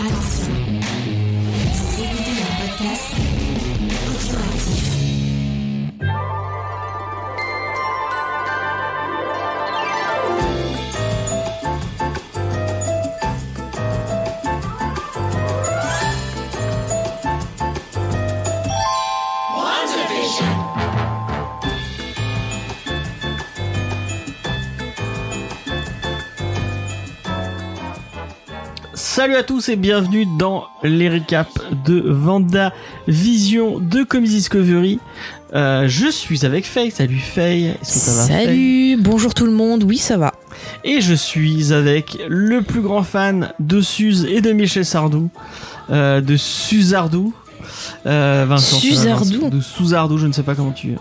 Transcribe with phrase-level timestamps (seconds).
[0.00, 0.52] Attention,
[1.74, 3.37] vous écoutez un podcast
[29.18, 32.72] Salut à tous et bienvenue dans les récaps de Vanda
[33.08, 35.00] Vision de Comics Discovery.
[35.54, 36.92] Euh, je suis avec Faye.
[36.92, 37.64] Salut Faye.
[37.82, 40.34] Est-ce que ça va Faye Salut, bonjour tout le monde, oui ça va.
[40.84, 45.30] Et je suis avec le plus grand fan de Suze et de Michel Sardou.
[45.90, 47.34] Euh, de Suzardou.
[48.06, 48.78] Euh, Vincent.
[48.78, 50.94] Suzardou Vincent, De Souzardou, je ne sais pas comment tu,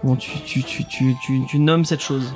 [0.00, 1.14] comment tu, tu, tu,
[1.46, 2.32] tu nommes cette chose.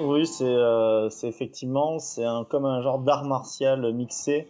[0.00, 4.48] Oui, c'est euh, c'est effectivement c'est un comme un genre d'art martial mixé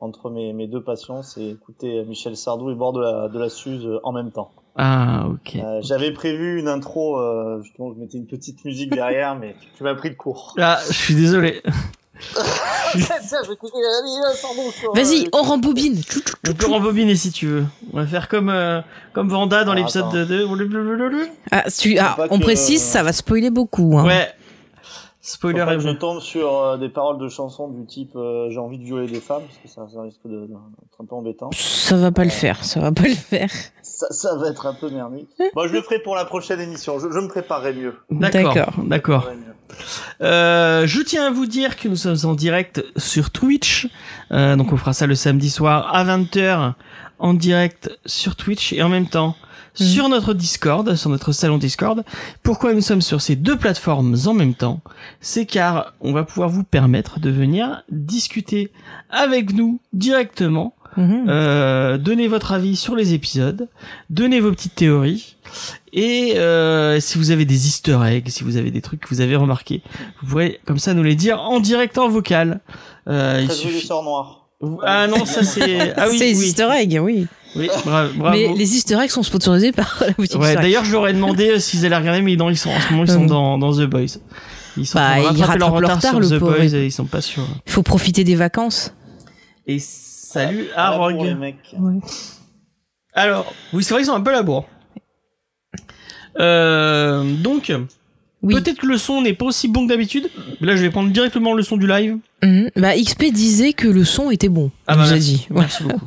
[0.00, 3.48] entre mes, mes deux passions, c'est écouter Michel Sardou et boire de la de la
[3.48, 4.50] Suze en même temps.
[4.76, 5.56] Ah, ok.
[5.56, 9.82] Euh, J'avais prévu une intro, euh, justement, je mettais une petite musique derrière, mais tu,
[9.82, 10.54] m'as pris de court.
[10.56, 11.60] Ah, je suis désolé.
[14.94, 16.00] Vas-y, on rembobine.
[16.48, 17.64] On peut rembobiner si tu veux.
[17.92, 18.80] On va faire comme, euh,
[19.12, 21.28] comme Vanda dans Ah, l'épisode de, de...
[21.50, 23.98] Ah, tu- ah, on que- précise, ça va spoiler beaucoup.
[23.98, 24.06] Hein.
[24.06, 24.28] Ouais.
[25.28, 28.84] Spoiler je tombe sur euh, des paroles de chansons du type euh, j'ai envie de
[28.84, 31.50] violer des femmes, parce que ça, ça risque d'être un peu embêtant.
[31.52, 33.50] Ça va pas le faire, ça va pas le faire.
[33.82, 35.28] Ça, ça va être un peu merdique.
[35.54, 37.94] Bon, je le ferai pour la prochaine émission, je, je me préparerai mieux.
[38.10, 39.28] D'accord, D'accord.
[40.22, 43.88] Euh, je tiens à vous dire que nous sommes en direct sur Twitch.
[44.32, 46.72] Euh, donc on fera ça le samedi soir à 20h
[47.18, 49.36] en direct sur Twitch et en même temps
[49.80, 49.86] Mhm.
[49.86, 52.04] sur notre Discord, sur notre salon Discord.
[52.42, 54.80] Pourquoi nous sommes sur ces deux plateformes en même temps?
[55.20, 58.70] C'est car on va pouvoir vous permettre de venir discuter
[59.10, 61.26] avec nous directement Mhm.
[61.28, 63.68] Euh, donnez votre avis sur les épisodes,
[64.10, 65.36] donnez vos petites théories,
[65.92, 69.20] et euh, si vous avez des easter eggs, si vous avez des trucs que vous
[69.20, 69.82] avez remarqués,
[70.20, 72.60] vous pourrez comme ça nous les dire en direct en vocal.
[73.06, 73.86] Euh, il suffit...
[73.86, 74.47] sort noir.
[74.84, 75.94] Ah non, ça c'est...
[75.96, 77.26] Ah oui, c'est les oui, easter eggs, oui.
[77.56, 78.36] oui bra- bravo.
[78.36, 80.60] Mais les easter eggs sont sponsorisés par la boutique Ouais, egg.
[80.60, 82.90] d'ailleurs, je leur ai demandé euh, s'ils allaient regarder, mais non, ils sont en ce
[82.92, 83.28] moment, ils sont Euh.
[83.28, 84.18] dans, dans The Boys.
[84.76, 86.56] Ils sont Bah, ils rattrapent leur retard retard, sur le The pauvre.
[86.56, 87.46] Boys et ils sont pas sûrs.
[87.66, 88.94] Il faut profiter des vacances.
[89.66, 91.36] Et salut à Ah, Rogue.
[91.38, 91.74] mecs.
[93.14, 94.66] Alors, oui, c'est vrai qu'ils sont un peu labour.
[96.40, 97.72] Euh, donc,
[98.42, 98.54] Oui.
[98.54, 100.28] peut-être que le son n'est pas aussi bon que d'habitude.
[100.60, 102.18] Mais là, je vais prendre directement le son du live.
[102.42, 102.70] Mhm.
[102.76, 104.70] Bah, XP disait que le son était bon.
[104.86, 105.18] Ah bah, merci.
[105.18, 105.46] dit.
[105.50, 106.06] Merci beaucoup.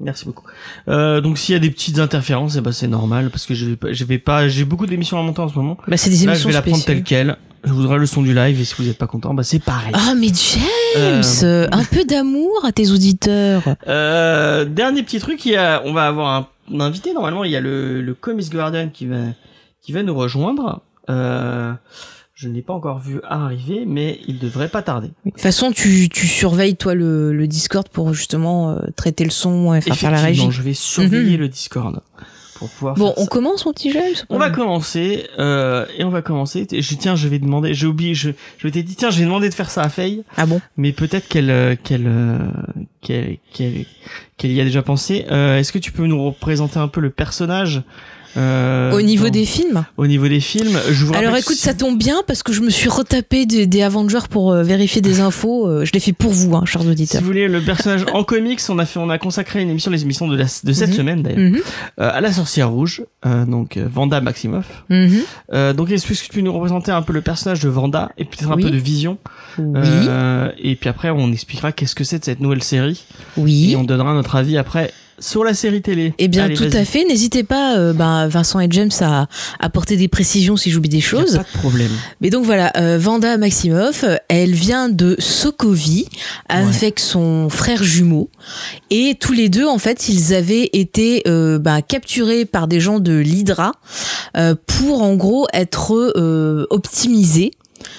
[0.00, 0.44] Merci beaucoup.
[0.88, 3.66] Euh, donc, s'il y a des petites interférences, eh ben, c'est normal parce que je
[3.66, 5.76] vais pas, je vais pas, j'ai beaucoup d'émissions à monter en ce moment.
[5.86, 7.36] Bah, c'est des Là, je vais la prendre telle quelle.
[7.62, 9.92] Je voudrais le son du live et si vous n'êtes pas content, bah, c'est pareil.
[9.92, 13.62] Ah, mais James, Euh, un peu d'amour à tes auditeurs.
[13.86, 17.44] Euh, dernier petit truc, il y a, on va avoir un, un invité normalement.
[17.44, 19.18] Il y a le, le Comics Garden qui va,
[19.82, 20.80] qui va nous rejoindre.
[21.08, 21.72] Euh,
[22.34, 25.08] je ne l'ai pas encore vu arriver, mais il devrait pas tarder.
[25.26, 29.30] De toute façon, tu, tu surveilles toi le, le Discord pour justement euh, traiter le
[29.30, 30.48] son et faire, faire la régie.
[30.50, 31.40] Je vais surveiller Mhm.
[31.40, 32.00] le Discord
[32.54, 32.94] pour pouvoir.
[32.94, 33.26] Bon, on ça.
[33.28, 36.66] commence mon petit James On va commencer euh, et on va commencer.
[36.70, 37.74] Je tiens, je vais demander.
[37.74, 38.14] J'ai oublié.
[38.14, 40.92] Je, je m'étais dit tiens, j'ai demandé de faire ça à Faye, Ah bon mais
[40.92, 42.38] peut-être qu'elle, euh, qu'elle, euh,
[43.02, 43.84] qu'elle, qu'elle,
[44.38, 45.26] qu'elle y a déjà pensé.
[45.30, 47.82] Euh, Est-ce que tu peux nous représenter un peu le personnage
[48.36, 51.98] euh, Au niveau des films au niveau des films, je vous Alors écoute, ça tombe
[51.98, 55.66] bien parce que je me suis retapé des, des Avengers pour euh, vérifier des infos.
[55.68, 57.20] Euh, je l'ai fait pour vous, hein, chers si auditeurs.
[57.20, 60.02] vous voulez le personnage en comics, on a fait, on a consacré une émission, les
[60.02, 60.94] émissions de, la, de cette Mhm.
[60.96, 61.56] semaine d'ailleurs, Mhm,
[62.00, 64.84] euh, à la sorcière rouge, euh, donc Vanda Maximoff.
[64.88, 65.20] mhm.
[65.52, 68.24] Euh, donc est-ce que tu peux nous représenter un peu le personnage de Vanda et
[68.24, 68.62] peut-être un Oui.
[68.62, 69.18] peu de Vision
[69.58, 73.04] Oui, Euh, Et puis après, on expliquera qu'est-ce que c'est de cette nouvelle série
[73.36, 73.72] oui.
[73.72, 76.14] et on donnera notre avis après sur la série télé.
[76.18, 77.04] Eh bien, Allez, tout à fait.
[77.04, 81.36] N'hésitez pas, euh, ben, Vincent et James, à apporter des précisions si j'oublie des choses.
[81.36, 81.90] Pas de problème.
[82.20, 86.08] Mais donc voilà, euh, Vanda Maximoff, elle vient de Sokovie
[86.48, 88.30] avec son frère jumeau.
[88.90, 92.98] Et tous les deux, en fait, ils avaient été euh, bah, capturés par des gens
[92.98, 93.72] de l'Hydra
[94.36, 95.90] euh, pour, en gros, être
[96.70, 97.52] optimisés.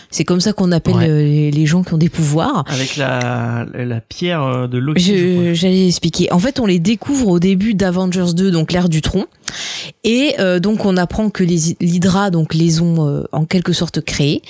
[0.09, 1.09] C'est comme ça qu'on appelle Ouais.
[1.09, 2.63] euh, les, les gens qui ont des pouvoirs.
[2.67, 5.55] Avec la, la pierre euh, de Loki.
[5.55, 6.31] J'allais expliquer.
[6.33, 9.25] En fait, on les découvre au début d'Avengers 2, donc l'ère du tronc.
[10.03, 13.99] Et euh, donc, on apprend que les l'Hydra donc les ont euh, en quelque sorte
[14.01, 14.41] créés.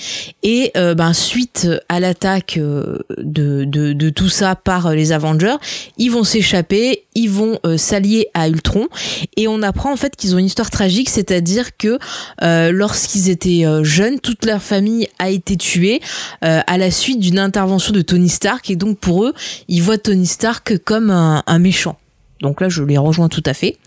[0.44, 5.56] Et euh, ben, suite à l'attaque de, de, de tout ça par les Avengers,
[5.98, 8.87] ils vont s'échapper ils vont euh, s'allier à Ultron
[9.35, 11.99] et on apprend en fait qu'ils ont une histoire tragique, c'est-à-dire que
[12.41, 15.99] euh, lorsqu'ils étaient euh, jeunes, toute leur famille a été tuée
[16.45, 19.33] euh, à la suite d'une intervention de Tony Stark et donc pour eux,
[19.67, 21.97] ils voient Tony Stark comme un, un méchant.
[22.41, 23.77] Donc là, je les rejoins tout à fait.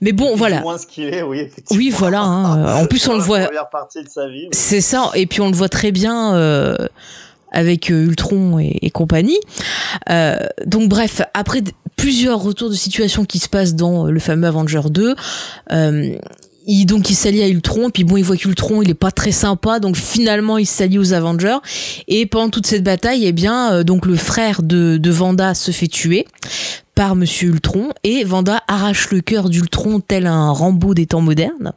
[0.00, 0.60] Mais bon, voilà.
[0.62, 1.78] Moins ce qu'il est, oui, effectivement.
[1.78, 2.22] Oui, voilà.
[2.22, 2.74] hein.
[2.82, 3.48] En plus, on le voit.
[4.52, 6.34] C'est ça, et puis on le voit très bien
[7.52, 9.38] avec Ultron et, et compagnie.
[10.66, 11.62] Donc bref, après
[11.96, 15.14] plusieurs retours de situation qui se passent dans euh, le fameux Avenger 2,
[15.72, 16.16] euh,
[16.66, 19.32] il, donc il s'allie à Ultron, puis bon, il voit qu'Ultron il est pas très
[19.32, 21.58] sympa, donc finalement il s'allie aux Avengers.
[22.08, 25.86] Et pendant toute cette bataille, eh bien, euh, donc le frère de, Vanda se fait
[25.86, 26.26] tuer
[26.94, 31.72] par Monsieur Ultron et Vanda arrache le cœur d'Ultron tel un Rambo des temps modernes.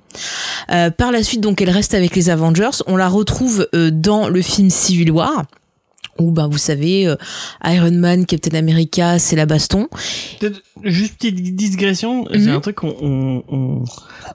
[0.68, 2.84] Par la suite, donc, elle reste avec les Avengers.
[2.86, 5.46] On la retrouve dans le film Civil War.
[6.20, 7.16] Où, ben, vous savez, euh,
[7.64, 9.88] Iron Man, Captain America, c'est la baston.
[10.84, 12.50] Juste petite digression, c'est Mhm.
[12.56, 13.84] un truc qu'on on, on,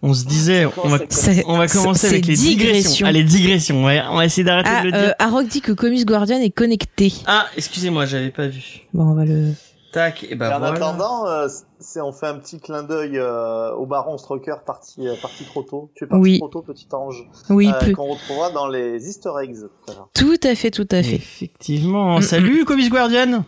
[0.03, 0.99] on se disait, on va,
[1.47, 2.69] on va commencer avec les digression.
[2.75, 3.07] digressions.
[3.07, 5.15] Allez, digressions, ouais, on va essayer d'arrêter Ah, de le euh, dire.
[5.19, 7.13] Arok dit que Comics Guardian est connecté.
[7.27, 8.63] Ah, excusez-moi, j'avais pas vu.
[8.95, 9.53] Bon, on va le...
[9.93, 10.75] Tac, et Et bah en voilà.
[10.75, 11.49] attendant, euh,
[11.79, 15.63] c'est on fait un petit clin d'œil euh, au Baron Stroker parti euh, parti trop
[15.63, 15.91] tôt.
[15.95, 16.39] Tu es parti Oui.
[16.39, 17.29] trop tôt, petit ange.
[17.51, 17.93] Oui, euh, peu.
[17.93, 19.57] qu'on retrouvera dans les Easter eggs.
[19.61, 20.09] tout à l'heure.
[20.15, 21.17] Tout à fait, tout à fait.
[21.17, 22.19] Effectivement.
[22.19, 23.45] Mm, Salut, Comics Guardian.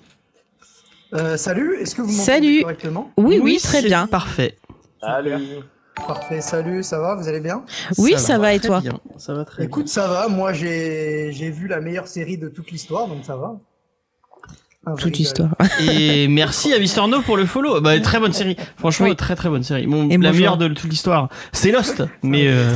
[1.14, 2.60] Euh, salut, est-ce que vous m'entendez Salut.
[2.62, 3.10] correctement?
[3.16, 4.06] Oui, oui, très c'est bien.
[4.06, 4.56] Parfait.
[5.00, 5.60] Salut.
[6.08, 7.64] Parfait, salut, ça va, vous allez bien?
[7.98, 8.80] Oui, ça va, et très toi?
[8.80, 12.70] bien, Ça va très Écoute, ça va, moi j'ai vu la meilleure série de toute
[12.72, 13.54] l'histoire, donc ça va.
[14.86, 15.50] Ah, Toute bien.
[15.90, 17.80] Et merci à Mister No pour le follow.
[17.80, 18.56] Bah, très bonne série.
[18.76, 19.16] Franchement, Oui.
[19.16, 19.86] très très bonne série.
[19.86, 21.28] Bon, la meilleure de toute l'histoire.
[21.52, 22.02] C'est Lost.
[22.22, 22.72] Mais, euh.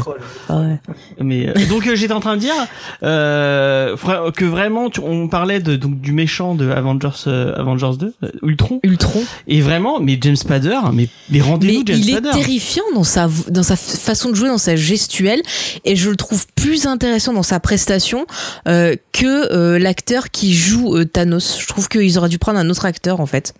[0.48, 0.78] Ah ouais.
[1.20, 2.54] mais euh, donc euh, j'étais en train de dire
[3.02, 3.96] euh,
[4.34, 8.28] que vraiment tu- on parlait de donc du méchant de Avengers euh, Avengers 2 euh,
[8.42, 9.22] Ultron Ultron.
[9.46, 13.28] et vraiment mais James Spader mais mais rendez-vous James il est Spader terrifiant dans sa
[13.48, 15.42] dans sa façon de jouer, dans sa gestuelle,
[15.84, 18.26] et je le trouve plus intéressant dans sa prestation
[18.66, 21.58] euh, que euh, l'acteur qui joue euh, Thanos.
[21.60, 23.54] Je trouve qu'ils auraient dû prendre un autre acteur en fait.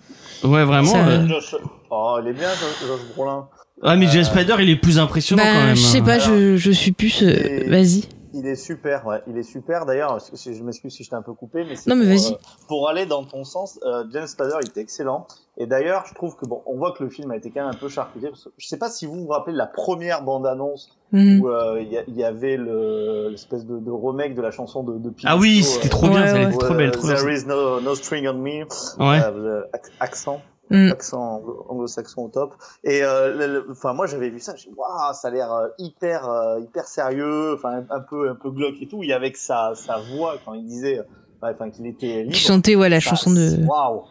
[0.44, 1.55] ouais vraiment Ça- euh, Josh-
[1.90, 3.46] Oh, il est bien, Josh, Brolin.
[3.82, 6.19] ah mais James Euh, Spader il est plus impressionnant quand Bah, même je sais pas,
[6.19, 7.23] je, je suis plus.
[7.23, 7.29] euh,
[7.64, 8.05] et- Vas-y.
[8.34, 9.22] Il est super, ouais.
[9.26, 9.86] Il est super.
[9.86, 12.32] D'ailleurs, je m'excuse si je t'ai un peu coupé, mais c'est Non, mais pour, vas-y.
[12.34, 12.36] euh,
[12.69, 15.26] pour aller dans ton sens, euh, James Spader, il était excellent.
[15.56, 17.70] Et d'ailleurs, je trouve que bon, on voit que le film a été quand même
[17.75, 18.28] un peu charcuté.
[18.28, 21.40] Parce que je sais pas si vous vous rappelez de la première bande-annonce Mhm.
[21.40, 25.10] où euh, il y, avait le- l'espèce de, de remake de la chanson de, de
[25.25, 26.42] ah oui Pinocchio, c'était euh, trop bien Ouais, ouais.
[26.44, 28.64] était trop belle euh, trop bien There is no, no string on me.
[28.98, 30.92] ouais Euh, ac- accent Mm.
[30.92, 32.54] accent anglo- anglo-saxon au top.
[32.84, 36.60] Et euh, enfin moi j'avais vu ça, j'ai waouh, ça a l'air euh, hyper euh,
[36.60, 39.02] hyper sérieux, enfin un, peu un peu glauque et tout.
[39.02, 41.00] Et avec sa sa voix quand il disait,
[41.42, 42.34] enfin qu'il était libre.
[42.34, 43.64] Qui chantait ouais la chanson de.
[43.66, 44.04] Waouh.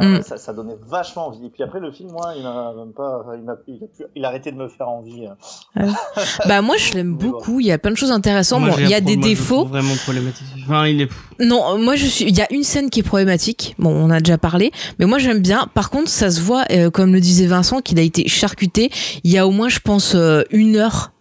[0.00, 0.22] Ah Mm.
[0.22, 1.44] ça, ça donnait vachement envie.
[1.46, 4.04] Et puis après le film, moi, il m'a même pas, il m'a, il a, pu-
[4.16, 5.26] il a arrêté de me faire envie.
[5.76, 5.86] euh.
[6.48, 7.30] Bah moi je l'aime bon.
[7.30, 7.60] beaucoup.
[7.60, 8.60] Il y a plein de choses intéressantes.
[8.60, 9.64] Moi, Bon, il y a des moi, défauts.
[9.66, 11.08] vraiment problématique enfin il est
[11.38, 12.24] Non, moi je suis.
[12.26, 13.74] Il y a une scène qui est problématique.
[13.78, 15.68] Bon, on a déjà parlé, mais moi j'aime bien.
[15.74, 18.90] Par contre, ça se voit, euh, comme le disait Vincent, qu'il a été charcuté.
[19.24, 21.12] Il y a au moins, je pense, euh, une heure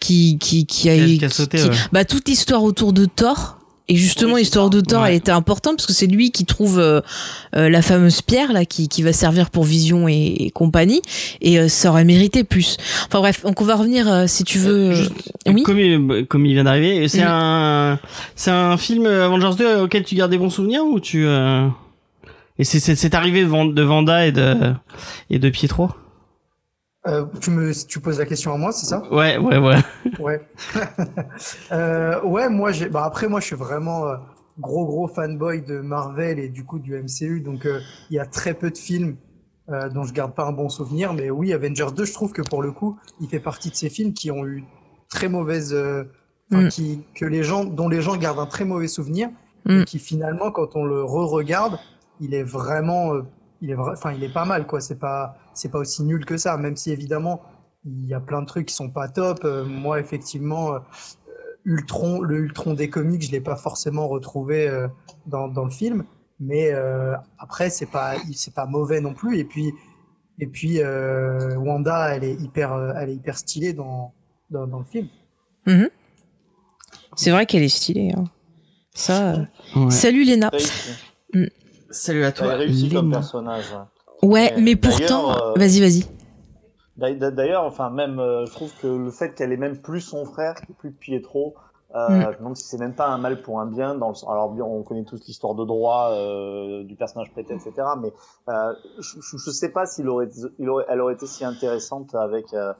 [0.00, 1.74] qui qui qui a, Qui a- qui a sauté, qui- ouais.
[1.92, 3.58] bah toute l'histoire autour de Thor.
[3.90, 4.68] Et justement, Oui, ça.
[4.70, 5.10] de Thor, Ouais.
[5.10, 7.00] elle était importante parce que c'est lui qui trouve euh,
[7.56, 11.02] euh, la fameuse pierre là, qui, qui va servir pour Vision et, et compagnie.
[11.42, 12.76] Et euh, ça aurait mérité plus.
[13.06, 14.94] Enfin bref, donc on va revenir euh, si tu veux.
[14.94, 15.12] Juste,
[15.46, 15.62] oui.
[15.64, 17.98] comme il, comme il vient d'arriver c'est un
[18.36, 22.78] c'est un film Avengers 2 auquel tu gardes des bons souvenirs ou tu et c'est
[22.80, 23.14] c'est
[23.44, 24.54] Van- de Vanda et de
[25.30, 25.90] et de Pietro?
[27.06, 29.02] Euh, tu me tu poses la question à moi, c'est ça?
[29.10, 29.76] Ouais ouais ouais
[30.18, 30.40] Ouais.
[31.72, 32.88] euh, ouais, moi j'ai.
[32.88, 34.16] Bah après moi je suis vraiment euh,
[34.58, 37.80] gros gros fanboy de Marvel et du coup du MCU, donc euh,
[38.10, 39.16] il y a très peu de films
[39.70, 41.14] euh, dont je garde pas un bon souvenir.
[41.14, 43.88] Mais oui, Avengers 2, je trouve que pour le coup, il fait partie de ces
[43.88, 44.64] films qui ont eu
[45.08, 46.04] très mauvaise, euh,
[46.52, 46.66] Mm.
[46.66, 49.28] qui que les gens dont les gens gardent un très mauvais souvenir,
[49.66, 49.82] Mm.
[49.82, 51.78] et qui finalement quand on le re-regarde,
[52.20, 53.22] il est vraiment, euh,
[53.62, 54.80] il est vrai, enfin il est pas mal quoi.
[54.80, 57.42] C'est pas c'est pas aussi nul que ça, même si évidemment
[57.84, 59.40] il y a plein de trucs qui sont pas top.
[59.44, 60.78] Euh, moi, effectivement, euh,
[61.64, 64.88] Ultron, le Ultron des comics, je l'ai pas forcément retrouvé euh,
[65.26, 66.04] dans, dans le film,
[66.40, 69.38] mais euh, après c'est pas c'est pas mauvais non plus.
[69.38, 69.72] Et puis
[70.38, 74.12] et puis euh, Wanda, elle est hyper elle est hyper stylée dans
[74.50, 75.08] dans, dans le film.
[77.16, 78.12] C'est vrai qu'elle est stylée.
[78.16, 78.24] hein.
[78.94, 79.32] Ça.
[79.34, 79.44] euh.
[79.76, 79.90] Ouais.
[79.90, 80.48] Salut Léna.
[80.48, 80.90] Réussi.
[81.90, 83.64] Salut à Elle toi est réussi comme personnage.
[84.22, 84.28] ouais.
[84.28, 86.04] Ouais, mais d'ailleurs, pourtant, euh, vas-y, vas-y.
[86.96, 90.00] D'a- d'a- D'ailleurs, enfin même, euh, je trouve que le fait qu'elle ait même plus
[90.02, 91.54] son frère, plus Pietro,
[91.92, 92.22] Euh, Mm.
[92.22, 93.96] Je me demande si c'est même pas un mal pour un bien.
[93.96, 94.14] Dans le...
[94.30, 97.72] Alors bien, on connaît tous l'histoire de droit euh, du personnage prêté, etc.
[98.00, 98.12] Mais
[98.48, 100.28] euh, je, je sais pas s'il aurait,
[100.60, 102.72] il aurait, elle aurait été si intéressante avec euh,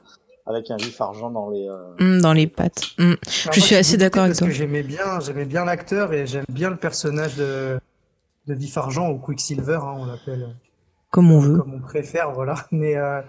[0.45, 1.67] avec un vif argent dans les.
[1.67, 2.83] euh, Hum, dans les pattes.
[2.97, 4.47] Alors Je moi, suis assez d'accord avec parce toi.
[4.47, 7.81] que j'aimais bien, j'aimais bien l'acteur et j'aime bien le personnage de
[8.47, 10.55] de Vif Argent ou Quicksilver, hein, on l'appelle
[11.11, 11.57] Comme on veut.
[11.59, 12.55] comme on préfère, voilà.
[12.71, 13.21] Mais euh,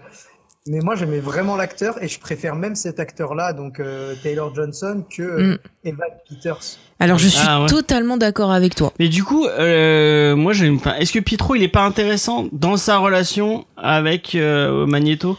[0.65, 5.03] mais moi j'aimais vraiment l'acteur et je préfère même cet acteur-là, donc euh, Taylor Johnson,
[5.13, 5.57] que Mm.
[5.83, 6.59] Evan Peters.
[7.01, 7.67] Alors je suis Ah, ouais.
[7.67, 8.93] totalement d'accord avec toi.
[8.97, 13.65] Mais du coup, euh, moi, est-ce que Pietro, il est pas intéressant dans sa relation
[13.75, 15.37] avec euh, Magneto?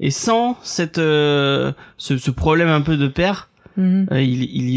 [0.00, 4.08] Et sans cette, euh, ce, ce problème un peu de père, Mhm.
[4.10, 4.68] euh, il, il,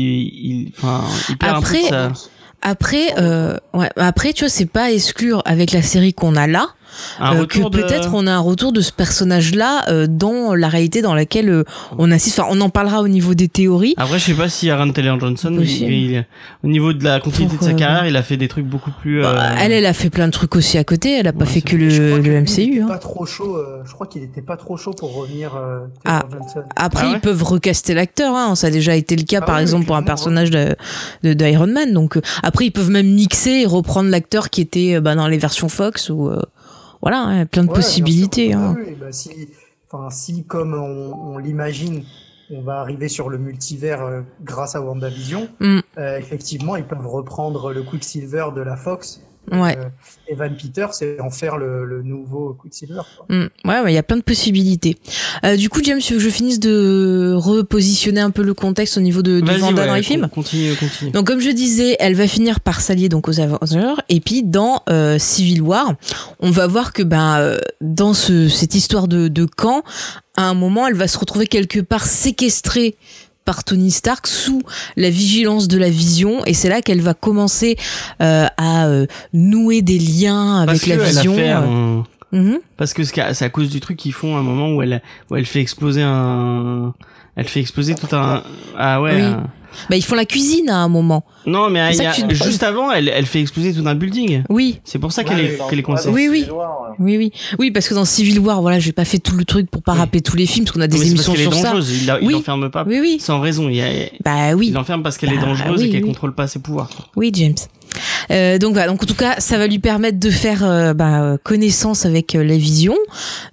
[0.68, 2.12] il, enfin, il perd un peu Après, de sa...
[2.62, 6.68] Après, euh, ouais, après, tu vois, c'est pas exclure avec la série qu'on a là
[7.22, 11.02] euh, que de- peut-être on a un retour de ce personnage-là euh, dans la réalité
[11.02, 11.64] dans laquelle euh,
[11.98, 12.40] on assiste.
[12.40, 13.94] Enfin, on en parlera au niveau des théories.
[13.98, 16.26] Après, je sais pas si Aaron Taylor Johnson, il, il-
[16.64, 19.24] au niveau de la continuité de sa carrière, il a fait des trucs beaucoup plus.
[19.24, 21.12] euh, Bah, elle, elle a fait plein de trucs aussi à côté.
[21.18, 22.62] Elle a pas fait que je le, que MCU.
[22.74, 22.88] était hein.
[22.88, 23.56] Pas trop chaud.
[23.58, 25.56] euh, je crois qu'il était pas trop chaud pour revenir.
[25.56, 26.24] Euh, Ah.
[26.76, 28.36] Après, Ah ouais ils peuvent recaster l'acteur.
[28.36, 28.56] Hein.
[28.56, 30.76] Ça a déjà été le cas, Ah par oui, exemple, pour un personnage de
[31.24, 31.94] de- d'Iron Man.
[31.94, 35.28] Donc, euh, après, ils peuvent même mixer et reprendre l'acteur qui était euh, bah, dans
[35.28, 36.42] les versions Fox ou euh,
[37.02, 38.52] voilà, hein, plein de Ouais, possibilités.
[38.52, 38.60] sûr.
[38.60, 38.76] Hein.
[38.78, 39.50] Ah oui, bah si,
[39.92, 42.04] enfin si comme on, on l'imagine,
[42.52, 45.48] on va arriver sur le multivers euh, grâce à WandaVision.
[45.60, 45.80] Mm.
[45.98, 49.22] euh, effectivement, ils peuvent reprendre le Quicksilver de la Fox.
[49.52, 49.78] Ouais.
[49.78, 49.86] euh,
[50.28, 53.02] Evan Peters et en faire le, le nouveau Quicksilver.
[53.18, 53.26] quoi.
[53.36, 53.50] Mm.
[53.66, 54.98] Ouais, ouais, il y a plein de possibilités.
[55.44, 58.98] Euh, du coup, James, tu veux que je finisse de repositionner un peu le contexte
[58.98, 61.12] au niveau de, de ouais, dans les films Continue, continue.
[61.12, 63.96] Donc, comme je disais, elle va finir par s'allier donc aux Avengers.
[64.10, 65.96] Et puis, dans euh, Civil War,
[66.40, 69.84] on va voir que ben euh, dans ce, cette histoire de, de camp,
[70.38, 72.98] à un moment, elle va se retrouver quelque part séquestrée
[73.50, 74.62] par Tony Stark sous
[74.96, 77.78] la vigilance de la vision et c'est là qu'elle va commencer
[78.22, 81.36] euh, à euh, nouer des liens avec Parce la que elle a vision.
[81.36, 82.60] fait un- Mhm.
[82.78, 85.02] Parce que c'est à- à cause du truc qu'ils font un moment où elle,
[85.32, 86.94] où elle fait exploser un,
[87.36, 88.44] elle fait exploser tout un,
[88.78, 89.16] ah ouais.
[89.16, 89.22] Oui.
[89.24, 89.48] un-
[89.90, 91.24] Bah, ils font la cuisine à un moment.
[91.46, 94.44] Non, mais y a- tu- juste avant, elle, elle fait exploser tout un building.
[94.50, 96.40] Oui, C'est pour ça qu'elle est, qu'elle est Oui, oui.
[96.42, 96.96] Civil War, ouais.
[97.00, 99.70] oui, oui, oui, parce que dans Civil War, voilà, j'ai pas fait tout le truc
[99.72, 100.22] pour pas Oui.
[100.22, 101.64] tous les films, parce qu'on a Mais des parce émissions est sur ça.
[101.64, 102.02] dangereuse.
[102.02, 102.34] Il, la- il Oui.
[102.34, 103.70] l'enferme pas Oui, oui, sans raison.
[103.70, 103.86] Il, a-
[104.24, 106.10] bah oui, il l'enferme parce qu'elle est Bah, dangereuse oui, et qu'elle oui.
[106.10, 106.90] contrôle pas ses pouvoirs.
[107.16, 107.56] oui, James.
[108.32, 111.38] Euh, donc voilà, donc en tout cas, ça va lui permettre de faire euh, bah,
[111.44, 112.96] connaissance avec euh, la vision,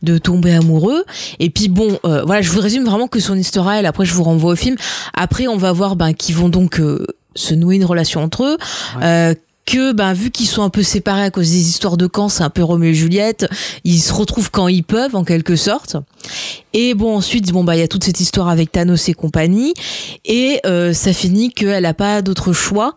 [0.03, 1.05] de tomber amoureux.
[1.39, 3.87] Et puis bon, euh, voilà, je vous résume vraiment que son histoire elle.
[3.87, 4.77] Après, je vous renvoie au film.
[5.15, 8.59] Après, on va voir ben qu'ils vont donc euh, se nouer une relation entre eux.
[9.01, 9.37] Ouais.
[9.67, 12.45] Que ben vu qu'ils sont un peu séparés à cause des histoires de camp, c'est
[12.45, 13.49] un peu Roméo et Juliette,
[13.83, 15.97] ils se retrouvent quand ils peuvent en quelque sorte.
[16.73, 19.75] Et bon ensuite bon bah il y a toute cette histoire avec Thanos et compagnie
[20.25, 22.97] et euh, ça finit qu'elle a pas d'autre choix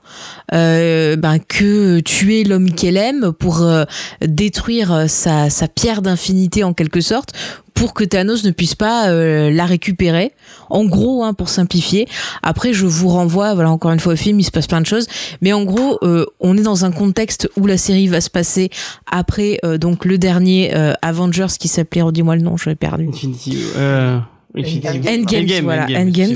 [0.53, 3.85] euh, ben, que tuer l'homme qu'elle aime pour euh,
[4.21, 7.33] détruire sa, sa pierre d'infinité en quelque sorte
[7.79, 10.33] pour que Thanos ne puisse pas euh, la récupérer.
[10.69, 12.07] En gros, hein, pour simplifier.
[12.43, 14.85] Après, je vous renvoie, voilà, encore une fois au film, il se passe plein de
[14.85, 15.07] choses.
[15.41, 18.69] Mais en gros, euh, on est dans un contexte où la série va se passer
[19.09, 23.07] après euh, donc le dernier euh, Avengers qui s'appelait, redis-moi le nom, je l'ai perdu.
[23.07, 24.19] Infinity, euh,
[24.55, 25.41] Infinity- Endgame.
[25.41, 26.35] Endgames, voilà, Endgames.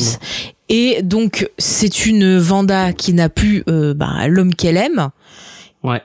[0.70, 5.10] Et donc, c'est une Vanda qui n'a plus euh, bah, l'homme qu'elle aime.
[5.84, 6.02] Ouais.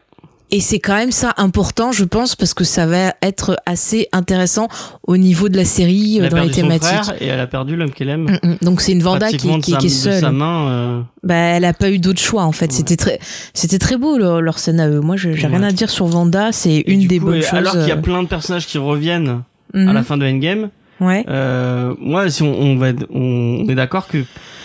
[0.51, 4.69] Et c'est quand même ça important, je pense, parce que ça va être assez intéressant
[5.07, 6.89] au niveau de la série, euh, dans les son thématiques.
[6.89, 8.39] frère et elle a perdu l'homme qu'elle aime.
[8.43, 8.57] Mm, mm.
[8.63, 10.21] Donc c'est une Vanda qui, qui, sa- qui est seule.
[10.21, 10.69] sa main.
[10.69, 12.67] euh, Bah, elle a pas eu d'autre choix en fait.
[12.71, 12.73] Ouais.
[12.77, 13.19] C'était très,
[13.53, 15.01] c'était très beau leur, leur scène à eux.
[15.01, 15.47] Moi, j'ai Ouais.
[15.47, 16.51] rien à dire sur Vanda.
[16.53, 17.53] C'est une des coup, bonnes choses.
[17.55, 19.43] Alors qu'il y a euh, plein de personnages qui reviennent
[19.75, 21.25] à la fin de Endgame, Ouais.
[21.29, 24.25] euh, moi, si on, on va, on est d'accord que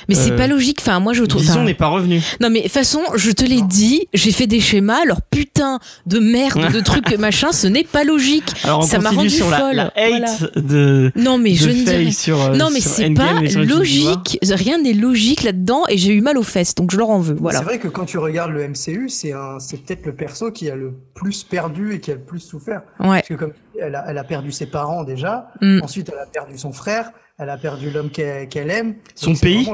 [0.10, 0.80] Mais c'est euh, pas logique.
[0.82, 1.42] Enfin, moi, je trouve.
[1.42, 2.22] Vision n'est pas revenu.
[2.40, 5.80] Non mais de toute façon, je te l'ai dit, j'ai fait des schémas, leur putain
[6.06, 8.52] de merde de trucs machin, ce n'est pas logique.
[8.64, 11.90] Alors on Ça m'a rendu sur folle, la hate de, Non mais de je ne
[11.90, 12.12] rien.
[12.12, 13.34] sur euh, Non mais c'est pas
[13.64, 17.20] logique, rien n'est logique là-dedans et j'ai eu mal aux fesses, donc je leur en
[17.20, 17.36] veux.
[17.40, 17.60] Voilà.
[17.60, 20.70] C'est vrai que quand tu regardes le MCU, c'est un, c'est peut-être le perso qui
[20.70, 22.82] a le plus perdu et qui a le plus souffert.
[23.00, 23.08] Ouais.
[23.20, 25.82] Parce que comme elle a, elle a perdu ses parents déjà, Mm.
[25.84, 28.96] ensuite elle a perdu son frère, elle a perdu l'homme qu'elle aime.
[29.16, 29.68] Son pays.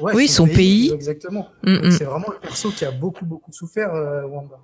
[0.00, 0.92] Ouais, Oui, son pays.
[0.92, 1.48] Exactement.
[1.64, 1.90] Mm, mm.
[1.90, 4.58] C'est vraiment le perso qui a beaucoup beaucoup souffert, euh, Wanda.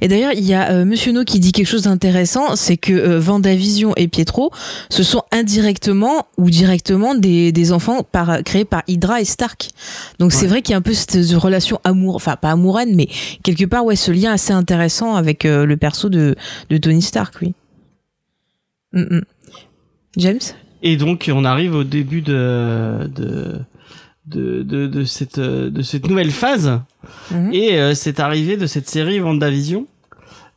[0.00, 2.92] Et d'ailleurs, il y a euh, Monsieur No qui dit quelque chose d'intéressant, c'est que
[2.92, 4.50] euh, Vendavision et Pietro,
[4.90, 9.70] ce sont indirectement ou directement des, des enfants par, créés par Hydra et Stark.
[10.18, 13.08] Donc c'est vrai qu'il y a un peu cette relation amour, enfin pas amoureuse, mais
[13.42, 16.34] quelque part ouais ce lien assez intéressant avec euh, le perso de,
[16.68, 17.54] de Tony Stark, oui.
[18.92, 19.22] Mm, mm.
[20.16, 20.40] James?
[20.82, 23.58] Et donc on arrive au début de de
[24.26, 26.80] de, de, de cette de cette nouvelle phase
[27.32, 27.50] Mhm.
[27.52, 29.86] et euh, cette arrivée de cette série Vendavision.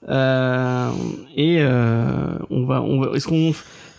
[0.09, 0.89] Euh,
[1.35, 3.53] et euh, on va on va est-ce qu'on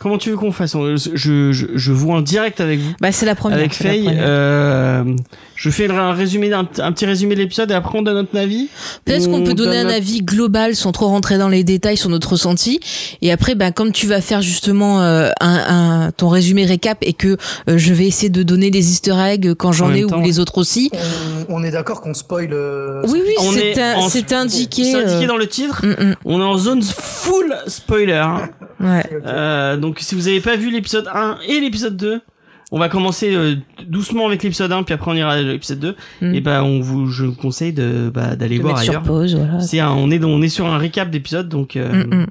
[0.06, 0.76] comment tu veux qu'on fasse?
[1.14, 3.58] Je, je je vous en direct avec vous Bah, c'est la première.
[3.58, 4.22] avec Faye première.
[4.24, 5.04] euh,
[5.56, 8.38] je fais un résumé un, un petit résumé de l'épisode et après on donne notre
[8.38, 8.68] avis
[9.04, 12.08] Peut-être qu'on on peut donner un avis global sans trop rentrer dans les détails sur
[12.08, 12.78] notre ressenti.
[13.22, 17.12] Et après, ben, comme tu vas faire justement euh, un, un- ton résumé récap et
[17.12, 17.36] que
[17.68, 20.24] euh, je vais essayer de donner les easter eggs quand En j'en ai temps, ou
[20.24, 20.90] les autres aussi.
[21.48, 22.50] On, on est d'accord qu'on spoil.
[22.52, 23.34] euh, Oui, oui,
[24.10, 24.84] c'est indiqué.
[24.84, 28.48] c'est indiqué dans le titre mm, on est en zone full spoiler hein.
[28.78, 29.76] mm, ouais.
[29.82, 29.95] ok.
[29.96, 32.20] Donc si vous avez pas vu l'épisode 1 et l'épisode 2,
[32.70, 33.54] on va commencer euh,
[33.86, 36.34] doucement avec l'épisode 1 puis après on ira à l'épisode 2 Mm.
[36.34, 39.02] et ben on vous je vous conseille de bah, d'aller voir mettre sur ailleurs.
[39.04, 39.58] pause, voilà.
[39.60, 42.26] C'est un- on est on est sur un récap d'épisode donc euh, Mm, mm.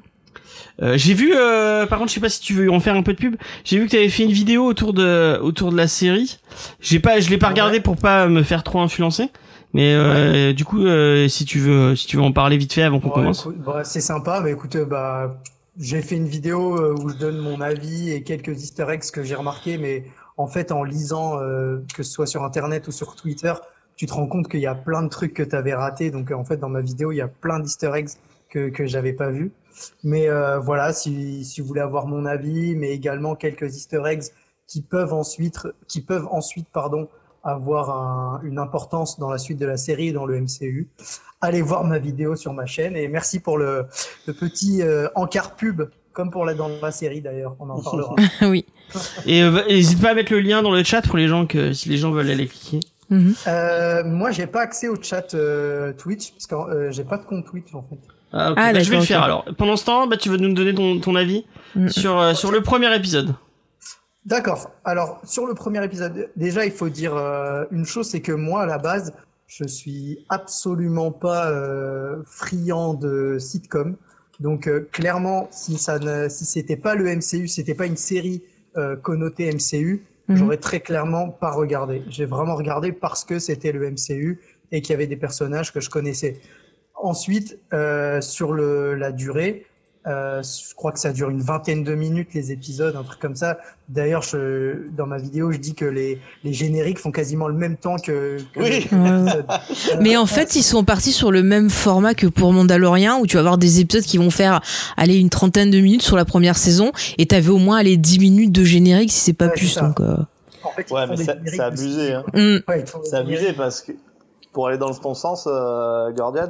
[0.82, 3.02] euh, j'ai vu euh, par contre je sais pas si tu veux en faire un
[3.02, 5.76] peu de pub, j'ai vu que tu avais fait une vidéo autour de autour de
[5.76, 6.38] la série.
[6.80, 7.52] J'ai pas je l'ai pas Ouais.
[7.54, 9.30] regardé pour pas me faire trop influencer.
[9.74, 12.82] Mais euh, du coup, euh, si tu veux, si tu veux en parler vite fait
[12.82, 13.46] avant qu'on Ouais, commence.
[13.66, 15.36] bah, c'est sympa, mais écoute, euh, bah,
[15.78, 19.22] j'ai fait une vidéo euh, où je donne mon avis et quelques easter eggs que
[19.22, 20.04] j'ai remarqué, mais
[20.36, 23.54] en fait, en lisant, euh, que ce soit sur Internet ou sur Twitter,
[23.96, 26.10] tu te rends compte qu'il y a plein de trucs que tu avais ratés.
[26.10, 28.10] Donc, euh, en fait, dans ma vidéo, il y a plein d'easter eggs
[28.50, 29.52] que, que j'avais pas vu.
[30.04, 34.24] Mais euh, voilà, si, si vous voulez avoir mon avis, mais également quelques easter eggs
[34.66, 37.08] qui peuvent ensuite, qui peuvent ensuite, pardon,
[37.46, 40.88] avoir un- une importance dans la suite de la série et dans le MCU
[41.40, 43.84] allez voir ma vidéo sur ma chaîne et merci pour le,
[44.26, 48.14] le petit euh, encart pub comme pour la dans la série d'ailleurs on en parlera
[48.42, 48.64] oui.
[49.26, 51.72] Et euh, n'hésite pas à mettre le lien dans le chat pour les gens que
[51.72, 52.80] si les gens veulent aller cliquer.
[53.10, 53.34] Mhm.
[53.46, 57.24] euh, moi j'ai pas accès au chat euh, Twitch parce que euh, j'ai pas de
[57.24, 57.98] compte Twitch en fait
[58.32, 58.56] Ah, ok.
[58.60, 59.44] Ah, Bah, je vais le faire alors.
[59.56, 61.44] Pendant ce temps, bah, tu veux nous donner ton, ton avis
[61.76, 61.88] Mm.
[61.90, 63.34] sur, euh, sur le premier épisode.
[64.26, 64.70] D'accord.
[64.84, 68.62] Alors, sur le premier épisode, déjà, il faut dire euh, une chose, c'est que moi,
[68.62, 69.12] à la base,
[69.46, 73.96] je suis absolument pas euh, friand de sitcom.
[74.40, 78.42] Donc, euh, clairement, si ça ne, si c'était pas le MCU, c'était pas une série
[78.76, 80.36] euh, connotée MCU, Mhm.
[80.38, 82.02] j'aurais très clairement pas regardé.
[82.08, 84.40] J'ai vraiment regardé parce que c'était le MCU
[84.72, 86.40] et qu'il y avait des personnages que je connaissais.
[86.96, 89.66] Ensuite, euh, sur le, la durée,
[90.06, 93.34] euh, je crois que ça dure une vingtaine de minutes les épisodes, un truc comme
[93.36, 93.58] ça.
[93.88, 97.76] D'ailleurs, je, dans ma vidéo, je dis que les, les génériques font quasiment le même
[97.76, 98.70] temps que, que Oui.
[98.70, 98.86] les-.
[98.96, 99.42] Euh,
[100.00, 103.34] Mais en fait, ils sont partis sur le même format que pour Mandalorian, où tu
[103.36, 104.60] vas avoir des épisodes qui vont faire
[104.96, 108.18] aller une trentaine de minutes sur la première saison, et t'avais au moins aller 10
[108.20, 109.76] minutes de générique si c'est pas Ouais, plus.
[109.76, 110.16] Donc, euh,
[110.62, 112.12] en fait, ils Ouais, mais c'est génériques c'est abusé.
[112.12, 112.24] Hein.
[112.34, 112.56] mm.
[112.68, 113.92] Ouais, C'est abusé parce que
[114.52, 116.48] pour aller dans ton sens, euh, Gordian,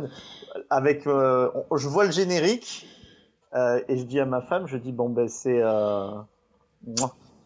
[0.70, 2.86] avec, euh, on- je vois le générique
[3.56, 6.10] euh, et je dis à ma femme, je dis bon ben c'est, euh,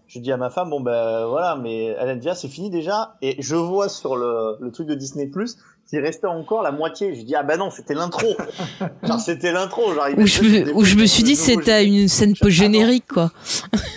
[0.06, 2.70] je dis à ma femme bon ben voilà, mais elle a dit ah, c'est fini
[2.70, 5.56] déjà et je vois sur le, le truc de Disney Plus
[5.88, 7.14] qu'il restait encore la moitié.
[7.14, 8.26] Je dis ah ben non c'était l'intro,
[9.02, 12.02] genre c'était l'intro, genre où, je me, où je me suis dit c'était générique.
[12.02, 12.36] une scène non.
[12.40, 13.30] post-générique, quoi.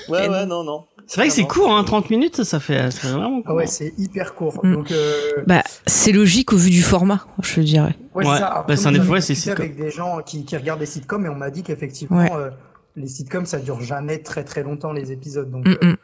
[0.09, 0.85] Ouais ouais non non.
[1.07, 3.47] C'est vrai que Ah c'est court, hein, 30 minutes, ça fait, ça fait vraiment Ah
[3.47, 3.55] court.
[3.57, 4.59] ouais, c'est hyper court.
[4.63, 4.73] Mm.
[4.73, 7.95] Donc, euh, Bah, c'est logique au vu du format, je dirais.
[8.15, 8.65] Ouais, Ouais, c'est ça.
[8.67, 11.35] bah, c'est un fois, c'est avec des gens qui, qui regardent des sitcoms et on
[11.35, 12.31] m'a dit qu'effectivement, Ouais.
[12.33, 12.49] euh,
[12.95, 15.49] les sitcoms, ça dure jamais très très longtemps les épisodes.
[15.51, 15.97] Donc, Mm, euh, mm.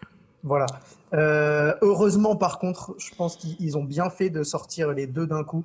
[0.43, 0.65] Voilà.
[1.13, 5.43] Euh, heureusement, par contre, je pense qu'ils ont bien fait de sortir les deux d'un
[5.43, 5.63] coup.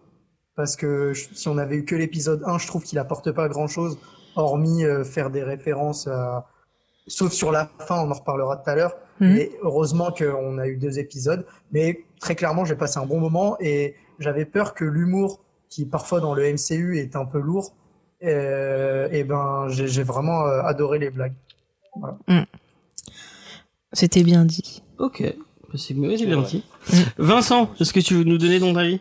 [0.56, 3.66] Parce que si on avait eu que l'épisode 1, je trouve qu'il apporte pas grand
[3.66, 3.98] chose,
[4.36, 6.46] hormis euh, faire des références à...
[7.06, 8.94] Sauf sur la fin, on en reparlera tout à l'heure.
[9.20, 9.34] Mhm.
[9.34, 11.46] Mais heureusement qu'on a eu deux épisodes.
[11.72, 16.20] Mais très clairement, j'ai passé un bon moment et j'avais peur que l'humour, qui parfois
[16.20, 17.74] dans le MCU est un peu lourd,
[18.22, 21.34] euh, et ben j'ai vraiment euh, adoré les blagues.
[23.92, 24.82] C'était bien dit.
[24.98, 26.64] Ok, Bah, c'est bien dit.
[26.92, 26.96] Mm.
[27.18, 29.00] Vincent, est-ce que tu veux nous donner ton avis?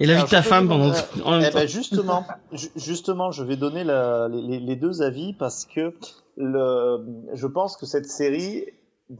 [0.00, 0.92] Et l'avis Alors, de ta femme pendant
[1.24, 1.58] en même Eh temps.
[1.58, 5.94] ben justement, ju- justement, je vais donner la- les, les deux avis parce que
[6.36, 8.66] le, je pense que cette série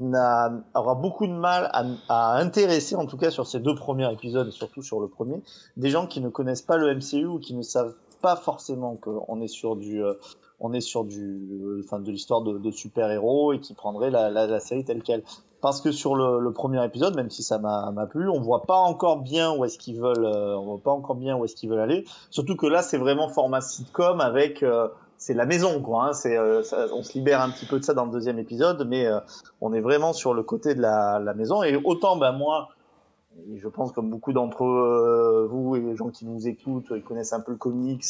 [0.00, 4.48] aura beaucoup de mal à, à intéresser, en tout cas sur ces deux premiers épisodes
[4.48, 5.42] et surtout sur le premier,
[5.76, 9.40] des gens qui ne connaissent pas le MCU ou qui ne savent pas forcément qu'on
[9.40, 10.14] est sur du, euh,
[10.62, 14.10] on est sur du, euh, enfin de l'histoire de, de super héros et qui prendraient
[14.10, 15.24] la, la, série telle quelle.
[15.60, 18.78] Parce que sur le, le premier épisode, même si ça m'a plu, on voit pas
[18.78, 21.68] encore bien où est-ce qu'ils veulent, euh, on voit pas encore bien où est-ce qu'ils
[21.68, 22.04] veulent aller.
[22.30, 24.88] Surtout que là, c'est vraiment format sitcom avec, euh,
[25.22, 26.06] c'est la maison quoi.
[26.08, 28.38] Hein, c'est, euh, ça- on se libère un petit peu de ça dans le deuxième
[28.38, 29.20] épisode, mais euh,
[29.60, 31.62] on est vraiment sur le côté de la, la maison.
[31.62, 32.70] Et autant, ben moi,
[33.50, 37.02] et je pense comme beaucoup d'entre euh, vous et les gens qui nous écoutent, ils
[37.04, 38.04] connaissent un peu le comics,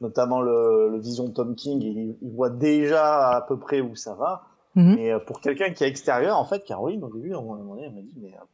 [0.00, 3.96] notamment le, le Vision Tom King, et ils, ils voient déjà à peu près où
[3.96, 4.42] ça va.
[4.76, 4.94] Mhm.
[4.96, 7.74] Mais euh, pour quelqu'un qui est extérieur, en fait, Caroline, au début, à un moment
[7.74, 8.44] donné, elle m'a dit, mais euh,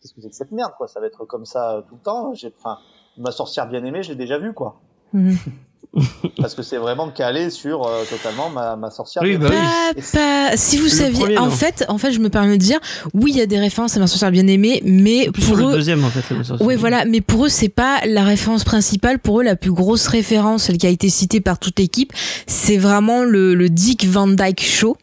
[0.00, 0.86] qu'est-ce que c'est que cette merde, quoi?
[0.86, 2.32] Ça va être comme ça tout le temps.
[2.34, 2.78] J'ai, enfin,
[3.18, 4.76] ma sorcière bien aimée, je l'ai déjà vue, quoi.
[5.12, 5.34] Mhm.
[6.40, 9.22] Parce que c'est vraiment calé sur euh, totalement ma, ma sorcière.
[9.24, 9.66] Oui, bien bah aimée.
[9.96, 10.02] oui.
[10.12, 11.50] Pas, pas- si vous Le saviez, premier, en non.
[11.50, 12.78] fait, en fait, je me permets de dire,
[13.12, 15.64] oui, il y a des références à ma sorcière bien aimée, mais Plus pour le
[15.64, 16.22] eux, deuxième, en fait.
[16.32, 19.18] la Ouais, voilà, mais pour eux, c'est pas la référence principale.
[19.18, 22.12] Pour eux, la plus grosse référence, celle qui a été citée par toute l'équipe,
[22.46, 24.96] c'est vraiment le, le Dick Van Dyke Show,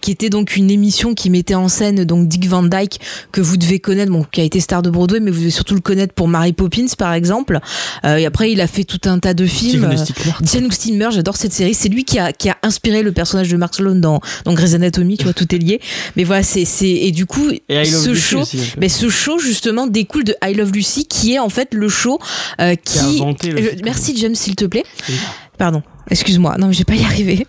[0.00, 3.00] qui était donc une émission qui mettait en scène donc Dick Van Dyke
[3.32, 5.74] que vous devez connaître, bon, qui a été star de Broadway, mais vous devez surtout
[5.74, 7.60] le connaître pour Mary Poppins, par exemple.
[8.04, 9.84] Euh, et après, il a fait tout un tas de films.
[9.84, 9.96] Euh.
[10.42, 11.74] Jane Steamer, j'adore cette série.
[11.74, 14.74] C'est lui qui a, qui a inspiré le personnage de Mark Sloan dans, dans Grey's
[14.74, 15.80] Anatomy, tu vois, tout est lié.
[16.16, 18.58] Mais voilà, c'est, c'est, et du coup, Et ce Lucy show, peu.
[18.78, 22.18] mais ce show justement découle de I Love Lucy, qui est en fait le show
[22.60, 24.84] euh, Qui a inventé le merci James, s'il te plaît.
[25.08, 25.14] Oui.
[25.58, 26.56] Pardon, excuse-moi.
[26.58, 27.46] Non, mais je vais pas y arriver.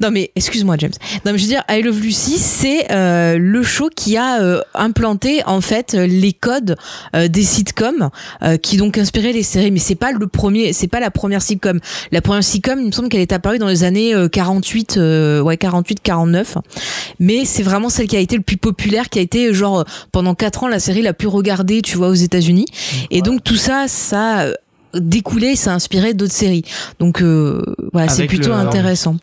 [0.00, 0.92] Non mais excuse-moi James.
[1.24, 4.60] Non mais je veux dire I Love Lucy c'est euh, le show qui a euh,
[4.74, 6.76] implanté en fait euh, les codes
[7.16, 8.10] euh, des sitcoms
[8.42, 9.70] euh, qui donc inspiré les séries.
[9.70, 11.80] Mais c'est pas le premier c'est pas la première sitcom.
[12.12, 15.40] La première sitcom il me semble qu'elle est apparue dans les années euh, 48 euh,
[15.40, 16.58] ouais 48 49
[17.20, 19.84] mais c'est vraiment celle qui a été le plus populaire qui a été genre euh,
[20.12, 22.66] pendant quatre ans la série la plus regardée tu vois aux États-Unis.
[23.10, 24.46] Et donc tout ça ça a
[24.94, 26.64] découlé ça a inspiré d'autres séries.
[26.98, 27.62] Donc euh,
[27.92, 29.16] voilà c'est plutôt le- intéressant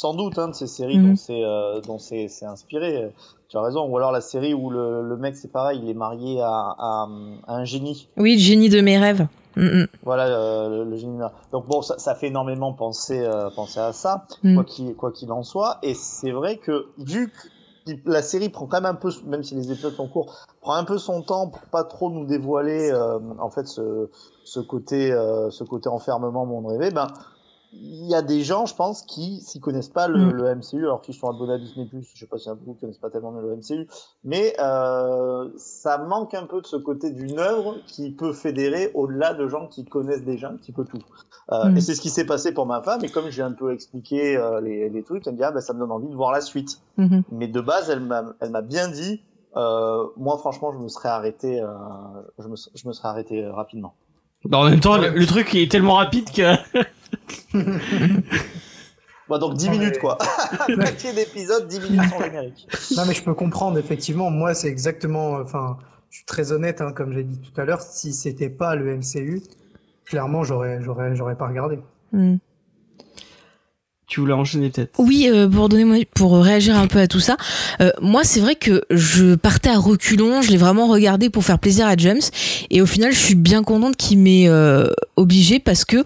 [0.00, 1.08] Sans doute, hein, de ces séries Mhm.
[1.10, 3.12] dont c'est euh, c'est inspiré.
[3.48, 3.84] Tu as raison.
[3.88, 6.46] Ou alors la série où le, le mec, c'est pareil, il est marié à,
[6.78, 7.08] à,
[7.48, 8.06] à un génie.
[8.16, 9.86] oui le génie de mes rêves Mm, mm.
[10.04, 11.18] Voilà euh, le, le génie.
[11.50, 14.54] Donc bon, ça, ça fait énormément penser euh, penser à ça, Mm.
[14.54, 15.78] quoi qu'il quoi qu'il en soit.
[15.82, 19.56] Et c'est vrai que vu que la série prend quand même un peu, même si
[19.56, 23.18] les épisodes sont courts, prend un peu son temps pour pas trop nous dévoiler euh,
[23.40, 24.08] en fait ce,
[24.44, 26.92] ce côté euh, ce côté enfermement monde rêvé.
[26.92, 27.08] Ben
[27.72, 30.30] il y a des gens, je pense, qui s'y connaissent pas le, Mm.
[30.32, 32.80] le MCU, alors qu'ils sont abonnés à Disney+, je sais pas en a beaucoup qui
[32.80, 33.86] connaissent pas tellement le MCU,
[34.24, 39.34] mais euh, ça manque un peu de ce côté d'une œuvre qui peut fédérer au-delà
[39.34, 40.98] de gens qui connaissent déjà un petit peu tout.
[41.52, 41.76] Euh, Mm.
[41.76, 44.36] Et c'est ce qui s'est passé pour ma femme, et comme j'ai un peu expliqué
[44.36, 46.32] euh, les, les trucs, elle me dit, ah, ben, ça me donne envie de voir
[46.32, 46.80] la suite.
[46.96, 47.22] Mhm.
[47.32, 49.20] Mais de base, elle m'a elle m'a bien dit,
[49.56, 51.66] euh, moi franchement, je me serais arrêté, euh,
[52.38, 53.94] je, me, je me serais arrêté euh, rapidement.
[54.44, 56.54] Bah, en même temps, le, le truc est tellement rapide que.
[59.28, 60.16] Bon, donc 10 Non, minutes mais- quoi.
[60.76, 62.66] Moitié d'épisode, 10 minutes sans générique.
[62.96, 64.30] Non, mais je peux comprendre, effectivement.
[64.30, 65.32] Moi, c'est exactement.
[65.32, 65.76] Enfin,
[66.10, 67.82] je suis très honnête, hein, comme j'ai dit tout à l'heure.
[67.82, 69.42] Si c'était pas le MCU,
[70.06, 71.78] clairement, j'aurais, j'aurais, j'aurais pas regardé.
[72.12, 72.36] Mm.
[74.08, 74.92] Tu voulais enchaîner peut-être.
[74.98, 77.36] Oui, euh, pour donner pour réagir un peu à tout ça,
[77.82, 81.58] euh, moi c'est vrai que je partais à reculons, je l'ai vraiment regardé pour faire
[81.58, 82.22] plaisir à James,
[82.70, 85.98] et au final je suis bien contente qu'il m'ait euh, obligé parce que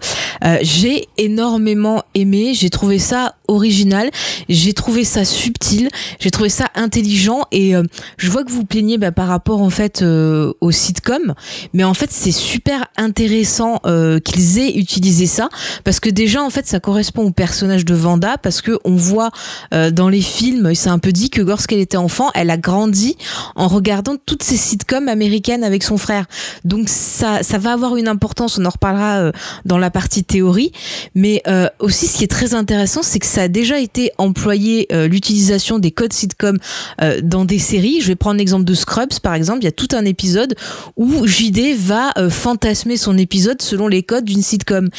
[0.43, 4.09] euh, j'ai énormément aimé, j'ai trouvé ça original,
[4.49, 7.83] j'ai trouvé ça subtil, j'ai trouvé ça intelligent, et euh,
[8.17, 11.33] je vois que vous plaignez bah, par rapport en fait euh, au sitcom,
[11.73, 15.49] mais en fait c'est super intéressant euh, qu'ils aient utilisé ça
[15.83, 19.31] parce que déjà en fait ça correspond au personnage de Vanda parce que on voit
[19.73, 23.17] euh, dans les films c'est un peu dit que lorsqu'elle était enfant elle a grandi
[23.55, 26.25] en regardant toutes ces sitcoms américaines avec son frère.
[26.65, 29.31] Donc ça ça va avoir une importance on en reparlera euh,
[29.65, 30.71] dans la partie théorie
[31.15, 34.85] mais euh, aussi ce qui est très intéressant c'est que ça a déjà été employé
[34.91, 36.59] euh, l'utilisation des codes sitcom
[37.01, 37.99] euh, dans des séries.
[37.99, 39.61] Je vais prendre l'exemple de Scrubs par exemple.
[39.61, 40.53] Il y a tout un épisode
[40.97, 44.89] où JD va euh, fantasmer son épisode selon les codes d'une sitcom.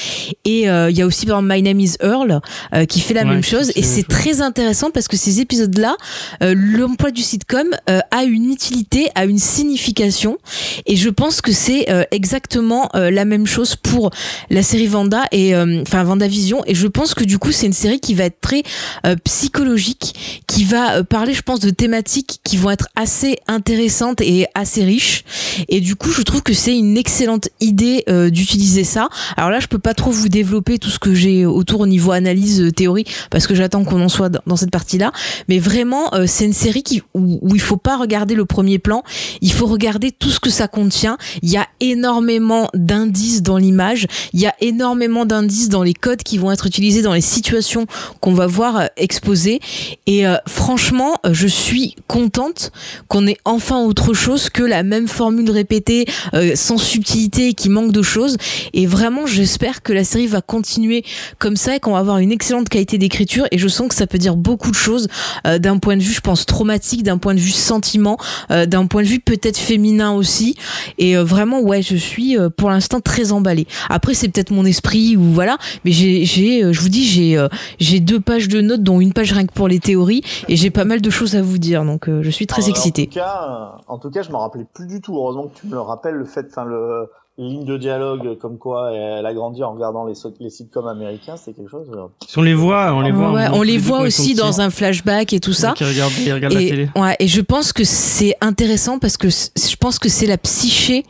[0.44, 2.40] Et il y a aussi par exemple My Name is Earl
[2.88, 3.70] qui fait la Ouais, même chose.
[3.76, 5.96] et c'est très intéressant parce que ces épisodes-là,
[6.40, 10.38] l'emploi du sitcom a une utilité, a une signification.
[10.86, 14.10] Et je pense que c'est exactement la même chose pour
[14.50, 16.62] la série Vanda et enfin Vendavision.
[16.66, 18.62] Et je pense que du coup c'est une série qui va être très
[19.06, 24.20] euh, psychologique, qui va euh, parler je pense de thématiques qui vont être assez intéressantes
[24.20, 25.24] et assez riches
[25.68, 29.08] et du coup je trouve que c'est une excellente idée euh, d'utiliser ça.
[29.36, 32.12] Alors là je peux pas trop vous développer tout ce que j'ai autour au niveau
[32.12, 35.12] analyse théorie parce que j'attends qu'on en soit dans cette partie-là.
[35.48, 39.02] Mais vraiment, c'est une série qui où il faut pas regarder le premier plan,
[39.40, 41.16] il faut regarder tout ce que ça contient.
[41.42, 46.22] Il y a énormément d'indices dans l'image, il y a énormément d'indices dans les codes
[46.22, 47.86] qui vont être utilisés dans les situations
[48.20, 49.60] qu'on va voir euh, exposées.
[50.06, 52.72] Et euh, franchement, euh, je suis contente
[53.08, 56.06] qu'on ait enfin autre chose que la même formule répétée
[56.54, 58.36] sans subtilité qui manque de choses.
[58.72, 61.04] Et vraiment, j'espère que la série va continuer
[61.38, 64.06] comme ça et qu'on va avoir une excellente qualité d'écriture et je sens que ça
[64.06, 65.08] peut dire beaucoup de choses
[65.44, 68.18] d'un point de vue je pense traumatique d'un point de vue sentiment
[68.50, 70.56] d'un point de vue peut-être féminin aussi
[70.98, 75.22] et vraiment ouais je suis pour l'instant très emballée après c'est peut-être mon esprit ou
[75.22, 77.38] voilà mais j'ai je vous dis j'ai
[77.78, 80.70] j'ai deux pages de notes, dont une page rien que pour les théories, et j'ai
[80.70, 83.02] pas mal de choses à vous dire, donc euh, je suis très Alors, excitée.
[83.02, 85.16] En tout cas, en tout cas, je me rappelais plus du tout.
[85.16, 88.92] Heureusement que tu me le rappelles, le fait, enfin le ligne de dialogue comme quoi
[88.92, 91.88] elle a grandi en regardant les, so- les sitcoms américains, c'est quelque chose.
[91.92, 93.32] euh, Si on les voit, on les voit.
[93.32, 95.72] Ouais, on les voit aussi dans un flashback et tout ça.
[95.76, 96.88] Qui regardent, ils regardent la Et, télé.
[96.94, 101.04] ouais, et je pense que c'est intéressant parce que je pense que c'est la psyché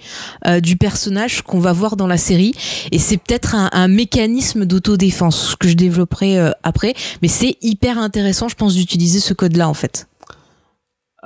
[0.46, 2.52] euh, du personnage qu'on va voir dans la série
[2.90, 7.98] et c'est peut-être un, un mécanisme d'autodéfense que je développerai euh, après mais c'est hyper
[7.98, 10.08] intéressant je pense d'utiliser ce code là en fait.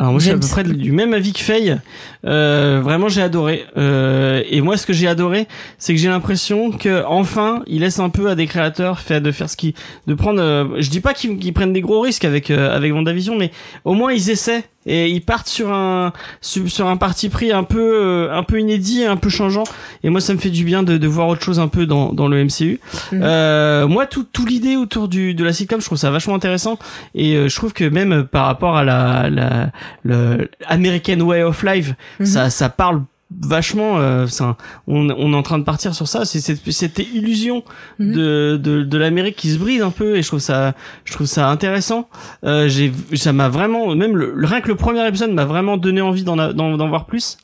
[0.00, 1.76] Alors moi je suis à peu près du même avis que Faye.
[2.24, 3.64] Euh, vraiment j'ai adoré.
[3.76, 7.98] Euh, et moi ce que j'ai adoré, c'est que j'ai l'impression que enfin il laisse
[7.98, 9.74] un peu à des créateurs fait de faire ce qui,
[10.06, 10.40] de prendre.
[10.40, 13.50] euh, je dis pas qu'ils prennent des gros risques avec euh, avec Vendavision, mais
[13.84, 17.78] au moins ils essaient et ils partent sur un sur, un parti pris un peu
[17.80, 19.64] euh, un peu inédit, un peu changeant.
[20.02, 22.12] Et moi ça me fait du bien de, de voir autre chose un peu dans
[22.12, 22.80] dans le MCU.
[23.12, 23.20] Mhm.
[23.22, 26.78] Euh, moi tout tout l'idée autour du de la sitcom, je trouve ça vachement intéressant
[27.14, 29.70] et euh, je trouve que même euh, par rapport à la la
[30.02, 32.26] le American Way of Life, Mhm.
[32.26, 36.24] ça ça parle vachement euh, ça, on, on est en train de partir sur ça
[36.24, 37.62] c'est cette, cette illusion
[37.98, 38.12] Mhm.
[38.14, 41.26] de, de, de l'Amérique qui se brise un peu et je trouve ça je trouve
[41.26, 42.08] ça intéressant
[42.44, 46.00] euh, j'ai ça m'a vraiment même le, rien que le premier épisode m'a vraiment donné
[46.00, 47.36] envie d'en d'en voir plus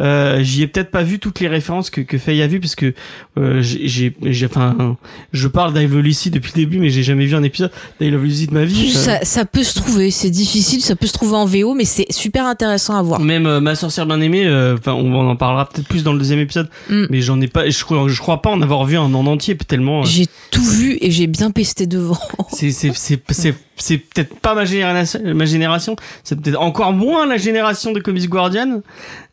[0.00, 2.74] euh, j'y ai peut-être pas vu toutes les références que que Faye a vu parce
[2.74, 2.94] que
[3.38, 4.96] euh, j'ai j'ai j'ai- enfin
[5.32, 8.10] je parle d'I Love Lucy depuis le début mais j'ai jamais vu un épisode d'I
[8.10, 11.06] Love Lucy de ma vie Euh, Ça, ça peut se trouver, c'est difficile, ça peut
[11.06, 13.20] se trouver en VO mais c'est super intéressant à voir.
[13.20, 16.18] Même euh, ma sorcière bien aimée, euh, enfin on en parlera peut-être plus dans le
[16.18, 17.04] deuxième épisode, Mm.
[17.10, 19.56] mais j'en ai pas, je crois, je crois pas en avoir vu un en entier
[19.56, 20.00] tellement.
[20.02, 22.18] euh, J'ai tout vu et j'ai bien pesté devant.
[22.52, 27.26] c'est c'est c'est c'est c'est peut-être pas ma génération, ma génération, c'est peut-être encore moins
[27.26, 28.82] la génération de Comics Guardian.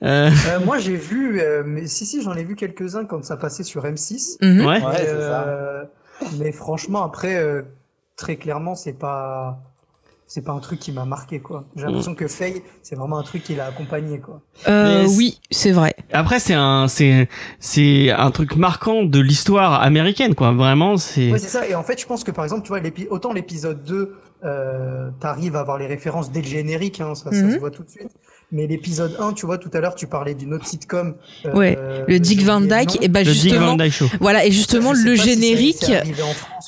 [0.04, 3.37] Euh, Euh, moi, j'ai vu, euh, mais si, si, j'en ai vu quelques-uns quand ça
[3.37, 4.37] passait sur M6.
[4.41, 4.65] Mhm.
[4.65, 4.81] ouais.
[4.99, 5.83] Euh,
[6.39, 7.61] mais franchement, après, euh,
[8.15, 9.59] très clairement, c'est pas,
[10.27, 11.65] c'est pas un truc qui m'a marqué, quoi.
[11.75, 14.41] J'ai l'impression que Faye, c'est vraiment un truc qui l'a accompagné, quoi.
[14.67, 15.93] Euh, oui, c'est vrai.
[16.13, 20.51] Après c'est un c'est c'est un truc marquant de l'histoire américaine quoi.
[20.51, 21.31] Vraiment c'est.
[21.31, 21.65] Ouais, c'est ça.
[21.67, 22.79] Et en fait, je pense que par exemple, tu vois,
[23.11, 27.43] autant l'épisode 2, euh, t'arrives à avoir les références dès le générique, hein, ça, ça
[27.43, 27.53] Mhm.
[27.53, 28.09] se voit tout de suite.
[28.53, 31.15] Mais l'épisode 1, tu vois, tout à l'heure, tu parlais d'une autre sitcom.
[31.45, 34.07] euh, Ouais, euh, Le Dick Van Dyke, et le Dick justement, Van Dyke Show.
[34.19, 35.85] voilà, et justement le pas si ça- générique.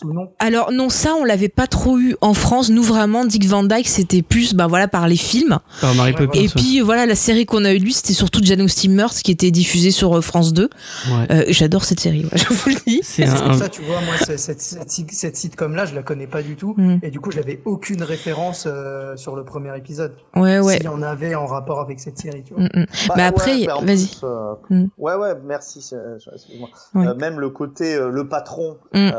[0.04, 0.30] Ou non?
[0.40, 2.70] Alors non, ça on l'avait pas trop eu en France.
[2.70, 5.60] Nous vraiment, Dick Van Dyke c'était plus, bah voilà, par les films.
[5.82, 6.40] Par Mary Ouais, Poppins.
[6.40, 9.22] Et puis voilà, la série qu'on a eu de lui, c'était surtout Jane Austen Meurtre,
[9.22, 10.64] qui était diffusée sur euh, France 2.
[10.64, 10.70] Ouais.
[11.32, 13.00] Euh, J'adore cette série, ouais, je vous le dis.
[13.04, 16.28] C'est un, ça, tu vois, moi, cette, cette, cette, sit- cette sitcom-là, je la connais
[16.28, 16.74] pas du tout.
[16.78, 16.98] Mm.
[17.04, 20.14] Et du coup, j'avais aucune référence euh, sur le premier épisode.
[20.36, 20.76] Ouais, ouais.
[20.76, 22.64] S'il y en avait en rapport avec cette série, tu vois.
[22.64, 22.86] Mm, mm.
[23.16, 24.10] Bah, après, vas-y.
[24.24, 24.86] euh, Mm.
[24.98, 25.84] Ouais, ouais, merci.
[25.94, 26.70] euh, Excuse-moi.
[26.96, 28.78] Euh, même le côté euh, le patron.
[28.94, 29.10] Mm.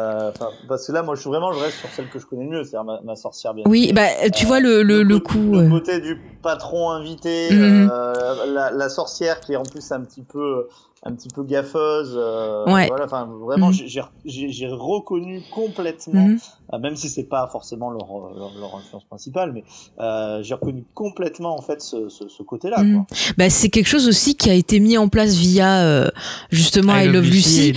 [0.75, 2.65] Parce que là, moi, je suis vraiment, je reste sur celle que je connais mieux,
[2.65, 3.65] c'est-à-dire ma, ma sorcière bien.
[3.67, 5.55] Oui, bah tu vois le le, le co- coup.
[5.55, 7.89] Le euh, côté du patron invité, Mhm.
[7.91, 10.69] euh, la, la sorcière qui est en plus un petit peu,
[11.07, 12.15] un petit peu gaffeuse.
[12.17, 12.87] euh, Ouais.
[12.89, 13.73] Voilà, enfin, vraiment, Mhm.
[13.75, 16.39] j'ai- j'ai- j'ai j'ai reconnu complètement, Mhm.
[16.73, 19.65] euh, même si c'est pas forcément leur, leur, leur influence principale, mais
[20.01, 22.77] euh, j'ai reconnu complètement en fait ce, ce, ce côté-là.
[22.77, 23.07] Quoi.
[23.37, 26.09] Bah c'est quelque chose aussi qui a été mis en place via euh,
[26.51, 27.75] justement I, Love Lucy.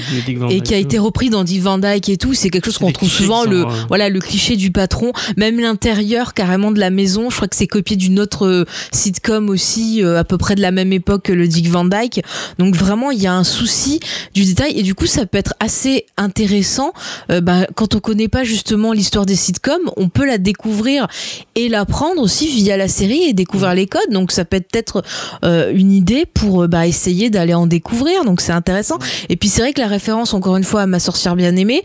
[0.50, 2.92] et qui a été repris dans Dick Van Dyke et tout, c'est quelque chose qu'on
[2.92, 6.90] trouve souvent le sont, euh, voilà le cliché du patron, même l'intérieur carrément de la
[6.92, 7.30] maison.
[7.30, 10.72] Je crois que c'est copié d'une autre sitcom aussi euh, à peu près de la
[10.72, 12.24] même époque que le Dick Van Dyke.
[12.58, 14.00] Donc vraiment il y a un souci
[14.34, 16.94] du détail et du coup ça peut être assez intéressant
[17.32, 21.08] euh, bah, quand on connaît pas justement l'histoire des sitcoms, on peut la découvrir
[21.56, 24.12] et l'apprendre aussi via la série et découvrir les codes.
[24.12, 25.04] Donc ça peut être
[25.44, 28.24] euh, une idée pour euh, bah, essayer d'aller en découvrir.
[28.24, 28.98] Donc c'est intéressant.
[29.30, 31.82] Et puis c'est vrai que la référence, encore une fois, à ma sorcière bien-aimée,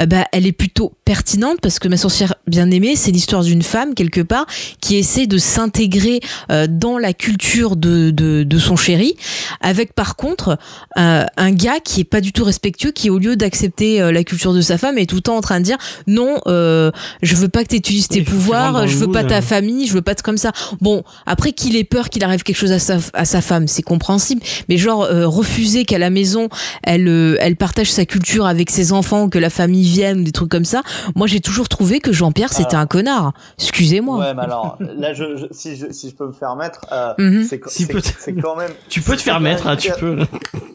[0.00, 3.94] euh, bah, elle est plutôt pertinente parce que ma sorcière bien-aimée, c'est l'histoire d'une femme
[3.94, 4.46] quelque part
[4.80, 6.20] qui essaie de s'intégrer
[6.68, 9.16] dans la culture de, de, de son chéri,
[9.60, 10.58] avec par contre
[10.98, 14.24] euh, un gars qui est pas du tout respectueux, qui au lieu d'accepter euh, la
[14.24, 16.90] culture de sa femme est tout le temps en train de dire non, euh,
[17.22, 19.40] je veux pas que tu utilises tes pouvoirs, je veux pas ta hein.
[19.42, 20.52] famille, je veux pas être comme ça.
[20.80, 23.82] Bon, après qu'il ait peur qu'il arrive quelque chose à sa, à sa femme, c'est
[23.82, 24.42] compréhensible.
[24.68, 26.48] Mais genre euh, refuser qu'à la maison
[26.82, 30.50] elle euh, elle partage sa culture avec ses enfants, que la famille vienne des trucs
[30.50, 30.82] comme ça.
[31.14, 33.32] Moi j'ai toujours trouvé que Jean-Pierre c'était un connard.
[33.58, 34.18] Excusez-moi.
[34.18, 37.12] Ouais, mais alors là, je, je- si, je, si je peux me faire mettre, euh,
[37.18, 37.44] Mhm.
[37.44, 37.86] Si
[38.18, 38.70] c'est quand même.
[38.88, 40.18] Tu peux te faire mettre, hein, tu peux.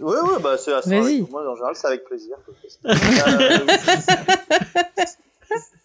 [0.01, 0.99] Ouais, ouais, bah c'est assez.
[0.99, 1.21] Vas-y.
[1.29, 2.35] Moi, en général, c'est avec plaisir.
[2.45, 4.15] que je fais ça.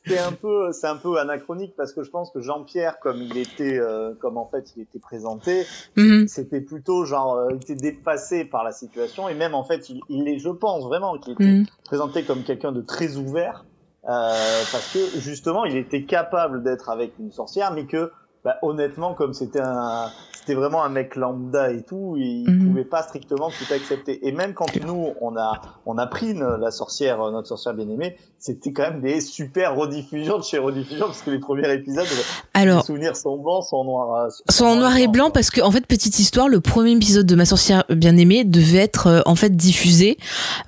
[0.07, 3.38] C'est un peu, c'est un peu anachronique parce que je pense que Jean-Pierre, comme il
[3.38, 5.64] était, euh, comme en fait il était présenté,
[5.97, 6.29] Mhm.
[6.29, 10.03] c'était plutôt genre, euh, il était dépassé par la situation et même en fait, il,
[10.11, 11.64] il est, je pense vraiment qu'il était Mhm.
[11.87, 13.64] présenté comme quelqu'un de très ouvert.
[14.07, 18.12] euh, parce que justement, il était capable d'être avec une sorcière, mais que
[18.45, 20.11] bah, honnêtement, comme c'était un,
[20.44, 22.66] c'était vraiment un mec lambda et tout, il Mhm.
[22.68, 24.28] pouvait pas strictement tout accepter.
[24.28, 27.88] Et même quand nous, on a, on a pris la sorcière, euh, notre sorcière bien
[27.88, 32.04] aimée, c'était quand même des super rediffusions de chez rediffusions, parce que les premiers épisodes,
[32.52, 35.62] Alors, les souvenirs sont blancs, sont noirs, euh, sont en noir et blanc parce que
[35.62, 39.20] en fait petite histoire le premier épisode de ma sorcière bien aimée devait être euh,
[39.24, 40.18] en fait diffusé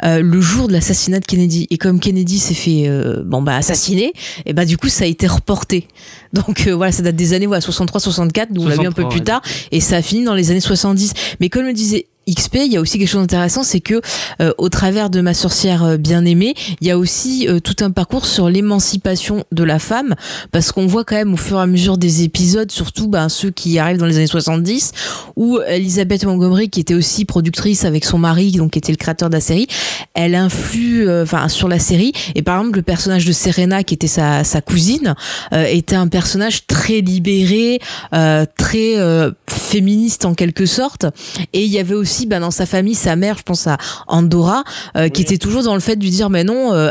[0.05, 1.67] euh, le jour de l'assassinat de Kennedy.
[1.69, 4.15] Et comme Kennedy s'est fait euh, bon bah assassiner
[4.47, 5.87] et bah du coup ça a été reporté.
[6.33, 8.93] Donc euh, voilà ça date des années voilà 63 64 nous on l'a vu un
[8.93, 9.25] peu 63, plus ouais.
[9.25, 12.73] tard et ça a fini dans les années 70 mais comme le disait XP, il
[12.73, 14.01] y a aussi quelque chose d'intéressant, c'est que
[14.41, 17.77] euh, au travers de ma sorcière euh, bien aimée, il y a aussi euh, tout
[17.81, 20.15] un parcours sur l'émancipation de la femme,
[20.51, 23.51] parce qu'on voit quand même au fur et à mesure des épisodes, surtout ben, ceux
[23.51, 24.93] qui arrivent dans les années 70,
[25.37, 29.29] où Elisabeth Montgomery, qui était aussi productrice avec son mari, donc qui était le créateur
[29.29, 29.69] de la série,
[30.15, 32.13] elle influe euh, enfin sur la série.
[32.35, 35.15] Et par exemple, le personnage de Serena, qui était sa, sa cousine,
[35.53, 37.81] euh, était un personnage très libéré,
[38.57, 38.97] très
[39.47, 41.07] féministe en quelque sorte.
[41.53, 43.77] Et il y avait aussi ben, dans sa famille sa mère, je pense à
[44.07, 44.65] Andorra,
[44.97, 46.73] euh, qui était toujours dans le fait de lui dire mais non.
[46.73, 46.89] euh,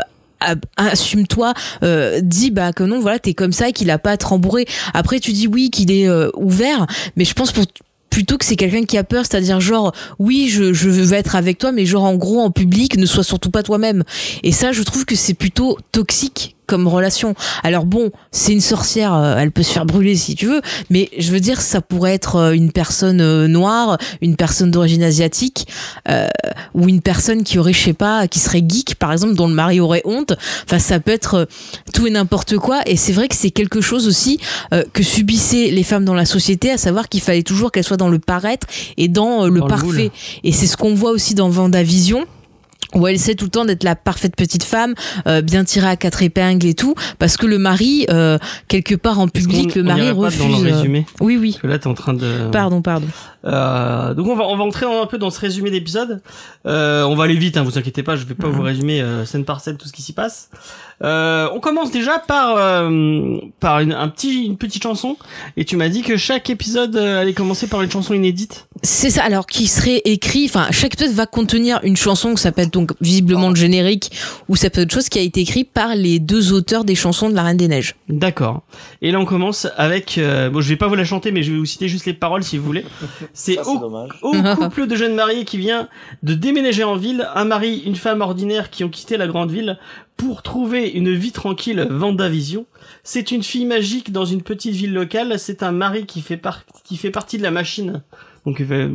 [0.76, 4.26] assume-toi euh, dis bah que non voilà t'es comme ça qu'il a pas à te
[4.26, 6.86] rembourrer après tu dis oui qu'il est euh, ouvert
[7.16, 7.64] mais je pense pour
[8.10, 11.58] plutôt que c'est quelqu'un qui a peur c'est-à-dire genre oui je, je veux être avec
[11.58, 14.04] toi mais genre en gros en public ne sois surtout pas toi-même
[14.42, 17.34] et ça je trouve que c'est plutôt toxique comme relation.
[17.62, 21.08] Alors bon c'est une sorcière euh, elle peut se faire brûler si tu veux mais
[21.18, 25.66] je veux dire ça pourrait être euh, une personne euh, noire une personne d'origine asiatique
[26.08, 26.28] euh,
[26.74, 29.54] ou une personne qui aurait je sais pas qui serait geek par exemple dont le
[29.54, 30.34] mari aurait honte.
[30.64, 31.48] Enfin ça peut être
[31.92, 32.80] tout et n'importe quoi.
[32.86, 34.38] Et c'est vrai que c'est quelque chose aussi
[34.72, 37.96] euh, que subissaient les femmes dans la société à savoir qu'il fallait toujours qu'elles soient
[37.96, 40.10] dans le paraître et dans euh, le Dans parfait.
[40.44, 42.26] Et c'est ce qu'on voit aussi dans Vendavision
[42.96, 44.94] où elle essaie tout le temps d'être la parfaite petite femme,
[45.26, 49.20] euh, bien tirée à quatre épingles et tout, parce que le mari, euh, quelque part
[49.20, 50.40] en public, le mari pas refuse.
[50.40, 51.52] dans le euh, résumé Oui, oui.
[51.52, 52.50] Parce que là, t'es en train de.
[52.50, 53.06] Pardon, pardon.
[53.46, 56.20] Euh, donc on va on va entrer un peu dans ce résumé d'épisode.
[56.66, 59.24] Euh, on va aller vite, hein, vous inquiétez pas, je vais pas vous résumer euh,
[59.24, 60.50] scène par scène tout ce qui s'y passe.
[61.04, 65.16] Euh, on commence déjà par euh, par une, un petit une petite chanson
[65.56, 68.66] et tu m'as dit que chaque épisode allait commencer par une chanson inédite.
[68.82, 72.50] C'est ça, alors qui serait écrit, enfin, chaque épisode va contenir une chanson que ça
[72.52, 74.10] peut être donc visiblement le générique,
[74.48, 76.94] ou ça peut être autre chose qui a été écrit par les deux auteurs des
[76.94, 77.94] chansons de la Reine des Neiges.
[78.08, 78.62] D'accord.
[79.02, 81.52] Et là on commence avec euh, bon je vais pas vous la chanter mais je
[81.52, 82.84] vais vous citer juste les paroles si vous voulez.
[83.34, 85.88] C'est au couple de jeunes mariés qui vient
[86.22, 89.78] de déménager en ville, un mari, une femme ordinaire qui ont quitté la grande ville
[90.16, 92.66] pour trouver une vie tranquille, Vendavision.
[93.04, 96.62] C'est une fille magique dans une petite ville locale, c'est un mari qui fait, par-
[96.84, 98.02] qui fait partie de la machine.
[98.46, 98.94] Donc, euh,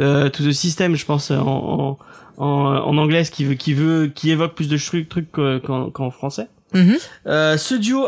[0.00, 1.98] euh, tout ce système, je pense, en, en,
[2.38, 5.90] en, en anglais, qui veut, qui veut, qui évoque plus de trucs, trucs qu'en qu'en-
[5.90, 6.48] qu'en français.
[6.74, 6.96] Mhm.
[7.26, 8.06] Euh, ce duo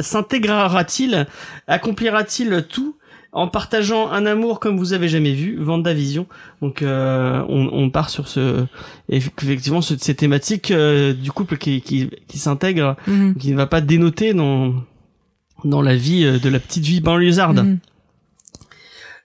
[0.00, 1.26] s'intégrera-t-il,
[1.68, 2.96] accomplira-t-il tout
[3.32, 6.26] en partageant un amour comme vous avez jamais vu, Vendavision.
[6.62, 8.66] Donc euh, on, on part sur ce
[9.08, 13.36] effectivement ce, ces thématiques euh, du couple qui, qui, qui s'intègre, Mhm.
[13.36, 14.74] qui ne va pas dénoter dans
[15.62, 17.58] dans la vie euh, de la petite vie banlieusarde.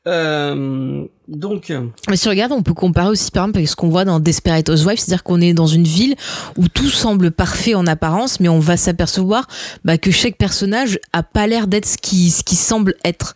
[0.06, 1.08] Mhm.
[1.30, 1.74] Euh, donc
[2.10, 4.20] Mais si tu regardes, on peut comparer aussi par exemple avec ce qu'on voit dans
[4.20, 6.16] Desperate Housewives, c'est-à-dire qu'on est dans une ville
[6.58, 9.48] où tout semble parfait en apparence, mais on va s'apercevoir
[9.84, 13.36] bah, que chaque personnage a pas l'air d'être ce qui, ce qui semble être.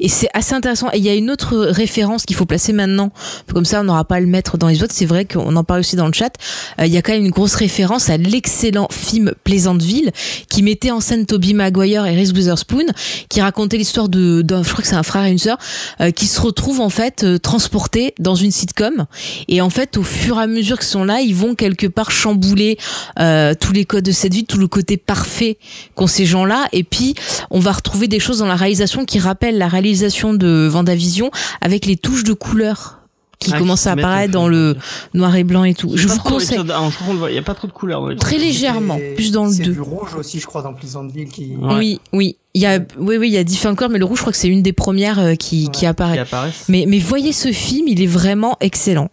[0.00, 0.88] Et c'est assez intéressant.
[0.92, 3.10] Et il y a une autre référence qu'il faut placer maintenant,
[3.52, 4.94] comme ça on n'aura pas à le mettre dans les autres.
[4.94, 6.32] C'est vrai qu'on en parle aussi dans le chat.
[6.80, 10.10] Euh, Il y a quand même une grosse référence à l'excellent film Pleasantville
[10.48, 12.86] qui mettait en scène Toby Maguire et Reese Witherspoon,
[13.28, 15.58] qui racontait l'histoire de, d'un, je crois que c'est un frère et une sœur,
[16.00, 19.06] euh, qui se retrouvent en fait transportés dans une sitcom.
[19.48, 22.10] Et en fait au fur et à mesure qu'ils sont là ils vont quelque part
[22.10, 22.78] chambouler
[23.18, 25.58] euh, tous les codes de cette vie tout le côté parfait
[25.94, 27.14] qu'ont ces gens là et puis
[27.50, 31.86] on va retrouver des choses dans la réalisation qui rappellent la réalisation de Vendavision avec
[31.86, 32.98] les touches de couleur
[33.38, 34.76] qui ah, commencent se à apparaître dans le
[35.14, 35.92] noir et blanc et tout.
[35.94, 36.58] Je vous conseille.
[36.58, 38.36] l'épisode un, je crois qu'on le voit, il y a pas trop de couleurs très
[38.36, 41.54] légèrement plus dans le C'est 2 du rouge aussi, je crois, dans Pleasantville qui.
[41.56, 41.74] Ouais.
[41.76, 44.18] oui oui il y a oui oui il y a différentes couleurs mais le rouge
[44.18, 45.88] je crois que c'est une des premières euh, qui, qui Ouais.
[45.88, 49.08] apparaît qui mais mais voyez ce film il est vraiment excellent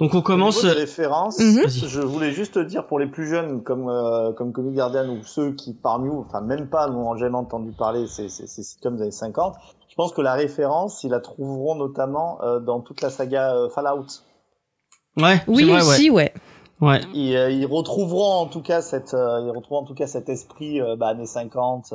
[0.00, 0.58] Donc on commence.
[0.58, 1.62] Au niveau de référence, Mhm.
[1.62, 1.88] Vas-y.
[1.88, 5.52] je voulais juste dire pour les plus jeunes comme euh, comme Comic Guardian ou ceux
[5.52, 9.02] qui parmi nous, enfin même pas n'ont jamais entendu parler ces ces ces sitcoms des
[9.04, 9.54] années 50,
[9.88, 13.68] je pense que la référence, ils la trouveront notamment euh, dans toute la saga euh,
[13.70, 14.06] Fallout.
[15.16, 15.40] Ouais.
[15.46, 16.32] oui vrai, aussi ouais
[16.82, 17.00] Ouais.
[17.14, 20.28] Ils, euh, ils retrouveront en tout cas cette euh, ils retrouveront en tout cas cet
[20.28, 21.94] esprit euh, bah, années 50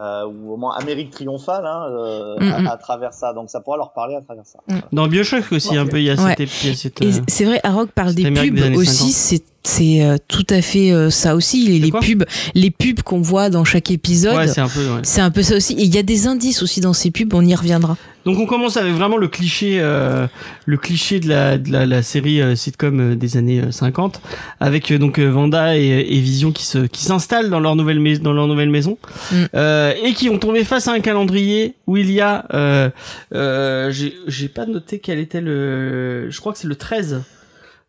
[0.00, 2.66] euh, ou au moins Amérique triomphale hein, euh, Mhm.
[2.66, 3.32] à, à travers ça.
[3.32, 4.58] Donc ça pourra leur parler à travers ça.
[4.68, 4.80] Mm.
[4.92, 5.78] Dans Bioshock aussi Ouais.
[5.78, 6.34] un peu il y a Ouais.
[6.36, 8.86] cette, il y a cette, Et euh, c'est vrai, Harold parle des pubs des aussi,
[9.12, 9.12] 50.
[9.12, 11.78] c'est C'est euh, tout à fait euh, ça aussi.
[11.78, 12.24] Les, pubs,
[12.54, 14.80] les pubs qu'on voit dans chaque épisode, Ouais, c'est un peu.
[14.80, 15.00] ouais.
[15.04, 15.72] c'est un peu ça aussi.
[15.74, 17.32] Et il y a des indices aussi dans ces pubs.
[17.32, 17.96] On y reviendra.
[18.26, 20.26] Donc on commence avec vraiment le cliché, euh,
[20.66, 24.20] le cliché de la, de la, la série euh, sitcom euh, des années euh, 50,
[24.60, 28.00] avec euh, donc euh, Vanda et, et Vision qui se qui s'installent dans leur nouvelle
[28.00, 28.96] mais- dans leur nouvelle maison
[29.32, 29.44] Mm.
[29.92, 32.90] Euh, et qui ont tombé face à un calendrier où il y a, euh,
[33.34, 33.90] euh,
[34.26, 37.22] j'ai pas noté quel était le, je crois que c'est le 13,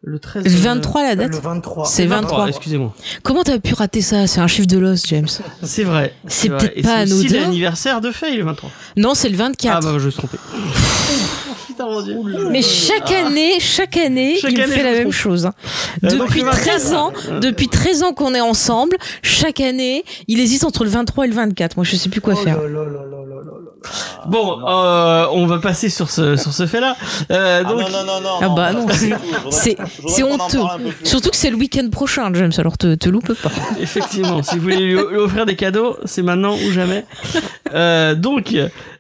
[0.04, 0.46] le 13.
[0.46, 1.42] euh, 23 la Le date.
[1.42, 1.86] 23.
[1.86, 2.48] C'est 23.
[2.50, 2.94] Excusez-moi.
[3.24, 4.28] Comment t'as pu rater ça?
[4.28, 5.28] C'est un chiffre de l'os, James.
[5.64, 6.14] C'est vrai.
[6.28, 7.40] C'est peut-être pas c'est anodin.
[7.42, 8.70] l'anniversaire de Faye le 23.
[8.98, 9.76] Non, c'est le 24.
[9.76, 10.38] Ah bah je me suis trompé.
[11.68, 12.18] Putain mon dieu.
[12.52, 15.46] Mais chaque année, chaque année, Chaque il année, fait la me même chose.
[15.46, 15.54] hein.
[16.04, 20.04] Euh, Depuis le 24, 13 ans, euh, depuis 13 ans qu'on est ensemble, chaque année,
[20.28, 21.76] il hésite entre le 23 et le 24.
[21.78, 22.60] Moi, je sais plus quoi Oh faire.
[22.62, 23.00] là là là.
[24.28, 26.96] Bon, euh, on va passer sur ce sur ce fait-là.
[27.30, 28.30] Euh, Ah donc, non, non, non, non.
[28.42, 28.88] Ah bah non,
[29.52, 30.60] c'est- honteux.
[31.04, 33.52] Surtout que c'est le week-end prochain, James, alors te, te loupe pas.
[33.80, 37.06] effectivement, si vous voulez lui, lui offrir des cadeaux, c'est maintenant ou jamais.
[37.76, 38.56] Euh, donc,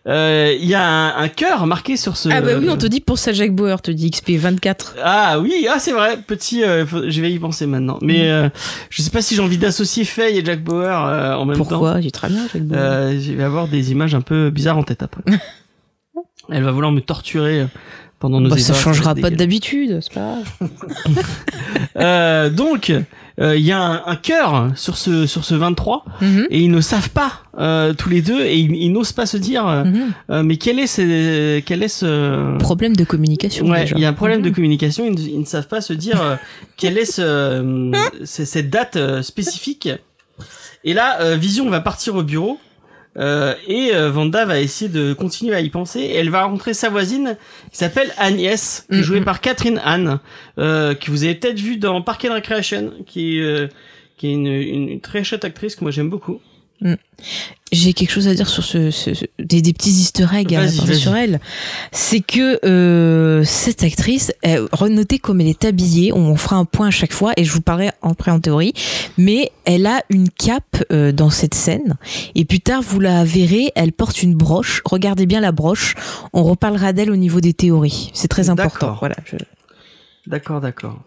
[0.07, 2.29] euh, il y a un, un cœur marqué sur ce.
[2.29, 4.95] Ah bah oui, on te dit pour ça Jack Bauer, te dit XP 24.
[5.03, 6.63] Ah oui, ah c'est vrai, petit.
[6.63, 7.95] euh, faut- je vais y penser maintenant.
[8.01, 8.05] Mm.
[8.05, 8.49] Mais euh,
[8.89, 11.65] je sais pas si j'ai envie d'associer Faye et Jack Bauer euh, en même temps.
[11.65, 12.77] Pourquoi J'ai très bien Jack Bauer.
[12.79, 15.23] Euh, je vais avoir des images un peu bizarres en tête après.
[16.51, 17.65] Elle va vouloir me torturer
[18.19, 20.37] pendant nos Bah, ça changera pas d'habitude, c'est pas.
[21.97, 22.91] Euh, donc,
[23.37, 26.79] il y a un, un cœur sur ce sur ce 23 Mhm, et ils ne
[26.81, 30.11] savent pas euh, tous les deux et ils, ils n'osent pas se dire euh, mhm.
[30.29, 33.67] euh, mais quel est ce quel est ce Problème de communication.
[33.67, 34.55] Ouais, il y a un problème de Mhm.
[34.55, 35.05] communication.
[35.05, 36.35] Ils, ne- ils ne savent pas se dire euh,
[36.77, 37.91] quelle est ce, euh,
[38.23, 39.89] cette date euh, spécifique.
[40.83, 42.59] Et là, euh, Vision va partir au bureau
[43.17, 45.99] euh, et euh, Vanda va essayer de continuer à y penser.
[46.01, 47.37] Et elle va rencontrer sa voisine
[47.71, 50.19] qui s'appelle Agnès, qui est jouée par Catherine Anne,
[50.59, 53.67] euh, que vous avez peut-être vu dans Park and Recreation, qui est euh,
[54.17, 56.39] qui est une, une, une très chouette actrice que moi j'aime beaucoup.
[57.71, 60.67] J'ai quelque chose à dire sur ce, ce- ce- des, des petits Easter eggs à
[60.93, 61.39] sur elle.
[61.91, 66.13] C'est que euh, cette actrice, euh, renotez comme elle est habillée.
[66.13, 68.73] On fera un point à chaque fois et je vous parlerai après en théorie.
[69.17, 71.95] Mais elle a une cape euh, dans cette scène
[72.35, 73.71] et plus tard vous la verrez.
[73.75, 74.81] Elle porte une broche.
[74.85, 75.95] Regardez bien la broche.
[76.33, 78.11] On reparlera d'elle au niveau des théories.
[78.13, 78.73] C'est très important.
[78.73, 78.97] D'accord.
[78.99, 79.15] Voilà.
[79.25, 79.37] je-
[80.27, 80.99] D'accord, d'accord.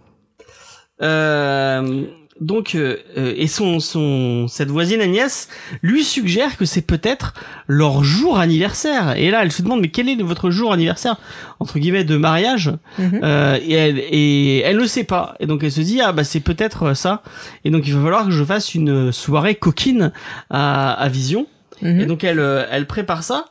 [1.03, 2.05] Euh,
[2.41, 5.49] donc, euh, euh, et son, son, cette voisine Agnès
[5.82, 7.34] lui suggère que c'est peut-être
[7.66, 9.16] leur jour anniversaire.
[9.16, 11.16] Et là, elle se demande mais quel est votre jour anniversaire
[11.59, 12.72] entre guillemets de mariage?
[12.99, 13.20] Mhm.
[13.22, 15.34] Euh, Et elle, et elle ne sait pas.
[15.41, 17.22] Et donc elle se dit ah bah c'est peut-être ça.
[17.64, 20.12] Et donc il va falloir que je fasse une soirée coquine
[20.51, 21.47] à, à Vision.
[21.82, 22.01] Mhm.
[22.01, 23.47] Et donc elle, euh, elle prépare ça.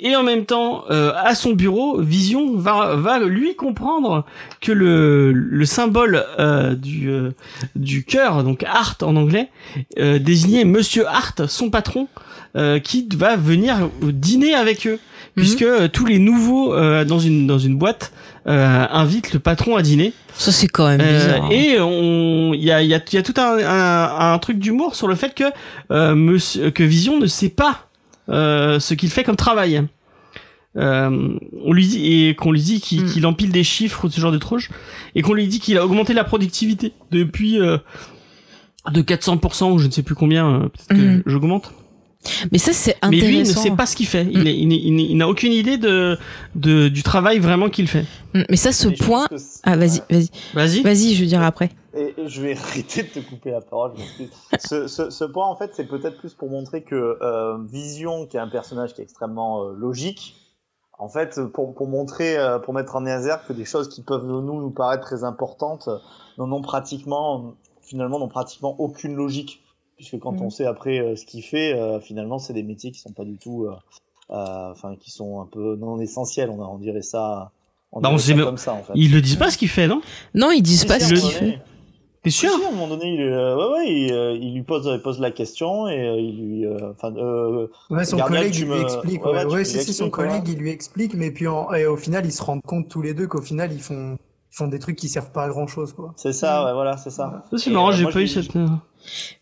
[0.00, 4.24] Et en même temps, euh, à son bureau, Vision va, va lui comprendre
[4.60, 7.30] que le, le symbole euh, du, euh,
[7.76, 9.48] du cœur, donc Hart en anglais,
[9.98, 12.08] euh, désignait Monsieur Hart, son patron,
[12.56, 14.98] euh, qui va venir dîner avec eux,
[15.34, 18.12] puisque euh, tous les nouveaux euh, dans une dans une boîte
[18.46, 20.12] euh, invitent le patron à dîner.
[20.34, 21.44] Ça c'est quand même bizarre.
[21.44, 21.48] hein.
[21.50, 24.58] et on, il y a, il y a, y a tout un, un, un truc
[24.58, 25.44] d'humour sur le fait que
[25.90, 27.87] euh, monsieur, que Vision ne sait pas
[28.28, 29.82] ce qu'il fait comme travail.
[30.76, 31.30] Euh,
[31.64, 33.10] on lui dit et qu'on lui dit qu'il Mm.
[33.12, 34.68] qu'il empile des chiffres ou ce genre de trucs
[35.14, 37.78] et qu'on lui dit qu'il a augmenté la productivité depuis euh,
[38.92, 41.22] de 400% ou je ne sais plus combien euh, peut-être que Mhm.
[41.26, 41.72] j'augmente
[42.52, 43.28] Mais ça c'est mais intéressant.
[43.28, 44.46] lui il ne sait pas ce qu'il fait il, Mm.
[44.46, 46.18] est- il, est- il n'est- il n'a aucune idée de,
[46.54, 48.04] de du travail vraiment qu'il fait
[48.50, 49.26] Mais ça ce Mais point.
[49.64, 51.70] Ah vas-y, vas-y, vas-y vas-y, je veux dire après.
[51.98, 53.92] Et et je vais arrêter de te couper la parole.
[54.58, 58.36] ce, ce, ce point, en fait, c'est peut-être plus pour montrer que euh, Vision, qui
[58.36, 60.34] est un personnage qui est extrêmement euh, logique,
[60.98, 64.24] en fait, pour, pour montrer, euh, pour mettre en exergue que des choses qui peuvent
[64.24, 65.98] nous, nous paraître très importantes, euh,
[66.38, 69.62] n'en ont pratiquement, finalement, n'ont pratiquement aucune logique.
[69.96, 70.42] Puisque quand Mhm.
[70.42, 73.24] on sait après euh, ce qu'il fait, euh, finalement, c'est des métiers qui sont pas
[73.24, 73.72] du tout, euh,
[74.30, 76.50] euh, enfin, qui sont un peu non essentiels.
[76.50, 77.50] On, on dirait ça,
[77.90, 78.92] on Bah, on ça comme ça, en fait.
[78.94, 80.00] ils le disent pas ce qu'il fait non?
[80.34, 81.58] Non, ils disent pas ce qu'il fait.
[82.28, 84.88] T'es sûr à un moment donné, il, euh, ouais, ouais, il, euh, il lui pose,
[84.92, 88.62] il pose la question et euh, il lui, enfin, euh, Ouais, son Gardien, collègue il
[88.64, 89.24] lui me- explique.
[89.24, 92.24] ouais, Ouais, si, si, son collègue il lui explique, mais puis en- et au final
[92.26, 94.16] ils se rendent compte tous les deux qu'au final ils font,
[94.52, 96.12] ils font des trucs qui servent pas à grand chose quoi.
[96.16, 97.44] c'est ça, ouais, voilà, c'est ça.
[97.56, 98.52] C'est marrant, euh, j'ai pas eu cette.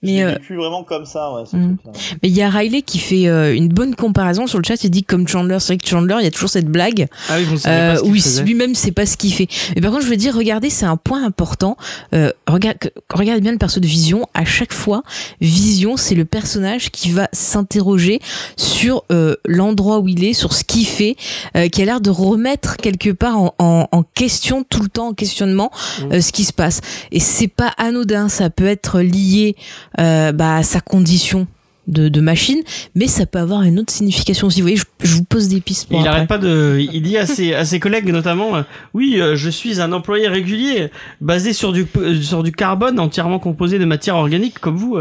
[0.03, 1.43] Mais euh, vécu vraiment comme ça, ouais.
[1.45, 1.93] ce truc-là.
[2.23, 4.83] mais il y a Riley qui fait euh, une bonne comparaison sur le chat.
[4.85, 7.07] Il dit que comme Chandler, c'est vrai que Chandler, il y a toujours cette blague
[7.29, 8.13] Ah oui, euh, où
[8.45, 9.49] lui-même sait pas ce qu'il fait.
[9.75, 11.77] Mais par contre, je veux dire, regardez, c'est un point important.
[12.15, 12.77] Euh, regarde,
[13.13, 14.27] regardez bien le perso de Vision.
[14.35, 15.03] À chaque fois,
[15.41, 18.21] Vision, c'est le personnage qui va s'interroger
[18.57, 21.17] sur euh, l'endroit où il est, sur ce qu'il fait,
[21.57, 25.09] euh, qui a l'air de remettre quelque part en, en- en question tout le temps,
[25.09, 26.13] en questionnement, Mm.
[26.13, 26.81] euh, ce qui se passe.
[27.13, 28.29] Et c'est pas anodin.
[28.29, 29.56] Ça peut être lié
[30.01, 31.47] euh, bah, sa condition.
[31.89, 32.63] De, de machine,
[32.97, 34.61] mais ça peut avoir une autre signification aussi.
[34.61, 36.17] Vous voyez, je, je vous pose des pistes pour il après.
[36.17, 39.49] arrête pas de, il dit à ses, à ses collègues notamment, euh, oui, euh, je
[39.49, 40.91] suis un employé régulier,
[41.21, 44.99] basé sur du, euh, sur du carbone entièrement composé de matière organique comme vous.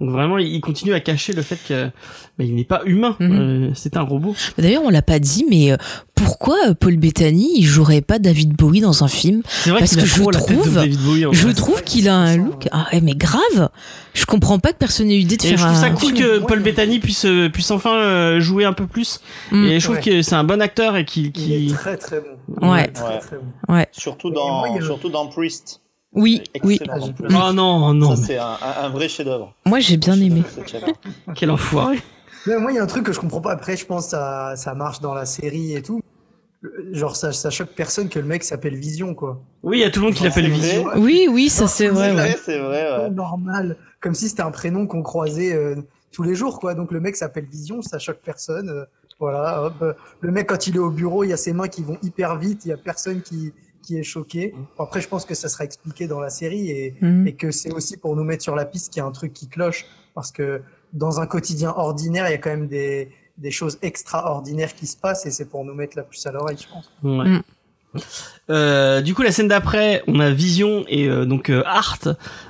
[0.00, 1.90] Donc vraiment, il continue à cacher le fait que,
[2.38, 3.16] bah, il n'est pas humain.
[3.18, 3.32] Mhm.
[3.32, 4.34] euh, c'est un robot.
[4.58, 5.76] D'ailleurs, on l'a pas dit, mais euh,
[6.14, 9.42] pourquoi euh, Paul Bettany il jouerait pas David Bowie dans un film?
[9.48, 11.26] C'est vrai Parce que je trouve- David Bowie.
[11.26, 12.68] en Je trouve qu'il a un look.
[12.72, 13.70] Ah, eh, mais grave
[14.12, 15.80] Je comprends pas que personne n'ait eu l'idée de Et faire je trouve un.
[15.80, 16.18] ça cool film.
[16.18, 19.20] que Ouais, Paul mais- Bettany puisse, euh, puisse enfin euh, jouer un peu plus.
[19.52, 19.64] Mm.
[19.64, 20.02] Et je trouve Ouais.
[20.02, 22.68] que c'est un bon acteur et qu'il, Il qui, est très très bon.
[22.70, 22.88] Ouais.
[22.88, 23.18] Très, Ouais.
[23.18, 23.74] très bon.
[23.74, 23.86] Ouais.
[23.92, 25.80] Surtout dans, moi, a- surtout dans Priest.
[26.12, 26.78] Oui, oui.
[26.88, 26.96] Ah,
[27.48, 29.52] oh non, non, c'est un, un, vrai chef-d'œuvre.
[29.66, 30.42] Moi, j'ai bien aimé.
[31.34, 31.98] Quel enfoiré.
[32.46, 33.52] Mais moi, il y a un truc que je comprends pas.
[33.52, 36.00] Après, je pense que ça, ça marche dans la série et tout.
[36.60, 39.40] Le- Genre, ça, ça choque personne que le mec s'appelle Vision, quoi.
[39.62, 40.84] Oui, il y a tout le monde qui l'appelle Vision.
[40.84, 40.98] vrai.
[40.98, 42.12] Oui, oui, ça c'est C'est vrai.
[42.12, 42.36] vrai, Ouais.
[42.44, 42.96] c'est vrai, ouais.
[42.98, 43.76] Pas normal.
[44.00, 45.76] Comme si c'était un prénom qu'on croisait euh,
[46.12, 46.74] tous les jours, quoi.
[46.74, 48.68] Donc, le mec s'appelle Vision, ça choque personne.
[48.70, 48.84] euh,
[49.18, 49.74] voilà, hop.
[49.82, 51.98] Euh, Le mec, quand il est au bureau, il y a ses mains qui vont
[52.02, 52.64] hyper vite.
[52.64, 54.54] Il y a personne qui, qui est choqué.
[54.76, 57.26] Bon, après, je pense que ça sera expliqué dans la série et, Mm.
[57.26, 59.32] et que c'est aussi pour nous mettre sur la piste qu'il y a un truc
[59.32, 59.86] qui cloche.
[60.14, 60.60] Parce que
[60.92, 64.96] dans un quotidien ordinaire, il y a quand même des, des choses extraordinaires qui se
[64.96, 66.90] passent et c'est pour nous mettre la puce à l'oreille, je pense.
[67.02, 67.28] Ouais.
[67.28, 67.42] Mm.
[68.50, 71.98] Euh, du coup, la scène d'après, on a Vision et euh, donc euh, Art,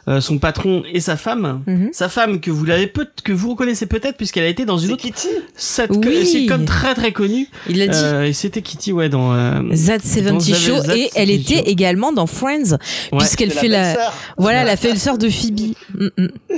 [0.09, 1.63] euh, son patron et sa femme.
[1.69, 1.91] Mhm.
[1.93, 4.89] Sa femme que vous l'avez peut que vous reconnaissez peut-être puisqu'elle a été dans une
[4.89, 5.29] C'est autre Kitty.
[5.55, 6.27] set- Oui.
[6.27, 7.47] sitcom très très connue.
[7.69, 7.97] Il l'a dit.
[8.03, 9.35] Euh, et c'était Kitty, ouais, dans.
[9.35, 11.63] Euh, That dans 70 That Show 70 et elle était Show.
[11.67, 12.73] également dans Friends
[13.13, 14.13] Ouais, puisqu'elle fait la belle-sœur.
[14.39, 15.75] voilà elle a fait le sœur de Phoebe.
[15.95, 16.29] Mm, mm.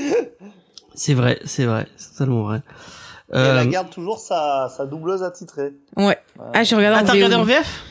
[0.98, 2.58] C'est vrai, c'est vrai, c'est totalement vrai.
[3.32, 5.72] Et elle Euh, garde toujours sa, sa doubleuse attitrée.
[5.96, 6.18] Ouais.
[6.54, 7.82] Ah j'ai regardé ah, en regardé en VF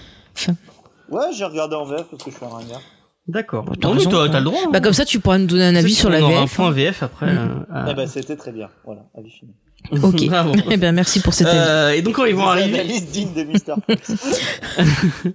[1.10, 2.82] Ouais, j'ai regardé en VF parce que je suis un ringard.
[3.30, 3.64] D'accord.
[3.64, 4.60] Bah, t'as le droit.
[4.66, 4.70] hein.
[4.74, 6.56] Bah comme ça tu pourras nous donner un avis sur la on aura un VF.
[6.56, 7.34] point VF après.
[7.34, 7.66] Mm.
[7.74, 8.70] euh, Eh ben, c'était très bien.
[8.86, 9.52] Voilà, avis fini.
[10.04, 10.26] Ok.
[10.30, 10.52] Bravo.
[10.70, 11.58] Eh bien merci pour cet avis.
[11.60, 13.74] Euh, et donc quand ils vont arriver, dignes de Mister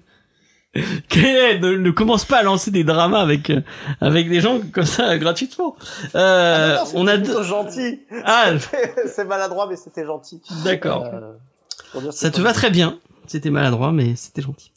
[0.74, 3.60] ne, ne commence pas à lancer des dramas avec euh,
[4.00, 5.76] avec des gens comme ça gratuitement.
[6.14, 7.42] Euh, Ah non, on a deux.
[7.42, 8.00] gentil.
[8.24, 8.52] Ah,
[9.14, 10.40] c'est maladroit, mais c'était gentil.
[10.64, 11.06] d'accord.
[11.12, 12.98] Euh, Ça te va très bien.
[13.26, 14.72] C'était maladroit, mais c'était gentil.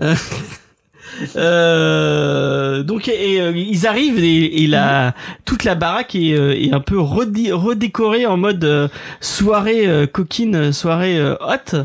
[0.00, 0.14] Euh,
[1.36, 6.80] euh, donc et, euh, ils arrivent et, et la toute la baraque est, est un
[6.80, 8.88] peu redé- redécorée en mode euh,
[9.20, 11.76] soirée euh, coquine, soirée euh, hot,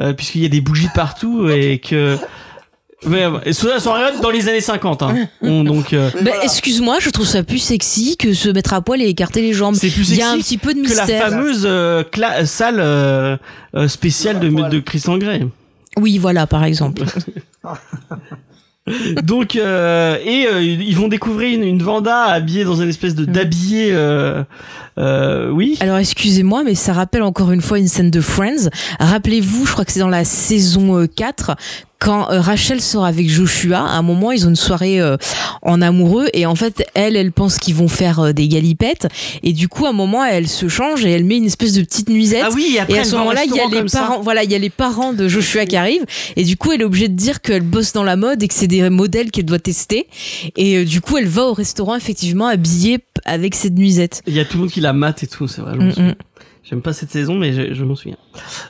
[0.00, 2.16] euh, puisqu'il y a des bougies partout et que
[3.06, 3.40] ouais, ouais.
[3.50, 5.02] Hot dans les années 50.
[5.02, 5.14] Hein.
[5.42, 6.44] On- donc euh, Bah, voilà.
[6.44, 9.74] excuse-moi, je trouve ça plus sexy que se mettre à poil et écarter les jambes.
[9.74, 11.28] c'est plus Il y a un sexy petit peu de que la mystère.
[11.30, 13.36] fameuse euh, cla- salle euh,
[13.74, 14.68] euh, spéciale de, Voilà.
[14.68, 15.46] de Christian Grey.
[15.96, 17.02] Oui, voilà, par exemple.
[19.22, 23.24] Donc euh, et euh, ils vont découvrir une, une Vanda habillée dans une espèce de
[23.24, 23.32] Mm.
[23.32, 24.42] d'habillé euh,
[24.96, 28.70] euh, oui Alors excusez-moi, mais ça rappelle encore une fois une scène de Friends.
[28.98, 31.54] Rappelez-vous, je crois que c'est dans la saison euh, 4,
[31.98, 33.78] quand euh, Rachel sort avec Joshua.
[33.80, 35.16] À un moment, ils ont une soirée euh,
[35.62, 39.08] en amoureux et en fait, elle, elle pense qu'ils vont faire euh, des galipettes
[39.42, 41.82] et du coup, à un moment, elle se change et elle met une espèce de
[41.82, 42.44] petite nuisette.
[42.46, 44.00] ah oui et après Et à ce moment-là, il y a les ça.
[44.00, 46.04] parents, voilà, il y a les parents de Joshua qui arrivent,
[46.36, 48.54] et du coup, elle est obligée de dire qu'elle bosse dans la mode et que
[48.54, 50.06] c'est des modèles qu'elle doit tester.
[50.56, 54.22] Et euh, du coup, elle va au restaurant effectivement habillée avec cette nuisette.
[54.26, 56.14] il y a tout le monde qui la mate et tout c'est vrai Mm, mm.
[56.68, 58.16] J'aime pas cette saison mais je, je m'en souviens.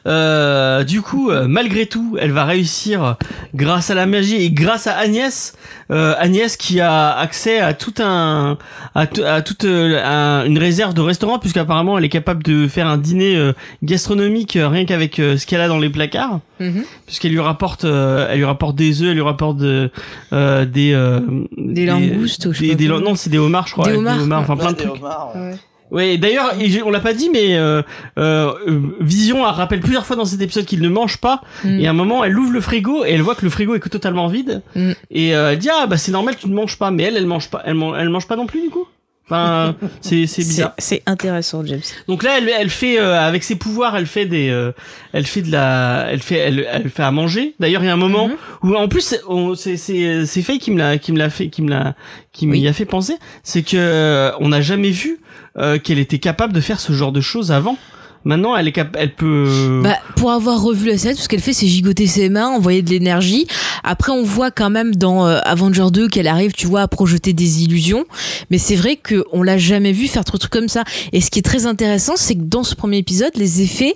[0.07, 3.16] Euh, du coup euh, malgré tout elle va réussir
[3.55, 5.55] grâce à la magie et grâce à Agnès.
[5.90, 8.59] Euh, Agnès qui a accès à tout un
[8.94, 12.68] à, tout- à toute euh, un- une réserve de restaurants puisqu'apparemment elle est capable de
[12.68, 16.40] faire un dîner euh, gastronomique euh, rien qu'avec euh, ce qu'elle a dans les placards.
[16.61, 16.82] Mhm.
[17.07, 19.90] puisqu'elle lui rapporte euh, elle lui rapporte des œufs elle lui rapporte de,
[20.32, 21.20] euh, des euh,
[21.57, 24.20] Des langoustes, ou je sais des, des non c'est des homards je crois Des avec
[24.20, 24.96] homards, enfin Ouais, plein de des trucs.
[25.01, 25.55] homards, ouais.
[25.91, 26.53] Ouais et d'ailleurs
[26.84, 27.82] on l'a pas dit mais euh,
[28.18, 28.53] euh,
[29.01, 31.80] Vision elle rappelle plusieurs fois dans cet épisode qu'il ne mange pas Mm.
[31.80, 33.80] et à un moment elle ouvre le frigo et elle voit que le frigo est
[33.80, 34.93] totalement vide Mm.
[35.11, 37.26] et euh, elle dit ah bah c'est normal tu ne manges pas mais elle elle
[37.26, 37.74] mange pas elle
[38.09, 38.86] mange pas non plus du coup?
[39.31, 40.72] Enfin, c'est c'est bizarre.
[40.79, 41.81] C'est intéressant, James.
[42.09, 44.72] Donc là, elle, elle fait euh, avec ses pouvoirs, elle fait des, euh,
[45.12, 47.55] elle fait de la, elle fait, elle, elle fait à manger.
[47.61, 48.37] D'ailleurs, il y a un moment Mhm.
[48.62, 51.49] où, en plus, on- c'est c'est c'est Faye qui me l'a, qui me l'a fait,
[51.51, 51.95] qui me l'a,
[52.33, 52.68] qui m'y Oui.
[52.68, 55.18] a fait penser, c'est que euh, on n'a jamais vu
[55.59, 57.76] euh, qu'elle était capable de faire ce genre de choses avant.
[58.24, 59.80] Maintenant, elle est cap, elle peut.
[59.82, 62.82] Bah, pour avoir revu la scène, tout ce qu'elle fait, c'est gigoter ses mains, envoyer
[62.82, 63.46] de l'énergie.
[63.84, 67.32] Après, on voit quand même dans euh, Avenger 2 qu'elle arrive, tu vois, à projeter
[67.32, 68.04] des illusions.
[68.50, 70.84] Mais c'est vrai qu'on l'a jamais vu faire trop de trucs comme ça.
[71.12, 73.94] Et ce qui est très intéressant, c'est que dans ce premier épisode, les effets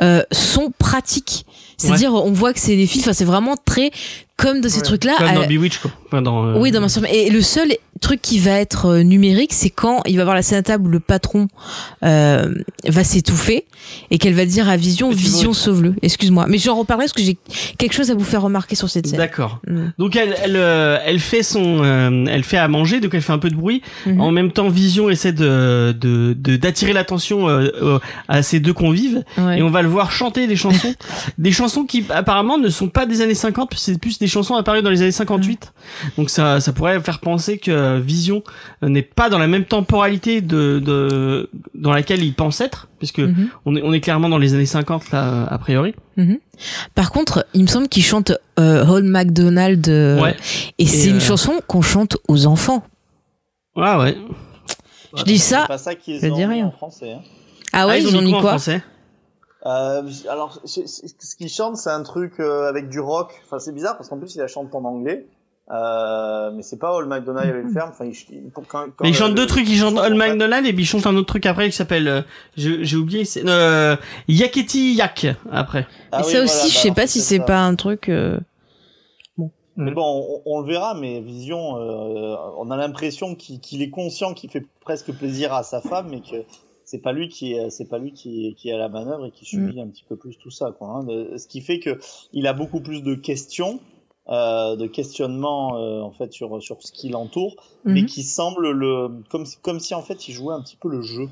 [0.00, 1.44] euh, sont pratiques.
[1.76, 3.90] C'est-à-dire, on voit que c'est des filles, enfin, c'est vraiment très
[4.36, 4.82] comme de ces Ouais.
[4.82, 5.14] trucs-là.
[5.18, 5.90] Comme dans Bewitch, quoi.
[6.06, 6.86] Enfin, dans, euh, Oui, dans.
[7.12, 7.68] Et le seul
[8.00, 10.86] truc qui va être euh, numérique, c'est quand il va avoir la scène à table
[10.88, 11.46] où le patron
[12.02, 12.52] euh,
[12.86, 13.64] va s'étouffer
[14.10, 15.94] et qu'elle va dire à Vision, Vision sauve-le.
[16.02, 17.36] Excuse-moi, mais j'en reparlerai parce que j'ai
[17.78, 19.18] quelque chose à vous faire remarquer sur cette scène.
[19.18, 19.60] D'accord.
[19.68, 19.86] Mm.
[19.98, 23.32] Donc elle, elle, euh, elle fait son, euh, elle fait à manger, donc elle fait
[23.32, 23.82] un peu de bruit.
[24.06, 24.20] Mhm.
[24.20, 28.72] En même temps, Vision essaie de de de- d'attirer l'attention euh, euh, à ces deux
[28.72, 29.58] convives, Ouais.
[29.58, 30.94] et on va le voir chanter des chansons,
[31.38, 34.82] des chansons qui apparemment ne sont pas des années 50, c'est plus des chansons apparues
[34.82, 35.72] dans les années 58.
[36.18, 38.42] Donc ça, ça pourrait faire penser que Vision
[38.82, 43.48] n'est pas dans la même temporalité de, de dans laquelle il pense être, puisque Mhm.
[43.66, 45.94] on est on est clairement dans les années 50 là a priori.
[46.94, 50.36] Par contre, il me semble qu'il chante euh, Old MacDonald euh, Ouais.
[50.78, 52.84] et c'est euh, une chanson qu'on chante aux enfants.
[53.76, 54.16] Ouais ouais.
[55.16, 55.62] Je dis ça.
[55.62, 56.66] C'est pas ça qu'ils ont rien.
[56.66, 57.12] en français.
[57.12, 57.20] hein.
[57.72, 58.50] Ah ouais, ils, ont mis quoi en quoi?
[58.52, 58.82] français?
[59.66, 63.40] Euh, alors, ce qu'il chante, c'est un truc euh, avec du rock.
[63.46, 65.26] Enfin, c'est bizarre parce qu'en plus, il la chante en anglais.
[65.70, 67.88] Euh, mais c'est pas All McDonald et le ferme.
[67.88, 70.66] Enfin, il, il- pour- quand, quand Mais il chante deux trucs, il chante All McDonald
[70.66, 72.20] et puis il chante un autre truc après qui s'appelle, euh,
[72.56, 73.96] j'ai oublié, c'est euh,
[74.28, 75.86] Yaketi Yak après.
[76.12, 78.10] Ah Et oui, ça voilà, aussi, je bah sais pas si c'est pas un truc.
[78.10, 78.38] euh,
[79.76, 80.02] Mais bon,
[80.44, 84.50] on, on le verra, mais Vision, euh, on a l'impression qu'il qu'il est conscient qu'il
[84.50, 86.44] fait presque plaisir à sa femme, mais que
[86.84, 89.26] c'est pas lui qui est, c'est pas lui qui est, qui est à la manœuvre
[89.26, 90.88] et qui subit un petit peu plus tout ça, quoi.
[90.88, 91.04] hein.
[91.04, 91.98] De- ce qui fait que
[92.32, 93.80] il a beaucoup plus de questions,
[94.28, 98.06] euh, de questionnements euh, en fait sur sur ce qui l'entoure, mais Mhm.
[98.06, 101.02] qui semble le comme si, comme si en fait il jouait un petit peu le
[101.02, 101.28] jeu.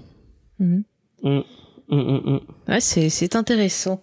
[0.60, 0.84] Hum,
[1.22, 1.44] hum,
[1.90, 2.40] hum.
[2.68, 4.02] Ouais, c'est c'est intéressant.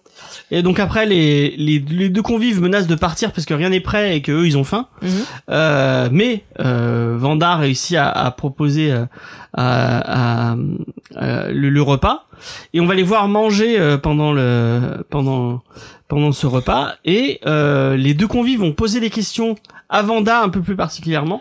[0.50, 3.80] Et donc après les, les, les deux convives menacent de partir parce que rien n'est
[3.80, 4.88] prêt et que eux ils ont faim.
[5.02, 5.08] Mhm.
[5.50, 9.06] Euh, mais euh, Vanda réussit à, à proposer euh,
[9.52, 10.56] à- à
[11.16, 12.26] le, le repas
[12.74, 15.62] et on va les voir manger euh, pendant le pendant
[16.08, 19.54] pendant ce repas et euh, les deux convives vont poser des questions
[19.88, 21.40] à Vanda un peu plus particulièrement.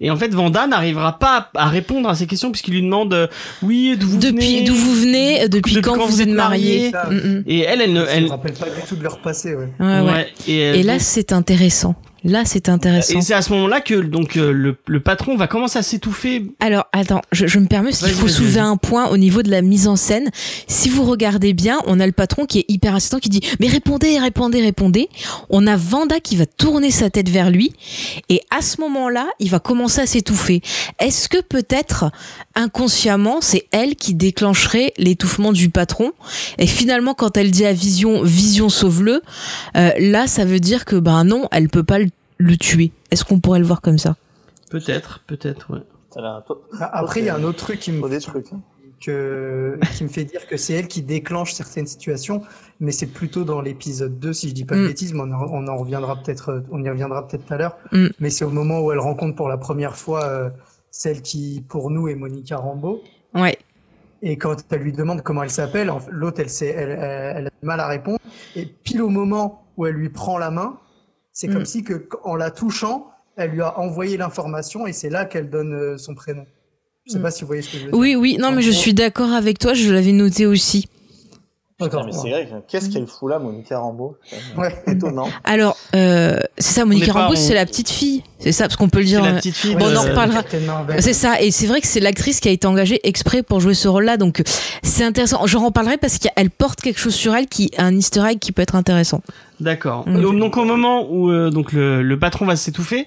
[0.00, 3.26] Et en fait, Vanda n'arrivera pas à répondre à ces questions puisqu'il lui demande euh,
[3.64, 4.62] oui d'où vous Depuis venez?
[4.64, 6.90] d'où vous venez, euh, depuis, Depuis quand, vous êtes mariés?
[6.92, 7.20] mariés?
[7.20, 7.42] Mm, mm.
[7.48, 9.68] et elle elle ne elle me rappelle pas du tout de leur passé, ouais.
[9.80, 10.12] Ouais, ouais.
[10.12, 11.96] ouais, et, euh, Et là, donc- c'est intéressant.
[12.24, 13.16] Là, c'est intéressant.
[13.16, 16.46] Et c'est à ce moment-là que donc le, le patron va commencer à s'étouffer.
[16.58, 19.50] Alors, attends, je, je me permets parce qu'il faut soulever un point au niveau de
[19.50, 20.28] la mise en scène.
[20.66, 23.68] Si vous regardez bien, on a le patron qui est hyper insistant, qui dit mais
[23.68, 25.08] répondez, répondez, répondez.
[25.50, 27.72] On a Vanda qui va tourner sa tête vers lui
[28.28, 30.62] et à ce moment-là, il va commencer à s'étouffer.
[30.98, 32.10] Est-ce que peut-être
[32.54, 36.12] inconsciemment, c'est elle qui déclencherait l'étouffement du patron?
[36.58, 39.22] Et finalement, quand elle dit à Vision, Vision sauve-le,
[39.76, 42.08] euh, là, ça veut dire que ben non, elle peut pas le,
[42.38, 42.92] le tuer.
[43.10, 44.16] Est-ce qu'on pourrait le voir comme ça?
[44.70, 45.80] Peut-être, peut-être, ouais.
[46.92, 48.52] Après, il y a un autre truc qui me, des trucs.
[48.52, 48.60] hein.
[48.98, 52.42] Que, qui me fait dire que c'est elle qui déclenche certaines situations,
[52.80, 54.82] mais c'est plutôt dans l'épisode 2, si je dis pas Mm.
[54.82, 57.54] de bêtises, mais on, en- on en reviendra peut-être, euh, on y reviendra peut-être tout
[57.54, 57.76] à l'heure.
[57.92, 58.06] Mm.
[58.20, 60.50] Mais c'est au moment où elle rencontre pour la première fois euh,
[60.90, 63.02] celle qui, pour nous, est Monica Rambeau.
[63.34, 63.56] Ouais.
[64.22, 66.98] Et quand elle lui demande comment elle s'appelle, l'autre, elle, elle,
[67.36, 68.18] elle a du mal à répondre.
[68.56, 70.78] Et pile au moment où elle lui prend la main,
[71.32, 71.52] c'est Mm.
[71.52, 75.48] comme si que, en la touchant, elle lui a envoyé l'information et c'est là qu'elle
[75.48, 76.44] donne euh, son prénom.
[77.08, 77.22] Je sais Mm.
[77.22, 77.98] pas si vous voyez ce que je veux dire.
[77.98, 80.86] Oui, oui, non, mais je suis d'accord avec toi, je l'avais noté aussi.
[81.80, 82.04] D'accord.
[82.06, 84.16] mais c'est vrai, que- qu'est-ce qu'elle fout là, Monica Rambeau?
[84.28, 84.74] C'est Ouais.
[84.88, 85.28] Étonnant.
[85.44, 88.24] Alors, euh, c'est ça, On Monica Rambeau, c'est la petite fille.
[88.40, 89.22] C'est ça, parce qu'on peut le C'est dire.
[89.22, 89.76] la euh, petite fille.
[89.76, 90.42] Bon, on en reparlera.
[90.98, 93.74] C'est ça, et c'est vrai que c'est l'actrice qui a été engagée exprès pour jouer
[93.74, 94.42] ce rôle-là, donc
[94.82, 95.46] c'est intéressant.
[95.46, 98.62] J'en reparlerai parce qu'elle porte quelque chose sur elle qui un Easter egg qui peut
[98.62, 99.22] être intéressant.
[99.60, 100.02] D'accord.
[100.08, 100.20] Mm.
[100.20, 103.06] Donc, donc, au moment où euh, donc le, le patron va s'étouffer,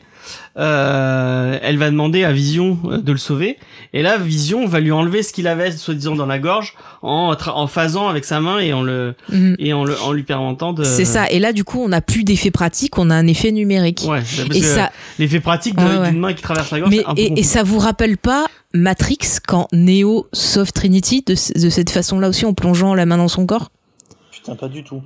[0.57, 3.57] euh, elle va demander à Vision euh, de le sauver.
[3.93, 7.67] Et là, Vision va lui enlever ce qu'il avait soi-disant dans la gorge en en
[7.67, 9.55] phasant avec sa main et en le Mhm.
[9.59, 10.84] et en le en lui permettant de.
[10.84, 13.51] C'est ça, et là du coup on n'a plus d'effet pratique, on a un effet
[13.51, 14.03] numérique.
[14.07, 14.19] Ouais.
[14.19, 16.09] Parce et que ça, l'effet pratique ouais.
[16.09, 16.91] d'une main qui traverse la gorge.
[16.91, 19.17] mais un peu et, et ça vous rappelle pas Matrix
[19.47, 23.45] quand Neo sauve Trinity de, de cette façon-là aussi en plongeant la main dans son
[23.45, 23.69] corps?
[24.32, 25.01] Putain, pas du tout.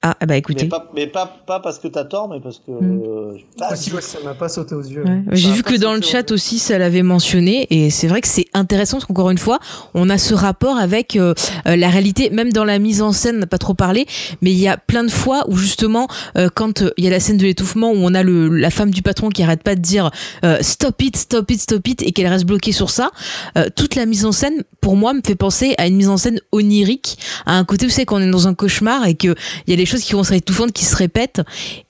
[0.00, 0.66] Ah, bah Mais, écoutez.
[0.66, 2.70] pas, mais pas, pas parce que t'as tort, mais parce que.
[2.70, 3.02] Mm.
[3.04, 5.02] euh, bah, Ah, si, ouais, ça m'a pas sauté aux yeux.
[5.04, 5.22] Ouais.
[5.32, 8.46] J'ai vu que dans le chat aussi, ça l'avait mentionné, et c'est vrai que c'est
[8.54, 9.58] intéressant parce qu'encore une fois,
[9.94, 11.34] on a ce rapport avec euh,
[11.66, 14.06] euh, la réalité, même dans la mise en scène, on n'a pas trop parlé,
[14.40, 17.10] mais il y a plein de fois où justement, euh, quand euh, il y a
[17.10, 19.74] la scène de l'étouffement où on a le, la femme du patron qui arrête pas
[19.74, 20.12] de dire
[20.44, 23.10] euh, stop it, stop it, stop it, et qu'elle reste bloquée sur ça,
[23.56, 26.18] euh, toute la mise en scène, pour moi, me fait penser à une mise en
[26.18, 29.34] scène onirique, à un côté où c'est qu'on est dans un cauchemar et que
[29.66, 31.40] il y a des choses qui vont se étouffantes, qui se répètent,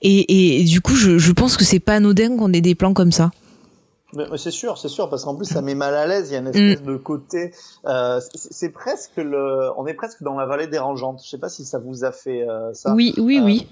[0.01, 2.93] et, et du coup, je, je pense que c'est pas anodin qu'on ait des plans
[2.93, 3.31] comme ça.
[4.37, 6.29] C'est sûr, c'est sûr, parce qu'en plus ça met mal à l'aise.
[6.29, 6.55] Il y a une Mm.
[6.55, 7.51] espèce de côté.
[7.85, 9.69] Euh, c'est c'est presque le.
[9.77, 11.21] On est presque dans la vallée dérangeante.
[11.23, 12.95] Je sais pas si ça vous a fait euh, ça.
[12.95, 13.67] Oui, oui, Euh, oui.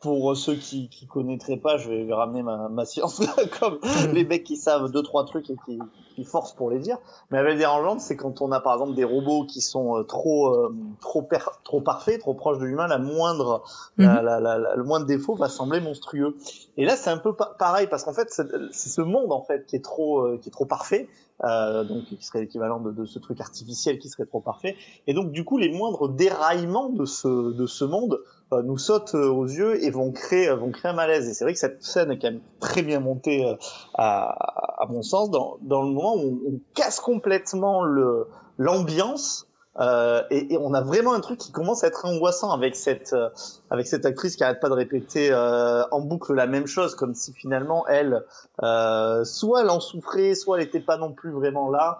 [0.00, 3.22] Pour ceux qui qui connaîtraient pas, je vais ramener ma, ma science
[3.60, 3.78] comme
[4.12, 5.78] les mecs qui savent deux trois trucs et qui,
[6.20, 6.98] qui forcent pour les dire.
[7.30, 10.02] Mais la vallée dérangeante, c'est quand on a par exemple des robots qui sont euh,
[10.02, 11.26] trop euh, trop
[11.64, 12.86] trop parfaits, trop proches de l'humain.
[12.88, 13.62] La moindre
[13.96, 16.36] la, la, la- la- le moindre défaut va sembler monstrueux.
[16.76, 19.64] Et là, c'est un peu pa- pareil parce qu'en fait, c'est ce monde en fait
[19.66, 21.08] qui est trop euh, qui est trop parfait.
[21.42, 25.14] Euh, donc qui serait l'équivalent de, de ce truc artificiel qui serait trop parfait et
[25.14, 28.20] donc du coup les moindres déraillements de ce de ce monde
[28.52, 31.28] nous sautent euh, aux yeux et vont créer euh, vont créer un malaise.
[31.28, 33.54] Et c'est vrai que cette scène est quand même très bien montée euh,
[33.94, 38.26] à, à mon sens dans dans le moment où on, on casse complètement le
[38.58, 39.49] l'ambiance
[39.80, 43.12] euh, et, et on a vraiment un truc qui commence à être angoissant avec cette
[43.14, 43.28] euh,
[43.70, 47.14] avec cette actrice qui arrête pas de répéter euh, en boucle la même chose comme
[47.14, 48.22] si finalement elle
[48.62, 51.98] euh, soit elle en souffrait soit elle était pas non plus vraiment là.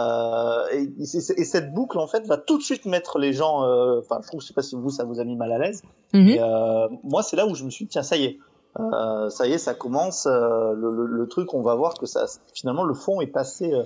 [0.00, 3.62] Euh, et, et- et cette boucle en fait va tout de suite mettre les gens
[3.64, 5.58] euh, enfin je trouve je sais pas si vous ça vous a mis mal à
[5.58, 5.82] l'aise
[6.28, 8.38] et euh, moi c'est là où je me suis dit tiens ça y est.
[8.78, 12.06] Euh, ça y est ça commence euh, le, le, le truc on va voir que
[12.06, 13.82] ça finalement le fond est assez euh,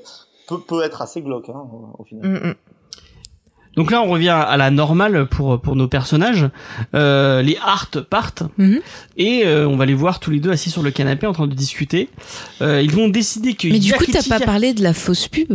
[0.49, 1.67] peut, peut être assez glauque hein,
[1.99, 2.29] au final.
[2.29, 2.55] Mm, mm.
[3.77, 6.49] Donc là, on revient à la normale pour pour nos personnages.
[6.95, 8.81] Euh, les Art partent Mhm.
[9.17, 11.47] et euh, on va les voir tous les deux assis sur le canapé en train
[11.47, 12.09] de discuter.
[12.61, 15.55] Euh, ils vont décider que Mais du coup, t'as pas parlé de la fausse pub?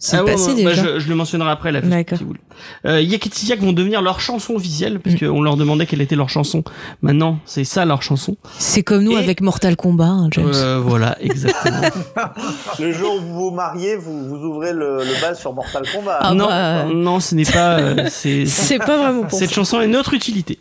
[0.00, 0.82] C'est Ah ouais, passé ouais, bah, déjà.
[0.94, 2.18] je, je le mentionnerai après la D'accord.
[2.18, 2.40] si vous voulez.
[2.86, 5.26] Euh, Yak et Yak vont devenir leur chanson officielle parce Mm.
[5.28, 6.62] qu'on leur demandait quelle était leur chanson.
[7.02, 8.36] Maintenant, c'est ça leur chanson.
[8.58, 10.50] C'est comme nous Et- avec Mortal Kombat, hein, James.
[10.54, 11.80] Euh, voilà, exactement.
[12.78, 16.18] le jour où vous vous mariez vous, vous ouvrez le, le bal sur Mortal Kombat
[16.20, 17.78] Ah non, bah, euh, non, ce n'est pas.
[17.80, 19.54] euh, c'est C'est pas vraiment pour cette ça.
[19.56, 20.58] chanson est notre utilité.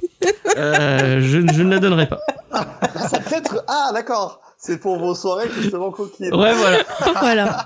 [0.58, 2.20] Euh, je, je ne la donnerai pas.
[2.52, 2.66] Ah,
[3.08, 6.78] ça peut être ah d'accord c'est pour vos soirées justement coquines Ouais, voilà.
[7.22, 7.66] voilà.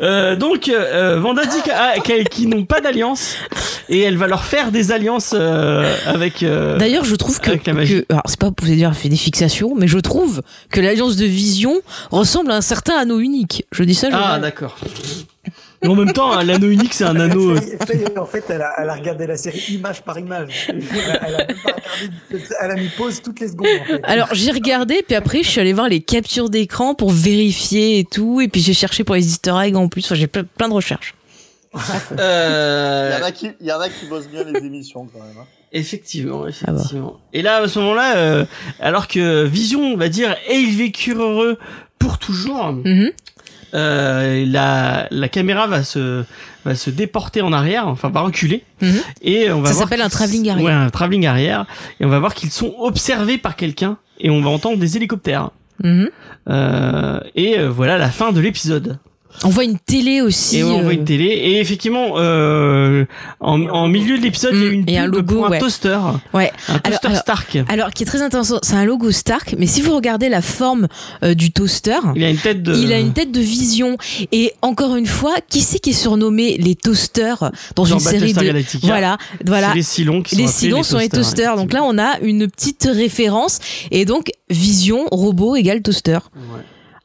[0.00, 1.58] Euh, donc, euh, Vanda dit
[2.30, 3.36] qu'ils n'ont pas d'alliance
[3.90, 6.42] et elle va leur faire des alliances euh, avec.
[6.42, 7.70] euh, D'ailleurs, je trouve que, que
[8.08, 11.26] alors c'est pas pour vous dire fait des fixations, mais je trouve que l'alliance de
[11.26, 13.66] Vision ressemble à un certain anneau unique.
[13.72, 14.08] Je dis ça.
[14.10, 14.76] Je ah, d'accord.
[15.82, 17.50] Mais en même temps, l'anneau unique, c'est un anneau.
[17.52, 20.66] euh, Faye- Faye, en fait, elle a, elle a regardé la série image par image.
[20.68, 20.82] Elle,
[21.26, 23.66] elle a, pas regardé, elle a mis pause toutes les secondes.
[23.80, 24.00] En fait.
[24.04, 28.04] Alors j'ai regardé, puis après je suis allée voir les captures d'écran pour vérifier et
[28.04, 30.04] tout, et puis j'ai cherché pour les Easter eggs en plus.
[30.04, 31.14] Enfin, j'ai ple- plein de recherches.
[31.74, 31.80] il
[32.20, 35.20] euh, y en a qui il y en a qui bossent bien les émissions quand
[35.20, 35.46] même hein.
[35.74, 37.18] Effectivement, Ah effectivement.
[37.32, 38.44] Et là, à ce moment-là, euh,
[38.78, 41.58] alors que Vision, on va dire, et ils vécurent heureux
[41.98, 43.10] pour toujours, Mhm.
[43.74, 46.24] Euh, la, la caméra va se,
[46.64, 49.00] va se déporter en arrière, enfin va reculer, Mhm.
[49.22, 50.64] et on va Ça s'appelle un travelling arrière.
[50.64, 51.66] Ouais, un travelling arrière,
[52.00, 55.50] et on va voir qu'ils sont observés par quelqu'un, et on va entendre des hélicoptères.
[55.82, 56.08] Mhm.
[56.48, 58.98] Euh, et euh, voilà la fin de l'épisode.
[59.44, 60.58] On voit une télé aussi.
[60.58, 61.24] Et on voit euh, une télé.
[61.24, 63.04] Et effectivement, euh,
[63.40, 65.46] en, en milieu de l'épisode, il y a Mm, une et un pub logo, pour
[65.46, 65.58] un ouais.
[65.58, 65.98] toaster,
[66.32, 66.52] Ouais.
[66.68, 67.58] un toaster alors- Stark.
[67.68, 70.86] Alors, qui est très intéressant, c'est un logo Stark, mais si vous regardez la forme
[71.24, 72.74] euh, du toaster, Il a une tête de.
[72.74, 73.96] il a une tête de vision.
[74.32, 78.40] Et encore une fois, qui c'est qui est surnommé les toasters dans, une série de
[78.40, 78.86] Galactica.
[78.86, 79.72] voilà, voilà.
[79.74, 81.56] Les Silons qui sont Les Silons sont les toasters.
[81.56, 83.58] Donc là, on a une petite référence.
[83.90, 86.18] Et donc, vision, robot égale toaster.
[86.34, 86.60] Ouais.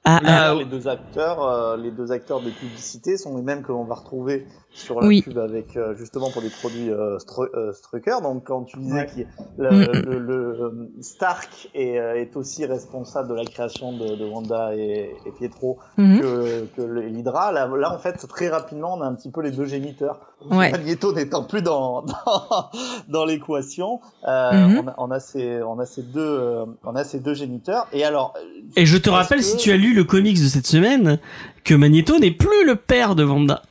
[0.10, 3.62] Ah, Là, ah, les deux acteurs, euh, les deux acteurs de publicité sont les mêmes
[3.62, 4.48] que l'on va retrouver
[4.78, 5.22] sur la Oui.
[5.24, 8.22] pub avec euh, justement pour les produits euh, Stru- euh, Strucker.
[8.22, 9.08] Donc quand tu disais Ouais.
[9.08, 10.06] que le, Mm.
[10.06, 15.32] le- le, Stark est, est aussi responsable de la création de, de Wanda et, et
[15.38, 16.20] Pietro mhm.
[16.22, 19.52] que, que l'Hydra, là, là en fait très rapidement on a un petit peu les
[19.52, 20.20] deux géniteurs.
[20.52, 20.72] Ouais.
[20.78, 22.70] Magneto n'étant plus dans dans,
[23.10, 24.78] dans l'équation, euh, Mhm.
[24.80, 27.88] on, a, on a ces on a ces deux euh, on a ces deux géniteurs.
[27.94, 28.36] Et alors
[28.76, 31.18] Et je te rappelle, que- si tu as lu le comics de cette semaine,
[31.64, 33.64] que Magneto n'est plus le père de Wanda.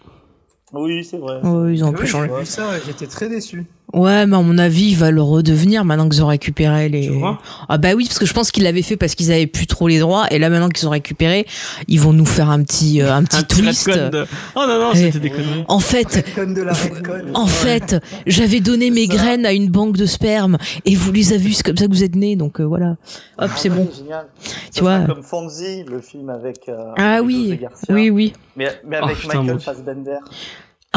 [0.73, 1.41] Oui c'est vrai.
[1.45, 2.07] Oh, ils ont un Oui,
[2.39, 3.67] vu ça, j'étais très déçu.
[3.93, 7.03] Ouais, mais à mon avis, il va le redevenir maintenant qu'ils ont récupéré les.
[7.07, 9.47] Tu vois ah bah oui, parce que je pense qu'ils l'avaient fait parce qu'ils avaient
[9.47, 11.47] plus trop les droits, et là maintenant qu'ils ont récupéré,
[11.87, 13.89] ils vont nous faire un petit, euh, un petit Un twist.
[13.89, 14.27] de-
[14.57, 15.65] Oh non, non, c'était des conneries.
[15.69, 16.25] En fait,
[17.35, 21.39] en fait, j'avais donné mes graines à une banque de sperme et vous les avez
[21.45, 22.97] vus, c'est comme ça que vous êtes nés, donc euh, voilà.
[23.39, 23.89] Hop, c'est Ah bon.
[23.97, 24.27] Génial.
[24.75, 25.01] Tu vois.
[25.01, 26.69] Comme Fonzie, le film avec.
[26.69, 27.59] euh, Ah avec oui,
[27.89, 28.33] oui, oui.
[28.57, 29.61] Mais, mais Oh, avec putain, mon Michael.
[29.61, 30.19] Fassbender.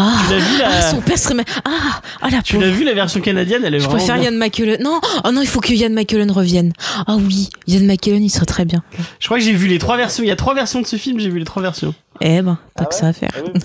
[0.02, 2.70] Ah, Tu l'as vu ah, la, son père serait ma- Ah, ah la tu l'as
[2.70, 4.32] vu la version canadienne, elle est Je vraiment préfère bien.
[4.32, 4.82] Ian McKellen.
[4.82, 6.72] Non, oh non, il faut que Ian McKellen revienne.
[7.06, 8.82] Ah oui, Ian McKellen, il serait très bien.
[9.20, 10.24] Je crois que j'ai vu les trois versions.
[10.24, 11.94] Il y a trois versions de ce film, j'ai vu les trois versions.
[12.22, 13.30] Eh ben, t'as Ah que ouais ça à faire.
[13.36, 13.62] Ah oui,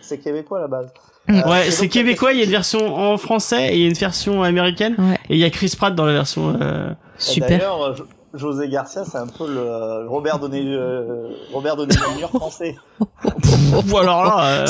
[0.00, 0.86] c'est- québécois à la base.
[1.28, 1.34] Mm.
[1.34, 3.88] Euh, Ouais, c'est québécois, il y a une version en français et il y a
[3.88, 4.94] une version américaine.
[4.98, 6.56] Ouais, Et il y a Chris Pratt dans la version.
[6.60, 7.60] euh, super.
[8.36, 12.28] Euh, José Garcia, c'est un peu le Robert Downey, euh, Robert Downey Jr.
[12.34, 12.76] français.
[13.92, 14.66] Ou alors là, euh,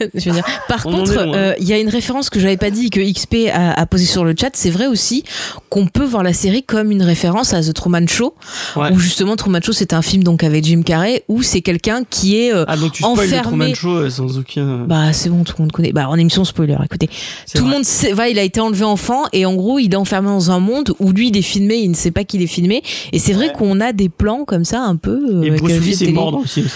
[0.14, 0.44] Je veux dire.
[0.68, 3.48] Par On contre, euh, il y a une référence que j'avais pas dit que XP
[3.52, 4.50] a, a posé sur le chat.
[4.54, 5.24] C'est vrai aussi
[5.68, 8.34] qu'on peut voir la série comme une référence à The Truman Show,
[8.76, 8.92] Ouais.
[8.92, 12.38] où justement Truman Show c'est un film donc avec Jim Carrey où c'est quelqu'un qui
[12.40, 13.42] est euh, ah donc tu le Enfermé.
[13.42, 14.84] Truman Show euh, sans aucun.
[14.86, 15.92] bah c'est bon tout le monde connaît.
[15.92, 17.08] Bah en émission spoiler, écoutez.
[17.54, 19.96] Tout le monde sait, va, il a été enlevé enfant et en gros, il est
[19.96, 22.46] enfermé dans un monde où lui, il est filmé, il ne sait pas qu'il est
[22.46, 22.67] filmé.
[23.12, 23.52] Et c'est vrai Ouais.
[23.54, 25.18] qu'on a des plans comme ça un peu.
[25.40, 26.66] euh, Et Bruce Willis est mort dans le film.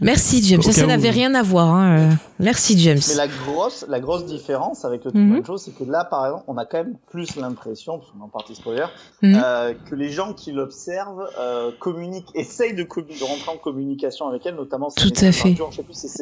[0.00, 0.62] Merci James.
[0.62, 1.68] Ça, ça n'avait rien à voir.
[1.74, 1.98] Hein.
[1.98, 2.10] euh.
[2.40, 2.98] Merci James.
[3.08, 5.10] Mais la grosse, la grosse différence avec le.
[5.12, 8.18] Truman Show, c'est que là, par exemple, on a quand même plus l'impression, parce qu'on
[8.20, 8.86] est en partie spoiler,
[9.22, 9.40] Mhm.
[9.44, 14.44] euh, que les gens qui l'observent euh, communiquent, essayent de, de rentrer en communication avec
[14.46, 14.88] elle, notamment.
[14.96, 15.54] Tout à fait.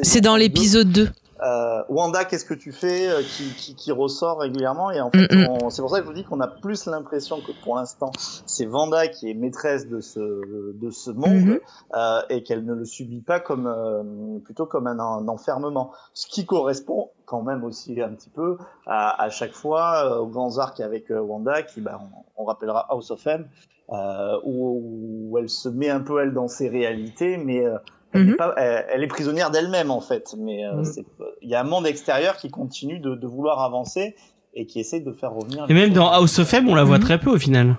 [0.03, 1.09] C'est dans l'épisode 2.
[1.43, 5.27] Euh, Wanda, qu'est-ce que tu fais euh, qui, qui, qui ressort régulièrement et en fait,
[5.33, 5.47] Mm, mm.
[5.47, 8.11] on- c'est pour ça que je vous dis qu'on a plus l'impression que pour l'instant,
[8.45, 11.59] c'est Wanda qui est maîtresse de ce de ce monde Mhm.
[11.95, 16.27] euh, et qu'elle ne le subit pas comme euh, plutôt comme un, un enfermement, ce
[16.27, 20.59] qui correspond quand même aussi un petit peu à, à chaque fois euh, aux grands
[20.59, 21.99] arcs avec Wanda qui, bah,
[22.37, 23.47] on, on rappellera House of M,
[23.89, 27.65] euh, où, où elle se met un peu elle dans ses réalités, mais
[28.13, 28.35] elle, Mhm.
[28.35, 30.35] pas, elle, elle est prisonnière d'elle-même en fait.
[30.37, 31.03] Mais euh, Mhm.
[31.41, 34.15] il y a un monde extérieur qui continue de, de vouloir avancer
[34.53, 35.65] et qui essaye de faire revenir.
[35.69, 37.03] Et même dans House of M, on la voit Mhm.
[37.03, 37.77] très peu au final.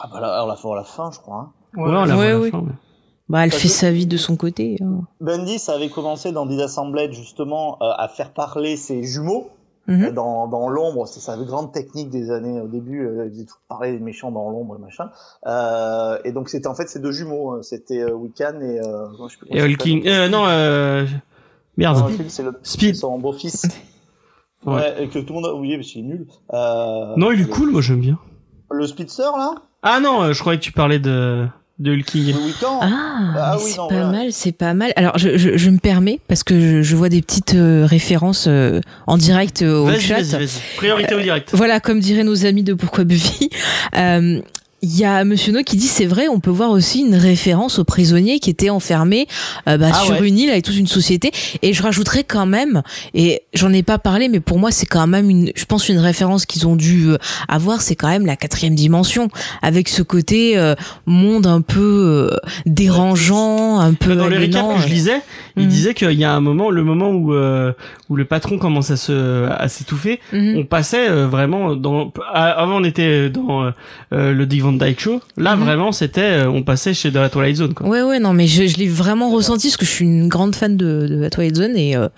[0.00, 1.36] Ah bah là, on la fait à la fin, je crois.
[1.36, 1.52] hein.
[1.80, 2.50] Ouais, on la voit Ouais, à la ouais.
[2.50, 2.72] fin, ouais.
[3.28, 4.76] Bah, elle Parce fait sa vie de son côté.
[4.82, 5.02] hein.
[5.20, 9.48] Bundy, ça avait commencé dans Disassembled justement euh, à faire parler ses jumeaux.
[9.88, 10.04] Mhm.
[10.04, 13.44] Euh, dans, dans l'ombre, c'est sa grande technique des années au début, euh, il faisait
[13.46, 15.10] tout parler des méchants dans l'ombre et machin.
[15.46, 17.62] Euh, et donc c'était en fait ces deux jumeaux, hein.
[17.62, 20.06] c'était euh, Wiccan et euh, je sais plus comment Et Hulking.
[20.06, 21.04] Euh, non, euh...
[21.76, 21.98] Merde.
[21.98, 22.94] Non, c'est le Speed.
[22.96, 23.66] son beau-fils.
[24.64, 24.74] Ouais.
[24.74, 25.02] Ouais.
[25.02, 26.26] et que tout le monde a oublié parce qu'il est nul.
[26.54, 28.16] Euh, Non, il est le- cool, moi j'aime bien.
[28.70, 31.48] Le Speedster là, Ah non, euh, je croyais que tu parlais de
[31.78, 32.34] de Hulking.
[32.62, 32.88] Ah,
[33.36, 34.06] Ah oui, c'est pas voilà.
[34.06, 34.92] mal, c'est pas mal.
[34.96, 38.46] Alors, je, je, je me permets, parce que je, je vois des petites euh, références
[38.48, 40.22] euh, en direct euh, au chat.
[40.22, 40.60] vas-y, vas-y.
[40.76, 41.50] Priorité au direct.
[41.54, 43.50] Voilà, comme diraient nos amis de Pourquoi Buffy.
[44.84, 47.78] Il y a Monsieur No qui dit c'est vrai, on peut voir aussi une référence
[47.78, 49.28] aux prisonniers qui étaient enfermés
[49.68, 50.26] euh, bah, Ah sur ouais.
[50.28, 51.30] une île avec toute une société.
[51.62, 52.82] Et je rajouterais quand même,
[53.14, 55.98] et j'en ai pas parlé, mais pour moi c'est quand même une, je pense une
[55.98, 57.18] référence qu'ils ont dû euh,
[57.48, 59.28] avoir, c'est quand même la quatrième dimension,
[59.62, 60.74] avec ce côté euh,
[61.06, 65.20] monde un peu euh, dérangeant, un peu Dans les récaps que je lisais,
[65.56, 65.68] il Mhm.
[65.68, 67.72] disait qu'il y a un moment, le moment où euh,
[68.08, 70.56] où le patron commence à se à s'étouffer, Mhm.
[70.58, 73.70] on passait vraiment dans avant on était dans
[74.10, 75.64] le Dick Van Dyke Show là Mhm.
[75.64, 78.46] vraiment c'était euh, on passait chez de la Twilight Zone quoi Ouais, ouais, non, mais
[78.46, 81.30] je, je l'ai vraiment ressenti parce que je suis une grande fan de, de la
[81.30, 82.08] Twilight Zone et euh,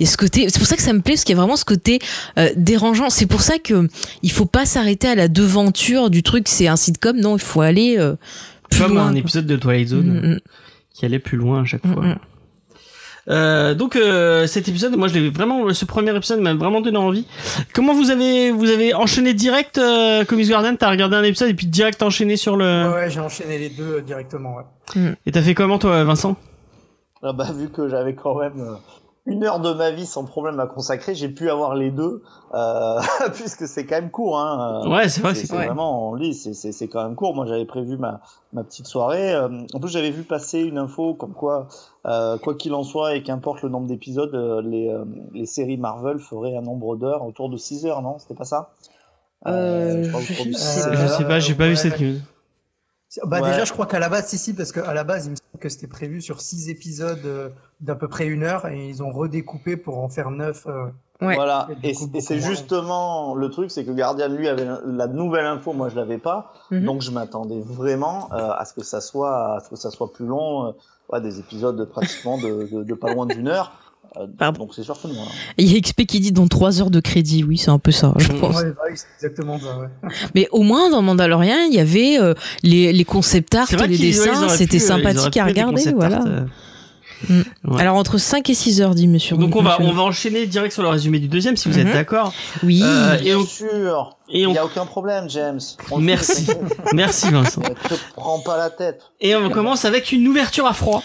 [0.00, 0.46] a ce côté.
[0.48, 1.98] C'est pour ça que ça me plaît parce qu'il y a vraiment ce côté
[2.38, 3.10] euh, dérangeant.
[3.10, 3.88] C'est pour ça que
[4.22, 6.48] il faut pas s'arrêter à la devanture du truc.
[6.48, 8.14] C'est un sitcom, non, il faut aller euh,
[8.70, 9.06] plus comme loin.
[9.06, 9.18] un quoi.
[9.18, 10.38] épisode de Twilight Zone Mm, mm,
[10.94, 12.18] qui allait plus loin à chaque mm, fois mm.
[13.30, 16.96] Euh, donc euh, cet épisode moi je l'ai vraiment ce premier épisode m'a vraiment donné
[16.96, 17.26] envie
[17.74, 20.78] comment vous avez vous avez enchaîné direct euh, Comics Garden?
[20.78, 23.68] T'as regardé un épisode et puis direct enchaîné sur le Ouais, ouais, j'ai enchaîné les
[23.68, 24.56] deux euh, directement.
[24.96, 25.14] Ouais.
[25.26, 26.36] et t'as fait comment toi Vincent?
[27.22, 28.74] Ah bah, vu que j'avais quand même euh,
[29.30, 32.22] une heure de ma vie sans problème à consacrer, j'ai pu avoir les deux,
[32.54, 32.98] euh,
[33.34, 34.38] puisque c'est quand même court.
[34.40, 34.88] Hein.
[34.90, 37.34] ouais c'est vrai c'est vraiment, on lit, c'est- c'est c'est quand même court.
[37.34, 38.20] Moi, j'avais prévu ma,
[38.52, 39.34] ma petite soirée.
[39.34, 41.68] euh, en plus, j'avais vu passer une info comme quoi,
[42.06, 45.04] euh, quoi qu'il en soit, et qu'importe le nombre d'épisodes, euh, les, euh,
[45.34, 48.18] les séries Marvel feraient un nombre d'heures autour de 6 heures, non?
[48.18, 48.70] C'était pas ça?
[49.46, 52.16] Euh, je produisez- sais je sais pas j'ai pas vu cette news
[53.24, 53.50] Bah Ouais.
[53.50, 55.60] déjà, je crois qu'à la base, si si, parce qu'à la base, il me semble
[55.60, 57.48] que c'était prévu sur six épisodes euh,
[57.80, 60.66] d'à peu près une heure et ils ont redécoupé pour en faire neuf.
[60.66, 60.86] euh,
[61.20, 61.34] Ouais.
[61.34, 65.88] Voilà, Et c'est justement le truc, c'est que Guardian lui avait la nouvelle info, moi
[65.88, 66.84] je l'avais pas, Mhm.
[66.84, 70.12] donc je m'attendais vraiment euh, à ce que ça soit, à ce que ça soit
[70.12, 70.70] plus long, euh,
[71.12, 73.72] ouais, des épisodes de pratiquement de, de, de pas loin d'une heure,
[74.16, 74.60] Euh, Pardon.
[74.60, 75.20] donc c'est sûr que non.
[75.20, 75.26] hein.
[75.58, 77.90] Il y a XP qui dit dans 3 heures de crédit, oui, c'est un peu
[77.90, 78.56] ça, je pense.
[78.56, 79.88] Ouais, bah c'est exactement ça, ouais.
[80.36, 84.48] Mais au moins, dans Mandalorian, il y avait euh, les, les concept art les dessins,
[84.50, 86.18] c'était sympathique à regarder, voilà.
[86.18, 86.44] art,
[87.28, 87.40] Mm.
[87.64, 87.80] Ouais.
[87.80, 89.36] Alors entre 5 et 6 heures, dit monsieur.
[89.36, 91.92] Donc on va, on va enchaîner direct sur le résumé du deuxième, si vous êtes
[91.92, 92.32] d'accord.
[92.62, 92.80] Oui.
[92.84, 94.16] Euh, et Bien on, sûr.
[94.30, 95.60] et Il on, n'y a aucun problème, James.
[95.90, 96.46] On Merci.
[96.94, 97.60] merci Vincent.
[97.62, 99.00] Ne te prends pas la tête.
[99.20, 101.02] Et on commence avec une ouverture à froid,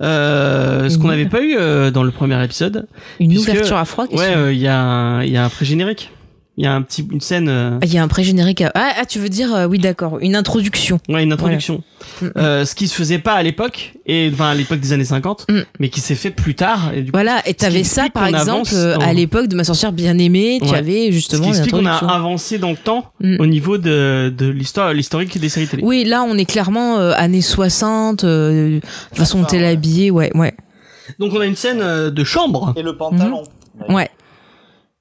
[0.00, 2.86] euh, ce qu'on Une- n'avait pas eu euh, dans le premier épisode.
[3.20, 4.06] Une puisque- ouverture à froid.
[4.06, 6.10] qu'est-ce Ouais, euh, il y a un, il y a un pré-générique.
[6.60, 8.62] Il y a un petit, une scène, euh, Ah, Il y a un pré-générique.
[8.62, 10.98] à- Ah, ah, tu veux dire, euh, oui, d'accord, une introduction.
[11.08, 11.84] ouais, une introduction.
[12.20, 12.32] Voilà.
[12.36, 15.46] Euh, ce qui se faisait pas à l'époque, et enfin à l'époque des années 50,
[15.48, 15.60] Mm.
[15.78, 16.90] mais qui s'est fait plus tard.
[16.94, 19.54] Et du coup, Voilà, et t'avais qui ça, par exemple, euh, dans- à l'époque de
[19.54, 20.78] ma sorcière bien aimée, tu Ouais.
[20.78, 23.36] avais ce justement qui explique qu'on a avancé dans le temps Mm.
[23.38, 25.84] au niveau de, de l'histoire, l'historique des séries télé.
[25.84, 29.66] Oui, là, on est clairement euh, années 60, euh, de façon, D'accord, t'es ouais.
[29.68, 30.54] habillé, ouais, ouais.
[31.20, 33.44] Donc on a une scène euh, de chambre, Et le pantalon.
[33.88, 34.08] Ouais.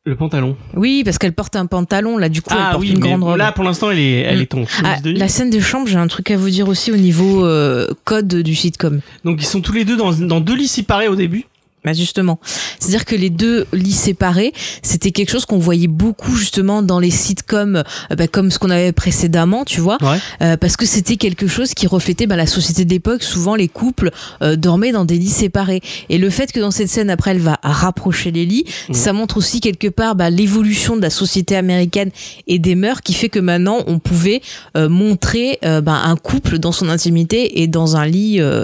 [0.07, 0.55] Le pantalon.
[0.75, 3.23] Oui, parce qu'elle porte un pantalon, là, du coup, elle Ah porte oui, une grande
[3.23, 3.37] robe.
[3.37, 4.41] là pour l'instant elle est, elle Mm.
[4.41, 6.67] est en chemise Ah, de la scène de chambre, j'ai un truc à vous dire
[6.69, 9.01] aussi au niveau euh, code du sitcom.
[9.25, 11.45] Donc ils sont tous les deux dans, dans deux lits séparés au début.
[11.88, 12.38] Bah justement,
[12.79, 17.11] c'est-à-dire que les deux lits séparés, c'était quelque chose qu'on voyait beaucoup justement dans les
[17.11, 20.17] sitcoms, euh, bah, comme ce qu'on avait précédemment, tu vois, Ouais.
[20.41, 23.23] Euh, parce que c'était quelque chose qui reflétait bah, la société d'époque.
[23.23, 24.11] Souvent, les couples
[24.41, 25.79] euh, dormaient dans des lits séparés,
[26.09, 28.95] et le fait que dans cette scène après, elle va rapprocher les lits, Mhm.
[28.95, 32.09] ça montre aussi quelque part bah, l'évolution de la société américaine
[32.47, 34.41] et des mœurs, qui fait que maintenant on pouvait
[34.75, 38.63] euh, montrer un couple dans son intimité et dans un lit euh,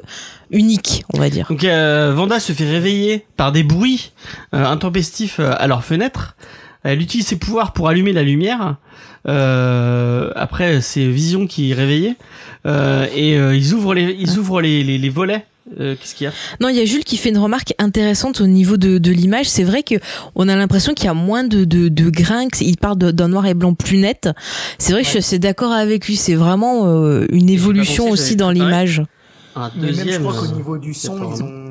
[0.54, 1.48] unique, on va dire.
[1.50, 4.12] Donc euh, Vanda se fait réveiller par des bruits
[4.54, 6.36] euh, intempestifs euh, à leur fenêtre.
[6.84, 8.76] Elle utilise ses pouvoirs pour allumer la lumière.
[9.28, 12.16] Euh, après, c'est Vision qui est réveillée.
[12.66, 15.46] Euh, et euh, ils ouvrent les, ils ouvrent les, les, les volets.
[15.80, 16.34] Euh, Qu'est-ce qu'il y a?
[16.60, 19.48] Non, il y a Jules qui fait une remarque intéressante au niveau de, de l'image.
[19.48, 19.96] C'est vrai que
[20.36, 23.30] on a l'impression qu'il y a moins de, de, de grains, il parle de- d'un
[23.30, 24.30] noir et blanc plus net.
[24.78, 26.18] C'est vrai que je suis assez d'accord avec lui.
[26.18, 29.04] C'est vraiment euh, une évolution aussi dans l'image.
[29.56, 30.22] Un Mais même, je deuxième.
[30.24, 31.34] crois qu'au euh, niveau du son, pardon.
[31.36, 31.64] ils ont.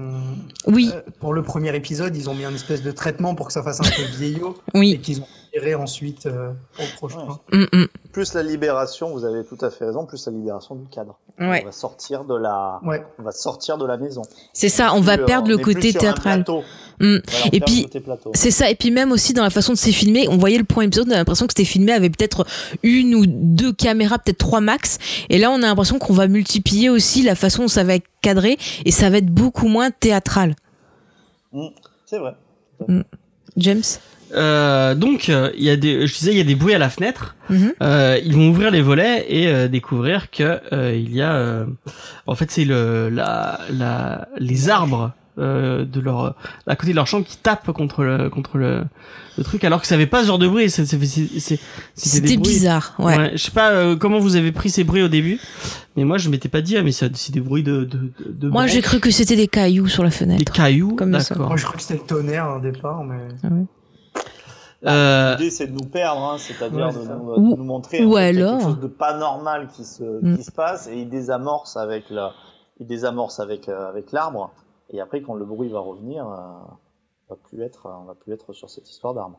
[0.69, 3.53] Oui, euh, pour le premier épisode, ils ont mis un espèce de traitement pour que
[3.53, 5.01] ça fasse un peu vieillot et oui.
[5.01, 7.27] qu'ils ont tiré ensuite euh, au prochain.
[7.53, 7.59] Ouais.
[7.73, 7.87] Mm, mm.
[8.13, 11.19] Plus la libération, vous avez tout à fait raison, plus la libération du cadre.
[11.41, 11.63] Ouais.
[11.63, 13.05] On va sortir de la, Ouais.
[13.19, 14.23] on va sortir de la maison.
[14.53, 14.95] C'est ça.
[14.95, 16.45] On va Plus, perdre le côté théâtral.
[17.03, 17.19] Mm.
[17.27, 17.87] Voilà, Et puis.
[18.33, 20.65] C'est ça, et puis même aussi dans la façon de c'est filmé, on voyait le
[20.65, 22.47] point épisode, on a l'impression que c'était filmé avec peut-être
[22.83, 24.99] une ou deux caméras, peut-être trois max,
[25.29, 28.07] et là on a l'impression qu'on va multiplier aussi la façon dont ça va être
[28.23, 30.55] cadré, et ça va être beaucoup moins théâtral.
[32.07, 32.35] C'est vrai.
[33.57, 33.83] James?
[34.35, 36.89] Euh, donc, il y a des, je disais, il y a des bruits à la
[36.89, 37.37] fenêtre.
[37.51, 37.75] Mhm.
[37.83, 41.67] Euh, ils vont ouvrir les volets et euh, découvrir que euh, il y a, euh,
[42.27, 46.35] en fait, c'est le, la, la, les arbres euh, de leur,
[46.67, 48.85] à côté de leur chambre qui tapent contre le, contre le,
[49.39, 50.71] le truc, alors que ça avait pas ce genre de bruit.
[50.71, 53.17] C'était des bizarre, ouais.
[53.17, 55.41] Ouais, je sais pas euh, comment vous avez pris ces bruits au début,
[55.97, 58.49] mais moi je m'étais pas dit ah mais c'est des bruits de de, de, de
[58.49, 60.53] Moi j'ai cru que c'était des cailloux sur la des fenêtre.
[60.53, 61.35] cailloux, Comme ça.
[61.35, 61.49] d'accord.
[61.49, 63.19] Moi, je crois que c'était le tonnerre au départ, mais.
[64.85, 68.05] Euh, L'idée, c'est de nous perdre, hein, c'est-à-dire Ouais, de, nous, Ou- de nous montrer
[68.05, 70.37] ou alors- quelque chose de pas normal qui se, Mm.
[70.37, 72.33] qui se passe, et il désamorce avec la,
[72.81, 74.51] il désamorce avec, euh, avec l'arbre,
[74.93, 76.37] et après, quand le bruit va revenir, euh,
[77.29, 79.39] on va plus être, on va plus être sur cette histoire d'arbre.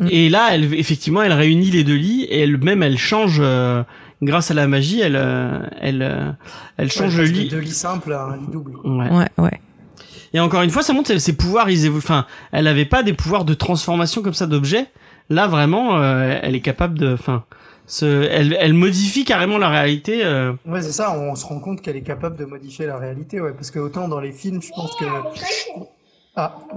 [0.00, 0.06] Mm.
[0.10, 3.82] Et là, elle, effectivement, elle réunit les deux lits et elle même elle change euh,
[4.22, 6.30] grâce à la magie, elle euh, elle euh,
[6.76, 7.48] elle change Ouais, le passe de lit.
[7.48, 8.76] deux lits simples à un lit double.
[8.84, 9.10] Ouais.
[9.10, 9.60] Ouais, ouais.
[10.32, 11.70] Et encore une fois, ça montre ses pouvoirs.
[11.70, 11.98] Ils évoluent.
[11.98, 14.86] Enfin, elle avait pas des pouvoirs de transformation comme ça d'objets.
[15.28, 17.12] Là, vraiment, euh, elle est capable de.
[17.14, 17.44] Enfin,
[17.90, 20.24] se, elle, elle modifie carrément la réalité.
[20.24, 20.52] euh.
[20.66, 23.52] Ouais, c'est ça, on se rend compte qu'elle est capable de modifier la réalité, ouais,
[23.52, 25.04] parce que autant dans les films, je pense que.
[26.36, 26.56] Ah,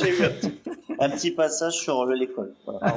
[0.00, 0.52] J'ai eu un petit,
[0.98, 2.52] un petit passage sur le- l'école.
[2.66, 2.96] Voilà,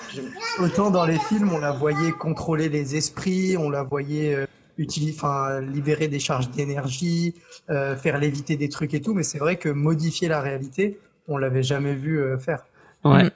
[0.60, 4.46] autant dans les films, on la voyait contrôler les esprits, on la voyait euh,
[4.78, 7.34] utiliser, enfin, libérer des charges d'énergie,
[7.70, 11.38] euh, faire léviter des trucs et tout, mais c'est vrai que modifier la réalité, on
[11.38, 12.64] l'avait jamais vu euh, faire.
[13.04, 13.30] Ouais.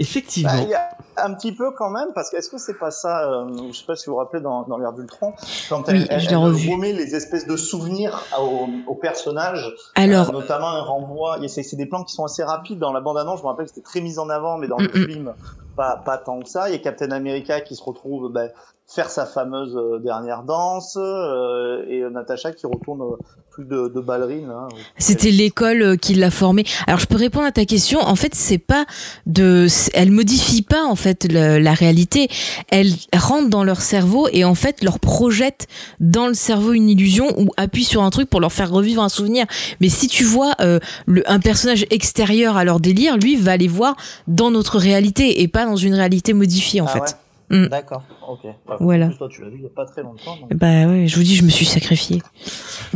[0.00, 0.50] Effectivement.
[0.50, 0.88] Bah, il y a
[1.18, 3.84] un petit peu quand même, parce que est-ce que c'est pas ça, euh, je sais
[3.84, 5.34] pas si vous vous rappelez dans, dans l'ère d'Ultron,
[5.68, 10.32] quand Oui, elle, l'ai elle remet les espèces de souvenirs au, au personnage, Alors, euh,
[10.32, 13.48] notamment un renvoi, c'est des plans qui sont assez rapides dans la bande-annonce, je me
[13.48, 15.06] rappelle que c'était très mis en avant, mais dans le Mm, mm.
[15.06, 15.34] film,
[15.76, 16.68] pas, pas tant que ça.
[16.68, 18.50] Il y a Captain America qui se retrouve ben,
[18.92, 23.16] faire sa fameuse euh, dernière danse euh, et Natacha qui retourne euh,
[23.52, 24.50] plus de, de ballerine.
[24.50, 24.66] Hein,
[24.98, 26.64] C'était l'école euh, qui l'a formée.
[26.88, 28.00] Alors je peux répondre à ta question.
[28.00, 28.86] En fait, c'est pas
[29.26, 32.28] de, elle modifie pas en fait le- la réalité.
[32.70, 35.68] Elle rentre dans leur cerveau et en fait leur projette
[36.00, 39.08] dans le cerveau une illusion ou appuie sur un truc pour leur faire revivre un
[39.08, 39.46] souvenir.
[39.80, 43.68] Mais si tu vois euh, le, un personnage extérieur à leur délire, lui va les
[43.68, 43.94] voir
[44.26, 47.00] dans notre réalité et pas dans une réalité modifiée en Ah fait.
[47.00, 47.06] ouais
[47.50, 47.66] Mm.
[47.66, 48.40] D'accord, ok.
[48.68, 49.06] Bah, Voilà.
[49.06, 50.36] en plus, toi, tu l'as vu il y a pas très longtemps.
[50.40, 52.22] donc- Bah ouais, je vous dis, je me suis sacrifiée.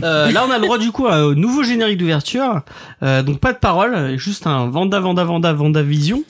[0.04, 2.60] Euh, là, on a le droit du coup à- au nouveau générique d'ouverture.
[3.02, 6.22] Euh, donc pas de parole, juste un Vanda, Vanda, Vanda, Vanda Vision.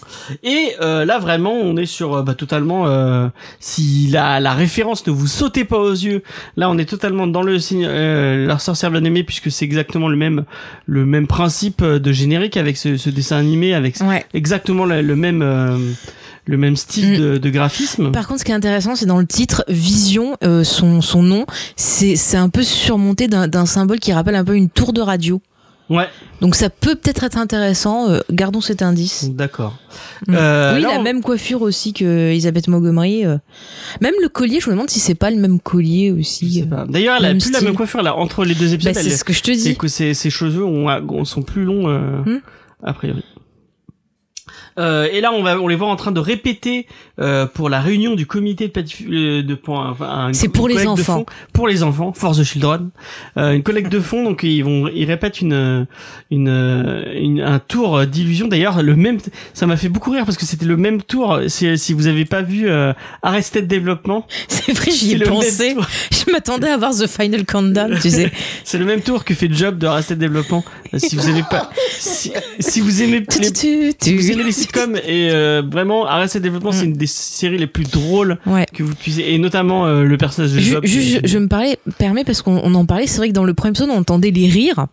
[0.43, 2.87] Et euh, là, vraiment, on est sur euh, bah, totalement.
[2.87, 3.29] euh,
[3.61, 6.23] si la, la référence ne vous sautez pas aux yeux,
[6.57, 7.85] là, on est totalement dans le signe.
[7.87, 10.45] Euh, la sorcière bien aimée, puisque c'est exactement le même
[10.87, 14.25] le même principe euh, de générique avec ce, ce dessin animé, avec Ouais.
[14.35, 15.77] exactement le, le même euh,
[16.47, 17.19] le même style Mm.
[17.19, 18.13] de, de graphisme.
[18.13, 21.47] Par contre, ce qui est intéressant, c'est dans le titre, Vision, euh, son, son nom,
[21.77, 25.01] c'est c'est un peu surmonté d'un d'un symbole qui rappelle un peu une tour de
[25.01, 25.41] radio.
[25.91, 26.09] Ouais,
[26.41, 28.09] Donc ça peut peut-être être intéressant.
[28.09, 29.29] euh, gardons cet indice.
[29.31, 29.77] d'accord.
[30.27, 30.35] Mm.
[30.35, 33.27] Euh, oui, la on- même coiffure aussi que Elisabeth Montgomery.
[33.27, 33.37] euh.
[34.01, 36.65] Même le collier, je me demande si c'est pas le même collier aussi.
[36.71, 36.87] pas.
[36.89, 38.95] D'ailleurs, elle a plus la même coiffure là entre les deux Bah, épisodes.
[38.95, 39.77] c'est ce que je te c'est dis.
[39.77, 42.39] que ses, ses cheveux ont, ont- sont plus longs euh, Hmm.
[42.83, 43.23] a priori.
[44.79, 46.87] Euh, et là, on va, on les voit en train de répéter
[47.21, 51.19] euh, pour la réunion du comité de, euh, de enfin, C'est pour les enfants.
[51.21, 52.91] fonds pour les enfants, For the Children,
[53.37, 54.25] euh, une collecte de fonds.
[54.25, 55.87] Donc ils vont, ils répètent une,
[56.31, 58.49] une, une un tour d'illusion.
[58.49, 59.19] D'ailleurs, le même,
[59.53, 61.41] ça m'a fait beaucoup rire parce que c'était le même tour.
[61.49, 65.77] Si, si vous avez pas vu euh, Arrested Development, C'est vrai, j'y ai pensé.
[66.11, 68.33] Je m'attendais à voir The Final Countdown, tu sais.
[68.65, 70.65] C'est le même tour que fait Job de Arrested Development.
[70.93, 74.97] Euh, Si vous avez pas, si, si vous aimez les, si vous aimez les sitcoms
[75.07, 78.67] et euh, vraiment Arrested Development, c'est une des séries les plus drôles Ouais.
[78.73, 80.85] que vous puissiez et notamment euh, le personnage de Je, Job.
[80.87, 83.07] je, je, je me parlais, permets parce qu'on on en parlait.
[83.07, 84.87] C'est vrai que dans le premier épisode, on entendait les rires.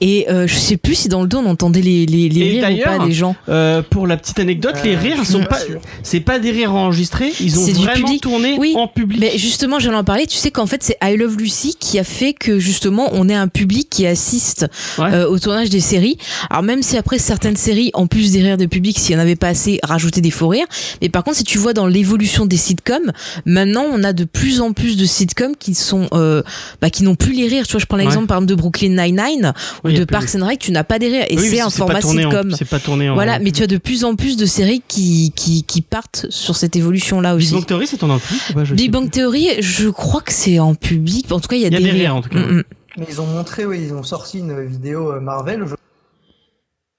[0.00, 2.82] Et euh, je sais plus si dans le dos on entendait les, les, rires ou
[2.98, 3.36] pas des gens.
[3.50, 5.58] Euh, pour la petite anecdote, les rires sont pas
[6.02, 8.22] c'est pas des rires enregistrés, ils ont du vraiment public.
[8.22, 9.20] tourné Oui, en public.
[9.20, 10.26] Mais justement, j'allais en parler.
[10.26, 13.34] Tu sais qu'en fait, c'est I Love Lucy qui a fait que justement, on ait
[13.34, 14.66] un public qui assiste
[14.98, 15.12] Ouais.
[15.12, 16.16] euh, au tournage des séries.
[16.48, 18.56] Alors même si après certaines séries, en plus des rires
[18.98, 20.66] s'il y en avait pas assez, rajoutaient des faux rires.
[21.00, 23.12] Mais par contre, si tu vois dans l'évolution des sitcoms,
[23.46, 26.42] maintenant, on a de plus en plus de sitcoms qui sont, euh,
[26.80, 27.66] bah, qui n'ont plus les rires.
[27.66, 29.52] Tu vois, je prends l'exemple par exemple de Brooklyn Nine-Nine
[29.84, 31.26] ou Oui, de Parks and Rec, tu n'as pas des rires.
[31.28, 32.54] Et Oui, c'est un format sitcom.
[32.56, 33.14] C'est pas tourné en.
[33.14, 36.56] Voilà, mais tu as de plus en plus de séries qui, qui, qui partent sur
[36.56, 37.54] cette évolution-là Big aussi.
[37.54, 38.90] Bang Theory, c'est en public Big.
[38.90, 41.30] Bang Theory, je crois que c'est en public.
[41.32, 42.38] En tout cas, il y a, y a des rires, en tout cas.
[42.38, 42.62] Mm, mm.
[42.98, 45.64] Mais ils ont montré, oui, ils ont sorti une vidéo euh, Marvel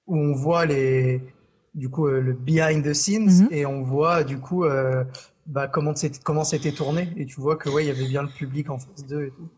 [0.06, 1.22] où on voit les,
[1.74, 3.48] du coup, euh, le behind the scenes Mhm.
[3.50, 5.04] et on voit du coup euh,
[5.46, 8.22] bah, comment c'était comment c'était tourné et tu vois que ouais, il y avait bien
[8.22, 9.48] le public en face d'eux et tout.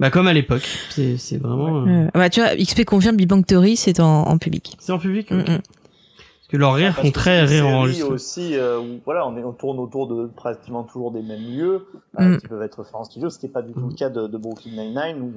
[0.00, 1.84] Bah comme à l'époque, c'est vraiment.
[1.86, 4.76] euh, Euh, bah, tu vois, XP confirme Big Bang Theory, c'est en, en public.
[4.78, 5.30] C'est en public.
[5.30, 5.44] Mm, mm.
[5.46, 8.08] Parce que leurs rires font très rire enregistré.
[8.08, 11.86] aussi euh, où voilà on, est, on tourne autour de pratiquement toujours des mêmes lieux
[12.18, 12.38] euh, Mm.
[12.38, 14.26] qui peuvent être faits en studio ce qui n'est pas du tout le cas de,
[14.28, 15.32] de Brooklyn Nine-Nine où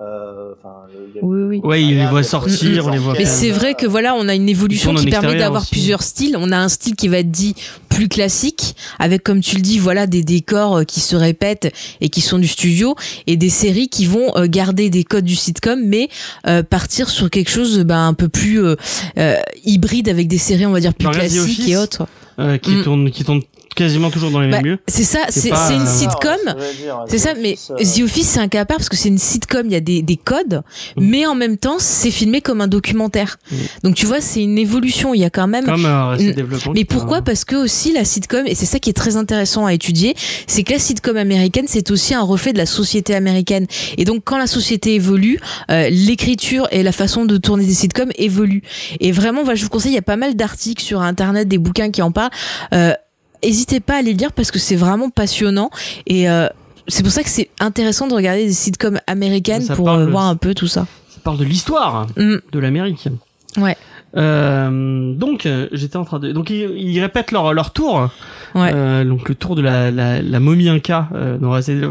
[0.00, 0.52] euh,
[1.14, 1.60] le- Oui, oui.
[1.64, 4.34] Ouais, il les voit sortir, on les voit Mais c'est vrai que voilà, on a
[4.34, 5.70] une évolution qui permet d'avoir aussi.
[5.70, 6.36] plusieurs styles.
[6.38, 7.54] On a un style qui va être dit
[7.88, 11.72] plus classique, avec comme tu le dis, voilà, des décors euh, qui se répètent
[12.02, 12.94] et qui sont du studio,
[13.26, 16.10] et des séries qui vont euh, garder des codes du sitcom, mais
[16.46, 18.76] euh, partir sur quelque chose bah, un peu plus euh,
[19.18, 22.06] euh, hybride avec des séries, on va dire plus classiques et autres.
[22.38, 22.82] euh, qui Mm.
[22.82, 23.40] tourne, qui tourne
[23.76, 24.78] quasiment toujours dans les Bah, mêmes lieux.
[24.88, 26.54] C'est ça, C'est une euh, sitcom.
[27.08, 29.18] C'est ça, mais euh, The Office, c'est un cas à part parce que c'est une
[29.18, 30.62] sitcom, il y a des, des codes,
[30.96, 31.04] Mm.
[31.04, 33.36] mais en même temps, c'est filmé comme un documentaire.
[33.50, 33.56] Mm.
[33.84, 35.64] Donc tu vois, c'est une évolution, il y a quand même...
[35.64, 36.16] Comme euh.
[36.74, 37.22] Mais pourquoi?
[37.22, 40.14] Parce que aussi la sitcom, et c'est ça qui est très intéressant à étudier,
[40.46, 43.66] c'est que la sitcom américaine, c'est aussi un reflet de la société américaine.
[43.98, 45.38] Et donc quand la société évolue,
[45.70, 48.62] euh, l'écriture et la façon de tourner des sitcoms évoluent.
[49.00, 51.58] Et vraiment, voilà, je vous conseille, il y a pas mal d'articles sur Internet, des
[51.58, 52.30] bouquins qui en parlent.
[53.44, 55.70] Euh, Hésitez pas à les lire parce que c'est vraiment passionnant.
[56.06, 56.28] Et...
[56.28, 56.48] Euh,
[56.88, 60.10] c'est pour ça que c'est intéressant de regarder des sitcoms américaines Ça pour euh, de-
[60.12, 60.86] voir un peu tout ça.
[61.08, 62.36] Ça parle de l'histoire Mm.
[62.52, 63.08] de l'Amérique.
[63.56, 63.76] Ouais.
[64.16, 68.08] Euh, donc euh, j'étais en train de donc ils, ils répètent leur leur tour
[68.54, 68.70] Ouais.
[68.72, 71.88] Euh, donc le tour de la la, la momie inca euh, dans Et là,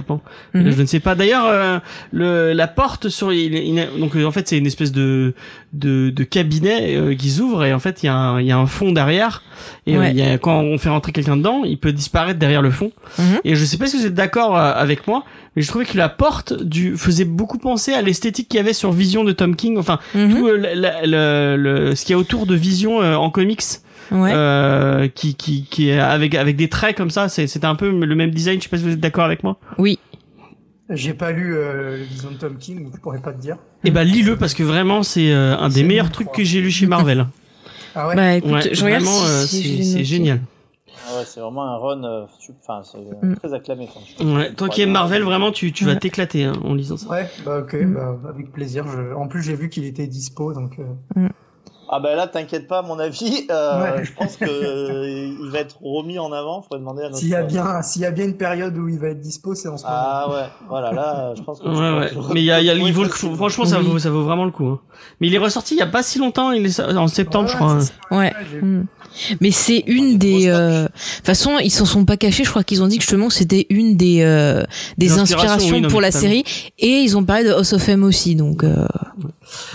[0.55, 0.71] Mhm.
[0.71, 1.77] je ne sais pas d'ailleurs euh,
[2.11, 5.35] le la porte sur il, il- donc en fait c'est une espèce de
[5.73, 8.51] de, de cabinet euh, qui s'ouvre et en fait il y a un il y
[8.51, 9.43] a un fond derrière
[9.85, 10.09] et Ouais.
[10.11, 12.91] il y a, quand on fait rentrer quelqu'un dedans il peut disparaître derrière le fond
[13.19, 13.39] Mhm.
[13.43, 15.23] et je sais pas si vous êtes d'accord avec moi
[15.55, 18.73] mais je trouvais que la porte du faisait beaucoup penser à l'esthétique qu'il y avait
[18.73, 20.29] sur Vision de Tom King enfin Mhm.
[20.35, 23.29] tout euh, la- la- le, le- ce qui y a autour de Vision euh, en
[23.29, 23.61] comics,
[24.11, 24.31] Ouais.
[24.33, 27.27] euh, qui, qui, qui est avec, avec des traits comme ça.
[27.29, 28.59] C'est, c'était un peu le même design.
[28.59, 29.57] Je sais pas si vous êtes d'accord avec moi.
[29.79, 29.97] Oui.
[30.91, 33.57] J'ai pas lu euh, Vision de Tom King, donc je pourrais pas te dire.
[33.83, 36.69] Et bah lis-le parce que vraiment c'est euh, un des meilleurs trucs que j'ai lu
[36.69, 37.25] chez Marvel.
[37.95, 38.15] Ah ouais.
[38.15, 40.41] Bah écoute, Ouais, je regarde vraiment, si- euh, c'est, génial.
[41.07, 42.25] Ah ouais, c'est vraiment un run, euh,
[42.63, 43.01] enfin, c'est euh,
[43.31, 43.35] Mm.
[43.37, 43.87] très acclamé.
[43.87, 44.25] Quoi.
[44.25, 47.07] Ouais, toi qui aimes Marvel, vraiment, tu, tu vas t'éclater hein, en lisant ça.
[47.09, 47.93] Ouais, bah ok, Mm.
[47.93, 48.85] bah, avec plaisir.
[48.87, 49.13] Je...
[49.13, 50.79] En plus, j'ai vu qu'il était dispo, donc.
[50.79, 51.27] euh,
[51.87, 54.03] Ah bah là, t'inquiète pas, à mon avis, euh, Ouais.
[54.05, 54.45] je pense que
[55.45, 56.63] il va être remis en avant.
[56.63, 57.17] Faudrait demander à notre.
[57.19, 59.53] S'il y a bien, s'il y a bien une période où il va être dispo,
[59.53, 59.95] c'est en ce moment.
[59.95, 61.67] Ah ouais, voilà, là, je pense que.
[61.67, 62.11] Ouais, ouais.
[62.33, 63.35] Mais il y a, il y a, il vaut le coup.
[63.35, 64.65] Franchement, ça vaut, ça vaut vraiment le coup.
[64.65, 64.79] hein.
[65.21, 66.51] Mais il est ressorti il y a pas si longtemps.
[66.51, 67.73] Il est en septembre, Ouais, je crois.
[67.73, 68.17] hein.
[68.17, 68.33] Ouais.
[69.41, 70.47] Mais c'est une des.
[70.47, 72.43] euh, De toute façon, ils s'en sont pas cachés.
[72.43, 74.63] Je crois qu'ils ont dit que justement c'était une des euh,
[74.97, 76.43] des inspirations, inspirations oui, non, pour la série.
[76.79, 78.35] Et ils ont parlé de House of M aussi.
[78.35, 78.85] Donc euh,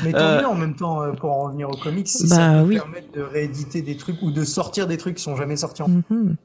[0.05, 2.53] Mais tant Euh, mieux en même temps pour en revenir aux comics, si Bah, ça
[2.61, 2.75] peut oui.
[2.77, 5.89] permettre de rééditer des trucs ou de sortir des trucs qui sont jamais sortis en
[5.89, 6.37] mhm.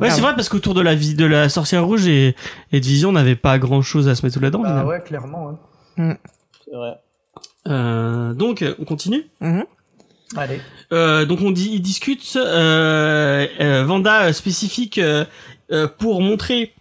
[0.00, 2.36] Ouais, c'est vrai parce qu'autour de la vie de la sorcière rouge et,
[2.70, 4.60] et de Vision, on n'avait pas grand chose à se mettre sous la dent.
[4.62, 5.58] Bah ouais, clairement.
[5.98, 6.16] ouais.
[6.64, 6.92] C'est vrai.
[7.66, 9.24] Euh, donc, on continue?
[9.40, 9.64] Mhm.
[10.36, 10.60] Allez.
[10.92, 15.24] Euh, donc on dit, ils discutent euh, euh, Vanda spécifique euh,
[15.72, 16.72] euh, pour montrer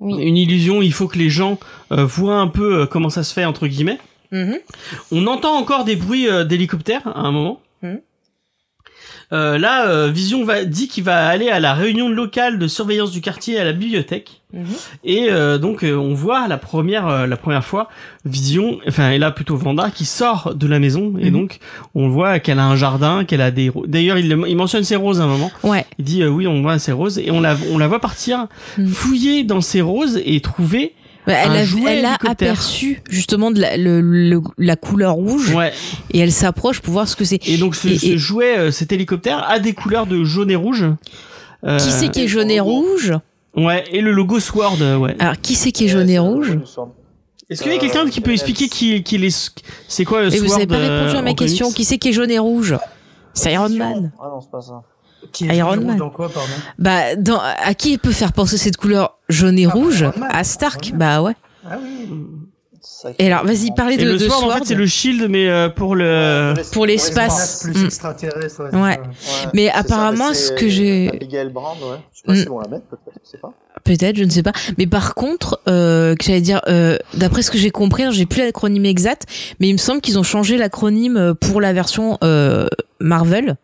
[0.00, 0.22] Oui.
[0.22, 0.82] une illusion.
[0.82, 1.58] Il faut que les gens
[1.92, 3.98] euh, voient un peu comment ça se fait entre guillemets.
[4.30, 4.58] Mhm.
[5.10, 7.60] On entend encore des bruits euh, d'hélicoptères à un moment.
[7.82, 8.00] Mhm.
[9.32, 13.10] Euh, là, euh, Vision va, dit qu'il va aller à la réunion locale de surveillance
[13.12, 14.42] du quartier à la bibliothèque.
[14.52, 14.64] Mhm.
[15.04, 17.88] Et euh, donc euh, on voit la première euh, la première fois
[18.26, 21.32] Vision, enfin et là plutôt Vanda qui sort de la maison et Mhm.
[21.32, 21.58] donc
[21.94, 25.22] on voit qu'elle a un jardin, qu'elle a des ro- d'ailleurs il, mentionne ses roses
[25.22, 25.50] à un moment.
[25.62, 25.86] Ouais.
[25.98, 28.46] Il dit euh, oui on voit ses roses et on la on la voit partir
[28.76, 28.88] Mhm.
[28.88, 30.92] fouiller dans ses roses et trouver
[31.26, 35.54] elle Un a, jouet elle a aperçu justement de la, le- le- la couleur rouge
[35.54, 35.72] ouais
[36.10, 37.40] et elle s'approche pour voir ce que c'est.
[37.48, 40.50] et donc ce, Et- ce et- jouet euh, cet hélicoptère a des couleurs de jaune
[40.50, 40.84] et rouge.
[41.64, 43.12] Euh, Qui c'est qui est jaune et rouge
[43.56, 45.14] Ouais et le logo Sword euh, ouais.
[45.20, 46.58] Alors qui c'est qui est jaune et rouge
[47.50, 49.28] Est-ce qu'il y a Euh, quelqu'un qui peut euh, expliquer qui qui les
[49.86, 51.70] c'est quoi le Et Sword vous avez pas euh, répondu à ma question.
[51.70, 52.76] Qui c'est qui est jaune et rouge
[53.34, 54.10] C'est Iron Man.
[54.20, 54.82] Ah non, c'est pas ça.
[55.32, 55.96] Qui est Iron Man.
[55.96, 59.70] Dans quoi, pardon Bah, dans, à qui peut faire penser cette couleur jaune et Ah,
[59.70, 60.28] rouge Iron Man.
[60.32, 60.92] À Stark.
[60.94, 61.32] Bah ouais.
[61.68, 62.08] Ah oui.
[63.18, 65.48] Et alors, vas-y, parlez Et de, le de Sword, en fait c'est le shield mais
[65.48, 67.62] euh, pour le pour l'espace.
[67.64, 67.86] Plus Mm.
[67.86, 68.62] extraterrestre.
[68.72, 69.00] Ouais.
[69.20, 69.50] ça.
[69.54, 71.98] Mais apparemment, ce que j'ai- Abigail Brand, ouais.
[72.12, 72.36] Je sais pas Mm.
[72.42, 73.52] si on la met, peut-être, je sais pas.
[73.84, 74.52] Peut-être, je ne sais pas.
[74.78, 78.26] Mais par contre, euh, que j'allais dire, euh, d'après ce que j'ai compris, alors j'ai
[78.26, 79.24] plus l'acronyme exact,
[79.58, 82.66] mais il me semble qu'ils ont changé l'acronyme euh, pour la version euh,
[83.02, 83.56] Marvel.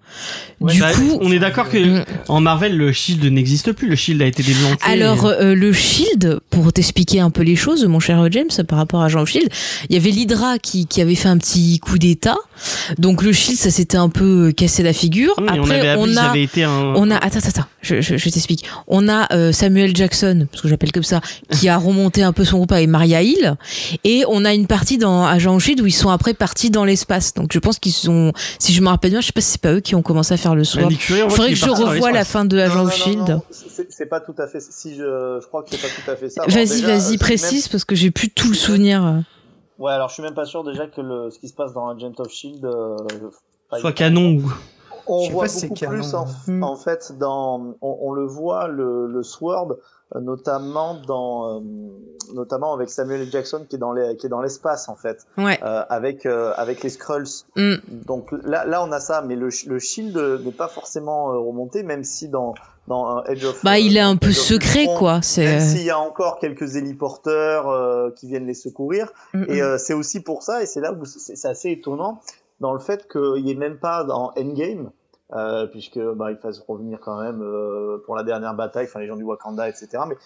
[0.61, 2.05] Ouais, du Bah, coup, on est d'accord que Mm.
[2.29, 3.89] en Marvel le shield n'existe plus.
[3.89, 4.79] Le shield a été déblanqué.
[4.85, 9.01] Alors euh, le Shield, pour t'expliquer un peu les choses, mon cher James, par rapport
[9.03, 9.49] à Jean Shield,
[9.89, 12.37] il y avait l'Hydra qui, qui avait fait un petit coup d'état.
[12.99, 15.33] Donc le Shield, ça s'était un peu cassé la figure.
[15.39, 16.71] Ah, on Après, avait on a avait été un.
[16.97, 18.65] on a attends attends, attends, je, je, je t'explique.
[18.87, 22.45] On a euh, Samuel Jackson, parce que j'appelle comme ça, qui a remonté un peu
[22.45, 23.57] son groupe avec Maria Hill,
[24.05, 27.35] et on a une partie dans Agent Shield où ils sont après partis dans l'espace.
[27.35, 29.61] Donc je pense qu'ils sont, si je me rappelle bien, je sais pas si c'est
[29.61, 30.89] pas eux qui ont commencé à faire le soir.
[30.89, 33.29] Voit Faudrait que je revoie la fin de Agent non, non, Shield.
[33.29, 34.61] non, c'est- C'est pas tout à fait.
[34.61, 36.43] Si je, je crois que c'est pas tout à fait ça.
[36.47, 39.23] Vas-y, vas-y, euh, précise parce que j'ai plus tout le souvenir.
[39.79, 41.89] Ouais, alors je suis même pas sûr déjà que le, ce qui se passe dans
[41.89, 42.97] Agent of Shield euh,
[43.81, 44.53] Soit canon ou.
[45.09, 45.93] On voit beaucoup canon.
[45.95, 46.63] plus en, Hmm.
[46.63, 49.77] en fait dans, on, on le voit le, le Sword
[50.17, 51.61] euh, notamment dans, euh,
[52.35, 53.29] notamment avec Samuel L.
[53.31, 55.59] Jackson qui est dans les, qui est dans l'espace en fait, Ouais.
[55.63, 57.45] euh, avec euh, avec les Skrulls.
[57.57, 57.75] Mm.
[58.07, 61.83] Donc là, là on a ça, mais le, le Shield n'est pas forcément euh, remonté,
[61.83, 62.55] même si dans
[62.87, 65.15] dans euh, Edge of Bah, il est un peu secret, quoi.
[65.15, 65.61] Même C'est.
[65.61, 70.21] s'il y a encore quelques héliporteurs euh, qui viennent les secourir, Mm, et c'est aussi
[70.21, 72.21] pour ça, et c'est là où c'est c'est assez étonnant,
[72.61, 74.91] dans le fait qu'il n'y ait même pas dans Endgame,
[75.35, 79.07] euh, puisque bah, il fasse revenir quand même euh, pour la dernière bataille, enfin les
[79.07, 79.89] gens du Wakanda, etc.
[80.09, 80.17] Mais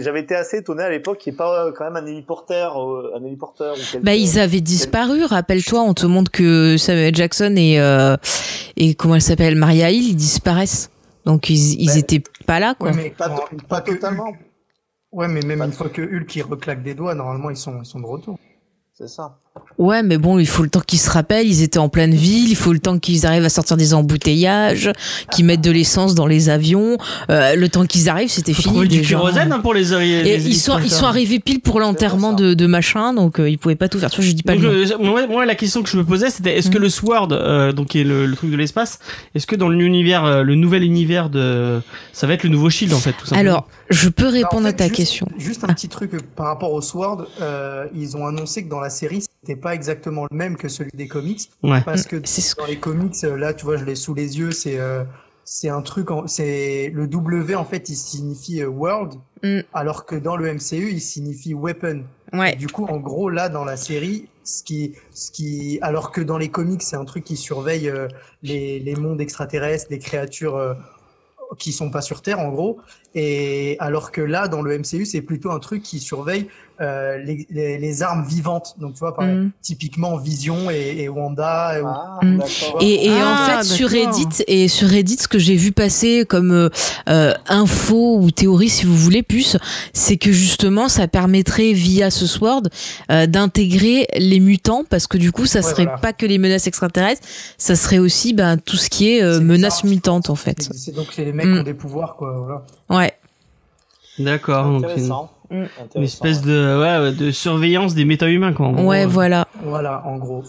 [0.00, 2.78] j'avais été assez étonné à l'époque qu'il n'y ait pas euh, quand même un héliporteur,
[2.78, 5.24] euh, un héliporteur ou quelque Bah, ils avaient disparu.
[5.24, 8.16] Rappelle-toi, on te montre que Samuel Jackson et euh,
[8.76, 10.90] et comment elle s'appelle, Maria Hill, ils disparaissent.
[11.24, 11.98] Donc ils ils Ouais.
[12.00, 12.90] étaient pas là, quoi.
[12.90, 13.34] Ouais, mais Pas,
[13.68, 14.38] pas totalement, Hulk-
[15.12, 17.78] Ouais, mais même Pas une fois que Hulk il reclaque des doigts, normalement ils sont,
[17.80, 18.36] ils sont de retour.
[18.92, 19.38] c'est ça.
[19.78, 21.46] Ouais, mais bon, il faut le temps qu'ils se rappellent.
[21.48, 22.48] Ils étaient en pleine ville.
[22.48, 24.90] Il faut le temps qu'ils arrivent à sortir des embouteillages,
[25.32, 26.96] qu'ils mettent de l'essence dans les avions.
[27.30, 28.74] Euh, le temps qu'ils arrivent, c'était Faut fini.
[28.74, 29.84] trouver du kérosène hein, pour les.
[29.84, 33.40] les Et les ils sont, ils sont arrivés pile pour l'enterrement de, de machin, donc
[33.40, 34.10] euh, ils pouvaient pas tout faire.
[34.10, 34.90] Tu vois, je dis pas Donc, le nom.
[34.94, 36.82] euh, moi, moi, la question que je me posais, c'était est-ce que Mhm.
[36.84, 38.98] le Sword, euh, donc qui est le, le truc de l'espace,
[39.34, 41.80] est-ce que dans l'univers, euh, le nouvel univers de,
[42.12, 43.40] ça va être le nouveau Shield en fait, tout simplement?
[43.40, 45.26] Alors, je peux Bah, en répondre à ta juste- question.
[45.36, 45.74] Juste un Ah.
[45.74, 49.24] petit truc euh, par rapport au Sword, euh, ils ont annoncé que dans la série,
[49.48, 51.50] n'était pas exactement le même que celui des comics.
[51.62, 51.82] Ouais.
[51.84, 52.16] Parce que
[52.58, 55.04] dans les comics, euh, là, tu vois, je l'ai sous les yeux, c'est euh,
[55.46, 59.60] c'est un truc, en- c'est le W en fait, il signifie euh, world, Mm.
[59.74, 62.02] alors que dans le MCU, il signifie weapon.
[62.32, 62.56] Ouais.
[62.56, 66.36] du coup, en gros, là, dans la série, ce qui, ce qui, alors que dans
[66.38, 68.08] les comics, c'est un truc qui surveille euh,
[68.42, 70.74] les, les mondes extraterrestres, les créatures euh,
[71.58, 72.80] qui sont pas sur Terre, en gros.
[73.14, 76.46] Et alors que là, dans le MCU, c'est plutôt un truc qui surveille
[76.80, 78.74] euh, les, les, les armes vivantes.
[78.80, 79.52] Donc, tu vois, par Mm.
[79.62, 81.78] typiquement Vision et, et Wanda.
[81.78, 82.40] et- Ah, Mm.
[82.80, 83.88] Et, et Ah, en fait sur.
[83.88, 86.68] Reddit et sur Reddit ce que j'ai vu passer comme euh,
[87.08, 89.56] euh, info ou théorie si vous voulez plus
[89.92, 92.62] c'est que justement ça permettrait via ce sword
[93.12, 95.98] euh, d'intégrer les mutants parce que du coup ça Ouais, serait voilà.
[95.98, 97.22] pas que les menaces extraterrestres
[97.58, 100.92] ça serait aussi ben tout ce qui est euh, les menaces mutantes en fait C'est
[100.94, 101.52] donc c'est les mecs Mm.
[101.54, 102.32] qui ont des pouvoirs, quoi.
[102.44, 102.62] Voilà.
[102.90, 103.14] Ouais
[104.18, 104.64] D'accord.
[104.80, 104.86] Donc,
[105.50, 105.68] une,
[106.02, 106.46] espèce ouais.
[106.46, 108.66] de, ouais, de surveillance des méta-humains, quoi.
[108.66, 108.84] en gros.
[108.84, 110.44] ouais voilà Voilà, en gros.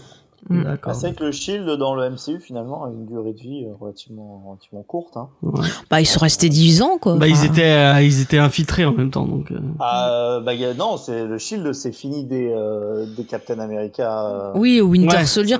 [0.50, 0.64] Mm.
[0.64, 0.94] Bah, D'accord.
[0.96, 3.74] c'est vrai que le Shield dans le MCU finalement a une durée de vie euh,
[3.80, 5.18] relativement, relativement courte.
[5.18, 5.30] Hein.
[5.42, 5.68] Ouais.
[5.90, 8.94] bah ils sont restés 10 ans quoi Bah, ils étaient, euh, ils étaient infiltrés en
[8.94, 9.52] même temps, donc.
[9.52, 13.58] euh, Ah, bah, y a- non, c'est le Shield, c'est fini des, euh, des Captain
[13.60, 14.28] America.
[14.28, 15.26] Euh, oui au Winter Ouais.
[15.26, 15.56] Soldier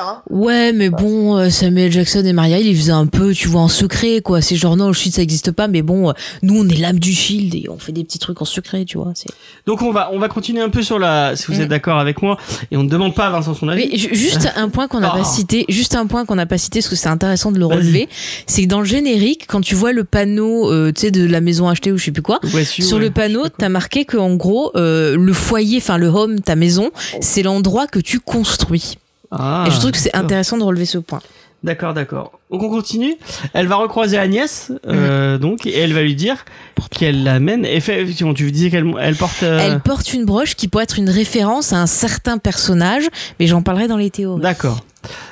[0.00, 0.22] hein.
[0.30, 3.68] Ouais, mais bon, euh, Samuel Jackson et Maria, ils faisaient un peu, tu vois, en
[3.68, 4.40] secret, quoi.
[4.40, 6.12] C'est genre, non, le Shield, ça existe pas, mais bon, euh,
[6.42, 8.98] nous, on est l'âme du Shield et on fait des petits trucs en secret, tu
[8.98, 9.12] vois.
[9.16, 9.30] c'est-
[9.66, 11.62] Donc on va, on va continuer un peu sur la, si vous Mm.
[11.62, 12.36] êtes d'accord avec moi,
[12.70, 13.88] et on ne demande pas à Vincent son avis.
[13.90, 13.96] Mais
[14.30, 15.18] juste un point qu'on n'a Ah.
[15.18, 17.66] pas cité, juste un point qu'on n'a pas cité, parce que c'est intéressant de le
[17.66, 18.08] relever,
[18.46, 21.40] c'est que dans le générique, quand tu vois le panneau, euh, tu sais, de la
[21.40, 23.04] maison achetée ou je sais plus quoi, Ouais, si, sur ouais.
[23.04, 26.90] le panneau, t'as marqué que en gros, euh, le foyer, enfin le home, ta maison,
[27.20, 28.98] c'est l'endroit que tu construis.
[29.30, 31.20] Ah, et je trouve que c'est intéressant de relever ce point.
[31.64, 32.38] D'accord, d'accord.
[32.52, 33.14] Donc on continue.
[33.52, 36.44] Elle va recroiser Agnès, euh, donc, et elle va lui dire
[36.90, 37.64] qu'elle l'amène.
[37.64, 39.42] Effectivement, tu disais qu'elle elle porte.
[39.42, 43.08] euh, Elle porte une broche qui pourrait être une référence à un certain personnage,
[43.40, 44.40] mais j'en parlerai dans les théories.
[44.40, 44.84] D'accord.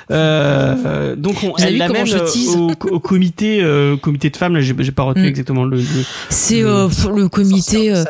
[0.09, 2.21] Euh, donc on, elle vu comment l'amène
[2.55, 4.55] au, au comité, euh, comité de femmes.
[4.55, 5.29] Là, j'ai pas retenu Mm.
[5.29, 5.77] exactement le.
[5.77, 5.83] le-
[6.29, 7.93] C'est euh, pour le comité.
[7.93, 8.03] euh.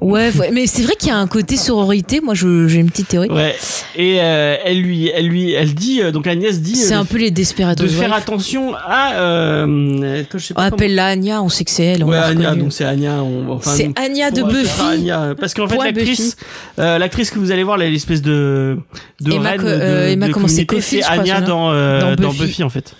[0.00, 2.20] Ouais, ouais, mais c'est vrai qu'il y a un côté sororité.
[2.22, 2.46] Moi, j'ai
[2.78, 3.28] une petite théorie.
[3.30, 3.54] Ouais.
[3.96, 7.18] Et euh, elle lui, elle lui, elle dit donc Agnès dit C'est un de, peu
[7.18, 7.82] les Desperados.
[7.84, 9.14] de faire attention à.
[9.16, 12.04] Euh, que je sais pas comment- Appelle-la Anya, on sait que c'est elle.
[12.04, 13.22] on Ouais, l'a Anya, donc c'est Anya.
[13.22, 14.80] On, enfin, c'est Anya de Buffy.
[14.82, 16.36] Anya, parce qu'en fait l'actrice,
[16.78, 18.78] euh, l'actrice que vous allez voir, l'espèce de
[19.20, 22.32] de Emma reine de, Emma, de comment c'est, Cofield, c'est Anya dans, euh, Dans dans
[22.32, 22.62] Buffy.
[22.64, 22.94] En fait.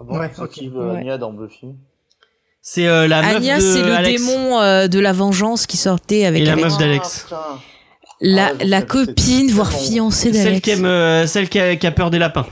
[0.00, 0.50] Ah bon, Ouais, c'est ok.
[0.50, 1.00] qui euh, Ouais.
[1.00, 1.66] Anya dans Buffy
[2.60, 4.20] C'est euh, la meuf Anya, de c'est le Alex.
[4.26, 6.68] démon euh, de la vengeance qui sortait avec Et la Alex.
[6.68, 7.26] meuf d'Alex.
[7.32, 7.58] Ah,
[8.20, 10.60] la, Ah, la copine, voire fiancée Celle d'Alex.
[10.60, 12.46] qui aime, euh, celle qui a, qui a peur des lapins.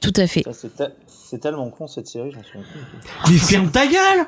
[0.00, 0.44] Tout à fait.
[0.52, 2.60] C'est te- c'est tellement con cette série, j'en plus.
[3.32, 4.26] Mais ferme ta gueule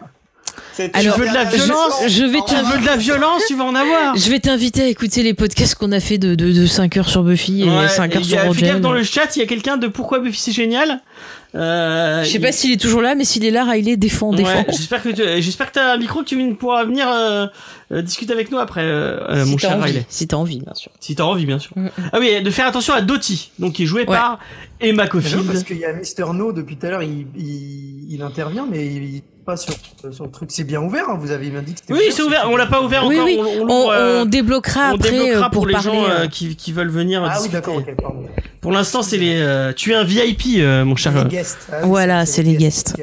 [0.94, 3.54] Alors, Tu veux de la je- violence je vais Tu veux de la violence, tu
[3.54, 4.16] vas en avoir.
[4.16, 7.08] Je vais t'inviter à écouter les podcasts qu'on a fait de, de, de 5 heures
[7.08, 8.66] sur Buffy et Ouais, 5 et heures y sur a- fais Roger.
[8.66, 11.00] gaffe dans le chat, il y a quelqu'un de pourquoi Buffy c'est génial.
[11.54, 14.30] Euh, Je sais il- pas s'il est toujours là, mais s'il est là, Riley défend,
[14.30, 14.64] Ouais, défend.
[14.68, 17.46] j'espère que tu, j'espère que t'as un micro que tu pourras venir euh,
[17.92, 20.06] euh, discuter avec nous après, euh, euh, si mon t'as cher envie, Riley.
[20.08, 20.90] si t'as envie, bien sûr.
[20.98, 21.72] Si t'as envie, bien sûr.
[21.76, 21.90] Mm, mm.
[22.14, 24.38] Ah oui, de faire attention à Dottie, donc qui est joué par
[24.80, 28.22] Emma non, parce qu'il y a Mister No depuis tout à l'heure, il, il, il
[28.22, 29.74] intervient, mais il pas sur,
[30.12, 30.50] sur le truc.
[30.52, 32.48] C'est bien ouvert, hein, vous avez bien dit que c'était Oui, c'est ouvert.
[32.50, 33.26] On l'a pas ouvert Oui, encore.
[33.26, 33.38] oui.
[33.38, 35.88] on, on On, l'ouvre, euh, on débloquera on après débloquera euh, pour, les parler.
[35.90, 37.22] gens euh, euh, qui, qui veulent venir.
[37.24, 37.52] Ah oui, discuter.
[37.54, 38.22] d'accord, ok, pardon.
[38.60, 39.34] Pour l'instant, c'est les.
[39.36, 41.12] euh, tu es un VIP, euh, mon cher.
[41.24, 41.68] Les guests.
[41.70, 42.96] Ah oui, Voilà, c'est les guests.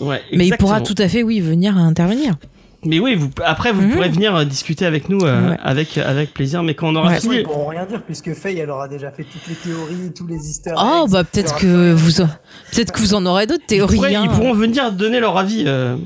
[0.00, 2.36] Ouais, Mais il pourra tout à fait, oui, venir intervenir.
[2.84, 3.90] Mais oui, vous, après, vous Mhm.
[3.92, 5.56] pourrez venir euh, discuter avec nous euh, Ouais.
[5.62, 6.62] avec avec plaisir.
[6.62, 7.20] Mais quand on aura Ouais.
[7.20, 10.26] Fini, ils pourront rien dire puisque Faye, elle aura déjà fait toutes les théories, tous
[10.28, 12.28] les easter Oh, eggs, bah il y peut-être que vous, en-
[12.72, 13.96] peut-être que vous en aurez d'autres ils, théories.
[13.96, 14.22] pourraient- hein.
[14.24, 15.64] ils pourront venir donner leur avis.
[15.66, 15.96] euh,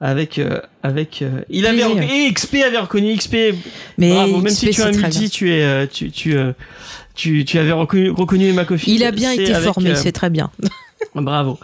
[0.00, 3.54] avec euh, avec euh, il avait et XP avait reconnu XP
[3.96, 5.28] Mais bravo même XP, si tu es un multi bien.
[5.28, 6.36] tu es euh, tu tu
[7.14, 9.00] tu, tu avais reconnu, reconnu Caulfield.
[9.00, 10.50] Il a bien été avec, formé, euh, c'est très bien.
[11.14, 11.58] Bravo.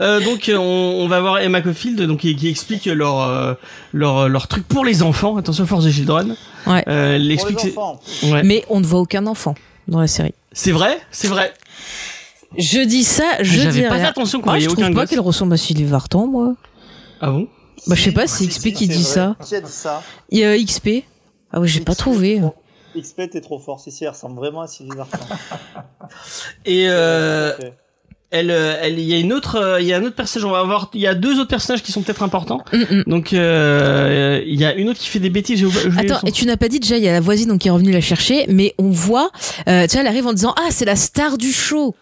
[0.00, 3.54] Euh, donc euh, on, on va voir Emma Caulfield donc qui, qui explique leur euh,
[3.92, 5.36] leur leur truc pour les enfants.
[5.36, 6.36] Attention Force the Children.
[6.66, 6.82] Ouais.
[6.88, 8.00] Euh, elle Pour les explique c'est- enfants.
[8.24, 8.42] ouais.
[8.42, 9.54] Mais on ne voit aucun enfant
[9.88, 10.32] dans la série.
[10.52, 11.52] C'est vrai, c'est vrai.
[12.56, 14.04] Je dis ça, je J'avais dis pas fait rien.
[14.08, 16.54] attention qu'on Moi, voyait je aucun trouve pas qu'elle ressemble à Sylvie Vartan, moi.
[17.20, 17.48] Ah bon?
[17.88, 19.02] Bah, je sais pas, Si, c'est XP qui dit vrai.
[19.02, 19.36] ça.
[19.44, 20.02] Qui a dit ça?
[20.30, 21.04] Il y a XP.
[21.52, 22.40] Ah ouais, j'ai pas trouvé.
[22.96, 23.80] XP, t'es trop fort.
[23.80, 25.18] Si, si, elle ressemble vraiment à Sylvie Vartan.
[26.64, 27.52] Et euh.
[28.34, 30.44] Elle, euh, elle, il y a une autre, euh, il y a un autre personnage.
[30.44, 32.62] On va avoir, il y a deux autres personnages qui sont peut-être importants.
[32.72, 33.04] Hum, hum.
[33.06, 35.64] Donc euh, il y a une autre qui fait des bêtises.
[35.96, 37.70] Attends, et tu n'as pas dit déjà, il y a la voisine donc qui est
[37.70, 39.30] revenue la chercher, mais on voit,
[39.68, 41.94] euh, tu vois, elle arrive en disant ah c'est la star du show.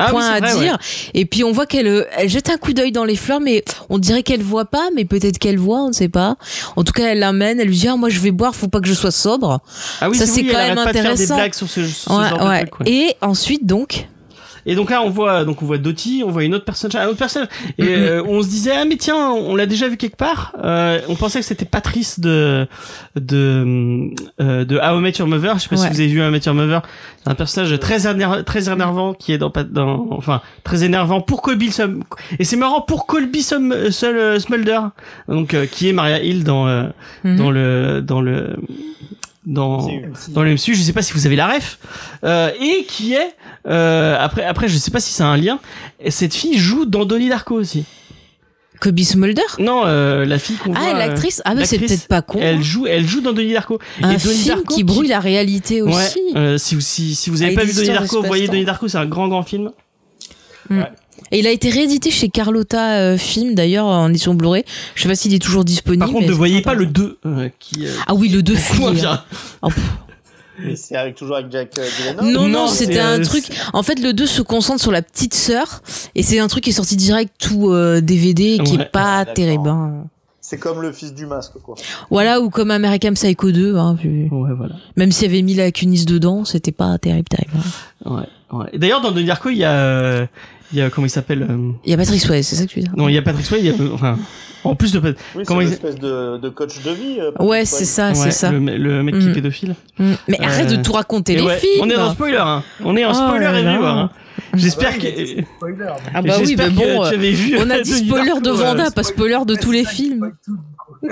[0.00, 0.78] Ah point à vrai, dire.
[1.14, 3.98] Et puis on voit qu'elle elle jette un coup d'œil dans les fleurs, mais on
[3.98, 6.36] dirait qu'elle voit pas, mais peut-être qu'elle voit, on ne sait pas.
[6.76, 8.80] En tout cas, elle l'amène, elle lui dit ah, moi je vais boire, faut pas
[8.80, 9.60] que je sois sobre.
[10.00, 11.34] Ah oui, Ça, c'est oui, quand elle même arrête pas de faire intéressant.
[11.34, 12.88] des blagues sur ce, sur ce Ouais, genre de truc.
[12.88, 14.06] Et ensuite donc,
[14.68, 17.06] Et donc là, on voit, donc on voit Dottie, on voit une autre personne, un
[17.06, 20.16] autre personnage, et euh, on se disait ah mais tiens, on l'a déjà vu quelque
[20.16, 20.52] part.
[20.62, 22.66] Euh, on pensait que c'était Patrice de
[23.16, 25.54] de euh, de How I Met Your Mother.
[25.58, 26.82] Je sais pas si vous avez vu How I Met Your Mother.
[27.24, 31.20] C'est un personnage très éner- très énervant qui est dans pas dans enfin très énervant
[31.20, 32.04] pour Colby Sum
[32.38, 34.80] et c'est marrant pour Colby Sum, seul Smulder
[35.28, 36.84] donc euh, qui est Maria Hill dans euh,
[37.24, 37.36] Mhm.
[37.36, 38.56] dans le dans le
[39.48, 39.80] dans
[40.14, 41.78] C'est- dans le MCU, je sais pas si vous avez la ref,
[42.24, 43.34] euh, et qui est
[43.66, 45.58] euh, après après je sais pas si c'est un lien.
[46.00, 47.84] Et cette fille joue dans Donnie Darko aussi.
[48.80, 49.42] Kobe Smulder.
[49.58, 50.80] Non, euh, la fille qu'on voit.
[50.80, 51.42] Ah, euh, l'actrice.
[51.44, 52.38] Ah, mais c'est l'actrice, peut-être pas con.
[52.40, 53.80] Elle joue, elle joue dans Donnie Darko.
[54.02, 56.20] un et Donnie film Darko qui brouille la réalité Ouais, aussi.
[56.36, 58.46] euh, si, vous- si, si vous avez Avec pas vu Donnie Darko, vous voyez.
[58.46, 59.72] Donnie Darko, c'est un grand grand film.
[61.30, 64.64] Et il a été réédité chez Carlotta euh, Film d'ailleurs en édition Blu-ray.
[64.94, 66.04] Je sais pas s'il est toujours disponible.
[66.04, 67.86] Par contre, ne voyez pas le 2 euh, qui.
[67.86, 69.00] euh, Ah oui, le 2 beaucoup moins fuit.
[69.00, 69.22] bien.
[69.62, 69.82] Oh, pff.
[70.64, 72.24] Mais c'est avec, toujours avec Jack euh, Gyllenhaal.
[72.32, 73.44] Non, non, Non, c'était un euh, truc.
[73.72, 75.82] En fait, le 2 se concentre sur la petite sœur
[76.16, 78.82] et c'est un truc qui est sorti direct tout euh, DVD qui Ouais.
[78.82, 79.68] est pas terrible.
[79.68, 80.04] hein.
[80.40, 81.74] C'est comme le fils du masque, quoi.
[82.10, 84.76] Voilà, ou comme American Psycho 2, hein, Ouais, voilà.
[84.96, 87.52] même s'il y avait Mila Kunis dedans, c'était pas terrible, terrible.
[88.06, 88.10] hein.
[88.50, 88.66] Ouais, ouais.
[88.72, 90.26] Et D'ailleurs, dans Donnie Darko, il y a, euh,
[90.72, 92.68] il y a comment il s'appelle euh, Il y a Patrick Swayze, c'est ça que
[92.70, 92.92] tu veux dire?
[92.96, 93.64] Non, il y a Patrick Swayze.
[93.64, 94.18] Il y a, euh, enfin,
[94.64, 97.18] en plus de Pat- Oui, Comment c'est une ils- espèce de, de coach de vie.
[97.20, 98.50] euh, Ouais, c'est ça, ouais, c'est ça.
[98.52, 99.34] Le, le mec qui est Mm.
[99.34, 99.74] pédophile.
[99.98, 100.12] Mm.
[100.28, 101.80] Mais arrête Euh, de tout raconter Et les ouais, films.
[101.82, 102.62] On est dans spoiler, hein.
[102.84, 103.72] On est en Oh spoiler là là.
[103.72, 104.10] review, hein.
[104.54, 105.44] J'espère Ah bah oui, mais que.
[105.56, 105.86] spoiler.
[106.14, 107.56] Ah bah oui, j'espère mais que bon, tu avais vu.
[107.58, 110.32] on a dit Donnie spoiler de euh, Vanda, pas spoiler de tous les films.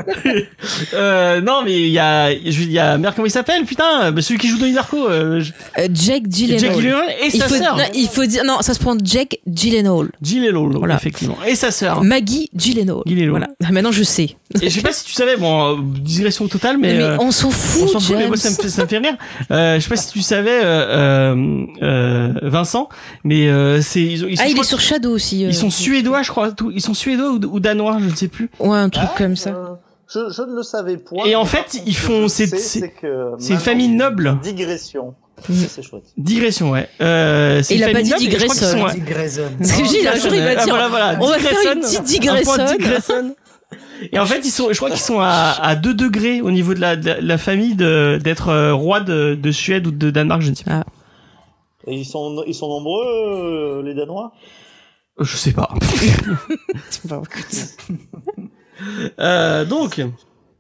[0.95, 4.11] Euh, non, mais il y a, je- il y a, merde, comment il s'appelle, putain,
[4.11, 7.09] bah, celui qui joue Donnie Darko, euh, je- Euh, Jack Gyllenhaal.
[7.23, 7.77] Et il sa faut, sœur.
[7.77, 10.09] non, il faut dire non, ça se prend Jack Gyllenhaal.
[10.23, 10.97] Gyllenhaal, Voilà.
[10.97, 11.37] effectivement.
[11.47, 12.03] Et sa sœur.
[12.03, 13.03] Maggie Gyllenhaal.
[13.07, 13.31] Gyllenhaal.
[13.31, 13.47] Voilà.
[13.65, 14.31] Ah, Maintenant je sais.
[14.61, 17.31] Et je sais pas si tu savais, bon, euh, digression totale, mais, Mais, euh, on
[17.31, 19.17] s'en fout, on s'en fout, mais moi ça me fait, ça me fait rire.
[19.51, 22.89] Euh, je sais pas si tu savais, euh, euh, euh, Vincent,
[23.27, 25.45] mais euh, c'est ils, ils sont, ah, il est sur Shadow aussi.
[25.45, 25.49] euh.
[25.49, 26.51] Ils sont suédois, je crois.
[26.73, 28.49] Ils sont suédois ou, ou danois, je ne sais plus.
[28.61, 29.51] Ouais, un truc Ah, comme ça.
[29.51, 29.67] euh,
[30.09, 31.25] Je, je ne le savais point.
[31.27, 32.93] Et en fait, contre, ils font- c'est- c'est-
[33.39, 34.39] c'est une famille noble.
[34.43, 35.15] Digression.
[35.49, 35.55] Mm.
[35.55, 36.05] Ça, C'est chouette.
[36.17, 36.89] Digression, ouais.
[37.01, 39.43] Euh, c'est Il une a pas famille dit noble, et je crois qu'ils digression.
[39.61, 41.81] Non, j'ai dit, un jour, il va Ah, dire, voilà, voilà, on va faire une
[41.81, 43.35] petite digresson.
[44.13, 46.75] Et en fait, ils sont, je crois qu'ils sont à, à 2 degrés au niveau
[46.75, 50.51] de la, de la, famille d'être euh, roi de, de Suède ou de Danemark, je
[50.51, 50.85] ne sais pas.
[51.87, 54.33] Et ils sont, ils sont nombreux, euh, les Danois?
[55.19, 55.73] Je sais pas.
[59.19, 60.03] euh, donc,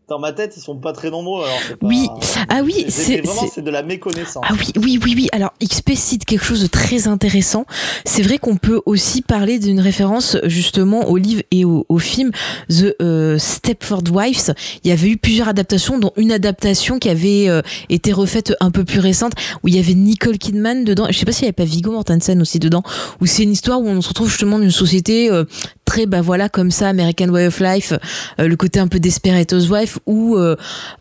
[0.08, 1.44] Dans ma tête, ils sont pas très nombreux.
[1.44, 2.06] Alors pas- Oui.
[2.48, 4.44] Ah oui, c'est c'est vraiment c'est- de la méconnaissance.
[4.48, 5.28] Ah oui, oui, oui, oui.
[5.32, 7.66] Alors, XP cite quelque chose de très intéressant.
[8.04, 12.30] C'est vrai qu'on peut aussi parler d'une référence justement au livre et au, au film
[12.68, 14.54] The euh, Stepford Wives.
[14.84, 18.70] Il y avait eu plusieurs adaptations, dont une adaptation qui avait euh, été refaite un
[18.70, 19.32] peu plus récente,
[19.64, 21.06] où il y avait Nicole Kidman dedans.
[21.10, 22.84] Je sais pas s'il y avait pas Viggo Mortensen aussi dedans,
[23.20, 25.42] où c'est une histoire où on se retrouve justement dans une société euh,
[25.86, 27.94] très, bah voilà, comme ça, American Way of Life,
[28.38, 30.56] euh, le côté un peu Desperate Housewife, où euh,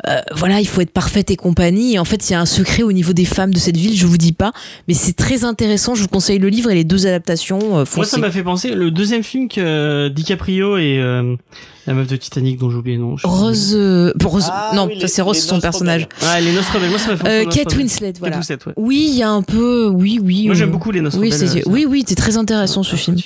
[0.07, 1.95] euh, voilà, il faut être parfaite et compagnie.
[1.95, 3.97] Et en fait, il y a un secret au niveau des femmes de cette ville,
[3.97, 4.53] je vous dis pas,
[4.87, 5.95] mais c'est très intéressant.
[5.95, 7.79] Je vous conseille le livre et les deux adaptations.
[7.79, 11.35] Euh, moi, ça m'a fait penser, le deuxième film que euh, DiCaprio et euh,
[11.87, 13.15] la meuf de Titanic dont j'ai oublié le nom.
[13.23, 16.07] Rose, euh, Rose, Ah non, oui, ça c'est Rose, son personnage.
[16.21, 18.37] Ah, les Rebelles, moi ça m'a fait penser Kate Winslet, voilà.
[18.37, 18.73] Kate Winslet, ouais.
[18.77, 20.45] Oui, il y a un peu, oui, oui.
[20.45, 23.17] Moi euh, j'aime beaucoup les Noces Oui, c'est, oui, oui, c'est très intéressant ce film.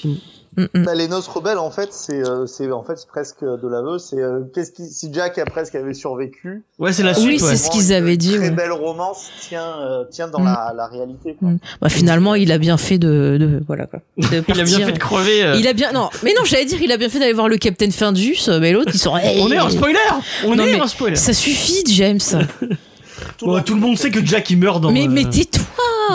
[0.57, 3.97] Bah, les noces rebelles, en fait, c'est euh, c'est en fait c'est presque de l'aveu.
[3.99, 6.63] C'est euh, qu'est-ce qui si Jack a presque avait survécu.
[6.79, 7.41] Ouais, c'est la euh, suite.
[7.41, 7.55] Oui, ouais.
[7.55, 8.51] c'est ce qu'ils avaient dit, très ouais.
[8.51, 10.45] belle romance tient euh, tient dans Mm.
[10.45, 11.35] la, la réalité.
[11.39, 11.49] Quoi.
[11.49, 11.59] Mm.
[11.81, 13.99] Bah, finalement, il a bien fait de, de voilà quoi.
[14.17, 15.43] De Il a bien fait de crever.
[15.43, 15.55] euh.
[15.57, 17.57] Il a bien, non, mais non, j'allais dire, il a bien fait d'aller voir le
[17.57, 19.97] Capitaine Findus, mais l'autre, ils sont, hey, On est en spoiler
[20.45, 22.19] On Non, est en spoiler Ça suffit, James.
[23.37, 24.91] Tout, Bon, le Tout le monde sait que Jack il meurt dans.
[24.91, 25.63] mais, euh, mais tais-toi.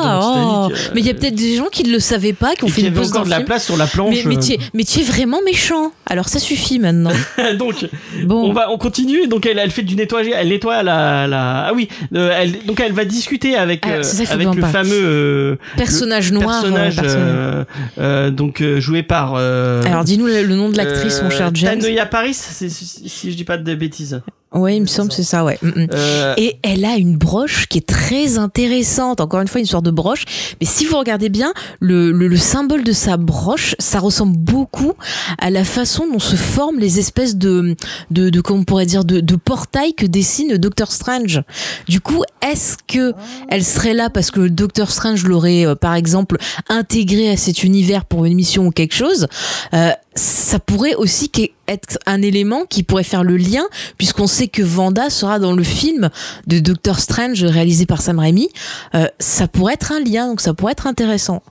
[0.02, 0.70] Dans oh.
[0.72, 2.66] Euh, Mais il y a peut-être des gens qui ne le savaient pas, qui ont
[2.66, 3.46] et fait qu'il y une pause dans encore de la film.
[3.46, 4.24] place sur la planche.
[4.24, 5.92] Mais, mais, tu es, mais tu es vraiment méchant.
[6.06, 7.10] Alors ça suffit maintenant.
[7.38, 7.54] euh.
[7.56, 7.86] Donc,
[8.24, 8.48] Bon.
[8.50, 9.26] on va, on continue.
[9.26, 10.32] Donc, elle, elle fait du nettoyage.
[10.36, 11.66] Elle nettoie la, la.
[11.68, 11.88] Ah oui.
[12.14, 14.72] euh, elle, donc, elle va discuter avec, Ah, euh, ça, avec le parle.
[14.72, 16.60] fameux euh, Personnage noir.
[16.62, 17.26] personnage, euh, personnage.
[17.36, 17.64] euh,
[17.98, 19.34] euh, donc euh, joué par.
[19.36, 21.78] euh, Alors dis-nous le, le nom de l'actrice, mon cher euh, James.
[21.80, 24.20] Tanoia Paris, c'est- si, si je dis pas de bêtises.
[24.54, 25.58] Ouais, il me semble c'est ça, ouais.
[25.62, 25.86] Mm, mm.
[25.92, 29.20] Euh, Et elle a une broche qui est très intéressante.
[29.20, 30.24] Encore une fois, une sorte de broche.
[30.60, 34.92] Mais si vous regardez bien, le, le, le symbole de sa broche, ça ressemble beaucoup
[35.38, 37.74] à la façon dont se forment les espèces de,
[38.10, 41.42] de, de comment on pourrait dire, de, de portails que dessine Doctor Strange.
[41.88, 43.12] Du coup, est-ce que
[43.48, 46.36] elle serait là parce que le Doctor Strange l'aurait, euh, par exemple,
[46.68, 49.26] intégré à cet univers pour une mission ou quelque chose
[49.72, 51.30] Euh, Ça pourrait aussi
[51.66, 53.64] être un élément qui pourrait faire le lien,
[53.98, 56.10] puisqu'on sait que Vanda sera dans le film
[56.46, 58.48] de Doctor Strange réalisé par Sam Raimi.
[58.94, 61.42] Euh, ça pourrait être un lien, donc ça pourrait être intéressant.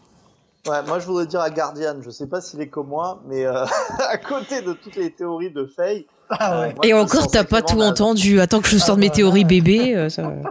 [0.66, 3.46] Ouais, moi je voudrais dire à Guardian, je sais pas s'il est comme moi, mais
[3.46, 3.66] euh,
[4.10, 6.06] à côté de toutes les théories de Faye.
[6.30, 6.68] Ah ouais.
[6.68, 8.40] euh, moi, Et encore, t'as pas tout entendu.
[8.40, 9.94] Attends que je sorte mes bah, théories bébé.
[9.96, 10.32] euh, ça...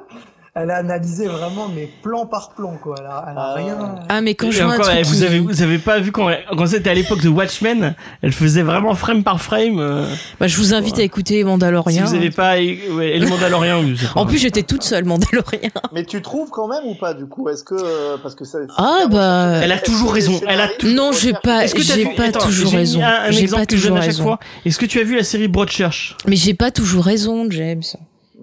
[0.55, 2.95] Elle a analysé vraiment, mais plan par plan, quoi.
[3.01, 3.63] Elle a, elle a ouais.
[3.65, 3.95] rien.
[4.11, 5.99] Ah, mais quand et je vois un truc eh, vous qui- avez vous avez pas
[5.99, 9.79] vu quand quand c'était à l'époque de Watchmen, elle faisait vraiment frame par frame.
[9.79, 10.05] euh,
[10.39, 12.05] Bah, je vous invite à écouter si Mandalorian.
[12.05, 13.83] vous avez pas ouais, et le Mandalorian,
[14.15, 15.71] En plus, j'étais toute seule Mandalorian.
[15.95, 17.49] Mais tu trouves quand même ou pas du coup?
[17.49, 19.59] Est-ce que euh, parce que ça Ah, bah.
[19.63, 22.41] Elle a toujours raison, elle a Non, j'ai pas- Est-ce que t'as j'ai pas Attends,
[22.41, 23.01] toujours raison.
[23.31, 24.23] J'ai pas toujours chaque raison.
[24.25, 24.39] fois.
[24.67, 26.15] Est-ce que tu as vu la série Broadchurch?
[26.29, 27.81] Mais j'ai pas toujours raison, James.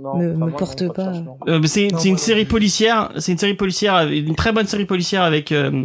[0.02, 1.12] Non, me- me porte non, pas.
[1.48, 4.68] Euh, c'est Non, c'est une série policière, c'est une série policière, avec- une très bonne
[4.68, 5.84] série policière avec euh,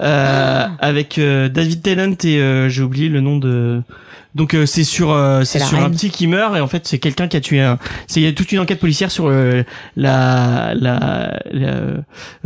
[0.00, 3.82] euh, avec euh, David Tennant et euh, j'ai oublié le nom de.
[4.34, 6.98] Donc euh, c'est sur euh, c'est sur un petit qui meurt et en fait c'est
[6.98, 7.78] quelqu'un qui a tué un.
[8.06, 9.62] C'est il y a toute une enquête policière sur euh,
[9.96, 11.80] la la, la,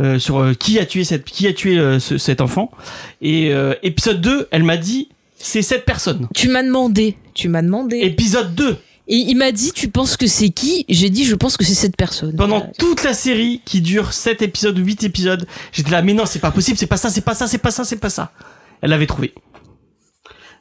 [0.01, 2.71] euh, sur euh, qui a tué cette qui a tué euh, ce- cet enfant
[3.21, 5.07] et euh, épisode 2 elle m'a dit
[5.37, 6.27] c'est cette personne.
[6.35, 7.15] Tu m'as demandé.
[7.33, 7.99] Tu m'as demandé.
[7.99, 8.75] Épisode 2
[9.09, 10.85] Et il m'a dit, tu penses que c'est qui?
[10.89, 12.35] J'ai dit, je pense que c'est cette personne.
[12.35, 16.25] pendant toute la série qui dure 7 épisodes ou 8 épisodes, j'étais là mais non,
[16.25, 18.31] c'est pas possible, c'est pas ça, c'est pas ça, c'est pas ça, c'est pas ça.
[18.81, 19.33] Elle l'avait trouvé.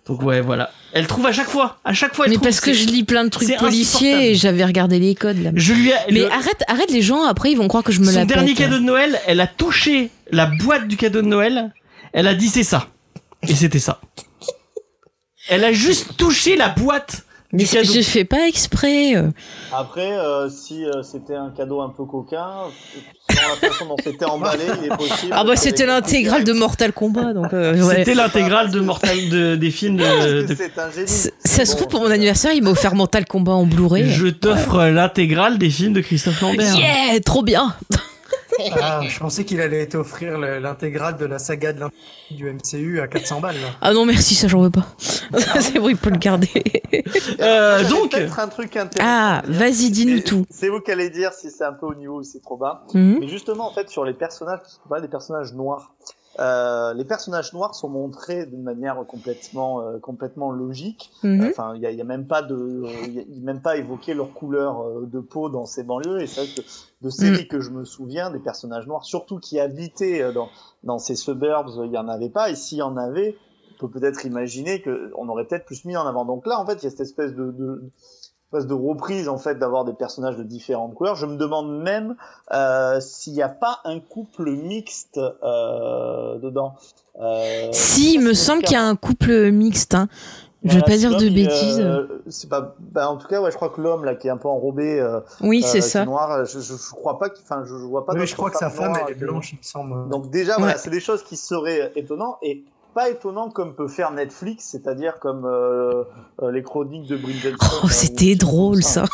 [0.07, 0.71] Donc ouais, voilà.
[0.93, 3.25] Elle trouve à chaque fois, à chaque fois elle Mais parce que je lis plein
[3.25, 5.51] de trucs policiers et j'avais regardé les codes là.
[5.57, 7.25] je lui ai Mais le- arrête, arrête les gens.
[7.25, 8.59] Après, ils vont croire que je me son la dernier pète.
[8.59, 11.73] cadeau de Noël, elle a touché la boîte du cadeau de Noël,
[12.13, 12.87] elle a dit c'est ça.
[13.49, 14.01] Et c'était ça.
[15.49, 17.93] Elle a juste touché la boîte Mais du cadeau.
[17.93, 19.17] je fais pas exprès.
[19.17, 19.31] euh.
[19.73, 22.45] Après, euh, si euh, c'était un cadeau un peu coquin,
[23.29, 25.33] la façon dont c'était emballé, il est possible.
[25.33, 27.53] Ah bah c'était l'intégrale de Mortal Kombat donc.
[27.53, 27.97] euh, ouais.
[27.99, 31.07] C'était l'intégrale de Mortal de, des films de, un génie.
[31.45, 34.11] Ça se trouve pour mon anniversaire, il m'a offert Mortal Kombat en Blu-ray.
[34.11, 36.75] Je t'offre l'intégrale des films de Christophe Lambert.
[36.77, 37.75] Yeah, trop bien.
[38.81, 41.85] Ah, je pensais qu'il allait t'offrir le- l'intégrale de la saga de
[42.31, 43.55] du MCU à 400 balles.
[43.57, 43.69] là.
[43.81, 44.87] Ah non merci, ça j'en veux pas.
[45.61, 46.51] c'est bon, il peut le garder.
[47.41, 49.09] Euh, J'avais donc, un truc intéressant.
[49.11, 50.45] Ah, vas-y, dis-nous tout.
[50.51, 52.57] C'est vous qui allez dire si c'est un peu au niveau ou si c'est trop
[52.57, 52.85] bas.
[52.95, 53.19] Mhm.
[53.21, 55.95] Mais justement, en fait, sur les personnages, parce qu'on parle des personnages noirs,
[56.39, 61.11] euh, les personnages noirs sont montrés d'une manière complètement, euh, complètement logique.
[61.23, 61.47] Mhm.
[61.51, 63.41] Enfin, il y a, il y a même pas de, euh, il y a- y
[63.41, 66.21] a même pas évoqué leur couleur euh, de peau dans ces banlieues.
[66.21, 66.61] Et c'est vrai que
[67.07, 67.49] de séries Mm.
[67.49, 70.49] que je me souviens, des personnages noirs, surtout qui habitaient euh, dans,
[70.83, 72.51] dans ces suburbs, il y en avait pas.
[72.51, 73.37] Et s'il y en avait,
[73.75, 76.25] on peut peut-être imaginer que on aurait peut-être plus mis en avant.
[76.25, 77.83] Donc là, en fait, il y a cette espèce de, de
[78.53, 81.17] espèce de reprise en fait d'avoir des personnages de différentes couleurs.
[81.17, 82.17] Je me demande même
[82.53, 86.77] euh, s'il n'y a pas un couple mixte euh, dedans.
[87.21, 89.95] Euh, Si, il me semble qu'il y a un couple mixte.
[89.95, 90.09] Hein.
[90.69, 91.81] Je vais pas dire de bêtises.
[91.81, 94.31] euh, c'est pas, bah, en tout cas, ouais, je crois que l'homme là qui est
[94.31, 96.05] un peu enrobé, euh, oui, euh, c'est ça.
[96.05, 98.13] noir, je, je, je crois pas, qu'il- enfin, je, je vois pas.
[98.15, 100.09] D'autres je crois que sa femme, elle est que- blanche, il me semble.
[100.09, 102.65] Donc déjà, voilà, c'est des choses qui seraient étonnantes et
[102.97, 106.05] pas étonnant comme peut faire Netflix, c'est-à-dire comme euh,
[106.43, 107.53] euh, les chroniques de Bridget.
[107.85, 109.05] Oh, c'était drôle ça.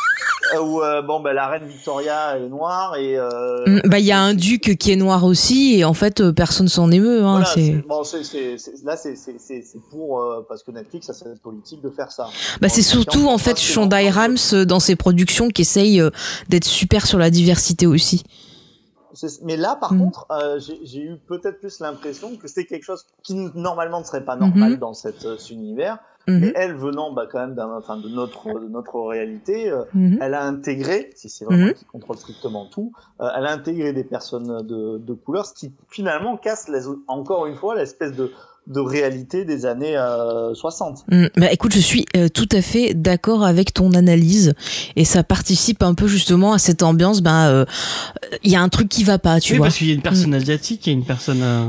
[0.61, 3.17] Où euh, bon, ben la reine Victoria est noire et.
[3.17, 3.29] Euh,
[3.67, 6.31] Mm, Bah, il y a un duc qui est noir aussi, et en fait, euh,
[6.31, 7.23] personne s'en émeut.
[7.23, 7.71] Hein, voilà, c'est...
[7.87, 8.03] bon,
[8.83, 12.27] là, c'est pour euh, parce que Netflix a cette politique de faire ça.
[12.61, 16.09] Bah, c'est surtout en fait Shonda Rhimes euh, dans ses productions qui essaye euh,
[16.49, 18.23] d'être super sur la diversité aussi.
[19.43, 19.99] Mais là, par Mm.
[19.99, 24.25] contre, euh, j'ai eu peut-être plus l'impression que c'était quelque chose qui normalement ne serait
[24.25, 24.77] pas normal Mhm.
[24.79, 25.99] dans cet euh, univers.
[26.27, 30.19] Mhm, Mais elle venant bah, quand même enfin, de notre de notre réalité, euh, mhm.
[30.21, 31.67] elle a intégré, si c'est vraiment Mhm.
[31.69, 35.73] elle qui contrôle strictement tout, elle a intégré des personnes de, de couleur, ce qui
[35.89, 38.31] finalement casse les, encore une fois l'espèce de,
[38.67, 41.03] de réalité des années euh, 60.
[41.11, 44.53] Mm, Bah écoute, je suis euh, tout à fait d'accord avec ton analyse
[44.95, 47.21] et ça participe un peu justement à cette ambiance.
[47.21, 47.65] Ben, euh,
[48.43, 49.67] il y a un truc qui va pas, tu oui, vois.
[49.67, 51.41] parce qu'il y a une personne asiatique, il y a une personne.
[51.41, 51.65] euh,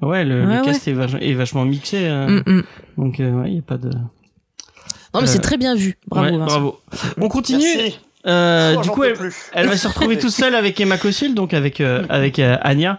[0.00, 1.96] Ouais, le, le Ouais, cast est, vach- est vachement mixé.
[2.02, 2.62] euh, Mm, mm.
[2.98, 3.88] Donc, euh, ouais, il y a pas de.
[3.88, 5.98] Non mais Euh, c'est très bien vu.
[6.06, 6.26] Bravo.
[6.30, 6.46] Ouais, Vincent.
[6.60, 6.78] bravo.
[7.20, 7.64] On continue.
[7.76, 7.98] Merci.
[8.26, 11.80] Euh, Oh, du coup, elle, va se retrouver toute seule avec Emma Cossil, donc avec
[11.80, 12.98] euh, avec euh, Anya,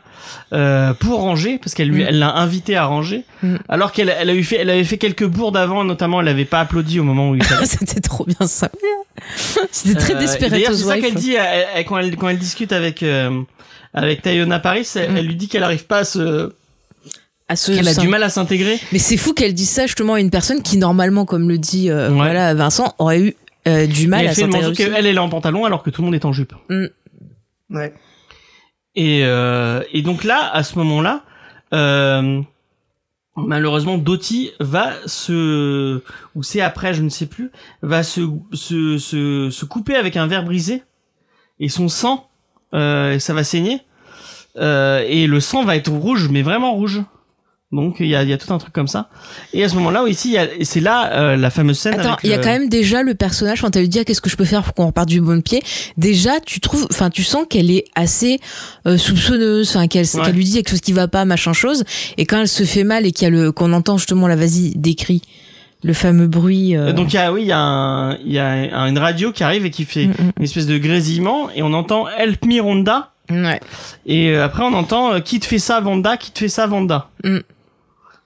[0.54, 2.08] euh, pour ranger, parce qu'elle lui, Mm.
[2.10, 3.56] elle l'a invité à ranger, Mm.
[3.68, 6.46] alors qu'elle elle a eu fait, elle avait fait quelques bourdes avant, notamment elle avait
[6.46, 7.66] pas applaudi au moment où il fallait.
[7.66, 8.70] C'était trop bien ça.
[9.72, 11.20] C'était très Euh, Desperate D'ailleurs, c'est ça qu'elle Housewives.
[11.24, 13.42] dit elle- elle- quand elle quand elle discute avec euh,
[13.94, 15.18] avec Tayona Paris, elle, Mm.
[15.18, 16.52] elle lui dit qu'elle arrive pas à se,
[17.50, 18.80] À ce qu'elle a du mal à s'intégrer.
[18.92, 21.90] Mais c'est fou qu'elle dise ça justement à une personne qui normalement, comme le dit
[21.90, 22.16] euh, Ouais.
[22.16, 23.36] voilà Vincent, aurait eu
[23.70, 26.26] euh, du mal elle à elle est en pantalon alors que tout le monde est
[26.26, 26.54] en jupe.
[27.70, 27.94] Ouais.
[28.96, 31.24] Et, euh, et donc là, à ce moment-là,
[31.74, 32.42] euh,
[33.36, 36.02] malheureusement, Doty va se,
[36.36, 37.52] ou c'est après, je ne sais plus,
[37.82, 38.22] va se,
[38.54, 40.84] se, se, se couper avec un verre brisé
[41.60, 42.30] et son sang,
[42.74, 43.82] euh, ça va saigner
[44.58, 47.02] euh, et le sang va être rouge, mais vraiment rouge.
[47.72, 49.10] Donc il y a, y a tout un truc comme ça.
[49.54, 52.00] Et à ce moment-là, ici, c'est là euh, la fameuse scène.
[52.00, 54.04] Attends, il y a le- quand même déjà le personnage quand elle lui dit ah,
[54.06, 55.62] qu'est-ce que je peux faire pour qu'on reparte du bon pied.
[55.96, 58.40] Déjà, tu trouves, enfin, tu sens qu'elle est assez
[58.88, 60.32] euh, soupçonneuse, enfin qu'elle Ouais.
[60.32, 61.84] lui dit quelque chose qui va pas, machin chose.
[62.18, 64.36] Et quand elle se fait mal et qu'il y a le qu'on entend justement la
[64.36, 65.22] vas-y décrit
[65.84, 66.76] le fameux bruit.
[66.76, 68.98] euh, Donc il y a, oui, il y a, un, il y a un- une
[68.98, 72.44] radio qui arrive et qui fait mm, une espèce de grésillement et on entend Help
[72.46, 73.46] me Ronda mm.
[73.46, 73.60] Ouais.
[74.08, 76.18] et euh, après on entend euh, qui te fait ça Vanda?
[76.18, 77.10] Qui te fait ça Vanda?
[77.24, 77.38] Mm.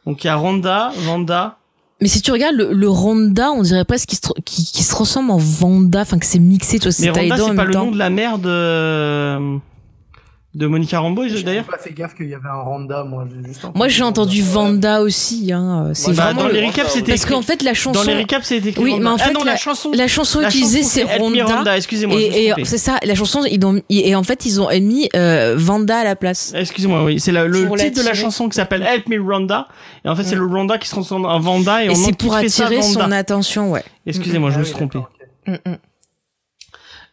[0.05, 1.57] Donc il y a Ronda Vanda
[2.01, 4.09] Mais si tu regardes le, le Ronda, on dirait presque
[4.45, 7.45] qu'il se, se ressemble en Vanda, enfin que c'est mixé, tu vois, mais c'est dedans
[7.45, 7.85] en c'est pas le temps.
[7.85, 9.59] nom de la mère de
[10.55, 13.25] de Monica Rambeau J'ai d'ailleurs pas fait gaffe qu'il y avait un Randa, moi.
[13.27, 15.01] j'ai juste Moi j'ai entendu Vanda.
[15.01, 15.89] Aussi, hein.
[15.93, 18.19] C'est Bah, vraiment dans le- les recaps c'était parce qu'en fait la chanson, dans les
[18.19, 21.03] recaps c'était écrit Oui, mais en ah fait, non la, chanson la chanson utilisée c'est.
[21.17, 24.21] Ronda excusez-moi je me suis Et, et c'est ça, la chanson, ils ont, et en
[24.23, 26.53] fait, ils ont mis euh, Vanda à la place.
[26.55, 29.67] Excusez-moi, oui, c'est le Pour titre de la chanson qui s'appelle Help Me Ronda.
[30.05, 31.99] Et en fait, c'est le Ronda qui se transforme en Vanda et, Et on c'est
[32.01, 33.83] demande qui pour attirer son attention, ouais.
[34.05, 34.99] Excusez-moi, je Ah me suis trompé.
[34.99, 35.11] d'accord,
[35.47, 35.59] ok.
[35.65, 35.77] Mm, mm.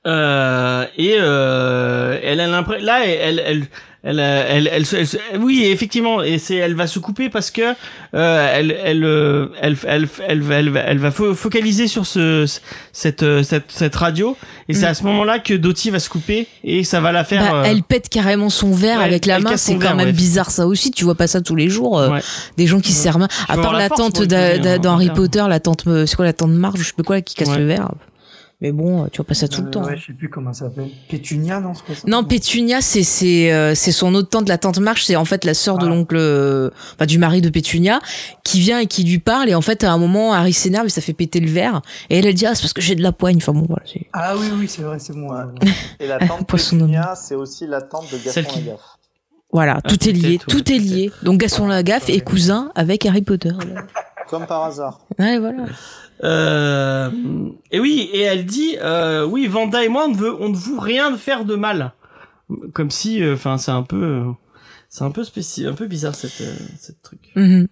[0.07, 3.67] Euh, et euh, elle a l'impression là elle elle
[4.03, 7.51] elle elle, elle, se- elle se- oui effectivement et c'est elle va se couper parce
[7.51, 7.75] que
[8.15, 12.07] euh, elle elle euh, elle elle elle, va- elle, va- elle va fo- focaliser sur
[12.07, 12.47] ce
[12.95, 14.39] cette cette cette radio
[14.71, 14.89] et c'est Mm.
[14.89, 17.65] à ce moment-là que Doty va se couper et ça va la faire Bah, euh,
[17.67, 20.13] Elle pète carrément son verre ouais, avec la main, c'est quand verre, même ouais.
[20.15, 20.91] bizarre ça aussi.
[20.93, 21.99] Tu vois pas ça tous les jours.
[21.99, 22.21] euh, Ouais.
[22.57, 23.29] Des gens qui se servent.
[23.51, 25.15] À part la tante pour d'a- utiliser d'a- un- dans un Harry verre.
[25.15, 27.59] Potter, la tante, c'est quoi la tante Marge, je sais pas quoi, qui casse Ouais.
[27.59, 27.91] le verre.
[28.63, 29.85] Mais bon, tu vois pas ça tout le Euh, temps.
[29.85, 30.91] Ouais, je sais plus comment ça s'appelle.
[31.09, 34.59] Pétunia, non, c'est pas ça Non, Pétunia, c'est c'est euh, c'est son autre tante, la
[34.59, 35.89] tante Marche, c'est en fait la sœur de Ah.
[35.89, 38.01] l'oncle, euh, enfin du mari de Pétunia,
[38.45, 40.91] qui vient et qui lui parle et en fait à un moment Harry s'énerve et
[40.91, 41.81] ça fait péter le verre
[42.11, 43.39] et elle elle dit ah c'est parce que j'ai de la poigne.
[43.39, 43.83] Enfin bon voilà.
[43.91, 45.31] c'est- Ah oui, oui, c'est vrai, c'est bon.
[45.33, 45.39] Ouais.
[45.63, 45.73] ouais.
[45.99, 48.81] Et la tante Pétunia, c'est aussi la tante de Celle Gaston qui- Lagaffe.
[49.53, 51.11] Voilà, Ah, tout est lié, ouais, tout est lié.
[51.23, 53.51] Donc Gaston Lagaffe est cousin avec Harry Potter.
[54.29, 55.01] Comme par hasard.
[55.19, 55.65] Ouais voilà.
[56.23, 57.11] Euh,
[57.71, 60.57] et oui, et elle dit, euh, oui, Vanda et moi, on ne veut, on ne
[60.57, 61.93] veut rien faire de mal.
[62.73, 64.25] Comme si, enfin, c'est un peu, euh,
[64.89, 67.21] c'est un peu spécial, un peu bizarre cette, euh, cette truc.
[67.37, 67.69] Mhm.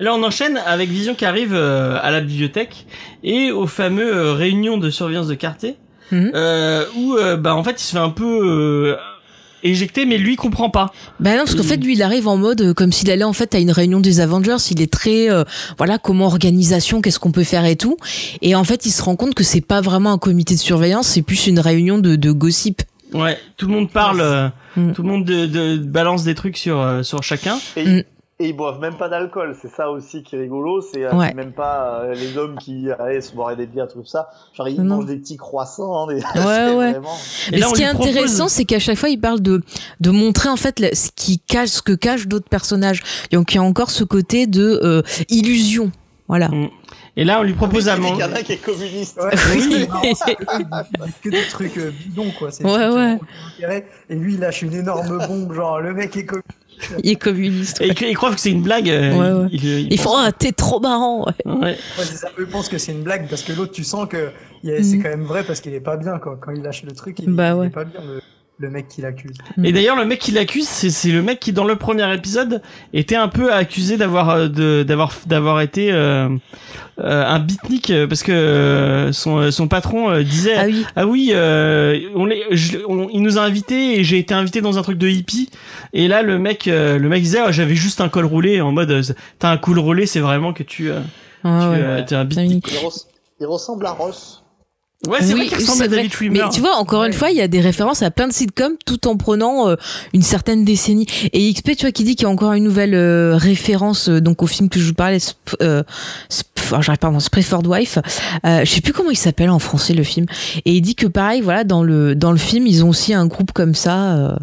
[0.00, 2.86] Là, on enchaîne avec Vision qui arrive euh, à la bibliothèque
[3.22, 5.76] et aux fameux euh, réunions de surveillance de quartier,
[6.10, 6.32] Mhm.
[6.34, 8.96] euh, où, euh, bah, en fait, il se fait un peu
[9.62, 10.92] éjecter, mais lui comprend pas.
[11.20, 13.32] Bah non, parce qu'en fait, lui, il arrive en mode euh, comme s'il allait en
[13.32, 14.56] fait à une réunion des Avengers.
[14.70, 15.44] Il est très, euh,
[15.78, 17.96] voilà, comment organisation, qu'est-ce qu'on peut faire et tout.
[18.42, 21.06] Et en fait, il se rend compte que c'est pas vraiment un comité de surveillance,
[21.08, 22.82] c'est plus une réunion de, de gossip.
[23.14, 24.92] Ouais, tout le monde parle, euh, Mm.
[24.94, 27.58] tout le monde de, de- balance des trucs sur euh, sur chacun.
[27.76, 28.06] Et.
[28.38, 31.32] Et ils boivent même pas d'alcool, c'est ça aussi qui est rigolo, c'est euh, Ouais.
[31.34, 34.30] même pas euh, les hommes qui allaient se boire des bières, tout ça.
[34.54, 34.96] Genre ils Non.
[34.96, 36.14] mangent des petits croissants, des...
[36.16, 36.40] Ouais, c'est
[36.74, 36.92] ouais.
[36.92, 37.14] vraiment-
[37.48, 39.62] Et Mais là, ce qui est propose- intéressant, c'est qu'à chaque fois, il parle de
[40.00, 43.02] de montrer en fait ce qui cache, ce que cachent d'autres personnages.
[43.32, 45.92] Donc il y a encore ce côté de euh, illusion.
[46.28, 46.48] Voilà.
[46.48, 46.68] Mm.
[47.16, 48.20] Et là, on lui propose à Il manger.
[48.22, 49.18] y en a qui est communiste.
[49.20, 49.86] Ouais, Oui.
[49.86, 52.48] ils que des trucs euh, bidons, quoi.
[52.64, 53.18] Ouais,
[53.68, 53.86] ouais.
[54.08, 56.48] Et lui, il lâche une énorme bombe, genre, le mec est communiste.
[57.02, 57.80] Il est communiste.
[57.80, 58.88] Et ils, croient que c'est une blague.
[58.90, 59.48] euh, Ouais, ouais.
[59.52, 61.26] Ils, ils- ils Ils font ah t'es trop marrant.
[61.44, 61.76] ouais.
[61.98, 62.28] ça.
[62.38, 64.30] Eux pensent que c'est une blague parce que l'autre, tu sens que
[64.64, 65.02] il c'est Mhm.
[65.02, 66.38] quand même vrai parce qu'il est pas bien, quoi.
[66.40, 67.66] Quand il lâche le truc, il, Bah il ouais.
[67.66, 68.20] est pas bien, le,
[68.62, 69.36] le mec qui l'accuse.
[69.58, 69.64] Mm.
[69.66, 72.62] Et d'ailleurs, le mec qui l'accuse, c'est c'est le mec qui, dans le premier épisode,
[72.94, 76.28] était un peu accusé d'avoir euh, de d'avoir d'avoir été euh,
[77.00, 80.86] euh, un beatnik euh, parce que euh, son euh, son patron euh, disait Ah oui.
[80.96, 84.60] ah oui euh, on, les- je- on- il nous a invités et j'ai été invité
[84.60, 85.50] dans un truc de hippie
[85.92, 88.70] et là le mec euh, le mec disait Ah, j'avais juste un col roulé en
[88.72, 89.02] mode
[89.38, 91.00] t'as un col roulé c'est vraiment que tu euh,
[91.44, 91.76] Ah tu ouais.
[91.84, 93.06] euh, t'es un beatnik Il, res-
[93.40, 94.41] il ressemble à Ross.
[95.08, 96.16] Ouais c'est vrai Oui, qu'il ressemble à David vrai.
[96.16, 98.32] Schwimmer Mais tu vois, encore une fois, il y a des références à plein de
[98.32, 99.76] sitcoms tout en prenant euh,
[100.12, 101.06] une certaine décennie.
[101.32, 104.20] Et XP, tu vois, qui dit qu'il y a encore une nouvelle euh, référence euh,
[104.20, 105.82] donc au film que je vous parlais, Sp- euh,
[106.30, 107.98] Sp- enfin, j'arrive pas à Preferred Wife.
[108.46, 110.26] Euh, je sais plus comment il s'appelle en français le film.
[110.64, 113.26] Et il dit que pareil, voilà, dans le dans le film, ils ont aussi un
[113.26, 114.14] groupe comme ça.
[114.16, 114.36] euh,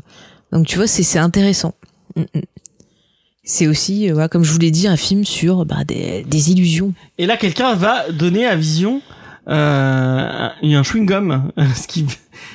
[0.52, 1.74] donc tu vois, c'est c'est intéressant.
[2.16, 2.42] Mm, mm.
[3.44, 6.52] C'est aussi, euh, voilà, comme je vous l'ai dit, un film sur bah, des, des
[6.52, 6.94] illusions.
[7.18, 9.02] Et là, quelqu'un va donner à Vision
[9.50, 11.42] euh, un un chewing-gum,
[11.76, 12.06] ce qui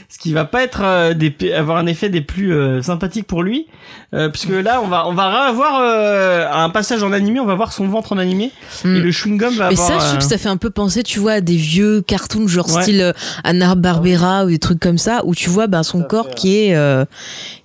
[0.09, 3.43] ce qui va pas être euh, des, avoir un effet des plus euh, sympathiques pour
[3.43, 3.67] lui,
[4.15, 7.55] euh, puisque là, on va on va avoir euh, un passage en animé, on va
[7.55, 8.53] voir son ventre en animé,
[8.85, 8.97] Mm.
[8.97, 9.89] et le chewing-gum va Mais avoir.
[9.89, 12.01] ça, je trouve euh, que ça fait un peu penser, tu vois, à des vieux
[12.03, 12.83] cartoons genre Ouais.
[12.83, 13.13] style euh,
[13.43, 16.57] Anna Barbera ou des trucs comme ça, où tu vois bah, son corps fait, qui
[16.59, 17.05] est euh,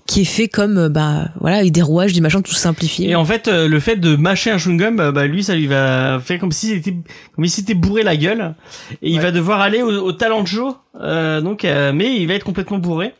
[0.10, 3.10] qui est fait comme euh, bah voilà avec des rouages, des machins tout simplifiés.
[3.10, 5.68] Et en fait, euh, le fait de mâcher un chewing-gum, bah, bah, lui, ça lui
[5.68, 6.96] va faire comme s'il était,
[7.36, 8.56] comme s'il s'était bourré la gueule,
[9.04, 12.28] et il va devoir aller au, au talent de show, euh, donc, euh, mais il
[12.28, 13.14] va être complètement bourré.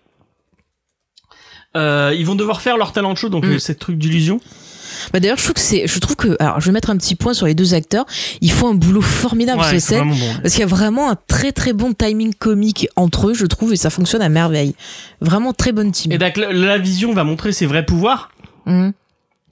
[1.78, 3.52] Euh, ils vont devoir faire leur talent de show, donc Mm.
[3.52, 4.42] euh, cette truc d'illusion.
[5.14, 7.16] Bah d'ailleurs, je trouve que c'est, je trouve que, alors je vais mettre un petit
[7.16, 8.06] point sur les deux acteurs.
[8.42, 10.36] Ils font un boulot formidable sur Ouais, vraiment bon.
[10.42, 13.74] Parce qu'il y a vraiment un très très bon timing comique entre eux, je trouve,
[13.74, 14.76] et ça fonctionne à merveille.
[15.22, 16.12] Vraiment très bonne team.
[16.12, 18.32] Et donc la, vision va montrer ses vrais pouvoirs.
[18.66, 18.94] Mhm.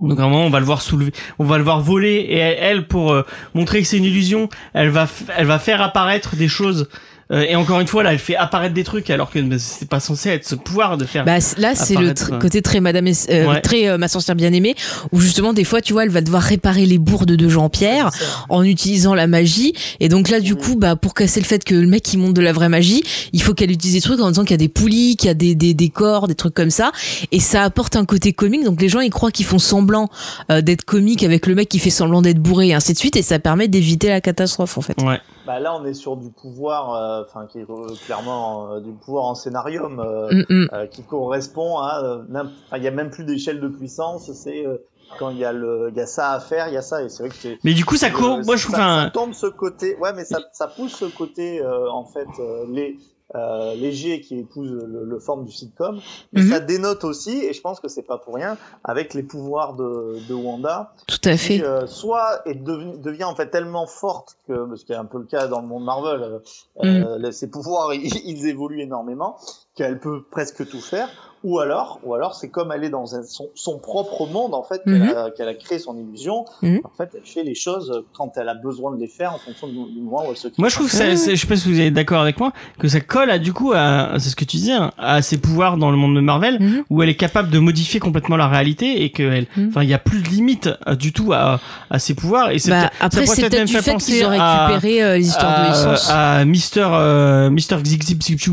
[0.02, 2.38] Donc à un moment, on va le voir soulever, on va le voir voler, et
[2.38, 3.24] elle, elle, pour euh,
[3.56, 6.88] montrer que c'est une illusion, elle va, elle va faire apparaître des choses.
[7.32, 9.90] Euh, et encore une fois, là, elle fait apparaître des trucs alors que bah, c'est
[9.90, 11.26] pas censé être ce pouvoir de faire.
[11.26, 13.62] Bah là, c'est le tr- côté très Madame, euh, Ouais.
[13.62, 14.76] très euh, ma sorcière bien aimée,
[15.12, 18.12] où justement des fois, tu vois, elle va devoir réparer les bourdes de Jean-Pierre
[18.48, 19.74] en utilisant la magie.
[20.00, 20.60] Et donc là, du Mhm.
[20.62, 23.04] coup, bah pour casser le fait que le mec il monte de la vraie magie,
[23.34, 25.32] il faut qu'elle utilise des trucs en disant qu'il y a des poulies, qu'il y
[25.32, 26.92] a des, des des corps, des trucs comme ça.
[27.34, 28.64] Et ça apporte un côté comique.
[28.64, 30.10] Donc les gens ils croient qu'ils font semblant
[30.50, 33.18] euh, d'être comiques avec le mec qui fait semblant d'être bourré et ainsi de suite.
[33.18, 34.96] Et ça permet d'éviter la catastrophe en fait.
[35.02, 35.20] Ouais.
[35.48, 38.92] Bah là, on est sur du pouvoir, euh, enfin qui est euh, clairement euh, du
[38.92, 40.70] pouvoir en scénarium euh, Mm, mm.
[40.74, 42.02] euh, qui correspond à.
[42.04, 42.44] euh,
[42.76, 44.30] Il y a même plus d'échelle de puissance.
[44.34, 44.78] C'est euh,
[45.18, 47.02] quand il y a le, il y a ça à faire, il y a ça.
[47.02, 47.58] Et c'est vrai que c'est.
[47.64, 48.40] Mais du coup, ça court.
[48.46, 49.04] Moi, je trouve ça, un.
[49.06, 49.96] ça tombe ce côté.
[50.02, 52.98] Ouais, mais ça, ça pousse ce côté euh, en fait euh, les.
[53.36, 56.00] Euh, léger qui épouse le, le forme du sitcom,
[56.32, 56.50] mais Mhm.
[56.50, 58.56] ça dénote aussi, et je pense que c'est pas pour rien,
[58.86, 61.56] avec les pouvoirs de, de Wanda, Tout à fait.
[61.58, 65.02] qui euh, soit est devenu- devient en fait tellement forte que parce qu'il y a
[65.02, 66.40] un peu le cas dans le monde Marvel euh,
[66.78, 67.04] Mm.
[67.04, 69.36] euh, les- ses pouvoirs ils, ils évoluent énormément
[69.76, 71.10] qu'elle peut presque tout faire
[71.44, 74.64] ou alors ou alors c'est comme elle est dans un- son, son propre monde en
[74.64, 75.16] fait qu'elle Mhm.
[75.16, 76.82] a, qu'elle a créé son illusion Mhm.
[76.84, 79.68] en fait elle fait les choses quand elle a besoin de les faire en fonction
[79.68, 81.48] du, du moment où elle se crée Moi, je trouve que ça, c'est- je sais
[81.48, 84.30] pas si vous êtes d'accord avec moi, que ça colle à du coup à, c'est
[84.30, 86.84] ce que tu disais, hein, à ses pouvoirs dans le monde de Marvel, Mhm.
[86.90, 89.68] où elle est capable de modifier complètement la réalité et que Mhm.
[89.70, 91.60] enfin, il y a plus de limite euh, du tout à,
[91.90, 92.50] à ses pouvoirs.
[92.52, 94.68] Et c'est Bah, peut-être- après, c'est peut-être peut-être même du fait penser qu'ils ont à-
[94.68, 96.10] récupéré euh, les histoires de à, licence.
[96.12, 97.76] à Mister euh, Mister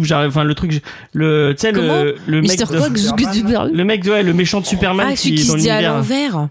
[0.02, 0.82] j'arrive- enfin le truc,
[1.12, 2.64] le, tu sais le, le mec, Mister.
[2.74, 5.58] Le mec de, ouais, le méchant de Superman Ah, qui celui est qui dans se
[5.58, 6.48] dit à l'envers.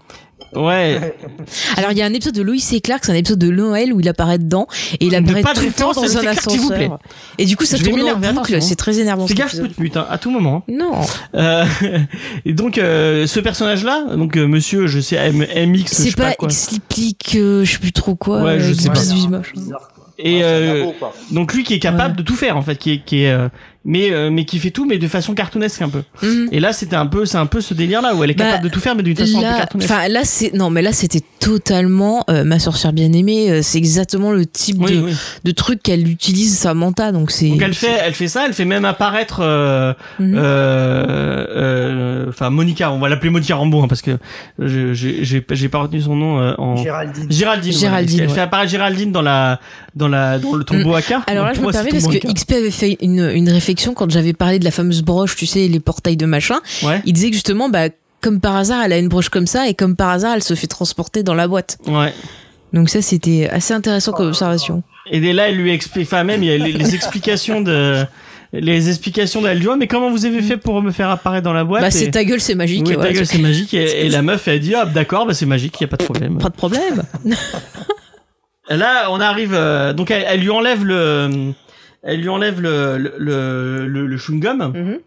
[0.54, 1.16] Ouais.
[1.76, 3.92] Alors, il y a un épisode de Lois et Clark, c'est un épisode de Noël
[3.92, 4.68] où il apparaît dedans
[5.00, 6.98] et il apparaît pas de tout le temps dans un ascenseur.
[7.38, 8.60] Et du coup, ça tourne en boucle, attention.
[8.60, 9.26] c'est très énervant.
[9.26, 9.76] Fais gaffe, je peux épisode.
[9.76, 10.64] te mute hein, à tout moment.
[10.68, 10.72] hein.
[10.72, 10.92] Non.
[11.34, 11.64] Euh,
[12.44, 16.12] et donc euh, ce personnage-là, donc euh, Monsieur, je sais M- MX, je C'est sais
[16.12, 16.48] pas, pas quoi.
[16.48, 18.42] explique, euh, je sais plus trop quoi.
[18.42, 19.00] Ouais, je sais pas.
[19.00, 19.40] Et Ah,
[20.18, 20.86] c'est euh,
[21.32, 22.16] donc lui qui est capable Ouais.
[22.18, 23.48] de tout faire en fait, qui est, qui est euh,
[23.84, 26.02] mais euh, mais qui fait tout mais de façon cartoonesque un peu.
[26.22, 26.48] Mhm.
[26.52, 28.44] Et là c'était un peu c'est un peu ce délire là où elle est Bah,
[28.46, 29.90] capable de tout faire mais d'une façon un peu Là, cartoonesque.
[29.90, 33.50] enfin là c'est non mais là c'était totalement euh, ma sorcière bien aimée.
[33.50, 35.12] euh, c'est exactement le type Oui, de, oui.
[35.44, 37.48] de truc qu'elle utilise Samantha donc c'est.
[37.50, 40.34] Donc elle fait elle fait ça, elle fait même apparaître euh, Mhm.
[40.36, 44.12] euh, euh, enfin Monica, on va l'appeler Monica Rambeau hein, parce que
[44.58, 47.26] je- j'ai j'ai j'ai pas retenu son nom euh, en Géraldine.
[47.30, 47.72] Géraldine.
[47.72, 47.80] voilà.
[47.80, 49.60] Géraldine, Elle fait apparaître Géraldine dans la
[49.94, 51.14] dans la dans le tombeau à K.
[51.26, 52.32] Alors là, je me permets parce que.
[52.32, 55.68] XP avait fait une, une réflexion quand j'avais parlé de la fameuse broche, tu sais,
[55.68, 56.60] les portails de machin.
[56.82, 57.02] Ouais.
[57.04, 57.88] Il disait que justement, bah,
[58.20, 60.54] comme par hasard, elle a une broche comme ça et comme par hasard, elle se
[60.54, 61.78] fait transporter dans la boîte.
[61.86, 62.12] Ouais.
[62.72, 64.82] Donc ça, c'était assez intéressant comme observation.
[65.10, 68.04] Et dès là, elle lui explique, enfin même il y a les, les explications de
[68.52, 71.64] les explications d'elle Oh, mais comment vous avez fait pour me faire apparaître dans la
[71.64, 72.84] boîte bah, Et- c'est ta gueule, c'est magique.
[72.86, 73.74] Oui, ouais, ta gueule, c'est magique.
[73.74, 76.04] Et, et la meuf, elle dit, ah, d'accord, bah, c'est magique, y a pas de
[76.04, 76.38] problème.
[76.38, 77.02] Pas de problème.
[78.70, 81.52] Là, on arrive, euh, donc elle, elle lui enlève le,
[82.04, 84.72] elle lui enlève le, le, le, le, chewing-gum.
[84.74, 84.98] Mhm.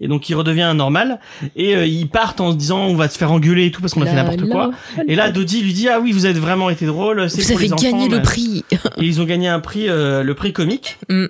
[0.00, 1.20] Et donc, il redevient normal.
[1.54, 3.94] Et euh, ils partent en se disant, on va se faire engueuler et tout parce
[3.94, 4.72] qu'on a fait n'importe quoi.
[5.06, 7.30] Et là, Dodie lui dit, ah oui, vous avez vraiment été drôle.
[7.30, 8.64] C'est Vous pour avez les enfants, gagné le prix.
[8.98, 10.98] Et ils ont gagné un prix, euh, le prix comique.
[11.08, 11.26] Mm.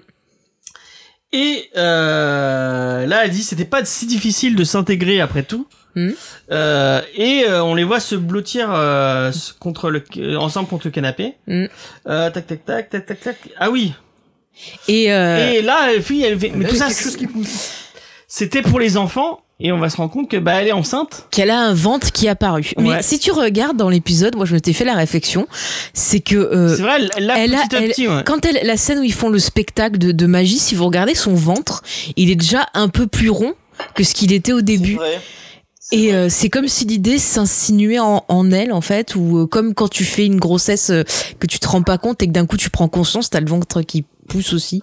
[1.35, 5.67] Et euh, là, elle dit c'était pas si difficile de s'intégrer après tout.
[5.95, 6.11] Mm.
[7.15, 8.69] Et on les voit se blottir
[9.59, 10.03] contre le
[10.39, 11.35] ensemble contre le canapé.
[11.47, 11.67] Mm.
[12.07, 13.37] Tac tac tac tac tac tac.
[13.59, 13.93] Ah oui.
[14.89, 16.89] Et, euh, Et là, la fille, elle fait mais tout ça,
[18.29, 19.41] c'était pour les enfants.
[19.61, 21.27] et on va se rendre compte que bah elle est enceinte.
[21.31, 22.73] Qu'elle a un ventre qui est apparu.
[22.79, 25.47] Mais si tu regardes dans l'épisode, moi je m'étais fait la réflexion,
[25.95, 28.09] c'est que euh, C'est vrai, elle, elle l'a elle a- petit à elle- petit.
[28.09, 28.23] Ouais.
[28.25, 31.15] quand elle, la scène où ils font le spectacle de, de magie, si vous regardez
[31.15, 31.83] son ventre,
[32.17, 33.55] il est déjà un peu plus rond
[33.95, 34.99] que ce qu'il était au C'est début.
[35.95, 39.75] Et euh, c'est comme si l'idée s'insinuait en, en elle, en fait, ou euh, comme
[39.75, 41.03] quand tu fais une grossesse euh,
[41.39, 43.47] que tu te rends pas compte et que d'un coup tu prends conscience, t'as le
[43.47, 44.83] ventre qui pousse aussi.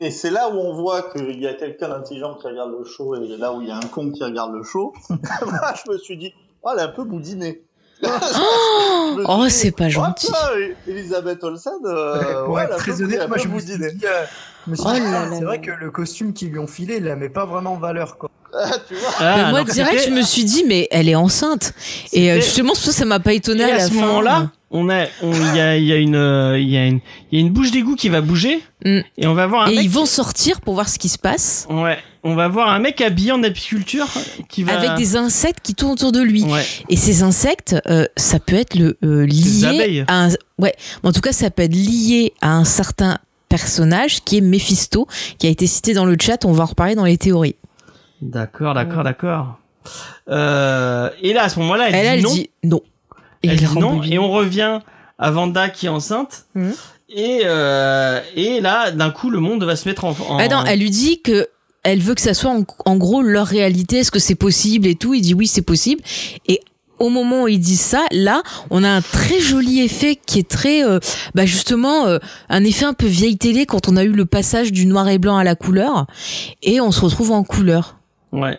[0.00, 3.14] Et c'est là où on voit qu'il y a quelqu'un d'intelligent qui regarde le show
[3.14, 4.94] et là où il y a un con qui regarde le show.
[5.10, 6.32] Moi, je me suis dit,
[6.62, 7.62] oh, elle est un peu boudinée.
[9.26, 10.32] Oh, dit, c'est pas oh, gentil.
[10.86, 13.92] Elisabeth Olsen, euh, ouais, être elle a un très peu- honnête, moi je boudiné.
[13.92, 14.24] dit, euh,
[14.64, 17.04] je me suis Oh ah, c'est vrai que le costume qu'ils lui ont filé, il
[17.04, 18.16] la met pas vraiment en valeur.
[18.16, 18.30] Quoi.
[18.52, 21.72] Ah, tu vois Ah, Mais moi, direct, je me suis dit, mais elle est enceinte.
[22.12, 25.60] Et euh, justement, ça ça m'a pas étonné à ce moment-là, on a, il y
[25.60, 27.00] a, il y a une, euh, il y a une,
[27.32, 29.00] il y a une bouche d'égout qui va bouger, Mm.
[29.18, 29.84] et on va voir un Et mec.
[29.84, 31.66] ils vont sortir pour voir ce qui se passe.
[31.68, 34.06] Ouais, on va voir un mec habillé en apiculture
[34.48, 34.78] qui va.
[34.78, 36.44] Avec des insectes qui tournent autour de lui.
[36.44, 36.64] Ouais.
[36.88, 40.04] Et ces insectes, euh, ça peut être le euh, Des lié abeilles.
[40.08, 40.28] à un,
[40.58, 40.74] ouais.
[41.02, 43.18] En tout cas, ça peut être lié à un certain
[43.50, 45.06] personnage qui est Mephisto,
[45.38, 46.44] qui a été cité dans le chat.
[46.44, 47.56] On va en reparler dans les théories.
[48.22, 49.58] D'accord, d'accord, d'accord.
[50.28, 52.34] Euh, et là, à ce moment-là, elle, Elle, dit elle non.
[52.34, 52.80] dit non.
[53.42, 54.80] Et elle elle dit non, et on revient
[55.18, 56.44] à Vanda qui est enceinte.
[56.54, 56.74] Mhm.
[57.12, 60.10] Et euh, et là, d'un coup, le monde va se mettre en.
[60.10, 61.48] en- Ah non, elle lui dit que
[61.82, 63.96] elle veut que ça soit en, en gros leur réalité.
[63.98, 66.02] Est-ce que c'est possible et tout Il dit oui, c'est possible.
[66.46, 66.60] Et
[66.98, 70.46] au moment où il dit ça, là, on a un très joli effet qui est
[70.48, 70.98] très, euh,
[71.34, 72.18] bah justement, euh,
[72.50, 75.16] un effet un peu vieille télé quand on a eu le passage du noir et
[75.18, 76.06] blanc à la couleur,
[76.62, 77.96] et on se retrouve en couleur.
[78.32, 78.58] Ouais.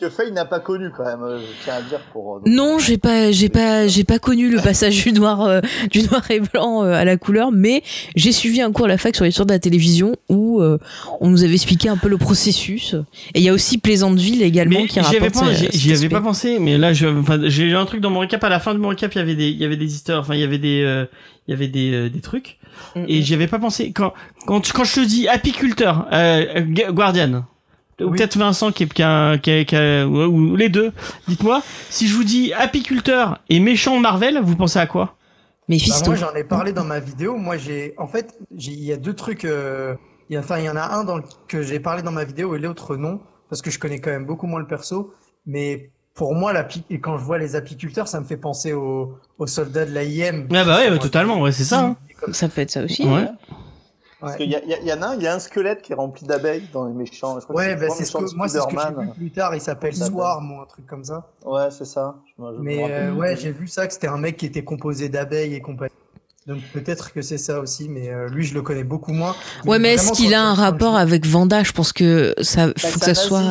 [0.00, 2.36] Que Faye n'a pas connu quand même, euh, je tiens à dire pour.
[2.36, 5.60] euh, Non, j'ai pas, j'ai pas, j'ai pas connu le passage du noir, euh,
[5.90, 7.82] du noir et blanc euh, à la couleur, mais
[8.14, 10.78] j'ai suivi un cours à la fac sur l'histoire de la télévision où euh,
[11.20, 12.94] on nous avait expliqué un peu le processus.
[13.34, 15.44] Et il y a aussi Plaisanteville également Mais qui j'y avais rapporte.
[15.46, 18.00] pas, euh, j'y cet j'y avais pas pensé, mais là, enfin, j'ai eu un truc
[18.00, 18.44] dans mon récap.
[18.44, 20.20] À la fin de mon récap, il y avait des, il y avait des histoires,
[20.20, 21.06] enfin, il y avait des, euh,
[21.48, 22.58] il y avait des, euh, des trucs.
[22.94, 23.90] Mm, Et j'y avais pas pensé.
[23.92, 24.12] Quand,
[24.46, 27.44] quand, quand je te dis apiculteur, euh, euh, Gu- Guardian,
[28.00, 28.16] ou Oui.
[28.18, 30.92] peut-être Vincent qui est, qui a, qui a- qui a- ou, ou les deux.
[31.26, 35.04] Dites-moi, si je vous dis apiculteur et méchant Marvel, vous pensez à quoi?
[35.06, 36.06] Bah, Mephisto.
[36.06, 37.36] moi, j'en ai parlé dans ma vidéo.
[37.36, 39.44] Moi, j'ai, en fait, j'ai- il y a deux trucs.
[39.44, 39.94] euh,
[40.30, 42.12] il y a- Enfin, il y en a un dans le- que j'ai parlé dans
[42.12, 43.20] ma vidéo et l'autre non,
[43.50, 45.12] parce que je connais quand même beaucoup moins le perso.
[45.46, 49.18] Mais pour moi, l'api- et quand je vois les apiculteurs, ça me fait penser aux,
[49.38, 50.46] aux soldats de l'AIM.
[50.54, 51.80] Ah bah ouais, bah, totalement, ouais, c'est ça.
[51.80, 51.96] hein.
[52.32, 53.04] Ça peut être ça aussi.
[53.06, 53.26] Ouais.
[54.20, 54.56] Parce qu'il y,
[54.92, 57.38] en a un, il y a un squelette qui est rempli d'abeilles dans les méchants.
[57.38, 59.30] Je crois Ouais, que bah, c'est ce que, moi, c'est ce que j'ai vu plus
[59.30, 59.54] tard.
[59.54, 59.94] Il s'appelle.
[59.94, 61.28] Swarm ou un truc comme ça.
[61.44, 62.16] Ouais, c'est ça.
[62.36, 65.08] Je je Mais euh, ouais, j'ai vu ça, que c'était un mec qui était composé
[65.08, 65.92] d'abeilles et compagnie.
[66.48, 69.36] Donc peut-être que c'est ça aussi, mais euh, lui, je le connais beaucoup moins.
[69.66, 71.62] Ouais, mais est-ce qu'il a un rapport je- avec Vanda?
[71.62, 73.42] Je pense que ça, Bah, faut que ça soit.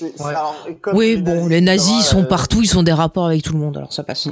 [0.00, 0.10] Ouais.
[0.24, 3.52] alors, Oui, bon, les nazis, ils sont euh, partout, ils ont des rapports avec tout
[3.52, 4.26] le monde, alors ça passe.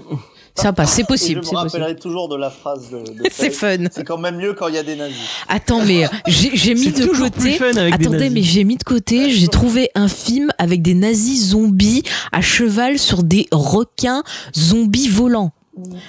[0.54, 1.80] Ça passe, c'est et possible, Je c'est me possible.
[1.82, 2.98] rappellerai toujours de la phrase de.
[2.98, 3.76] de C'est fun.
[3.90, 5.16] C'est quand même mieux quand il y a des nazis.
[5.48, 7.52] Attends, mais j'ai mis de côté.
[7.54, 10.94] fun avec des Attendez, mais j'ai mis de côté, j'ai trouvé un film avec des
[10.94, 12.02] nazis zombies
[12.32, 14.22] à cheval sur des requins
[14.56, 15.52] zombies volants.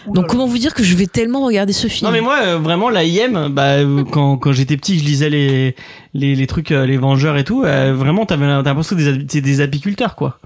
[0.07, 2.57] Donc comment vous dire que je vais tellement regarder ce film Non mais moi euh,
[2.57, 5.76] vraiment la IM bah euh, quand quand j'étais petit je lisais les
[6.14, 9.18] les, les trucs euh, les Vengeurs et tout euh, vraiment t'avais t'as l'impression que c'est
[9.18, 10.40] des, c'est des apiculteurs quoi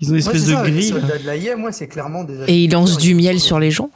[0.00, 2.44] ils ont une espèce de ça, les grille soldats de l'AIM, moi, c'est clairement des
[2.48, 3.90] Et il lance du miel sur les gens.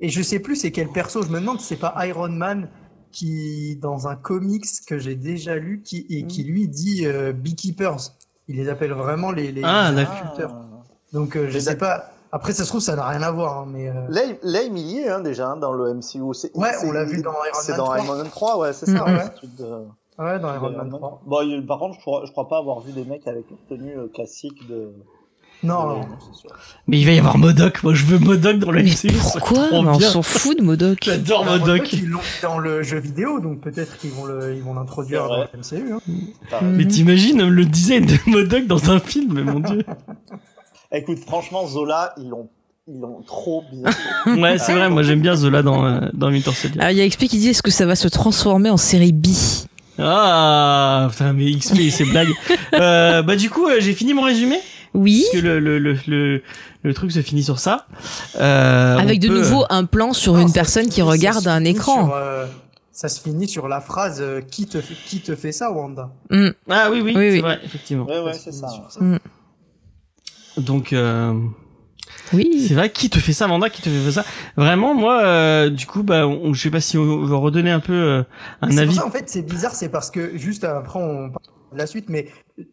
[0.00, 1.22] Et je sais plus c'est quel perso.
[1.22, 2.68] Je me demande si c'est pas Iron Man
[3.10, 8.12] qui, dans un comics que j'ai déjà lu, qui et qui lui dit euh, beekeepers.
[8.46, 10.54] Il les appelle vraiment les, les Ah, apiculteurs.
[11.12, 12.12] Donc euh, je Les sais pas.
[12.30, 14.62] Après ça se trouve ça n'a rien à voir, hein, mais euh, Là, il- là,
[14.62, 16.34] il y est hein, déjà hein, dans le MCU.
[16.34, 17.98] C'est- Ouais, c'est- on l'a vu dans Iron C'est Man dans 3.
[18.04, 19.04] Iron Man 3, ouais, c'est ça.
[19.06, 19.24] ouais,
[19.58, 19.64] de-
[20.22, 21.22] ouais dans Iron Man Iron Man 3.
[21.26, 23.56] Bon, il- par contre, je crois, je crois pas avoir vu des mecs avec une
[23.78, 24.90] tenue euh, classique de.
[25.64, 26.08] Non, de- non.
[26.32, 26.50] c'est sûr.
[26.86, 29.66] mais il va y avoir Modoc moi je veux Modoc dans le Mais MCU pourquoi
[29.72, 30.98] Mais On s'en fout de Modoc.
[31.02, 34.74] j'adore Modoc Ils l'ont dans le jeu vidéo, donc peut-être qu'ils vont le, ils vont
[34.74, 35.94] l'introduire dans le MCU.
[35.94, 36.60] Hein.
[36.62, 39.84] Mais t'imagines le design de Modoc dans un film mais mon dieu
[40.92, 42.48] Écoute, franchement, Zola, ils l'ont,
[42.86, 43.90] ils l'ont trop bien.
[44.42, 47.02] ouais c'est vrai moi j'aime bien Zola dans euh, dans Winter Soldier Alors il y
[47.02, 49.26] a XP qui dit est-ce que ça va se transformer en série B?
[49.98, 52.28] Ah putain mais XP c'est blague
[52.74, 54.58] euh, bah du coup euh, j'ai fini mon résumé?
[54.94, 55.24] Oui.
[55.30, 56.42] parce que le le le le,
[56.82, 57.86] le truc se finit sur ça
[58.40, 61.48] euh, Avec on de peut- nouveau un plan sur Non, une personne qui regarde se
[61.50, 62.06] un finit écran.
[62.06, 62.46] sur, euh,
[62.92, 66.10] ça se finit sur la phrase euh, qui te fait, qui te fait ça, Wanda?
[66.30, 66.48] Hmm.
[66.70, 67.40] ah oui oui, Oui, c'est oui.
[67.40, 68.68] vrai effectivement Ouais, ouais, c'est ça.
[68.98, 69.16] Mm.
[70.60, 71.32] Donc euh,
[72.32, 72.64] Oui.
[72.66, 74.24] C'est vrai, qui te fait ça, Vanda, qui te fait ça?
[74.56, 77.80] Vraiment, moi, euh, du coup, bah, on, je sais pas si on veut redonner un
[77.80, 78.22] peu euh,
[78.62, 78.94] un avis.
[78.94, 81.32] ça, en fait, c'est bizarre, c'est parce que juste après, on,
[81.74, 82.28] la suite, mais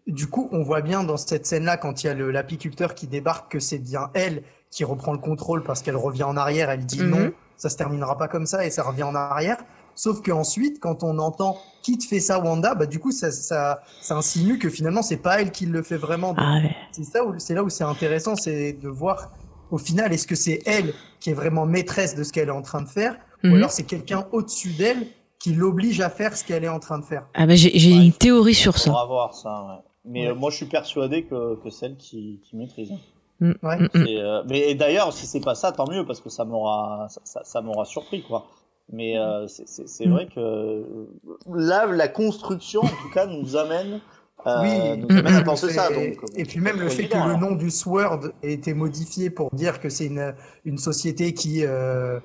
[0.07, 3.07] du coup, on voit bien dans cette scène-là, quand il y a le- l'apiculteur qui
[3.07, 6.85] débarque, que c'est bien elle qui reprend le contrôle parce qu'elle revient en arrière, elle
[6.85, 7.09] dit Mhm.
[7.09, 9.57] non, ça se terminera pas comme ça et ça revient en arrière.
[9.95, 13.81] Sauf qu'ensuite, quand on entend qui te fait ça, Wanda, bah du coup, ça, ça,
[14.01, 16.33] ça insinue que finalement, c'est pas elle qui le fait vraiment.
[16.37, 16.75] Ah ouais.
[16.91, 19.31] c'est ça où c'est là où c'est intéressant, c'est de voir
[19.71, 22.61] au final est-ce que c'est elle qui est vraiment maîtresse de ce qu'elle est en
[22.61, 23.51] train de faire, Mhm.
[23.51, 25.07] ou alors c'est quelqu'un au-dessus d'elle
[25.39, 27.25] qui l'oblige à faire ce qu'elle est en train de faire.
[27.33, 28.05] Ah bah j'ai Ouais.
[28.07, 28.85] une théorie sur ça.
[28.91, 29.83] Faudra voir ça, ouais.
[30.05, 30.31] Mais Ouais.
[30.31, 32.91] euh, moi, je suis persuadé que, que celle qui, qui maîtrise.
[33.41, 33.47] Ouais.
[33.79, 34.07] Mm, mm.
[34.07, 37.21] Et, euh, mais d'ailleurs, si c'est pas ça, tant mieux parce que ça m'aura, ça,
[37.23, 38.45] ça, ça m'aura surpris, quoi.
[38.91, 40.11] Mais euh, c'est- Mm.
[40.11, 40.83] vrai que euh,
[41.53, 43.99] là, la construction, en tout cas, nous amène,
[44.45, 44.97] euh, Oui.
[44.99, 45.89] nous amène à penser ça.
[45.91, 47.49] Et, Donc, euh, et puis même le fait évident, que le alors.
[47.49, 50.35] nom du Sword ait été modifié pour dire que c'est une,
[50.65, 52.19] une société qui, euh,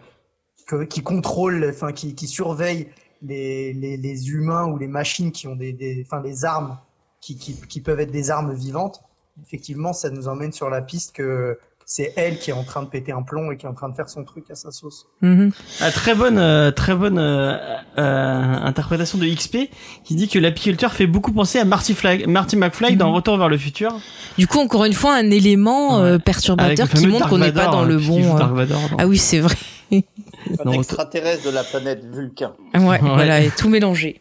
[0.66, 2.88] que- qui contrôle, enfin qui, qui surveille
[3.22, 6.76] les, les, les humains ou les machines qui ont des, des enfin les armes
[7.22, 9.00] qui, qui, qui peuvent être des armes vivantes.
[9.42, 11.58] Effectivement, ça nous emmène sur la piste que
[11.92, 13.88] c'est elle qui est en train de péter un plomb et qui est en train
[13.88, 15.08] de faire son truc à sa sauce.
[15.22, 15.50] Mhm.
[15.80, 17.56] Ah, très bonne, euh, très bonne euh,
[17.98, 19.68] euh, interprétation de XP
[20.04, 23.14] qui dit que l'apiculteur fait beaucoup penser à Marty, Fly, Marty McFly dans Mhm.
[23.16, 23.98] Retour vers le futur.
[24.38, 26.18] Du coup, encore une fois, un élément euh, Ouais.
[26.20, 28.36] Perturbateur le qui montre qu'on n'est pas dans le euh, qui bon.
[28.38, 28.56] euh,
[28.98, 29.56] Ah oui, c'est vrai.
[29.92, 32.52] Un extraterrestre de la planète Vulcain.
[32.74, 32.98] Ouais, Ouais.
[33.02, 34.20] voilà, et tout mélangé.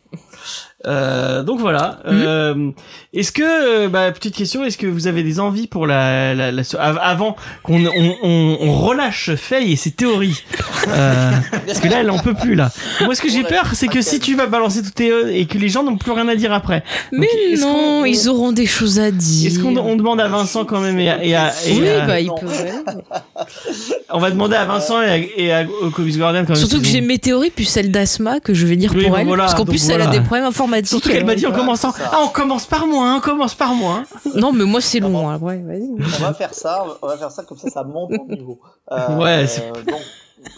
[0.87, 1.99] Euh, donc voilà.
[2.05, 2.23] Mhm.
[2.25, 2.71] Euh,
[3.13, 6.53] est-ce que, euh, bah, petite question, est-ce que vous avez des envies pour la, la,
[6.53, 10.41] la- av- avant qu'on on, on, on relâche Faye et ses théories
[10.87, 11.31] euh,
[11.67, 12.71] Parce que là, elle en peut plus là.
[13.01, 15.47] Moi, ce que j'ai peur, c'est que si tu vas balancer toutes tes euh, et
[15.47, 16.81] que les gens n'ont plus rien à dire après.
[17.11, 17.27] Mais
[17.59, 19.51] non, ils auront des choses à dire.
[19.51, 22.05] Est-ce qu'on on demande à Vincent quand même et à, et à- et Oui, à-
[22.07, 22.35] bah, non.
[22.35, 23.03] peuvent.
[24.11, 25.58] on va demander à Vincent et à,
[25.95, 26.55] Comics Guardian quand même.
[26.57, 29.27] Surtout que j'ai théories, plus celle d'Asma, que je vais lire Oui, pour bon, elle.
[29.27, 30.87] voilà, parce qu'en plus, elle a des problèmes informatiques.
[30.87, 31.93] Surtout qu'elle m'a dit en Voilà, commençant.
[32.11, 34.03] Ah, on commence par moi, hein, on commence par moi.
[34.03, 34.31] hein.
[34.35, 35.29] Non, mais moi, c'est long.
[35.29, 35.37] hein.
[35.39, 35.89] Ouais, vas-y.
[36.19, 38.59] On va faire ça, on va faire ça comme ça, ça monte en niveau.
[38.91, 39.45] Euh, Ouais,
[39.85, 40.01] donc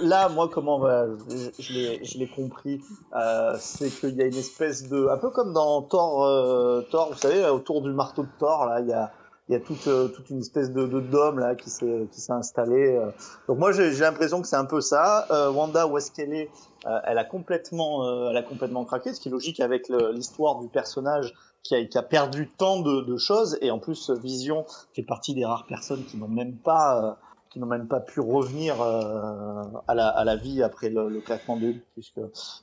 [0.02, 2.80] là, moi, comment bah, je, je l'ai, je l'ai compris,
[3.14, 7.10] euh, c'est qu'il y a une espèce de, un peu comme dans Thor, euh, Thor,
[7.12, 9.12] vous savez, autour du marteau de Thor, là, il y a,
[9.50, 12.22] il y a toute, euh, toute une espèce de, de dôme là qui s'est, qui
[12.22, 12.96] s'est installé.
[12.96, 13.12] euh.
[13.48, 15.26] Donc moi, j'ai, l'impression que c'est un peu ça.
[15.32, 16.50] Euh, Wanda, où est-ce qu'elle est
[16.88, 20.68] Euh, Elle a complètement, elle a complètement craqué, ce qui est logique avec l'histoire du
[20.68, 24.66] personnage qui a, qui a perdu tant de, de choses et en plus Vision
[24.96, 27.20] fait partie des rares personnes qui n'ont même pas
[27.52, 31.20] qui n'ont même pas pu revenir euh, à, la, à la vie après le, le
[31.20, 32.22] claquement de puisque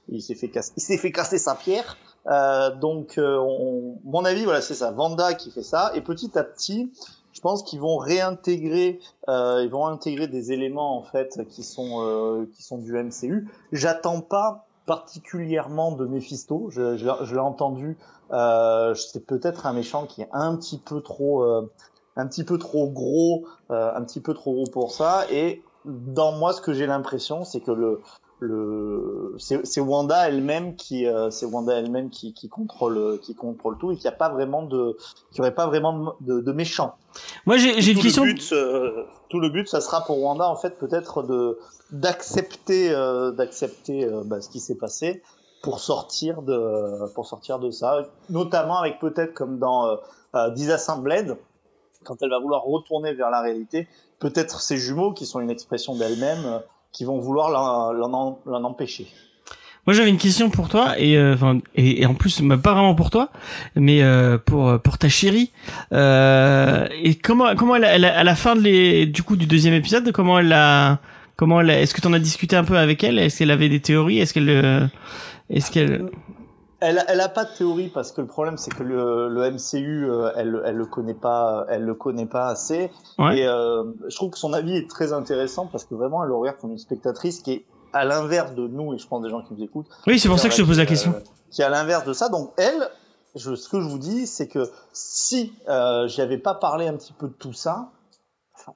[0.09, 1.97] il s'est fait casser il s'est fait casser sa pierre
[2.29, 4.91] euh, donc euh, on, mon avis voilà c'est ça.
[4.91, 5.93] Vanda qui fait ça.
[5.95, 6.93] Et petit à petit
[7.33, 12.03] je pense qu'ils vont réintégrer euh, ils vont intégrer des éléments en fait qui sont
[12.03, 16.69] euh, qui sont du MCU j'attends pas particulièrement de Mephisto.
[16.71, 17.99] Je, je, je l'ai entendu
[18.33, 21.45] euh, c'est peut-être un méchant qui est un petit peu trop
[22.17, 25.25] un petit peu trop gros, un petit peu trop gros pour ça.
[25.31, 28.01] Et dans moi, ce que j'ai l'impression, c'est que le
[28.41, 33.91] le c'est Wanda elle-même qui euh, c'est Wanda elle-même qui, qui contrôle qui contrôle tout
[33.91, 34.97] et qui a pas vraiment de
[35.33, 36.95] qui aurait pas vraiment de, de, de méchant.
[37.47, 38.25] Moi, j'ai une Tout question.
[38.25, 41.59] Le but, euh, tout le but, ça sera pour Wanda en fait peut-être de
[41.91, 45.23] d'accepter euh, d'accepter euh, bah, ce qui s'est passé
[45.63, 49.97] pour sortir de pour sortir de ça, notamment avec peut-être comme dans euh,
[50.37, 51.37] euh, Disassembled
[52.05, 53.89] quand elle va vouloir retourner vers la réalité,
[54.21, 56.59] peut-être ses jumeaux qui sont une expression d'elle-même euh,
[56.93, 57.51] qui vont vouloir
[57.93, 59.07] l'en empêcher.
[59.87, 62.95] Moi, j'avais une question pour toi et euh, enfin et, et en plus pas vraiment
[62.95, 63.31] pour toi,
[63.75, 65.51] mais euh, pour pour ta chérie.
[65.95, 69.73] Euh, et comment comment elle, elle à la fin de les du coup du deuxième
[69.73, 70.99] épisode, comment elle a
[71.37, 73.19] comment elle est-ce que tu en as discuté un peu avec elle?
[73.19, 74.19] Est-ce qu'elle avait des théories?
[74.19, 74.87] Est-ce qu'elle euh,
[75.49, 76.11] est-ce qu'elle
[76.81, 80.09] Elle, elle a pas de théorie parce que le problème c'est que le, le MCU,
[80.09, 82.91] euh, elle, elle le connaît pas, elle le connaît pas assez.
[83.19, 83.39] Ouais.
[83.41, 86.37] Et euh, je trouve que son avis est très intéressant parce que vraiment elle le
[86.37, 89.43] regarde comme une spectatrice qui est à l'inverse de nous et je pense des gens
[89.43, 89.87] qui nous écoutent.
[90.07, 91.11] Oui, c'est pour ça que je te pose la question.
[91.17, 92.29] euh, qui est à l'inverse de ça.
[92.29, 92.89] Donc elle,
[93.35, 97.13] je, ce que je vous dis, c'est que si euh, j'avais pas parlé un petit
[97.13, 97.89] peu de tout ça,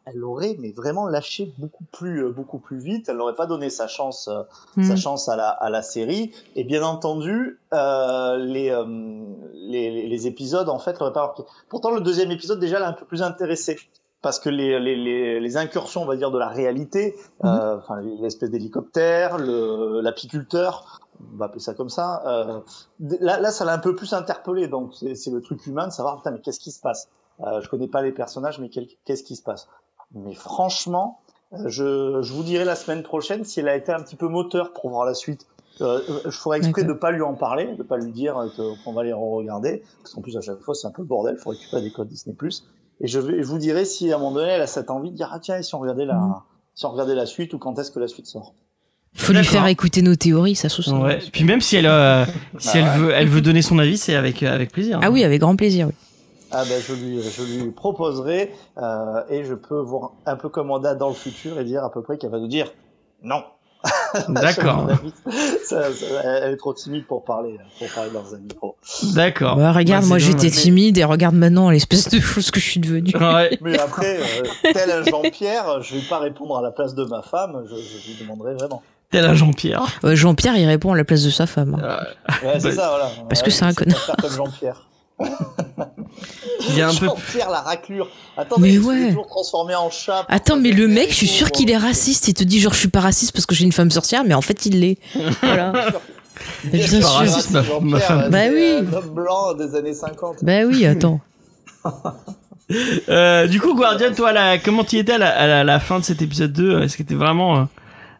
[0.04, 3.08] elle aurait mais vraiment lâché beaucoup plus, euh, beaucoup plus vite.
[3.08, 4.28] Elle n'aurait pas donné sa chance.
[4.28, 4.42] euh,
[4.76, 4.82] Hmm.
[4.84, 6.32] sa chance à la, à la série.
[6.56, 8.84] Et bien entendu, euh, les, euh,
[9.54, 11.42] les, les- épisodes, en fait, l'auraient pas marqué.
[11.68, 13.78] Pourtant, le deuxième épisode, déjà, l'a un peu plus intéressé.
[14.22, 18.00] Parce que les, les, les, les incursions, on va dire, de la réalité, euh, enfin,
[18.00, 21.00] l'espèce d'hélicoptère, le- l'apiculteur,
[21.34, 22.60] on va appeler ça comme ça, euh,
[23.20, 24.68] là, là, ça l'a un peu plus interpellé.
[24.68, 27.08] Donc, c'est le truc humain de savoir, putain, mais qu'est-ce qui se passe?
[27.44, 29.68] Euh, Je connais pas les personnages, mais qu'est-ce qui se passe?
[30.14, 31.20] Mais franchement,
[31.52, 34.28] euh, je, je vous dirai la semaine prochaine si elle a été un petit peu
[34.28, 35.46] moteur pour voir la suite.
[35.80, 38.92] Euh, je ferais exprès de pas lui en parler, de pas lui dire que- qu'on
[38.92, 41.50] va les re-regarder, parce qu'en plus à chaque fois c'est un peu le bordel, faut
[41.50, 42.36] récupérer des codes Disney+.
[43.00, 45.10] Et je, vais, je vous dirai si à un moment donné elle a cette envie
[45.10, 46.34] de dire ah tiens et si on regardait la, Mhm.
[46.74, 48.54] si on regardait la suite ou quand est-ce que la suite sort.
[49.14, 50.92] Faut lui faire écouter nos théories, ça se sent.
[50.92, 51.18] Ouais.
[51.32, 52.24] Puis même si elle, euh,
[52.58, 52.96] si Bah elle ouais.
[52.98, 55.00] veut, elle veut donner son avis, c'est avec euh, avec plaisir.
[55.02, 55.88] Ah oui, avec grand plaisir.
[55.88, 55.94] oui.
[56.52, 60.94] Ah ben je lui, je lui proposerai euh, et je peux voir un peu commander
[60.98, 62.70] dans le futur et dire à peu près qu'elle va nous dire
[63.22, 63.42] non.
[64.28, 64.86] D'accord.
[65.72, 68.76] Elle est trop timide pour parler, pour parler dans un micro.
[69.14, 69.56] D'accord.
[69.56, 72.80] Bah, regarde, Bah, moi j'étais timide et regarde maintenant l'espèce de chose que je suis
[72.80, 73.12] devenue.
[73.16, 73.58] Ouais.
[73.60, 77.22] Mais après, euh, tel un Jean-Pierre, je vais pas répondre à la place de ma
[77.22, 78.82] femme, je, je lui demanderai vraiment.
[79.10, 79.84] Tel un Jean-Pierre.
[80.04, 81.74] Euh, Jean-Pierre, il répond à la place de sa femme.
[81.82, 81.98] hein.
[82.42, 83.10] Ouais, c'est Bah, ça, voilà.
[83.28, 84.10] parce que c'est un connard.
[84.20, 84.86] comme Jean-Pierre.
[86.68, 87.06] Il est un peu.
[87.38, 88.08] La raclure.
[88.36, 89.08] Attends, Mais mais, ouais.
[89.08, 90.24] toujours transformé en chat.
[90.28, 92.28] Attends, mais le mec, je suis sûr qu'il est raciste.
[92.28, 94.34] Il te dit genre je suis pas raciste parce que j'ai une femme sorcière, mais
[94.34, 94.98] en fait il l'est.
[95.42, 95.72] Voilà.
[96.64, 98.30] Bien Je sûr, suis raciste, ma- ma femme.
[98.30, 98.78] Bah oui.
[98.80, 100.38] Un homme blanc des années 50.
[100.42, 101.20] bah oui, attends.
[103.10, 105.98] Euh, du coup, Guardian, toi, la, comment tu étais à la, à la, la fin
[105.98, 107.64] de cet épisode 2 Est-ce que t'étais vraiment euh,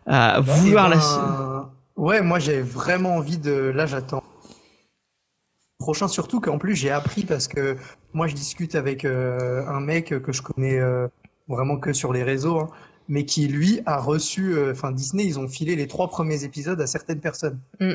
[0.07, 0.97] à vouloir Eh la.
[0.97, 3.73] ben, Ouais, moi j'ai vraiment envie de.
[3.75, 4.23] Là, j'attends.
[5.83, 7.77] Prochain, surtout qu'en plus j'ai appris parce que
[8.13, 11.09] moi je discute avec euh, un mec que je connais euh,
[11.49, 12.69] vraiment que sur les réseaux, hein,
[13.09, 14.55] mais qui lui a reçu.
[14.55, 17.59] euh, Enfin, Disney, ils ont filé les trois premiers épisodes à certaines personnes.
[17.81, 17.93] Mm.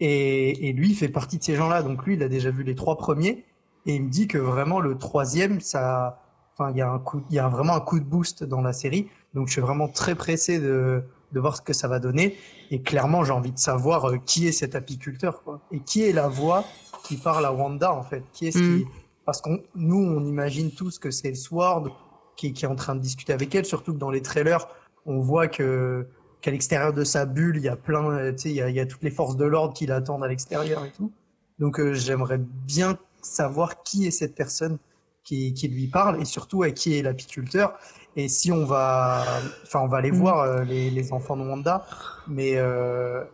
[0.00, 1.82] Et, et lui, il fait partie de ces gens-là.
[1.82, 3.44] Donc lui, il a déjà vu les trois premiers
[3.86, 6.20] et il me dit que vraiment le troisième, ça.
[6.56, 8.60] Enfin, il y a un coup, il y a vraiment un coup de boost dans
[8.60, 9.08] la série.
[9.34, 12.36] Donc je suis vraiment très pressé de, de voir ce que ça va donner.
[12.70, 15.60] Et clairement, j'ai envie de savoir qui est cet apiculteur, quoi.
[15.70, 16.64] Et qui est la voix
[17.04, 18.24] qui parle à Wanda, en fait.
[18.32, 18.78] Qui est ce Mm.
[18.80, 18.86] qui,
[19.24, 21.90] parce qu'on, nous, on imagine tous que c'est Sword
[22.36, 24.66] qui, qui est en train de discuter avec elle, surtout que dans les trailers,
[25.06, 26.06] on voit que,
[26.40, 28.68] qu'à l'extérieur de sa bulle, il y a plein, euh, tu sais, il y a,
[28.68, 31.12] il y a toutes les forces de l'ordre qui l'attendent à l'extérieur et tout.
[31.58, 34.78] Donc, euh, j'aimerais bien savoir qui est cette personne
[35.22, 37.78] qui, qui lui parle et surtout à qui est l'apiculteur.
[38.16, 39.24] Et si on va,
[39.62, 40.18] enfin, on va aller Mhm.
[40.18, 41.86] voir euh, les, les enfants de Wanda,
[42.28, 43.24] mais euh,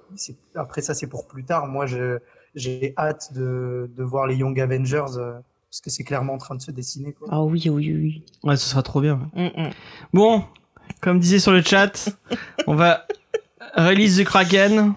[0.55, 1.67] après ça, c'est pour plus tard.
[1.67, 2.19] Moi, je,
[2.55, 5.33] j'ai hâte de, de voir les Young Avengers euh,
[5.71, 7.13] parce que c'est clairement en train de se dessiner.
[7.13, 7.29] Quoi.
[7.31, 8.25] Ah oui, oui, oui.
[8.43, 9.21] Ouais, ce sera trop bien.
[9.35, 9.71] Mm, mm.
[10.13, 10.45] Bon,
[11.01, 12.11] comme disait sur le chat,
[12.67, 13.07] on va
[13.77, 14.95] release the Kraken.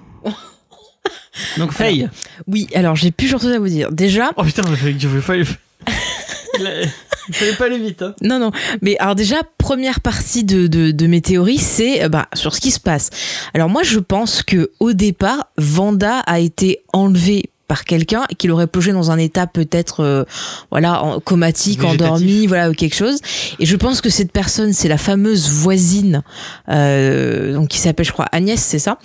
[1.57, 2.09] Donc, Faye.
[2.47, 3.91] Oui, alors j'ai plusieurs choses à vous dire.
[3.91, 4.75] Déjà, Oh putain, je
[5.19, 5.43] fallait,
[6.59, 8.01] il fallait pas aller vite.
[8.01, 8.15] Hein.
[8.21, 8.51] Non, non.
[8.81, 12.81] Mais alors déjà, première partie de, mes théories, c'est euh, bah, sur ce qui se
[12.81, 13.09] passe.
[13.53, 18.51] Alors moi, je pense que au départ, Vanda a été enlevée par quelqu'un et qu'il
[18.51, 20.23] aurait plongé dans un état peut-être euh,
[20.71, 22.01] voilà en, comatique Végétatif.
[22.05, 23.19] endormi voilà ou quelque chose.
[23.59, 26.23] Et je pense que cette personne c'est la fameuse voisine
[26.69, 28.97] euh, donc qui s'appelle je crois Agnès c'est ça.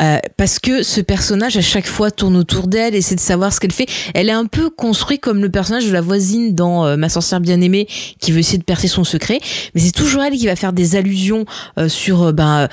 [0.00, 3.60] Euh, parce que ce personnage à chaque fois tourne autour d'elle essaie de savoir ce
[3.60, 3.86] qu'elle fait.
[4.14, 7.40] Elle est un peu construite comme le personnage de la voisine dans euh, Ma sorcière
[7.40, 7.86] bien aimée
[8.20, 9.40] qui veut essayer de percer son secret.
[9.74, 11.44] Mais c'est toujours elle qui va faire des allusions
[11.78, 12.68] euh, sur euh, ben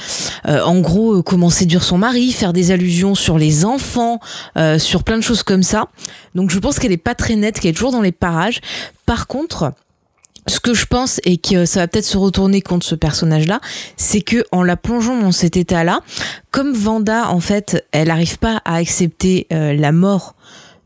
[0.47, 4.19] euh, en gros euh, comment séduire son mari faire des allusions sur les enfants
[4.57, 5.87] euh, sur plein de choses comme ça.
[6.35, 8.61] Donc je pense qu'elle est pas très nette qu'elle est toujours dans les parages.
[9.05, 9.73] Par contre
[10.47, 13.61] ce que je pense et que ça va peut-être se retourner contre ce personnage-là,
[13.97, 15.99] c'est que en la plongeant dans cet état-là,
[16.51, 20.35] comme Vanda en fait, elle n'arrive pas à accepter euh, la mort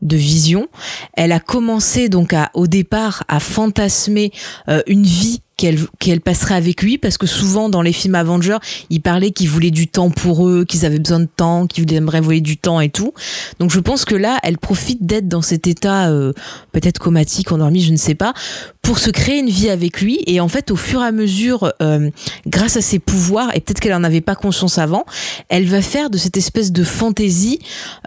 [0.02, 0.68] de Vision,
[1.14, 4.32] elle a commencé donc à au départ à fantasmer
[4.68, 8.58] euh, une vie qu'elle qu'elle passerait avec lui parce que souvent dans les films Avengers,
[8.90, 12.20] ils parlaient qu'ils voulaient du temps pour eux, qu'ils avaient besoin de temps, qu'ils aimeraient
[12.20, 13.12] voler du temps et tout.
[13.58, 16.32] Donc je pense que là, elle profite d'être dans cet état euh,
[16.72, 18.34] peut-être comatique, endormi, je ne sais pas,
[18.82, 20.20] pour se créer une vie avec lui.
[20.26, 22.10] Et en fait, au fur et à mesure, euh,
[22.46, 25.04] grâce à ses pouvoirs, et peut-être qu'elle en avait pas conscience avant,
[25.48, 27.58] elle va faire de cette espèce de fantaisie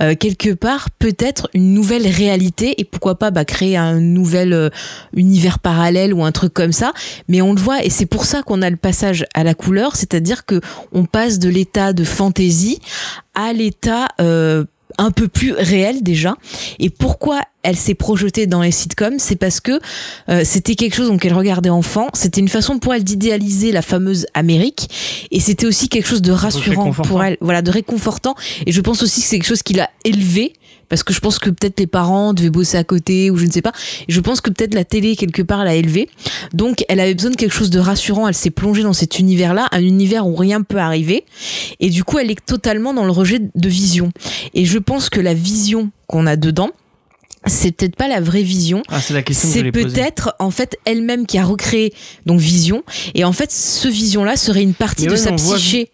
[0.02, 4.70] euh, quelque part peut-être une nouvelle réalité et pourquoi pas bah, créer un nouvel euh,
[5.16, 6.94] univers parallèle ou un truc comme ça.
[7.28, 10.46] Mais le voit et c'est pour ça qu'on a le passage à la couleur, c'est-à-dire
[10.46, 10.62] que
[10.92, 12.80] on passe de l'état de fantaisie
[13.36, 14.66] à l'état euh,
[14.98, 16.36] un peu plus réel déjà.
[16.80, 19.80] Et pourquoi elle s'est projetée dans les sitcoms, c'est parce que
[20.30, 23.82] euh, c'était quelque chose donc elle regardait enfant, c'était une façon pour elle d'idéaliser la
[23.82, 28.72] fameuse Amérique et c'était aussi quelque chose de rassurant pour elle, voilà, de réconfortant et
[28.72, 30.54] je pense aussi que c'est quelque chose qui l'a élevée
[30.90, 33.52] parce que je pense que peut-être les parents devaient bosser à côté ou je ne
[33.52, 33.72] sais pas.
[34.08, 36.10] Et je pense que peut-être la télé quelque part l'a élevée.
[36.54, 38.28] Donc elle avait besoin de quelque chose de rassurant.
[38.28, 41.26] Elle s'est plongée dans cet univers-là, un univers où rien peut arriver.
[41.80, 44.12] Et du coup, elle est totalement dans le rejet de vision.
[44.54, 46.72] Et je pense que la vision qu'on a dedans,
[47.46, 48.82] c'est peut-être pas la vraie vision.
[48.90, 51.94] Ah, c'est la question C'est peut-être en fait elle-même qui a recréé
[52.26, 52.84] donc Vision
[53.14, 55.92] et en fait ce Vision là serait une partie Mais de ouais, sa voit psyché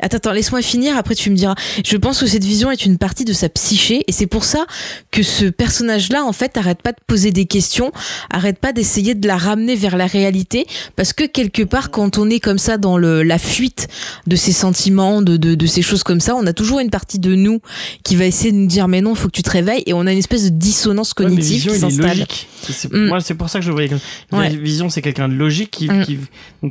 [0.00, 1.54] Attends, attends, laisse-moi finir, après tu me diras.
[1.84, 4.66] Je pense que cette vision est une partie de sa psyché, et c'est pour ça
[5.10, 7.92] que ce personnage-là, en fait, arrête pas de poser des questions,
[8.30, 10.66] arrête pas d'essayer de la ramener vers la réalité,
[10.96, 13.88] parce que quelque part, quand on est comme ça dans le, la fuite
[14.26, 17.18] de ses sentiments, de, de, de ces choses comme ça, on a toujours une partie
[17.18, 17.60] de nous
[18.04, 20.06] qui va essayer de nous dire, mais non, faut que tu te réveilles, et on
[20.06, 22.26] a une espèce de dissonance Ouais, cognitive Vision, qui s'installe.
[22.92, 23.06] Mm.
[23.08, 24.00] Moi, c'est pour ça que je voyais comme.
[24.32, 24.54] Ouais.
[24.56, 26.04] Vision, c'est quelqu'un de logique qui, Mm.
[26.04, 26.18] qui,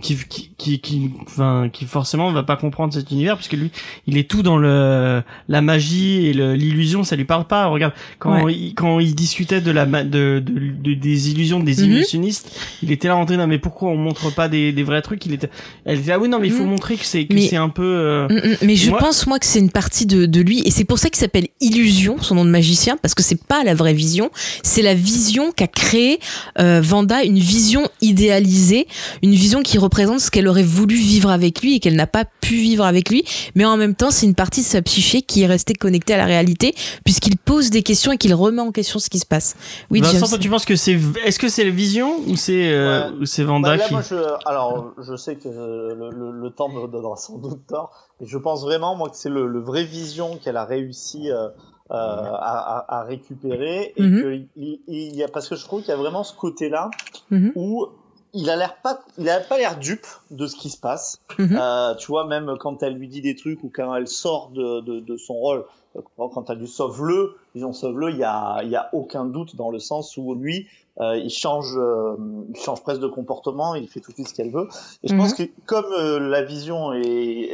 [0.02, 3.72] qui, qui, qui, qui, enfin, qui forcément va pas comprendre cet univers puisque lui,
[4.08, 7.66] il est tout dans le, la magie et l'illusion, ça lui parle pas.
[7.68, 8.54] Regarde, quand Ouais.
[8.54, 11.92] il, quand il discutait de la, de, de, de- des illusions des Mhm.
[11.92, 15.02] illusionnistes, il était là en train, non, mais pourquoi on montre pas des, des vrais
[15.02, 15.26] trucs?
[15.26, 15.50] Il était,
[15.86, 16.70] elle était, ah oui, non, mais il faut Mhm.
[16.70, 19.40] montrer que c'est, que c'est un peu, euh, Mm, mm, Mais je Moi- pense moi
[19.40, 22.36] que c'est une partie de, de lui et c'est pour ça qu'il s'appelle Illusion, son
[22.36, 24.30] nom de magicien, parce que c'est pas la vraie vision,
[24.64, 26.20] c'est la vision qu'a créé
[26.60, 28.88] euh, Vanda, une vision idéalisée,
[29.24, 32.26] une vision qui représente ce qu'elle aurait voulu vivre avec lui et qu'elle n'a pas
[32.26, 33.24] pu vivre avec lui,
[33.56, 36.18] mais en même temps c'est une partie de sa psyché qui est restée connectée à
[36.18, 36.74] la réalité
[37.06, 39.56] puisqu'il pose des questions et qu'il remet en question ce qui se passe.
[39.92, 40.30] Oui, Vincent, James.
[40.30, 43.18] toi, tu penses que c'est, est-ce que c'est la vision ou c'est, euh, Ouais.
[43.22, 43.94] ou c'est Vanda Bah là, qui...
[43.94, 44.16] moi, je,
[44.46, 48.28] alors, je sais que euh, le, le, le temps me donnera sans doute tort, mais
[48.28, 51.48] je pense vraiment, moi, que c'est le, le vrai vision qu'elle a réussi euh,
[51.92, 55.94] euh, à, récupérer, et que il, il y a, parce que je trouve qu'il y
[55.94, 56.90] a vraiment ce côté-là
[57.32, 57.52] Mhm.
[57.56, 57.86] où
[58.34, 61.20] il a l'air pas, il a pas l'air dupe de ce qui se passe.
[61.40, 61.58] Mhm.
[61.60, 64.82] Euh, tu vois, même quand elle lui dit des trucs ou quand elle sort de,
[64.82, 68.70] de, de son rôle, euh, quand elle lui sauve-le, disons sauve-le, il y a, il
[68.70, 70.68] y a aucun doute dans le sens où lui,
[71.00, 72.16] euh, il change, euh,
[72.54, 74.68] il change presque de comportement, il fait tout de suite ce qu'elle veut.
[75.04, 75.20] Et je Mhm.
[75.20, 77.02] pense que comme euh, la vision est,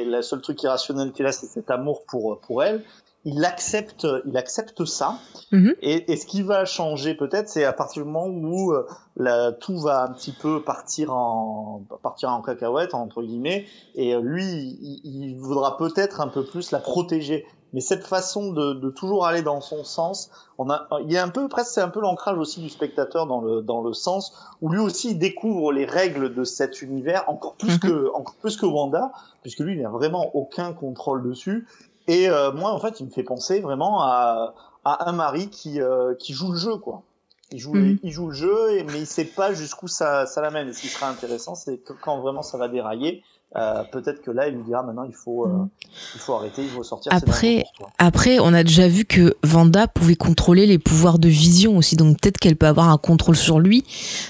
[0.01, 2.83] est la seule truc irrationnel qu'il a, c'est cet amour pour pour elle.
[3.25, 5.15] Il accepte, il accepte ça.
[5.51, 5.75] Mhm.
[5.81, 8.85] Et, et ce qui va changer peut-être, c'est à partir du moment où euh,
[9.15, 13.65] la, tout va un petit peu partir en partir en cacahuète entre guillemets.
[13.95, 17.45] Et euh, lui, il, il voudra peut-être un peu plus la protéger.
[17.71, 20.29] Mais cette façon de, de toujours aller dans son sens,
[20.59, 23.25] on a, il y a un peu presque c'est un peu l'ancrage aussi du spectateur
[23.25, 24.31] dans le dans le sens
[24.61, 27.79] où lui aussi il découvre les règles de cet univers encore plus Mhm.
[27.79, 31.65] que encore plus que Wanda, puisque lui il n'a vraiment aucun contrôle dessus.
[32.07, 34.53] Et euh, moi en fait il me fait penser vraiment à
[34.85, 37.03] à un mari qui euh, qui joue le jeu quoi.
[37.51, 37.99] Il joue, Mhm.
[38.01, 40.69] il joue le jeu, mais il sait pas jusqu'où ça, ça l'amène.
[40.69, 43.21] Et ce qui sera intéressant, c'est que quand vraiment ça va dérailler,
[43.55, 45.69] euh, peut-être que là, il lui dira maintenant, il faut, euh, Mhm.
[46.15, 47.13] il faut arrêter, il faut sortir.
[47.13, 47.63] Après-.
[47.99, 52.19] Après, on a déjà vu que Vanda pouvait contrôler les pouvoirs de vision aussi, donc
[52.19, 53.85] peut-être qu'elle peut avoir un contrôle sur lui.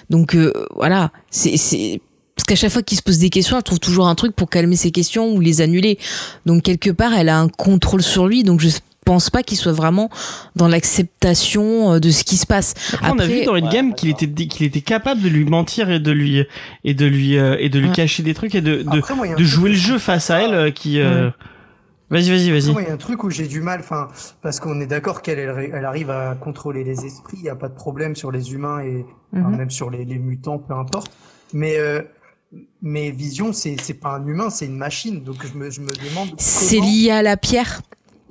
[0.10, 2.02] Donc euh, voilà, c'est
[2.46, 4.50] parce qu'à chaque fois qu'il se pose des questions, elle trouve toujours un truc pour
[4.50, 5.98] calmer ses questions ou les annuler.
[6.46, 8.44] Donc quelque part, elle a un contrôle sur lui.
[8.44, 8.68] Donc je
[9.06, 10.10] pense pas qu'il soit vraiment
[10.58, 12.74] dans l'acceptation euh, de ce qui se passe.
[12.96, 15.90] Après, on a vu dans Endgame Ouais, qu'il était qu'il était capable de lui mentir
[15.90, 16.44] et de lui
[16.84, 17.94] et de lui euh, et de lui Ouais.
[17.94, 20.54] cacher des trucs et de de, Après, moi, de jouer le jeu face à elle
[20.54, 21.30] euh, qui euh,
[22.10, 24.10] vas-y vas-y vas-y moi, il y a un truc où j'ai du mal, enfin,
[24.42, 27.56] parce qu'on est d'accord qu'elle elle, elle arrive à contrôler les esprits, il n'y a
[27.56, 29.58] pas de problème sur les humains et enfin, Mhm.
[29.58, 31.10] même sur les, les mutants, peu importe.
[31.54, 32.02] Mais, euh,
[32.82, 35.24] mais Vision, c'est c'est pas un humain, c'est une machine.
[35.24, 36.30] Donc je me, je me demande.
[36.38, 37.82] C'est lié à la pierre.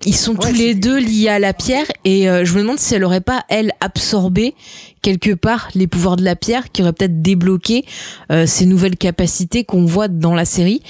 [0.05, 2.79] Ils sont Ouais, tous les deux liés à la pierre et euh, je me demande
[2.79, 4.57] si elle aurait pas elle absorbé
[5.01, 7.85] quelque part les pouvoirs de la pierre qui aurait peut-être débloqué
[8.33, 10.83] euh, ces nouvelles capacités qu'on voit dans la série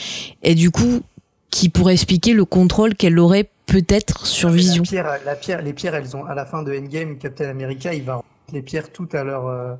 [0.43, 1.03] et du coup
[1.51, 4.83] qui pourrait expliquer le contrôle qu'elle aurait peut-être sur la Vision.
[4.83, 8.03] pierre, la pierre, les pierres, elles ont à la fin de Endgame, Captain America, il
[8.05, 8.23] va
[8.53, 9.75] les pierres toutes à leur, euh,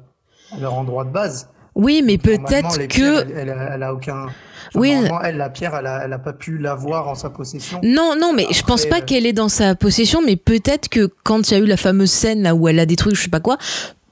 [0.53, 1.49] à leur endroit de base.
[1.75, 4.25] Oui, mais peut-être que pierres, elle, elle, elle a aucun.
[4.25, 4.31] enfin,
[4.75, 4.93] Oui.
[4.95, 7.81] Normalement, elle, la pierre, elle a, elle a pas pu l'avoir en sa possession.
[7.83, 10.89] Non, non, mais je Après, pense pas euh, qu'elle est dans sa possession, mais peut-être
[10.89, 13.15] que quand il y a eu la fameuse scène là où elle a des trucs,
[13.17, 13.57] je sais pas quoi,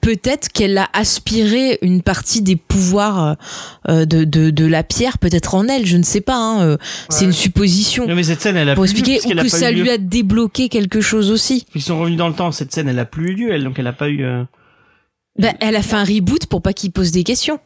[0.00, 3.36] peut-être qu'elle a aspiré une partie des pouvoirs
[3.90, 6.76] euh, de, de, de la pierre, peut-être en elle, je ne sais pas, hein, euh,
[7.10, 7.26] c'est Ouais.
[7.26, 8.06] une supposition.
[8.06, 9.56] non mais cette scène elle a Pour plus lieu expliquer, puisqu'elle ou a que pas
[9.58, 9.82] ça eu lieu.
[9.82, 11.66] lui a débloqué quelque chose aussi.
[11.74, 13.78] ils sont revenus dans le temps cette scène elle a plus eu lieu elle donc
[13.78, 14.42] elle a pas eu euh,
[15.38, 17.58] Bah, elle a fait un reboot pour pas qu'il pose des questions.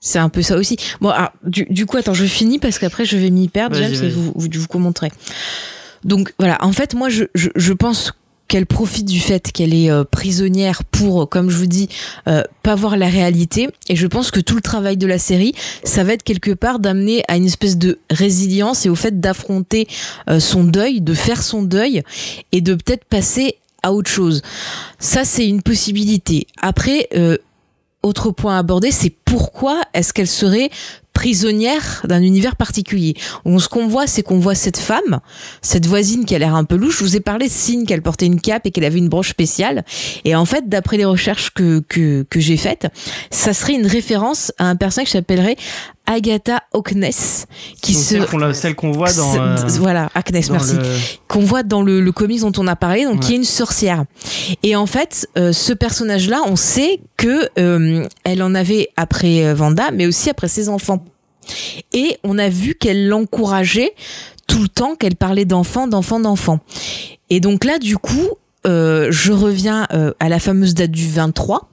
[0.00, 0.76] C'est un peu ça aussi.
[1.00, 3.92] Bon, alors, du, du coup, attends, je finis parce qu'après je vais m'y perdre, James,
[3.92, 5.10] et vous, vous, vous commenterez.
[6.04, 8.12] Donc voilà, en fait, moi, je, je, je pense
[8.48, 11.88] qu'elle profite du fait qu'elle est euh, prisonnière pour, euh, comme je vous dis,
[12.28, 13.68] euh, pas voir la réalité.
[13.88, 15.52] Et je pense que tout le travail de la série,
[15.82, 19.88] ça va être quelque part d'amener à une espèce de résilience et au fait d'affronter
[20.30, 22.02] euh, son deuil, de faire son deuil
[22.52, 23.56] et de peut-être passer
[23.92, 24.42] autre chose.
[24.98, 26.46] Ça, c'est une possibilité.
[26.60, 27.36] Après, euh,
[28.02, 30.70] autre point à aborder, c'est pourquoi est-ce qu'elle serait
[31.20, 33.14] prisonnière d'un univers particulier.
[33.46, 35.20] Donc, ce qu'on voit, c'est qu'on voit cette femme,
[35.62, 36.98] cette voisine qui a l'air un peu louche.
[36.98, 39.30] Je vous ai parlé de signe qu'elle portait une cape et qu'elle avait une broche
[39.30, 39.82] spéciale.
[40.26, 42.86] Et en fait, d'après les recherches que, que, que j'ai faites,
[43.30, 45.56] ça serait une référence à un personnage qui s'appellerait
[46.08, 47.46] Agatha Hockness,
[47.82, 49.34] qui Donc, se celle qu'on la- celle qu'on voit dans.
[49.42, 50.74] euh, voilà, dans merci.
[50.76, 50.82] le-
[51.26, 54.04] Qu'on voit dans le, le comics dont on a parlé, donc qui est une sorcière.
[54.62, 59.54] Et en fait, euh, ce personnage-là, on sait que euh, elle en avait après euh,
[59.54, 61.04] Vanda, mais aussi après ses enfants.
[61.92, 63.92] Et on a vu qu'elle l'encourageait
[64.46, 66.60] tout le temps, qu'elle parlait d'enfants, d'enfants, d'enfants.
[67.30, 68.28] Et donc là, du coup,
[68.66, 71.68] euh, je reviens euh, à la fameuse date du 23.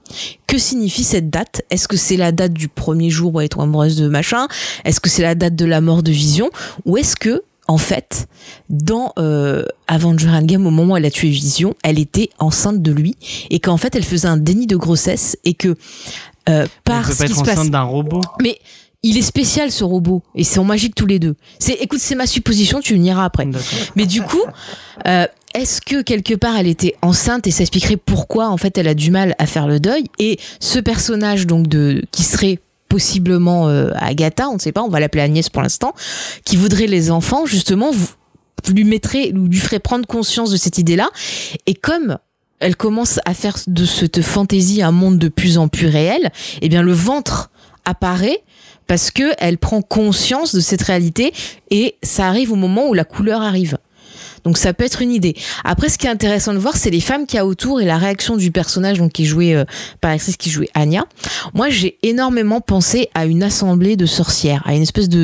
[0.48, 1.62] Que signifie cette date?
[1.70, 4.48] Est-ce que c'est la date du premier jour où elle est amoureuse de machin?
[4.86, 6.50] Est-ce que c'est la date de la mort de Vision?
[6.86, 8.28] Ou est-ce que, en fait,
[8.70, 12.92] dans euh, Avenger Endgame, au moment où elle a tué Vision, elle était enceinte de
[12.92, 13.16] lui
[13.50, 15.76] et qu'en fait, elle faisait un déni de grossesse et que euh,
[16.64, 18.22] Elle par peut ce pas qui se passe d'un robot?
[18.42, 18.60] mais
[19.04, 21.36] il est spécial ce robot et c'est en magique tous les deux.
[21.60, 23.48] C'est, écoute, c'est ma supposition, tu me diras après.
[23.96, 24.44] Mais du coup,
[25.06, 28.88] euh, est-ce que quelque part elle était enceinte et ça expliquerait pourquoi en fait elle
[28.88, 30.06] a du mal à faire le deuil?
[30.20, 34.90] Et ce personnage donc de qui serait possiblement euh, Agatha, on ne sait pas, on
[34.90, 35.94] va l'appeler Agnès pour l'instant,
[36.46, 38.10] qui voudrait les enfants justement vous,
[38.70, 41.10] lui mettrait lui ferait prendre conscience de cette idée-là
[41.66, 42.18] et comme
[42.60, 46.32] elle commence à faire de cette fantaisie un monde de plus en plus réel,
[46.62, 47.52] eh bien le ventre
[47.84, 48.42] apparaît
[48.88, 51.34] parce que elle prend conscience de cette réalité
[51.70, 53.78] et ça arrive au moment où la couleur arrive.
[54.44, 55.36] Donc ça peut être une idée.
[55.64, 57.86] Après, ce qui est intéressant de voir, c'est les femmes qu'il y a autour et
[57.86, 59.66] la réaction du personnage donc qui est joué euh,
[60.02, 61.06] par l'actrice qui jouait Anya.
[61.54, 65.24] Moi, j'ai énormément pensé à une assemblée de sorcières, à une espèce de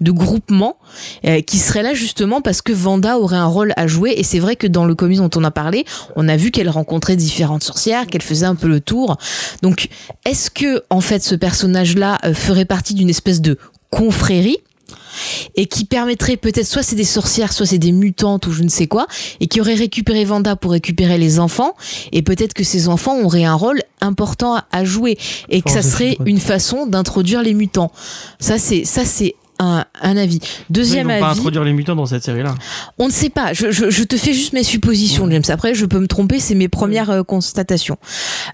[0.00, 0.76] de, groupement
[1.24, 4.14] euh, qui serait là justement parce que Vanda aurait un rôle à jouer.
[4.16, 5.84] Et c'est vrai que dans le comics dont on a parlé,
[6.16, 9.16] on a vu qu'elle rencontrait différentes sorcières, qu'elle faisait un peu le tour.
[9.62, 9.88] Donc,
[10.24, 13.58] est-ce que en fait ce personnage-là euh, ferait partie d'une espèce de
[13.90, 14.58] confrérie?
[15.58, 18.68] Et qui permettrait peut-être soit c'est des sorcières, soit c'est des mutantes ou je ne
[18.68, 19.06] sais quoi,
[19.40, 21.74] et qui aurait récupéré Vanda pour récupérer les enfants,
[22.12, 25.18] et peut-être que ces enfants auraient un rôle important à- jouer,
[25.48, 27.90] et que ça serait une façon d'introduire les mutants.
[28.38, 30.36] Ça c'est ça c'est un, un avis.
[30.70, 32.54] Ils Deuxième pas avis, introduire les mutants dans cette série-là.
[32.96, 33.52] on ne sait pas.
[33.52, 35.42] Je, je, je te fais juste mes suppositions, James.
[35.48, 36.38] Après, je peux me tromper.
[36.38, 37.96] C'est mes premières euh, constatations.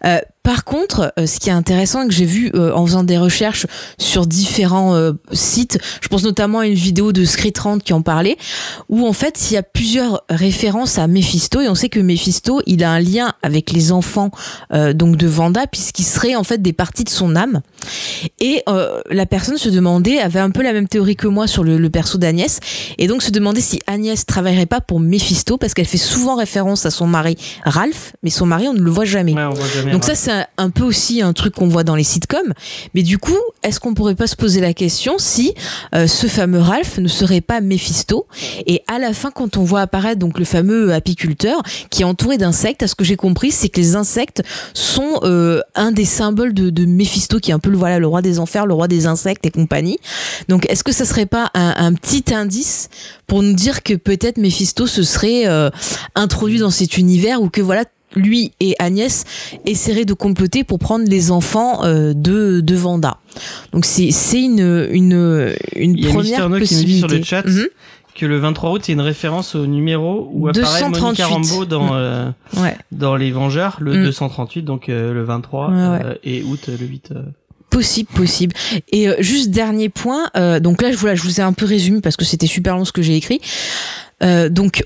[0.07, 3.03] Euh, par contre, euh, ce qui est intéressant et que j'ai vu euh, en faisant
[3.03, 3.67] des recherches
[3.99, 8.37] sur différents euh, sites, je pense notamment à une vidéo de Screetrand qui en parlait,
[8.91, 12.61] où en fait il y a plusieurs références à Mephisto et on sait que Mephisto
[12.67, 14.31] il a un lien avec les enfants
[14.75, 17.63] euh, donc de Vanda puisqu'il serait en fait des parties de son âme.
[18.39, 21.65] Et euh, la personne se demandait, avait un peu la même théorie que moi sur
[21.65, 22.61] le, le perso d'Agnès,
[22.99, 26.85] et donc se demandait si Agnès travaillerait pas pour Mephisto parce qu'elle fait souvent référence
[26.85, 29.33] à son mari Ralph, mais son mari on ne le voit jamais.
[29.33, 29.91] Ouais, on voit jamais.
[29.91, 32.53] Donc ça, c'est un, peu aussi un truc qu'on voit dans les sitcoms.
[32.95, 35.55] Mais du coup, est-ce qu'on pourrait pas se poser la question si
[35.95, 38.27] euh, ce fameux Ralph ne serait pas Mephisto?
[38.67, 42.39] Et à la fin, quand on voit apparaître donc le fameux apiculteur qui est entouré
[42.39, 44.43] d'insectes, à ce que j'ai compris, c'est que les insectes
[44.73, 48.07] sont euh, un des symboles de, de Mephisto, qui est un peu le voilà le
[48.07, 49.99] roi des enfers, le roi des insectes et compagnie.
[50.49, 52.89] Donc, est-ce que ça serait pas un, petit indice
[53.27, 55.71] pour nous dire que peut-être Mephisto se serait euh,
[56.15, 57.85] introduit dans cet univers ou que voilà
[58.17, 59.25] lui et Agnès
[59.67, 63.17] essaieraient de comploter pour prendre les enfants euh, de, de Vanda.
[63.73, 66.99] Donc c'est c'est une une une Il y a première Mister No qui nous dit
[67.01, 67.67] sur le chat Mhm.
[68.15, 71.01] que le 23 août, c'est une référence au numéro où apparaît 238.
[71.03, 72.77] Monica Rambeau dans, euh, Ouais.
[72.93, 74.05] dans Les Vengeurs, le Mm.
[74.05, 76.01] 238, donc euh, le 23, Ouais, ouais.
[76.05, 77.09] euh, et août euh, le 8.
[77.11, 77.23] euh.
[77.71, 78.55] Possible, possible.
[78.93, 81.67] Et euh, juste dernier point, euh, donc là, je, voilà, je vous ai un peu
[81.67, 83.41] résumé parce que c'était super long ce que j'ai écrit.
[84.23, 84.85] Euh, donc,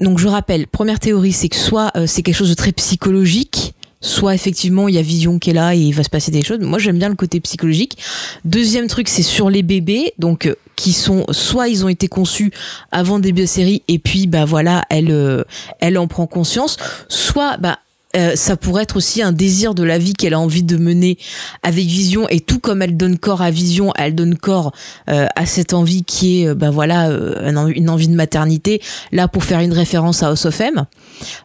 [0.00, 3.74] donc je rappelle, première théorie, c'est que soit euh, c'est quelque chose de très psychologique,
[4.00, 6.42] soit effectivement il y a Vision qui est là et il va se passer des
[6.42, 6.58] choses.
[6.60, 7.98] Moi, j'aime bien le côté psychologique.
[8.44, 12.52] Deuxième truc, c'est sur les bébés, donc euh, qui sont soit ils ont été conçus
[12.90, 15.44] avant le début de série et puis bah voilà, elle euh,
[15.80, 16.78] elle en prend conscience,
[17.08, 17.78] soit bah
[18.16, 21.16] euh, ça pourrait être aussi un désir de la vie qu'elle a envie de mener
[21.62, 22.28] avec Vision.
[22.28, 24.72] Et tout comme elle donne corps à Vision, elle donne corps
[25.08, 28.80] euh, à cette envie qui est bah voilà euh, une envie de maternité.
[29.12, 30.86] Là pour faire une référence à House of M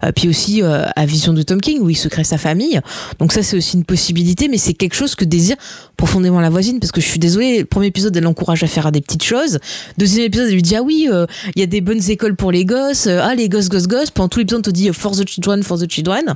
[0.04, 2.82] euh, puis aussi à Vision de Tom King où il se crée sa famille.
[3.20, 5.58] Donc ça c'est aussi une possibilité mais c'est quelque chose que désire
[5.98, 8.92] profondément la voisine parce que je suis désolée le premier épisode elle l'encourage à faire
[8.92, 9.60] des petites choses
[9.98, 12.52] deuxième épisode elle lui dit ah oui euh, il y a des bonnes écoles pour
[12.52, 14.94] les gosses euh, ah les gosses gosses gosses pendant tout l'épisode on te dit euh,
[14.94, 16.36] for the children for the children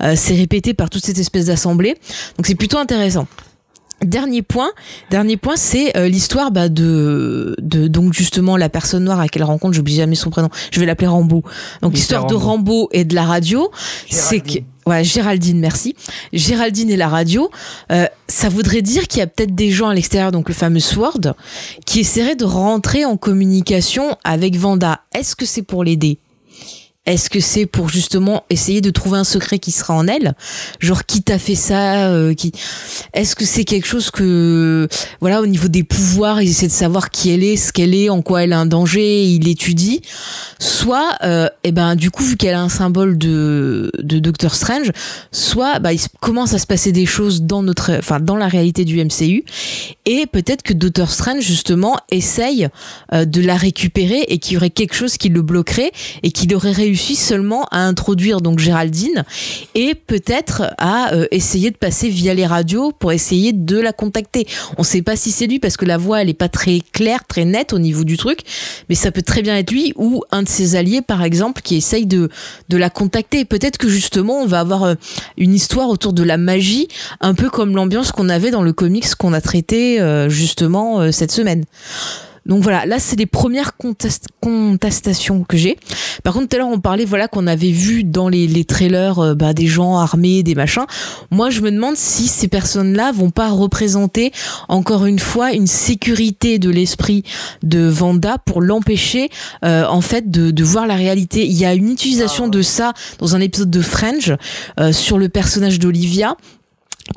[0.00, 1.96] euh, c'est répété par toute cette espèce d'assemblée.
[2.36, 3.26] Donc c'est plutôt intéressant.
[4.02, 4.70] Dernier point,
[5.10, 9.44] dernier point, c'est euh, l'histoire bah, de, de donc justement la personne noire à qu'elle
[9.44, 9.74] rencontre.
[9.74, 10.48] J'oublie jamais son prénom.
[10.72, 11.44] Je vais l'appeler Rambo.
[11.82, 12.72] Donc l'histoire de Rambo.
[12.72, 13.70] Rambo et de la radio,
[14.10, 14.58] c'est que
[15.02, 15.94] Géraldine, merci.
[16.32, 17.50] Géraldine et la radio,
[17.90, 20.80] euh, ça voudrait dire qu'il y a peut-être des gens à l'extérieur, donc le fameux
[20.80, 21.34] Sword,
[21.86, 25.00] qui essaieraient de rentrer en communication avec Vanda.
[25.14, 26.18] Est-ce que c'est pour l'aider?
[27.04, 30.36] Est-ce que c'est pour justement essayer de trouver un secret qui sera en elle?
[30.78, 32.52] Genre qui t'a fait ça euh, qui
[33.12, 34.86] Est-ce que c'est quelque chose que
[35.20, 38.08] voilà au niveau des pouvoirs, ils essaient de savoir qui elle est, ce qu'elle est,
[38.08, 40.00] en quoi elle a un danger, il étudie.
[40.60, 44.92] Soit euh, eh ben du coup vu qu'elle a un symbole de de Doctor Strange,
[45.32, 48.84] soit bah il commence à se passer des choses dans notre enfin dans la réalité
[48.84, 49.44] du MCU
[50.06, 52.68] et peut-être que Doctor Strange justement essaye
[53.12, 55.90] euh, de la récupérer et qu'il y aurait quelque chose qui le bloquerait
[56.22, 59.24] et qu'il aurait réussi réussi seulement à introduire donc Géraldine
[59.74, 64.46] et peut-être à euh, essayer de passer via les radios pour essayer de la contacter.
[64.76, 67.24] On sait pas si c'est lui parce que la voix elle est pas très claire,
[67.26, 68.40] très nette au niveau du truc,
[68.90, 71.76] mais ça peut très bien être lui ou un de ses alliés par exemple qui
[71.76, 72.28] essaye de
[72.68, 73.46] de la contacter.
[73.46, 74.94] Peut-être que justement on va avoir euh,
[75.38, 76.88] une histoire autour de la magie,
[77.22, 81.32] un peu comme l'ambiance qu'on avait dans le comics qu'on a traité euh, justement cette
[81.32, 81.64] semaine.
[82.46, 83.72] Donc voilà, là c'est les premières
[84.40, 85.78] contestations que j'ai.
[86.24, 89.18] Par contre, tout à l'heure on parlait voilà qu'on avait vu dans les, les trailers
[89.18, 90.84] euh, bah, des gens armés, des machins.
[91.30, 94.32] Moi je me demande si ces personnes-là vont pas représenter
[94.68, 97.22] encore une fois une sécurité de l'esprit
[97.62, 99.30] de Vanda pour l'empêcher
[99.64, 101.46] euh, en fait de, de, voir la réalité.
[101.46, 104.36] Il y a une utilisation de ça dans un épisode de Fringe
[104.80, 106.36] euh, sur le personnage d'Olivia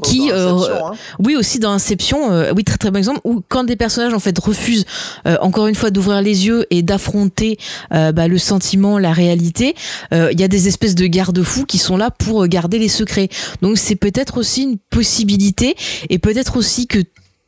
[0.03, 0.93] qui euh, hein.
[1.19, 4.19] oui aussi dans Inception euh, oui très très bon exemple où quand des personnages en
[4.19, 4.85] fait refusent
[5.27, 7.57] euh, encore une fois d'ouvrir les yeux et d'affronter
[7.91, 9.75] bah, le sentiment la réalité
[10.11, 13.29] il y a des espèces de garde-fous qui sont là pour garder les secrets
[13.61, 15.75] donc c'est peut-être aussi une possibilité
[16.09, 16.99] et peut-être aussi que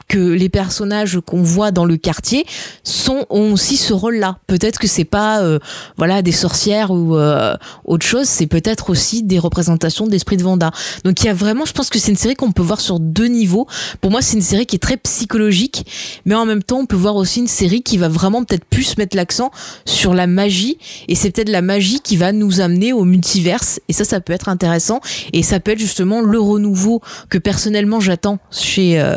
[0.07, 2.45] que les personnages qu'on voit dans le quartier
[2.83, 4.37] sont ont aussi ce rôle-là.
[4.47, 5.59] Peut-être que c'est pas euh,
[5.97, 7.55] voilà des sorcières ou euh,
[7.85, 10.71] autre chose, c'est peut-être aussi des représentations d'esprit de Vanda.
[11.03, 12.99] Donc il y a vraiment, je pense que c'est une série qu'on peut voir sur
[12.99, 13.67] deux niveaux.
[14.01, 15.85] Pour moi, c'est une série qui est très psychologique,
[16.25, 18.97] mais en même temps, on peut voir aussi une série qui va vraiment peut-être plus
[18.97, 19.51] mettre l'accent
[19.85, 20.77] sur la magie
[21.07, 24.33] et c'est peut-être la magie qui va nous amener au multiverse et ça ça peut
[24.33, 25.01] être intéressant
[25.33, 29.15] et ça peut être justement le renouveau que personnellement j'attends chez euh,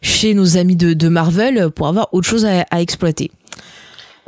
[0.00, 3.30] chez nos amis de, Marvel pour avoir autre chose à, exploiter.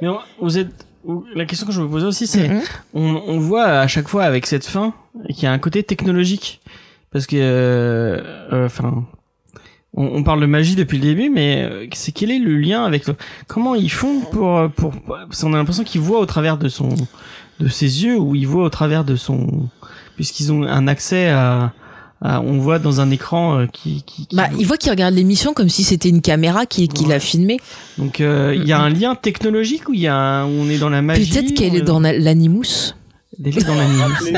[0.03, 0.09] Mais
[0.41, 0.87] vous êtes
[1.35, 2.63] la question que je me pose aussi, c'est mm-hmm.
[2.95, 4.95] on, voit à chaque fois avec cette fin
[5.29, 6.61] qu'il y a un côté technologique
[7.13, 8.21] parce que euh,
[8.53, 9.05] euh, enfin
[9.93, 13.05] on, parle de magie depuis le début, mais euh, c'est quel est le lien avec
[13.47, 16.89] comment ils font pour pour parce qu'on a l'impression qu'ils voient au travers de son
[17.61, 19.69] de ses yeux ou ils voient au travers de son
[20.17, 21.73] puisqu'ils ont un accès à
[22.25, 25.69] on voit dans un écran euh, qui, qui, Bah, il voit qu'il regarde l'émission comme
[25.69, 27.59] si c'était une caméra qui, qui l'a filmé.
[27.99, 30.89] Donc euh, il y a un lien technologique ou il y a on est dans
[30.89, 32.03] la magie Peut-être qu'elle est dans.
[32.03, 34.33] Elle est dans l'animous.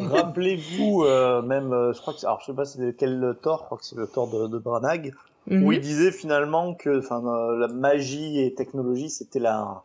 [0.12, 3.78] Rappelez-vous euh, même, je crois que alors je sais pas c'est quel tort, je crois
[3.78, 5.12] que c'est le tort de, de Branagh,
[5.50, 5.72] où mhm.
[5.72, 7.22] il disait finalement que enfin
[7.58, 9.82] la magie et technologie c'était la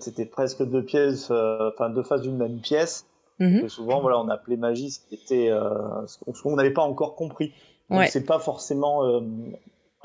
[0.00, 3.04] c'était presque deux pièces, enfin deux faces d'une même pièce
[3.40, 3.68] Mhm.
[3.70, 7.52] souvent, voilà, on appelait magie ce qui était euh, ce qu'on n'avait pas encore compris.
[7.88, 9.20] Donc c'est pas forcément euh,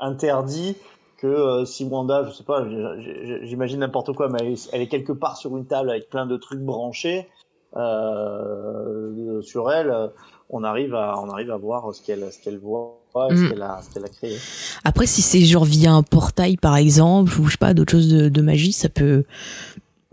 [0.00, 0.74] interdit
[1.18, 2.66] que euh, si Wanda, je sais pas,
[3.42, 6.60] j'imagine n'importe quoi, mais elle est, quelque part sur une table avec plein de trucs
[6.60, 7.28] branchés
[7.74, 10.10] sur elle,
[10.48, 12.98] on arrive à on arrive à voir ce qu'elle ce qu'elle voit.
[13.14, 13.50] ce mhm.
[13.50, 14.36] qu'elle a, a, créé.
[14.84, 18.08] Après, si c'est genre via un portail par exemple, ou je sais pas, d'autres choses
[18.08, 19.24] de, de magie, ça peut,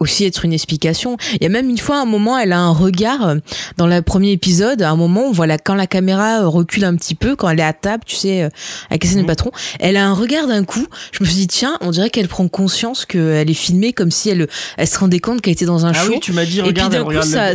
[0.03, 1.17] aussi être une explication.
[1.33, 3.35] Il y a même une fois, un moment, elle a un regard euh,
[3.77, 4.81] dans le premier épisode.
[4.81, 7.63] À un moment, voilà, quand la caméra euh, recule un petit peu, quand elle est
[7.63, 8.49] à table, tu sais, euh,
[8.89, 10.85] avec le patron, elle a un regard d'un coup.
[11.11, 14.29] Je me suis dit, tiens, on dirait qu'elle prend conscience qu'elle est filmée comme si
[14.29, 14.47] elle,
[14.77, 16.11] elle se rendait compte qu'elle était dans un ah show.
[16.11, 17.53] Oui, tu m'as dit, regarde, et puis d'un coup, ça,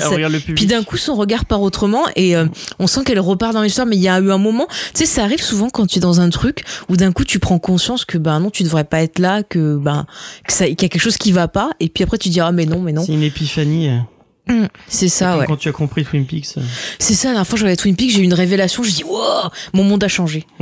[0.54, 2.34] puis d'un coup, son regard part autrement et
[2.78, 3.86] on sent qu'elle repart dans l'histoire.
[3.86, 6.00] Mais il y a eu un moment, tu sais, ça arrive souvent quand tu es
[6.00, 9.02] dans un truc où d'un coup, tu prends conscience que ben non, tu devrais pas
[9.02, 10.06] être là, que ben
[10.48, 11.70] qu'il y a quelque chose qui va pas.
[11.80, 13.02] Et puis après, tu dis ah mais non mais non.
[13.04, 13.90] C'est une épiphanie.
[14.48, 15.46] Mmh, c'est ça, ouais.
[15.46, 16.56] Quand tu as compris Twin Peaks.
[16.56, 16.62] Euh.
[16.98, 19.04] C'est ça, la dernière fois que je Twin Peaks, j'ai eu une révélation, je dis,
[19.04, 20.46] wow, mon monde a changé.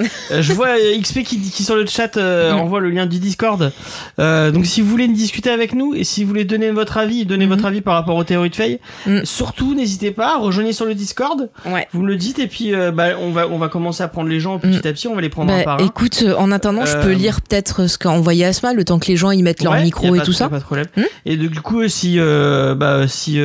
[0.00, 3.18] Euh, je vois euh, XP qui, qui sur le chat euh, envoie le lien du
[3.18, 3.72] Discord.
[4.18, 7.26] Euh, donc si vous voulez discuter avec nous et si vous voulez donner votre avis,
[7.26, 9.24] donner votre avis par rapport aux théories de Faye, mm.
[9.24, 11.50] surtout n'hésitez pas, rejoignez sur le Discord.
[11.66, 11.86] Ouais.
[11.92, 14.40] Vous me le dites et puis bah, on va on va commencer à prendre les
[14.40, 14.88] gens petit mm.
[14.88, 15.86] à petit, on va les prendre bah, un par un.
[15.86, 19.16] Écoute, en attendant, je peux lire peut-être ce qu'a envoyé Asma, le temps que les
[19.16, 20.48] gens y mettent leur micro et tout ça.
[20.48, 20.86] Pas de problème.
[20.96, 21.02] Mm.
[21.26, 23.40] Et du coup, si bah si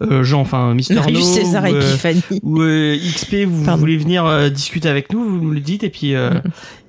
[0.00, 1.64] Jean, enfin Mister No, César
[2.42, 2.64] ou, ou
[3.14, 6.14] XP, vous, voulez venir discuter avec nous, vous me le dites et puis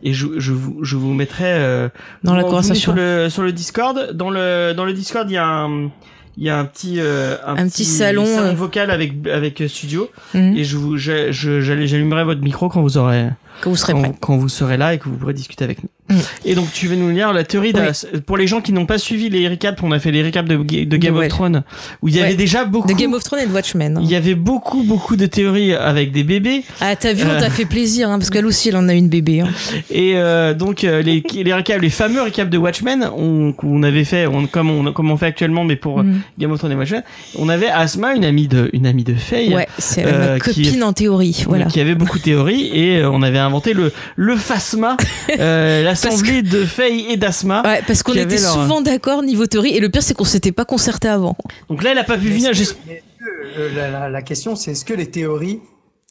[0.03, 1.89] et je, je, vous, je vous mettrai euh,
[2.23, 4.11] dans la conversation sur le sur le Discord.
[4.13, 5.89] Dans le dans le Discord, il y a un
[6.37, 8.53] il y a un petit euh, Un petit salon, euh.
[8.53, 10.55] vocal avec avec euh, studio Mhm.
[10.55, 13.27] et je vous j'allumerai votre micro quand vous aurez
[13.61, 15.89] Que vous serez quand, vous serez là et que vous pourrez discuter avec nous.
[16.09, 16.19] Mm.
[16.45, 18.19] Et donc tu vas nous lire la théorie Oui.
[18.25, 20.57] pour les gens qui n'ont pas suivi les recaps, on a fait les recaps de,
[20.57, 21.27] Ga- de Game of.
[21.29, 21.63] Thrones
[22.01, 23.97] où il y avait déjà beaucoup De Game of Thrones et de Watchmen.
[23.97, 24.01] hein.
[24.03, 27.39] il y avait beaucoup beaucoup de théories avec des bébés Ah, t'as vu, on Euh.
[27.39, 29.41] t'a fait plaisir, hein, parce qu'elle aussi, elle en a une bébé.
[29.41, 29.47] Hein.
[29.91, 34.03] et euh, donc euh, les les recaps les fameux recaps de Watchmen on qu'on avait
[34.03, 36.21] fait on, comme on comme on fait actuellement mais pour Mhm.
[36.39, 37.03] Game of Thrones et Watchmen
[37.37, 40.63] on avait Asma une amie de une amie de Faye Ouais, c'est euh, ma qui-
[40.63, 41.43] copine en théorie.
[41.47, 41.65] Voilà.
[41.65, 44.97] qui avait beaucoup de théories et euh, on avait inventé le le Phasma
[45.39, 49.75] euh, l'assemblée de Faye et d'Asma Ouais, parce qu'on était leur- souvent d'accord niveau théorie,
[49.75, 51.35] et le pire, c'est qu'on s'était pas concerté avant.
[51.69, 54.71] donc là elle a pas pu venir que- que, euh, la, la- la question, c'est
[54.71, 55.59] est-ce que les théories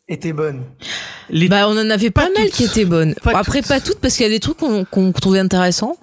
[0.08, 0.62] étaient bonnes?
[1.30, 2.54] Les Bah, on en avait pas, Pas mal toutes.
[2.56, 3.14] qui étaient bonnes.
[3.22, 3.68] Pas après, toutes.
[3.68, 5.96] pas toutes, parce qu'il y a des trucs qu'on qu'on trouvait intéressants,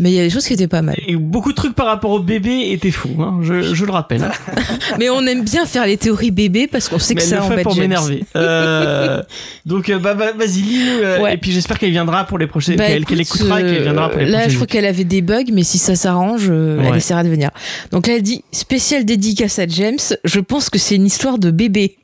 [0.00, 0.96] mais il y a des choses qui étaient pas mal.
[1.06, 4.28] et beaucoup de trucs par rapport au bébé étaient faux hein, je, je le rappelle
[4.98, 7.36] mais on aime bien faire les théories bébés parce qu'on sait mais que elle ça
[7.36, 7.82] le fait embête pour James.
[7.84, 9.22] m'énerver euh,
[9.66, 11.34] donc euh, bah, bah, vas-y lis-nous euh, Ouais.
[11.34, 13.82] et puis j'espère qu'elle viendra pour les prochaines Bah, qu'elle qu'elle écoute, écoutera et qu'elle
[13.82, 16.46] viendra pour les euh, Là, je crois qu'elle avait des bugs, mais si ça s'arrange,
[16.48, 17.50] euh, elle essaiera de venir.
[17.92, 19.98] Donc là, elle dit spécial dédicace à James.
[20.24, 21.96] Je pense que c'est une histoire de bébé.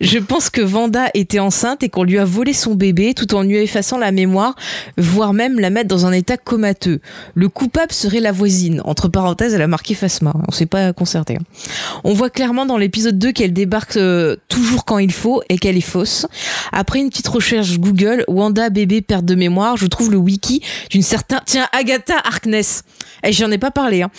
[0.00, 3.42] Je pense que Vanda était enceinte et qu'on lui a volé son bébé tout en
[3.42, 4.54] lui effaçant la mémoire,
[4.98, 7.00] voire même la mettre dans un état comateux.
[7.34, 8.82] Le coupable serait la voisine.
[8.84, 10.34] Entre parenthèses, elle a marqué Fasma.
[10.48, 11.36] On s'est pas concerté.
[11.36, 11.44] hein.
[12.04, 15.76] On voit clairement dans l'épisode 2 qu'elle débarque euh, toujours quand il faut et qu'elle
[15.76, 16.26] est fausse.
[16.72, 21.02] Après une petite recherche Google, Wanda bébé perte de mémoire, je trouve le wiki d'une
[21.02, 22.82] certaine tiens Agatha Harkness.
[23.24, 24.10] Et j'en ai pas parlé hein,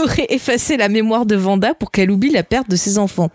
[0.00, 3.30] aurait effacé la mémoire de Wanda pour qu'elle oublie la perte de ses enfants.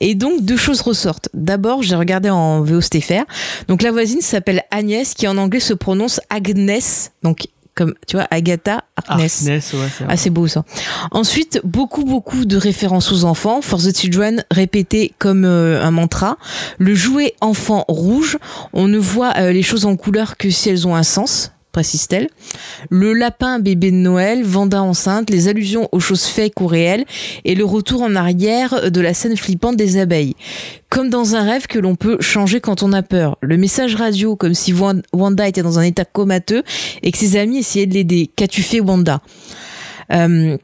[0.00, 1.28] Et donc deux choses ressortent.
[1.34, 3.24] D'abord, j'ai regardé en VOSTFR.
[3.68, 6.80] Donc la voisine s'appelle Agnès qui en anglais se prononce Agnes.
[7.22, 7.46] Donc
[7.76, 9.42] comme tu vois Agatha Harkness.
[9.42, 10.04] Harkness, ouais, c'est.
[10.08, 10.64] Ah, c'est beau ça.
[11.10, 13.60] Ensuite, beaucoup, beaucoup de références aux enfants.
[13.60, 16.38] For the Children répété comme euh, un mantra.
[16.78, 18.38] Le jouet enfant rouge,
[18.72, 22.28] on ne voit euh, les choses en couleur que si elles ont un sens précise-t-elle.
[22.88, 27.04] Le lapin bébé de Noël, Vanda enceinte, les allusions aux choses fake ou réelles,
[27.44, 30.36] et le retour en arrière de la scène flippante des abeilles.
[30.88, 33.36] Comme dans un rêve que l'on peut changer quand on a peur.
[33.42, 36.62] Le message radio, comme si Wan- Wanda était dans un état comateux
[37.02, 38.30] et que ses amis essayaient de l'aider.
[38.34, 39.20] Qu'as-tu fait, Wanda?
[40.12, 40.56] Euh,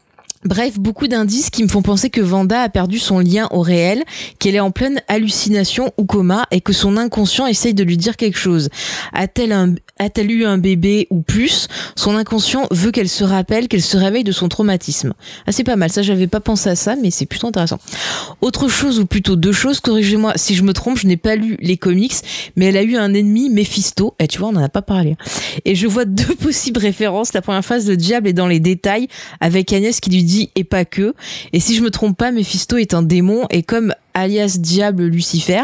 [0.44, 4.02] Bref, beaucoup d'indices qui me font penser que Vanda a perdu son lien au réel,
[4.40, 8.16] qu'elle est en pleine hallucination ou coma et que son inconscient essaye de lui dire
[8.16, 8.68] quelque chose.
[9.12, 11.68] A-t-elle eu un bébé ou plus?
[11.94, 15.12] Son inconscient veut qu'elle se rappelle, qu'elle se réveille de son traumatisme.
[15.46, 15.92] Ah, c'est pas mal.
[15.92, 17.78] Ça, j'avais pas pensé à ça, mais c'est plutôt intéressant.
[18.40, 21.56] Autre chose, ou plutôt deux choses, corrigez-moi si je me trompe, je n'ai pas lu
[21.60, 22.14] les comics,
[22.56, 24.16] mais elle a eu un ennemi, Mephisto.
[24.18, 25.16] Et tu vois, on en a pas parlé.
[25.64, 27.32] Et je vois deux possibles références.
[27.32, 29.06] La première phase, le diable est dans les détails,
[29.40, 31.14] avec Agnès qui lui dit et pas que.
[31.52, 35.62] Et si je me trompe pas, Mephisto est un démon et comme alias diable Lucifer.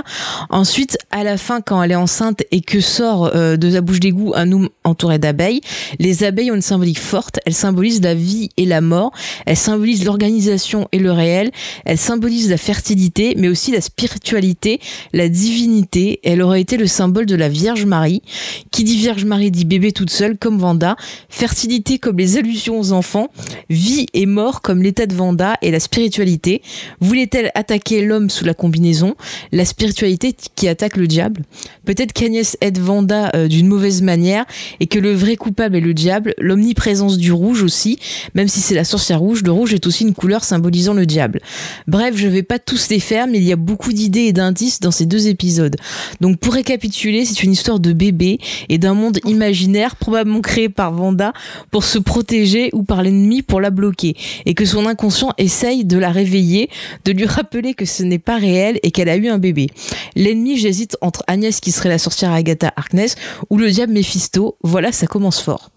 [0.50, 4.00] Ensuite, à la fin, quand elle est enceinte et que sort euh, de sa bouche
[4.00, 5.60] d'égout un homme entouré d'abeilles,
[5.98, 7.40] les abeilles ont une symbolique forte.
[7.46, 9.12] Elles symbolisent la vie et la mort.
[9.46, 11.50] Elles symbolisent l'organisation et le réel.
[11.84, 14.80] Elles symbolisent la fertilité, mais aussi la spiritualité,
[15.12, 16.20] la divinité.
[16.24, 18.22] Elle aurait été le symbole de la Vierge Marie.
[18.70, 20.96] Qui dit Vierge Marie dit bébé toute seule, comme Vanda.
[21.28, 23.28] Fertilité comme les allusions aux enfants.
[23.70, 26.62] Vie et mort comme l'état de Vanda et la spiritualité.
[27.00, 29.14] Voulait-elle attaquer l'homme la combinaison
[29.52, 31.42] La spiritualité qui attaque le diable
[31.84, 34.44] Peut-être qu'Agnès aide Vanda euh, d'une mauvaise manière
[34.80, 36.34] et que le vrai coupable est le diable.
[36.38, 37.98] L'omniprésence du rouge aussi,
[38.34, 41.40] même si c'est la sorcière rouge, le rouge est aussi une couleur symbolisant le diable.
[41.86, 44.80] Bref, je vais pas tous les faire, mais il y a beaucoup d'idées et d'indices
[44.80, 45.76] dans ces deux épisodes.
[46.20, 48.38] Donc pour récapituler, c'est une histoire de bébé
[48.68, 51.32] et d'un monde imaginaire probablement créé par Vanda
[51.70, 54.16] pour se protéger ou par l'ennemi pour la bloquer
[54.46, 56.68] et que son inconscient essaye de la réveiller,
[57.04, 59.68] de lui rappeler que ce n'est pas réel et qu'elle a eu un bébé.
[60.14, 63.14] L'ennemi, j'hésite entre Agnès qui serait la sorcière Agatha Harkness
[63.48, 64.58] ou le diable Mephisto.
[64.62, 65.70] Voilà, ça commence fort.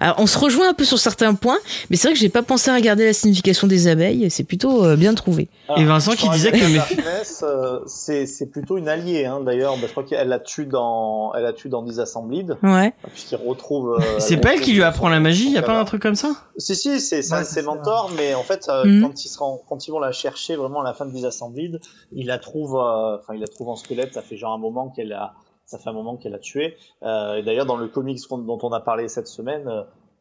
[0.00, 1.58] Alors, on se rejoint un peu sur certains points,
[1.90, 4.30] mais c'est vrai que j'ai pas pensé à regarder la signification des abeilles.
[4.30, 5.48] C'est plutôt euh, bien trouvé.
[5.76, 9.74] Et Vincent qui disait que Mephi- Harkness, euh, c'est c'est plutôt une alliée hein, d'ailleurs.
[9.76, 12.92] Bah, je crois qu'elle la tue dans elle la tue dans Disassembled Ouais.
[13.12, 13.98] puisqu'il retrouve.
[14.00, 16.14] euh, c'est pas elle qui lui apprend la magie, y a pas un truc comme
[16.14, 16.30] ça?
[16.58, 19.02] Si si, c'est Ouais, ses mentors, mais en fait euh, Mhm.
[19.02, 21.80] quand ils seront quand ils vont la chercher vraiment à la fin de Disassembled,
[22.12, 24.14] il la trouve euh, enfin il la trouve en squelette.
[24.14, 25.32] Ça fait genre un moment qu'elle a
[25.66, 26.76] ça fait un moment qu'elle a tué.
[27.02, 29.68] Euh, et d'ailleurs dans le comics dont on a parlé cette semaine,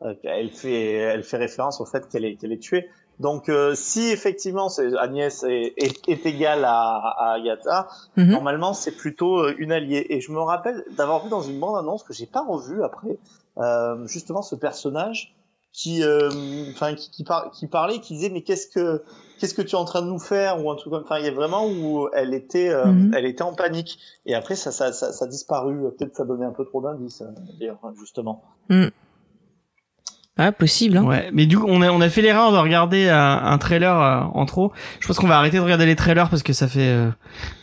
[0.01, 2.89] euh, elle fait elle fait référence au fait qu'elle est qu'elle est tuée.
[3.19, 4.67] Donc euh, si effectivement
[4.99, 8.31] Agnès est, est, est égale à, à Agatha, Mhm.
[8.31, 10.05] normalement c'est plutôt euh, une alliée.
[10.09, 13.17] Et je me rappelle d'avoir vu dans une bande annonce que j'ai pas revu après,
[13.57, 15.33] euh, justement ce personnage
[15.71, 16.29] qui, euh,
[16.71, 19.01] enfin, qui, qui, par- qui parlait, qui disait mais qu'est-ce que,
[19.39, 21.25] qu'est-ce que tu es en train de nous faire ou un truc comme, enfin, il
[21.25, 23.11] y a vraiment où elle était, euh, Mhm.
[23.15, 23.99] elle était en panique.
[24.25, 25.75] Et après, ça, ça, ça, ça a disparu.
[25.97, 27.25] Peut-être ça donnait un peu trop d'indices, euh,
[27.59, 28.43] d'ailleurs, justement.
[30.37, 30.97] Ah, possible.
[30.97, 31.05] Hein.
[31.05, 33.97] Ouais, mais du coup, on a, on a fait l'erreur de regarder euh, un trailer
[33.97, 34.73] euh, en trop.
[34.99, 37.09] Je pense qu'on va arrêter de regarder les trailers parce que ça fait, euh,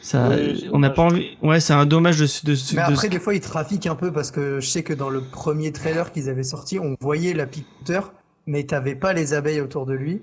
[0.01, 1.37] ça, Oui, on n'a pas envie.
[1.43, 3.95] Ouais, c'est un dommage de, de, de, Mais de- après, des fois, ils trafiquent un
[3.95, 7.35] peu parce que je sais que dans le premier trailer qu'ils avaient sorti, on voyait
[7.35, 8.15] l'apiculteur,
[8.47, 10.23] mais t'avais pas les abeilles autour de lui.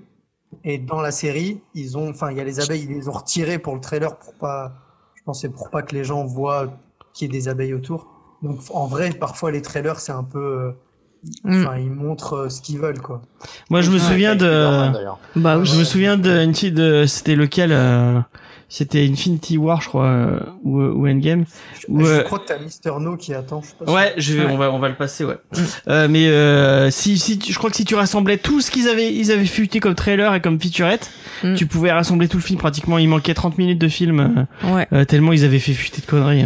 [0.64, 3.12] Et dans la série, ils ont, enfin, il y a les abeilles, ils les ont
[3.12, 4.72] retirées pour le trailer pour pas,
[5.14, 6.72] je pense, c'est pour pas que les gens voient
[7.14, 8.08] qu'il y ait des abeilles autour.
[8.42, 10.72] Donc, en vrai, parfois, les trailers, c'est un peu, euh,
[11.44, 11.66] Mm.
[11.66, 13.20] enfin, ils montrent euh, ce qu'ils veulent, quoi.
[13.68, 14.90] Moi, je me Ouais, souviens de.
[15.36, 15.66] Bah oui.
[15.66, 18.20] je me souviens de une fille de, c'était lequel, euh,
[18.72, 21.44] c'était Infinity War, je crois, euh, ou, ou Endgame.
[21.80, 22.04] Je, Ouais.
[22.04, 23.60] je crois que t'as Mister No qui attend.
[23.62, 24.52] Je sais pas si- Ouais, je vais, Ouais.
[24.52, 25.36] on va, on va le passer, ouais.
[25.88, 28.88] Euh, mais euh, si, si, tu- je crois que si tu rassemblais tout ce qu'ils
[28.88, 31.10] avaient, ils avaient futé comme trailer et comme featurette,
[31.42, 31.54] Mm.
[31.56, 32.96] tu pouvais rassembler tout le film pratiquement.
[32.98, 34.20] Il manquait 30 minutes de film,
[34.64, 34.86] euh, Ouais.
[34.92, 36.44] euh, tellement ils avaient fait fuiter de conneries.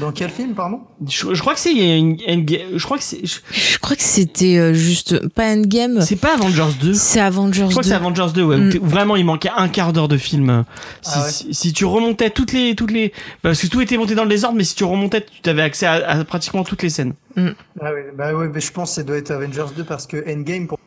[0.00, 0.80] Dans quel film, pardon?
[1.06, 4.72] Je, je crois que c'est je crois que c'est, je- Je crois que c'était euh,
[4.74, 6.00] juste pas Endgame.
[6.00, 6.94] c'est pas Avengers 2.
[6.94, 7.96] C'est Avengers Je crois que c'est 2.
[7.96, 8.56] Avengers 2, ouais.
[8.56, 8.70] Mm.
[8.82, 10.64] où vraiment, il manquait un quart d'heure de film.
[11.02, 11.30] Si, Ah ouais.
[11.30, 13.12] si, si tu remontais toutes les, toutes les,
[13.42, 15.86] parce que tout était monté dans le désordre, mais si tu remontais, tu avais accès
[15.86, 17.14] à, à pratiquement toutes les scènes.
[17.36, 20.16] Ah ouais, bah ouais, mais je pense que ça doit être Avengers 2 parce que
[20.28, 20.78] Endgame, pour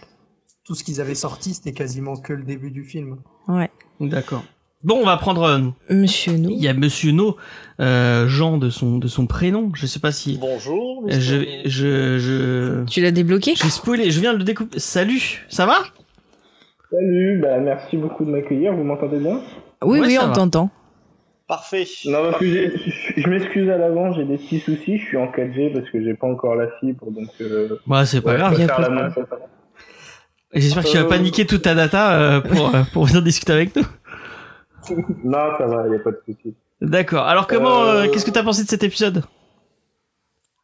[0.66, 3.18] tout ce qu'ils avaient sorti, c'était quasiment que le début du film.
[3.48, 3.70] Ouais.
[4.02, 4.44] D'accord.
[4.84, 5.60] Bon, on va prendre, euh,
[5.90, 6.50] Monsieur No.
[6.52, 7.36] il y a Monsieur No,
[7.80, 9.72] euh, Jean de son, de son prénom.
[9.74, 11.04] Je sais pas si, Bonjour.
[11.10, 14.80] je, je, je, Tu l'as débloqué j'ai spoilé, je viens de le découper.
[14.80, 15.80] Salut, ça va?
[16.92, 19.42] Salut, bah merci beaucoup de m'accueillir, vous m'entendez bien?
[19.84, 20.70] Oui, Ouais, oui, on t'entend.
[21.48, 21.86] Parfait.
[22.06, 25.28] Non, parce que je je m'excuse à l'avance, j'ai des petits soucis, je suis en
[25.28, 28.58] 4G parce que j'ai pas encore la fibre, donc euh, Bah, c'est pas ouais, grave.
[30.54, 33.22] J'espère que tu vas Euh, pas niquer toute ta data euh, pour, euh, pour venir
[33.22, 33.84] discuter avec nous.
[35.24, 36.56] Non, ça va, y a pas de souci.
[36.82, 37.24] D'accord.
[37.26, 39.24] Alors comment, euh, Euh, qu'est-ce que t'as pensé de cet épisode?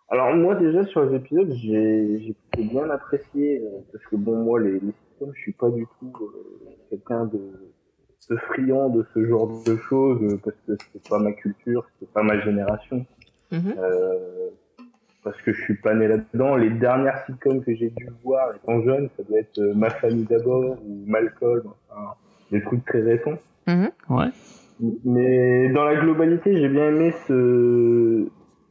[0.10, 4.74] Alors moi déjà sur les épisodes, j'ai bien apprécié euh, parce que bon moi les,
[4.74, 6.14] les systèmes, je suis pas du tout
[6.92, 7.40] quelqu'un de,
[8.30, 12.22] de friand de ce genre de choses parce que c'est pas ma culture, c'est pas
[12.22, 13.06] ma génération.
[13.52, 13.74] Mhm.
[15.24, 16.58] Parce que je suis pas né là-dedans.
[16.58, 20.78] Les dernières sitcoms que j'ai dû voir étant jeune, ça doit être Ma famille d'abord
[20.86, 22.14] ou Malcolm, enfin
[22.52, 23.38] des trucs très récents.
[23.68, 24.28] Ouais.
[25.06, 28.28] Mais dans la globalité, j'ai bien aimé ce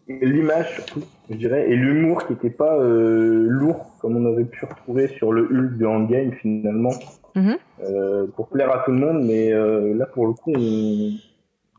[0.08, 4.64] l'image surtout, je dirais, et l'humour qui était pas euh, lourd comme on avait pu
[4.66, 6.92] retrouver sur le Hulk de Endgame finalement,
[7.34, 7.56] Mhm.
[7.84, 9.24] euh, pour plaire à tout le monde.
[9.24, 11.12] Mais euh, là, pour le coup, on...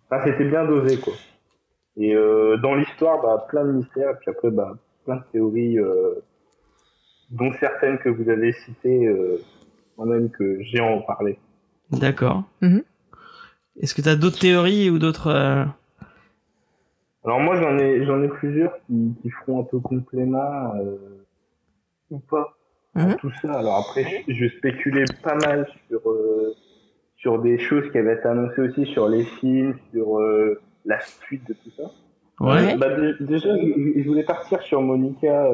[0.10, 1.14] enfin, c'était bien dosé quoi.
[1.98, 4.74] Et euh, dans l'histoire, bah, plein de mystères, et puis après, bah,
[5.06, 6.16] plein de théories, euh,
[7.30, 9.38] dont certaines que vous avez citées, euh,
[9.98, 11.38] moi-même que j'ai en parlé.
[11.92, 12.44] D'accord.
[12.62, 12.82] Mhm.
[13.80, 15.66] Est-ce que t'as d'autres théories ou d'autres euh,
[17.26, 20.98] Alors moi j'en ai j'en ai plusieurs qui, qui feront un peu complément euh,
[22.12, 22.56] ou pas
[22.96, 23.16] à Mhm.
[23.16, 23.52] tout ça.
[23.54, 26.54] Alors après je, je spéculais pas mal sur euh,
[27.18, 31.48] sur des choses qui avaient été annoncées aussi sur les films, sur euh, la suite
[31.48, 31.84] de tout ça.
[32.40, 32.76] Ouais.
[32.78, 35.48] Bah, dé- déjà je, je voulais partir sur Monica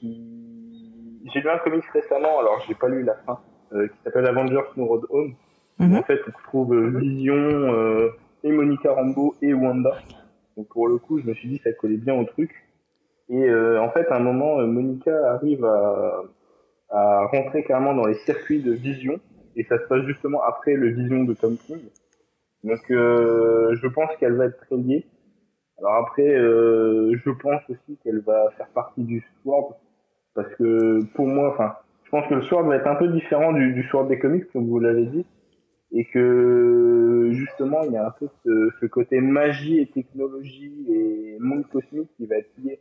[0.00, 3.38] qui- J'ai lu un comics récemment, alors j'ai pas lu la fin,
[3.70, 5.34] qui s'appelle Avengers No Road Home.
[5.82, 5.96] Mhm.
[5.96, 8.10] En fait, on retrouve euh, Vision euh,
[8.44, 9.96] et Monica Rambeau et Wanda.
[10.56, 12.50] Donc pour le coup, je me suis dit que ça collait bien au truc.
[13.28, 16.22] Et euh, en fait, à un moment, euh, Monica arrive à,
[16.90, 19.18] à rentrer carrément dans les circuits de Vision.
[19.56, 21.80] Et ça se passe justement après le Vision de Tom King.
[22.62, 25.04] Donc euh, je pense qu'elle va être très liée.
[25.78, 29.76] Alors après, euh, je pense aussi qu'elle va faire partie du Sword.
[30.34, 33.52] Parce que pour moi, enfin, je pense que le Sword va être un peu différent
[33.52, 35.26] du, du Sword des comics, comme vous l'avez dit
[35.92, 41.36] et que justement il y a un peu ce, ce côté magie et technologie et
[41.40, 42.80] monde cosmique qui va être lié.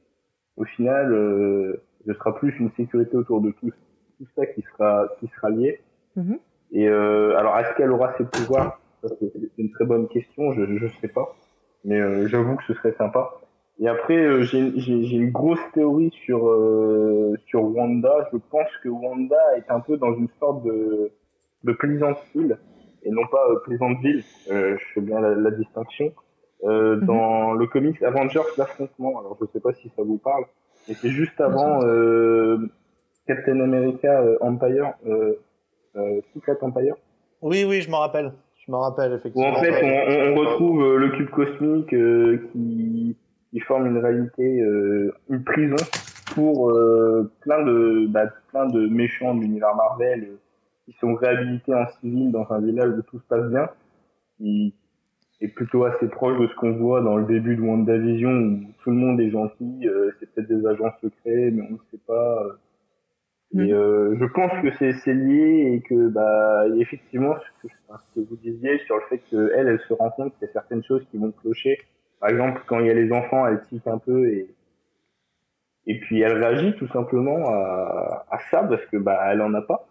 [0.57, 3.71] Au final, euh, ce sera plus une sécurité autour de tout,
[4.17, 5.81] tout ça qui sera qui sera lié.
[6.15, 6.39] Mhm.
[6.73, 8.79] Et euh, alors est-ce qu'elle aura ses pouvoirs?
[9.03, 11.35] C'est une très bonne question, je je sais pas,
[11.83, 13.31] mais euh, j'avoue que ce serait sympa.
[13.79, 18.29] Et après, euh, j'ai j'ai- j'ai une grosse théorie sur euh, sur Wanda.
[18.31, 21.11] Je pense que Wanda est un peu dans une sorte de
[21.63, 21.77] de
[22.35, 22.57] Hill
[23.03, 24.25] et non pas euh, Pleasantville.
[24.49, 26.13] Euh, je fais bien la, la distinction.
[26.63, 27.05] Euh, Mhm.
[27.07, 29.19] Dans le comics Avengers l'affrontement.
[29.19, 30.43] Alors je sais pas si ça vous parle,
[30.87, 32.57] mais c'est juste avant euh,
[33.27, 35.33] Captain America euh, Empire, euh,
[35.95, 36.95] euh, Secret Empire.
[37.41, 38.33] Oui, oui, je m'en rappelle.
[38.65, 39.49] Je m'en rappelle, Où effectivement.
[39.49, 43.17] en fait on, on- on retrouve euh, le cube cosmique euh, qui,
[43.49, 45.83] qui forme une réalité, euh, une prison
[46.35, 50.37] pour euh, plein de bah, plein de méchants de l'univers Marvel euh,
[50.91, 53.69] qui sont réhabilités en civil dans un village où tout se passe bien,
[54.39, 54.75] qui
[55.41, 58.91] est plutôt assez proche de ce qu'on voit dans le début de WandaVision où tout
[58.91, 62.43] le monde est gentil, euh, c'est peut-être des agents secrets, mais on ne sait pas.
[62.45, 62.53] euh.
[63.53, 68.21] Et euh, je pense que c'est lié et que bah effectivement ce que, enfin, ce
[68.21, 70.83] que vous disiez sur le fait qu'elle elle se rend compte qu'il y a certaines
[70.83, 71.77] choses qui vont clocher.
[72.21, 74.55] Par exemple quand il y a les enfants elle tique un peu et
[75.87, 79.61] et puis elle réagit tout simplement à, à ça parce que bah elle en a
[79.61, 79.87] pas.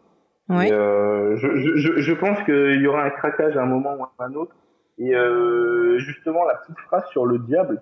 [0.51, 0.69] Ouais.
[0.69, 3.95] Et, euh, je, je, je, je pense qu'il y aura un craquage à un moment
[3.97, 4.53] ou à un autre.
[4.99, 7.81] Et euh, justement, la petite phrase sur le diable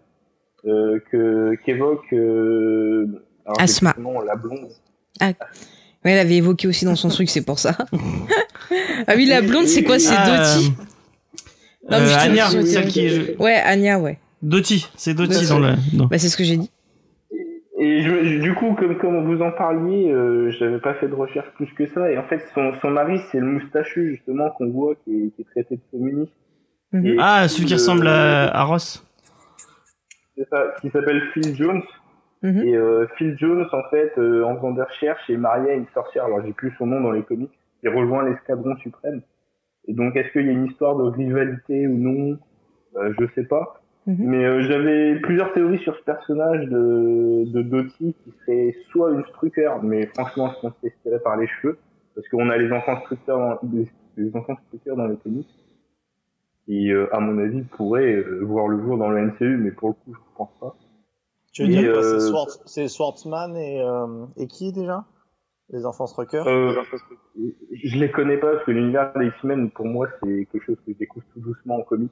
[0.67, 3.07] euh, que qu'évoque euh,
[3.59, 3.91] Asma.
[3.91, 4.68] effectivement, la blonde.
[5.20, 5.34] Ouais,
[6.05, 7.76] elle avait évoqué aussi dans son truc, c'est pour ça.
[9.07, 10.73] ah oui, la blonde, c'est quoi C'est Ah, Doty
[11.91, 13.36] euh, Anya, celle qui est.
[13.41, 14.18] Ouais, Anya, ouais.
[14.43, 15.75] Doty, c'est Doty dans le.
[16.09, 16.70] Bah, c'est ce que j'ai dit.
[17.81, 21.15] Et je, je- du coup, comme, comme vous en parliez, euh, j'avais pas fait de
[21.15, 22.10] recherche plus que ça.
[22.10, 25.42] Et en fait, son, son mari, c'est le moustachu justement qu'on voit qui est, qui
[25.42, 26.32] est traité de féministe.
[26.92, 27.16] Mhm.
[27.20, 29.05] Ah, celui qui ressemble à, à Ross.
[30.36, 31.82] C'est ça, qui s'appelle Phil Jones.
[32.42, 32.62] Mhm.
[32.62, 35.89] Et euh, Phil Jones, en fait, euh, en faisant des recherches, est marié à une
[35.94, 36.24] sorcière.
[36.24, 37.50] Alors, j'ai plus son nom dans les comics.
[37.82, 39.23] Il rejoint l'escadron suprême.
[39.86, 42.39] Et donc, est-ce qu'il y a une histoire de rivalité ou non?
[42.97, 43.77] Euh, Je sais pas.
[44.09, 44.17] Mhm.
[44.20, 49.23] Mais euh, j'avais plusieurs théories sur ce personnage de, de Doty qui serait soit une
[49.27, 51.78] Strucker, mais franchement, je pense que c'est tiré par les cheveux.
[52.15, 55.47] Parce qu'on a les enfants Strucker dans, les, les enfants Strucker dans les comics.
[56.65, 59.91] Qui, euh, à mon avis, pourraient euh, voir le jour dans le MCU, mais pour
[59.91, 60.75] le coup, je pense pas.
[61.53, 65.05] Tu veux Et, dire quoi euh, C'est Swartz- C'est Swartzman et, euh, et qui déjà?
[65.70, 66.45] Les enfants Strucker?
[66.47, 66.73] Euh,
[67.73, 70.93] je les connais pas parce que l'univers des X-Men pour moi c'est quelque chose que
[70.93, 72.11] je découvre tout doucement en comics.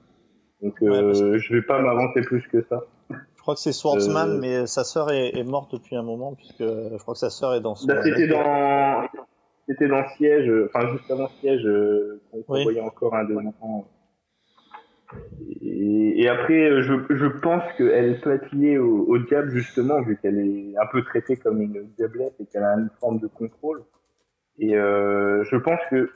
[0.63, 2.83] Donc Ouais, euh, que- je vais pas m'avancer plus que ça.
[3.11, 6.35] Je crois que c'est Swartzman, Euh, mais sa sœur est, est morte depuis un moment,
[6.35, 7.89] puisque je crois que sa sœur est dans son.
[7.89, 9.07] Là c'était dans
[9.69, 12.63] c'était dans Siège, enfin juste avant Siège, euh, qu'on Oui.
[12.65, 13.87] voyait encore un des enfants.
[15.63, 20.17] Et, et après, je, je pense qu'elle peut être liée au, au diable justement, vu
[20.21, 23.85] qu'elle est un peu traitée comme une diablesse et qu'elle a une forme de contrôle.
[24.59, 26.11] Et euh, je pense que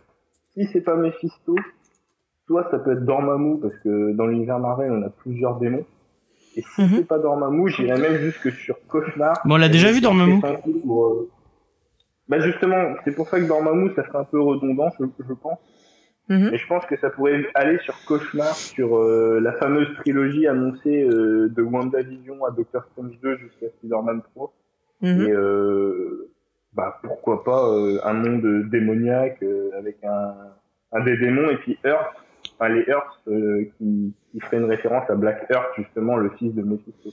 [0.54, 1.54] si c'est pas Mephisto,
[2.50, 5.86] soit ça peut être Dormammu, parce que dans l'univers Marvel, on a plusieurs démons.
[6.56, 6.88] Et si Mhm.
[6.96, 9.40] c'est pas Dormammu, j'irais même jusque sur Cauchemar.
[9.44, 10.40] Bon, on l'a déjà vu, Dormammu.
[10.84, 11.28] Pour, euh,
[12.28, 15.58] Bah justement, c'est pour ça que Dormammu, ça serait un peu redondant, je, je pense.
[16.28, 16.50] Mhm.
[16.52, 21.02] Mais je pense que ça pourrait aller sur Cauchemar, sur euh, la fameuse trilogie annoncée
[21.04, 24.52] euh, de WandaVision à Doctor Strange 2 jusqu'à Spider-Man 3.
[25.02, 25.20] Mhm.
[25.26, 26.30] Et euh,
[26.72, 30.34] bah pourquoi pas euh, un monde démoniaque euh, avec un,
[30.92, 32.14] un des démons et puis Earth,
[32.60, 36.54] enfin les Earths euh, qui, qui ferait une référence à Black Earth justement le fils
[36.54, 37.10] de Mephisto.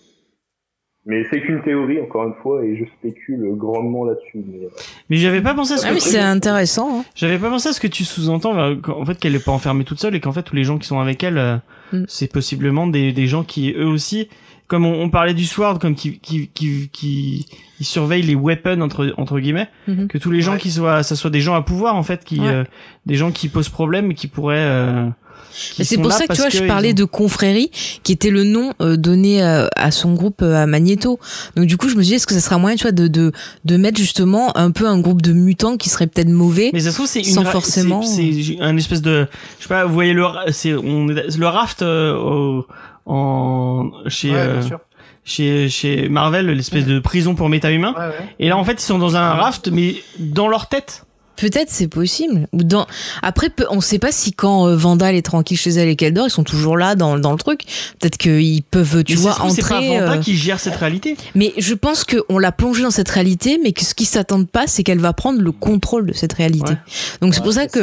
[1.06, 4.44] Mais c'est qu'une théorie encore une fois et je spécule grandement là-dessus.
[4.46, 4.70] Mais, euh,
[5.10, 7.00] Mais j'avais pas pensé à ce Ah que oui, c'est intéressant.
[7.00, 7.06] hein.
[7.16, 8.58] J'avais pas pensé à ce que tu sous-entends,
[8.90, 10.86] en fait, qu'elle est pas enfermée toute seule et qu'en fait, tous les gens qui
[10.88, 11.56] sont avec elle, euh,
[11.94, 12.04] Mm.
[12.10, 14.28] c'est possiblement des, des gens qui, eux aussi,
[14.68, 17.46] comme on, on parlait du Sword, comme qui, qui, qui, qui,
[17.80, 20.08] ils surveillent les weapons, entre, entre guillemets, Mhm.
[20.08, 20.60] que tous les gens Ouais.
[20.60, 22.48] qui soient, ça soit des gens à pouvoir, en fait, qui, Ouais.
[22.48, 22.64] euh,
[23.06, 25.08] des gens qui posent problème et qui pourraient, euh,
[25.54, 27.72] c'est pour ça que tu vois, je parlais ont- de confrérie,
[28.04, 31.18] qui était le nom euh, donné euh, à son groupe euh, à Magneto.
[31.56, 33.08] Donc du coup, je me suis dit, est-ce que ça sera moyen, tu vois, de,
[33.08, 33.32] de,
[33.66, 36.90] de mettre justement un peu un groupe de mutants qui serait peut-être mauvais Mais ça
[36.92, 39.94] se trouve, c'est une Sans forcément- c'est c'est un espèce de, je sais pas, vous
[39.94, 42.66] voyez le, c'est, on est, le raft, euh, au-
[43.08, 44.80] en, chez, Ouais, euh, bien sûr.
[45.24, 47.94] chez, chez Marvel, l'espèce de prison pour méta-humains.
[47.98, 48.30] Ouais, ouais.
[48.40, 51.04] Et là, en fait, ils sont dans un raft, mais dans leur tête.
[51.40, 52.48] Peut-être c'est possible.
[52.52, 52.88] Ou dans
[53.22, 56.26] après on sait pas si quand euh, Vandal est tranquille chez elle et qu'elle dort,
[56.26, 57.62] ils sont toujours là dans dans le truc.
[58.00, 61.16] Peut-être qu'ils peuvent tu Mais vois trouve, C'est pas entrer euh, qui gère cette réalité.
[61.36, 64.50] mais je pense que on l'a plongée dans cette réalité mais que ce qu'ils s'attendent
[64.50, 66.72] pas c'est qu'elle va prendre le contrôle de cette réalité.
[66.72, 66.78] Ouais.
[67.22, 67.82] Donc c'est pour ça que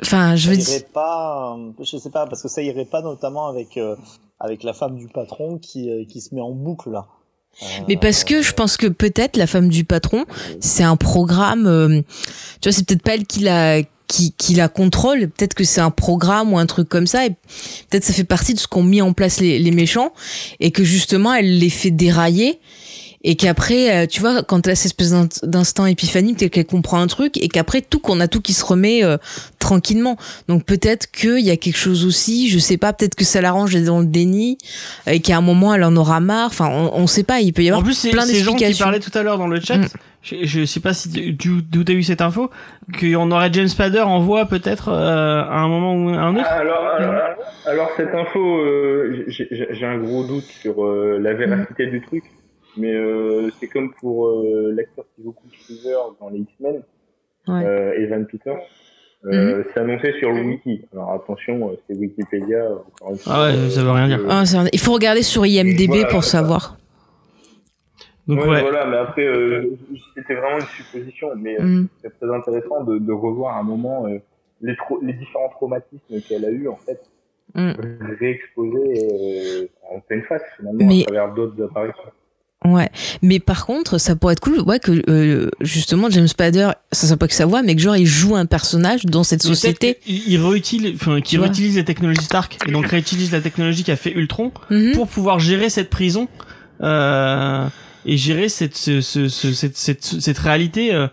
[0.00, 3.48] enfin je veux dire pas, euh, je sais pas, parce que ça irait pas notamment
[3.48, 3.96] avec euh,
[4.40, 7.06] avec la femme du patron qui euh, qui se met en boucle là.
[7.62, 10.24] Euh, mais parce que je pense que peut-être la femme du patron,
[10.60, 12.00] c'est un programme euh,
[12.60, 15.80] tu vois c'est peut-être pas elle qui la qui, qui la contrôle, peut-être que c'est
[15.80, 18.82] un programme ou un truc comme ça, et peut-être ça fait partie de ce qu'ont
[18.82, 20.12] mis en place les, les méchants,
[20.60, 22.60] et que justement elle les fait dérailler,
[23.24, 27.00] et qu'après, euh, tu vois, quand t'as cette espèce d'in- d'instant épiphanique, peut-être qu'elle comprend
[27.00, 29.16] un truc, et qu'après tout, qu'on a tout qui se remet euh,
[29.58, 30.16] tranquillement.
[30.46, 33.72] Donc peut-être qu'il y a quelque chose aussi, je sais pas, peut-être que ça l'arrange
[33.72, 34.58] d'être dans le déni,
[35.06, 37.62] et qu'à un moment elle en aura marre, enfin on, on sait pas, il peut
[37.62, 38.84] y avoir En plus, c'est plein ces gens qui d'explications.
[38.84, 39.78] parlaient tout à l'heure dans le chat.
[39.78, 39.88] Mm.
[40.22, 42.50] Je, je sais pas si d'où t'as eu cette info,
[42.98, 46.46] qu'on aurait James Spader en voix peut-être euh, à un moment ou à un autre.
[46.48, 47.14] Alors, alors,
[47.66, 52.00] alors, cette info, euh, j'ai j'ai- j'ai un gros doute sur euh, la véracité du
[52.00, 52.24] truc.
[52.76, 56.82] Mais euh, c'est comme pour euh, l'acteur qui joue Quicksilver dans les X-Men,
[57.46, 57.64] Ouais.
[57.64, 58.58] euh, Evan Peters.
[59.26, 60.86] Euh, C'est annoncé sur le wiki.
[60.92, 62.70] Alors attention, euh, c'est Wikipédia.
[62.72, 64.20] Encore une fois, Ah ouais, ça veut rien dire.
[64.20, 66.76] euh, Ah, un- Il faut regarder sur IMDB Voilà, pour savoir.
[68.26, 68.60] Donc ouais, ouais.
[68.62, 69.76] voilà, mais après, euh,
[70.14, 71.88] c'était vraiment une supposition, mais euh, Mm.
[72.02, 74.18] c'est très intéressant de, de revoir à un moment euh,
[74.62, 77.00] les, les différents traumatismes qu'elle a eu en fait,
[77.54, 77.72] Mm.
[78.18, 82.02] réexposés euh, en pleine face finalement Mais- à travers d'autres apparitions.
[82.66, 82.88] Ouais,
[83.20, 87.16] mais par contre, ça pourrait être cool, ouais, que euh, justement James Spader, ça c'est
[87.18, 89.98] pas que sa voix, mais que genre il joue un personnage dans cette Mais société.
[90.06, 91.44] Il réutilise, enfin, vois.
[91.46, 94.92] réutilise les technologies Stark et donc réutilise la technologie qu'a fait Ultron Mhm.
[94.92, 96.26] pour pouvoir gérer cette prison
[96.82, 97.66] euh,
[98.06, 100.94] et gérer cette ce, ce, ce- cette, cette, cette réalité.
[100.94, 101.06] euh.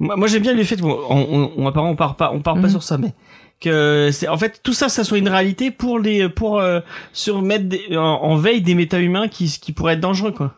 [0.00, 2.40] Moi, moi, j'aime bien le fait, bon, on, on, on apparemment on part pas, on
[2.40, 2.70] part pas Mhm.
[2.70, 3.12] sur ça, mais
[3.60, 6.80] que c'est en fait tout ça, ça soit une réalité pour les pour euh,
[7.14, 10.54] sur mettre des- en, en veille des méta-humains qui qui pourraient être dangereux quoi.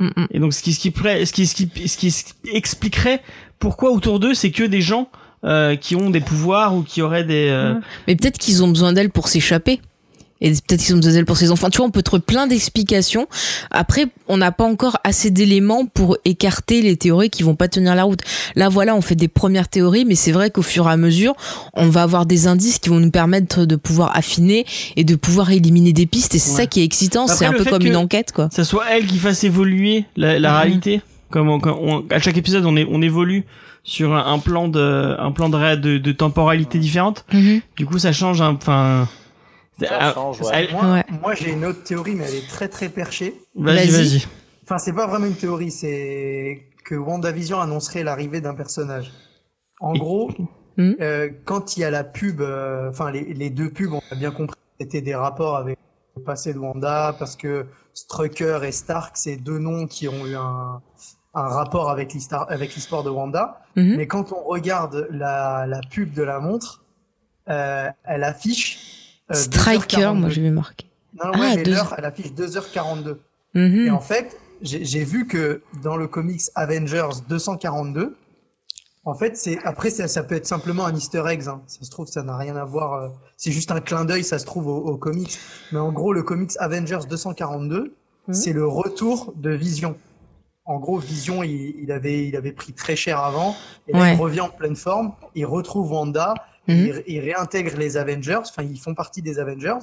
[0.00, 0.26] Mm, mm.
[0.30, 2.14] Et donc ce qui ce qui ce qui ce qui
[2.52, 3.22] expliquerait
[3.58, 5.08] pourquoi autour d'eux c'est que des gens
[5.44, 7.80] euh, qui ont des pouvoirs ou qui auraient des euh, Ouais.
[8.08, 9.80] Mais peut-être qu'ils ont besoin d'elle pour s'échapper.
[10.42, 11.68] Et peut-être qu'ils ont besoin d'elle pour ses enfants.
[11.70, 13.26] Tu vois, on peut trouver plein d'explications.
[13.70, 17.94] Après, on n'a pas encore assez d'éléments pour écarter les théories qui vont pas tenir
[17.94, 18.20] la route.
[18.56, 21.34] Là, voilà, on fait des premières théories, mais c'est vrai qu'au fur et à mesure,
[21.74, 24.64] on va avoir des indices qui vont nous permettre de pouvoir affiner
[24.96, 26.34] et de pouvoir éliminer des pistes.
[26.34, 26.56] Et c'est Ouais.
[26.56, 27.26] ça qui est excitant.
[27.26, 28.48] C'est un peu comme une enquête, quoi.
[28.52, 30.56] ça soit elle qui fasse évoluer la, la Mhm.
[30.56, 33.44] réalité comme on, comme on- à chaque épisode on est on évolue
[33.84, 38.12] sur un, plan de un plan de, ré- de, de temporalité différente du coup ça
[38.12, 39.08] change un enfin
[39.88, 40.48] Ça ah, change, ouais.
[40.52, 41.04] elle- Moi, Ouais.
[41.22, 43.34] moi j'ai une autre théorie, mais elle est très très perchée.
[43.54, 44.26] vas-y Vas-y.
[44.64, 49.12] Enfin, c'est pas vraiment une théorie, c'est que WandaVision annoncerait l'arrivée d'un personnage.
[49.80, 50.30] En gros,
[50.76, 50.96] Mhm.
[51.00, 54.14] euh, quand il y a la pub, euh, enfin les, les deux pubs, on a
[54.14, 55.78] bien compris, c'était des rapports avec
[56.16, 60.36] le passé de Wanda, parce que Strucker et Stark, c'est deux noms qui ont eu
[60.36, 60.80] un,
[61.34, 63.60] un rapport avec l'histoire avec l'histoire de Wanda.
[63.76, 63.96] Mhm.
[63.96, 66.84] Mais quand on regarde la, la pub de la montre,
[67.48, 68.99] euh, elle affiche
[69.34, 70.14] Striker, 2h42.
[70.18, 70.86] moi j'ai vu marqué.
[71.22, 73.20] Non, ouais, Ah, mais deux- l'heure, elle affiche 2h42.
[73.54, 73.86] Mhm.
[73.86, 78.16] Et en fait, j'ai vu que dans le comics Avengers 242,
[79.04, 81.42] en fait, c'est après ça, ça peut être simplement un Easter egg.
[81.48, 81.62] Hein.
[81.66, 82.92] Ça se trouve, ça n'a rien à voir.
[82.94, 85.38] euh, c'est juste un clin d'œil, ça se trouve au, au comics.
[85.72, 87.94] Mais en gros, le comics Avengers 242,
[88.28, 88.34] Mhm.
[88.34, 89.96] c'est le retour de Vision.
[90.66, 93.56] En gros, Vision, il, il avait, il avait pris très cher avant,
[93.88, 94.14] et là, Ouais.
[94.14, 95.12] il revient en pleine forme.
[95.34, 96.34] Il retrouve Wanda,
[96.70, 97.02] Mhm.
[97.06, 98.40] il, il réintègre les Avengers.
[98.40, 99.78] Enfin, ils font partie des Avengers.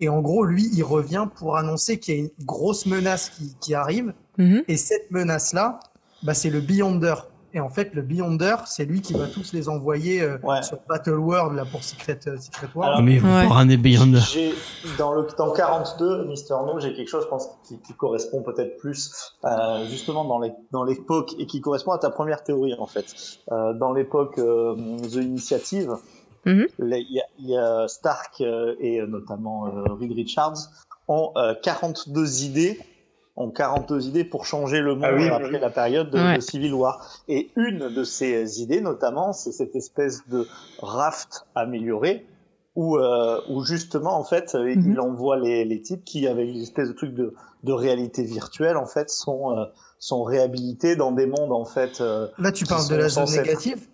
[0.00, 3.54] Et en gros, lui, il revient pour annoncer qu'il y a une grosse menace qui,
[3.60, 4.14] qui arrive.
[4.38, 4.62] Mhm.
[4.68, 5.78] Et cette menace-là,
[6.22, 7.14] bah, c'est le Beyonder.
[7.52, 10.62] Et en fait, le Beyonder, c'est lui qui va tous les envoyer euh, Ouais.
[10.62, 12.92] sur Battle World là, pour Secret, euh, Secret World.
[12.94, 13.48] Alors, mais vous Ouais.
[13.48, 14.54] pas ramener Beyond J'ai
[14.98, 18.76] dans le dans 42, Mister No, j'ai quelque chose, je pense, qui, qui correspond peut-être
[18.78, 22.86] plus euh, justement dans les dans l'époque et qui correspond à ta première théorie en
[22.86, 23.06] fait.
[23.50, 25.96] Euh, dans l'époque euh, The Initiative,
[26.46, 26.66] Mhm.
[26.78, 30.56] il y, a, il y a Stark euh, et euh, notamment euh, Reed Richards
[31.08, 32.78] ont euh, 42 idées
[33.36, 35.58] ont 42 idées pour changer le monde Ah oui, après oui.
[35.60, 36.36] la période de, Ouais.
[36.36, 37.00] de Civil War.
[37.28, 40.46] Et une de ces idées, notamment, c'est cette espèce de
[40.80, 42.26] raft amélioré
[42.76, 44.92] où, euh, où justement, en fait, euh, Mhm.
[44.92, 47.32] il envoie les, les types qui, avec une espèce de truc de,
[47.64, 49.64] de réalité virtuelle, en fait, sont, euh,
[49.98, 52.00] sont réhabilités dans des mondes, en fait.
[52.02, 53.86] euh, Là, tu parles de la zone être- négative?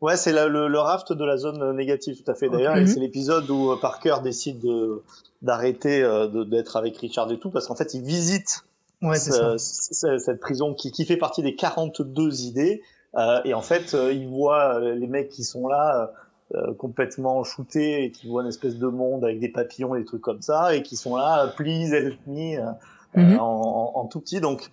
[0.00, 2.48] Ouais, c'est le, le raft de la zone négative, tout à fait.
[2.48, 5.02] D'ailleurs, et c'est l'épisode où euh, Parker décide de
[5.42, 8.64] d'arrêter euh, d'être avec Richard et tout, parce qu'en fait, il visite
[9.02, 9.56] Ouais, ça.
[9.58, 12.82] ce- ce- cette prison qui, qui fait partie des 42 idées.
[13.16, 16.12] Euh, et en fait, euh, il voit les mecs qui sont là
[16.54, 20.04] euh, complètement shootés et qui voient une espèce de monde avec des papillons et des
[20.06, 22.62] trucs comme ça et qui sont là, please help me, euh,
[23.14, 23.38] Mhm.
[23.38, 24.40] en, en- en tout petit.
[24.40, 24.70] Donc,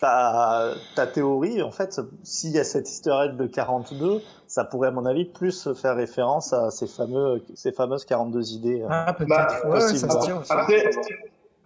[0.00, 4.88] ta, ta théorie, en fait, s'il y a cet easter egg de 42, ça pourrait,
[4.88, 8.82] à mon avis, plus faire référence à ces fameux, ces fameuses 42 idées.
[8.82, 8.86] euh.
[8.88, 9.28] Ah, peut-être.
[9.28, 9.98] Bah, ouais, ouais, possible.
[9.98, 10.52] ça se tient aussi.
[10.52, 10.90] Après,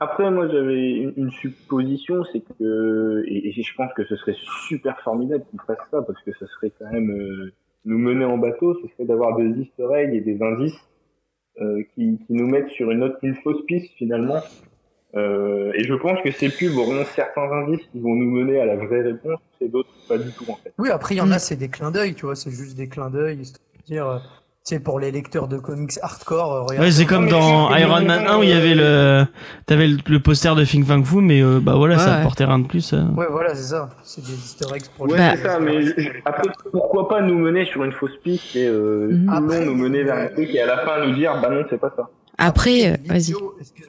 [0.01, 4.37] après, moi, j'avais une, une supposition, c'est que, et, et je pense que ce serait
[4.67, 7.53] super formidable qu'ils fassent ça, parce que ce serait quand même euh,
[7.85, 10.81] nous mener en bateau, ce serait d'avoir des easter eggs et des indices
[11.61, 14.41] euh, qui, qui nous mettent sur une autre, une fausse piste finalement.
[15.15, 18.67] Euh, et je pense que ces pubs auront certains indices qui vont nous mener à
[18.67, 20.73] la vraie réponse, et d'autres pas du tout en fait.
[20.79, 21.33] Oui, après, il y en Mm.
[21.33, 24.07] a, c'est des clins d'œil, tu vois, c'est juste des clins d'œil, histoire de dire,
[24.09, 24.19] euh,
[24.65, 26.85] tu sais, pour les lecteurs de comics hardcore, euh, regarde.
[26.87, 29.25] Ouais, c'est comme dans c'est- Iron Man 1 où il y avait le,
[29.67, 32.21] t'avais le, le poster de Fing Fang Fu, mais euh, bah voilà, Ouais, ça ouais.
[32.21, 32.93] apportait rien de plus.
[32.95, 33.03] euh.
[33.17, 33.91] Ouais, voilà, c'est ça.
[34.05, 35.85] C'est des easter eggs pour les Ouais, c'est ça, mais
[36.25, 39.65] après, pourquoi pas nous mener sur une fausse piste et euh, tout le long Après,
[39.67, 41.79] nous mener vers un euh, truc et à la fin nous dire, bah non, c'est
[41.81, 42.09] pas ça.
[42.39, 43.33] Après, euh, les vas-y.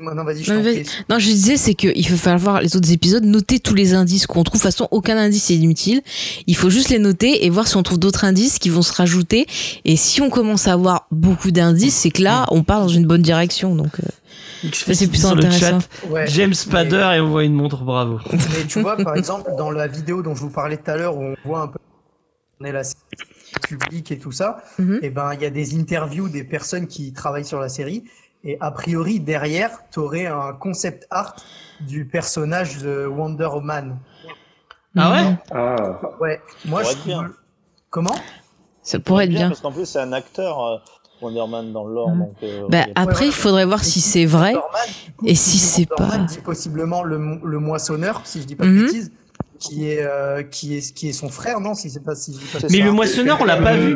[0.01, 0.83] non, vas-y, je Non, prie.
[1.09, 4.27] Non, je disais, c'est qu'il faut faire voir les autres épisodes, noter tous les indices
[4.27, 4.59] qu'on trouve.
[4.59, 6.01] De toute façon, aucun indice est inutile.
[6.45, 8.93] Il faut juste les noter et voir si on trouve d'autres indices qui vont se
[8.93, 9.47] rajouter.
[9.85, 13.05] Et si on commence à avoir beaucoup d'indices, c'est que là, on part dans une
[13.05, 13.75] bonne direction.
[13.75, 15.79] Donc, euh, c'est plutôt le intéressant.
[15.79, 16.07] chat.
[16.09, 16.27] Ouais.
[16.27, 18.19] James Spader et on voit une montre, bravo.
[18.31, 21.17] Mais tu vois, par exemple, dans la vidéo dont je vous parlais tout à l'heure,
[21.17, 21.79] où on voit un peu
[22.61, 22.97] on est la série
[23.67, 24.99] publique et tout ça, Mhm.
[25.01, 28.03] et ben il y a des interviews des personnes qui travaillent sur la série,
[28.43, 31.35] et a priori derrière, tu aurais un concept art
[31.79, 33.97] du personnage de Wonder Woman.
[34.95, 37.29] Ah ouais Ah, Ouais, moi pourrait je être bien.
[37.89, 38.15] Comment?
[38.83, 39.47] Ça pourrait être bien.
[39.49, 40.77] Parce qu'en plus, c'est un acteur, euh,
[41.21, 42.91] Wonder Man dans euh, Bah, ok.
[42.95, 44.53] après, il faudrait voir si c'est vrai.
[44.53, 44.61] Man,
[45.25, 48.77] Et si c'est pas- dit possiblement le, mo- le moissonneur, si je dis pas Mhm.
[48.77, 49.11] de bêtises,
[49.57, 52.39] qui est, euh, qui est qui est son frère, non Si c'est pas si je
[52.39, 53.95] dis pas Mais le moissonneur, on l'a pas vu.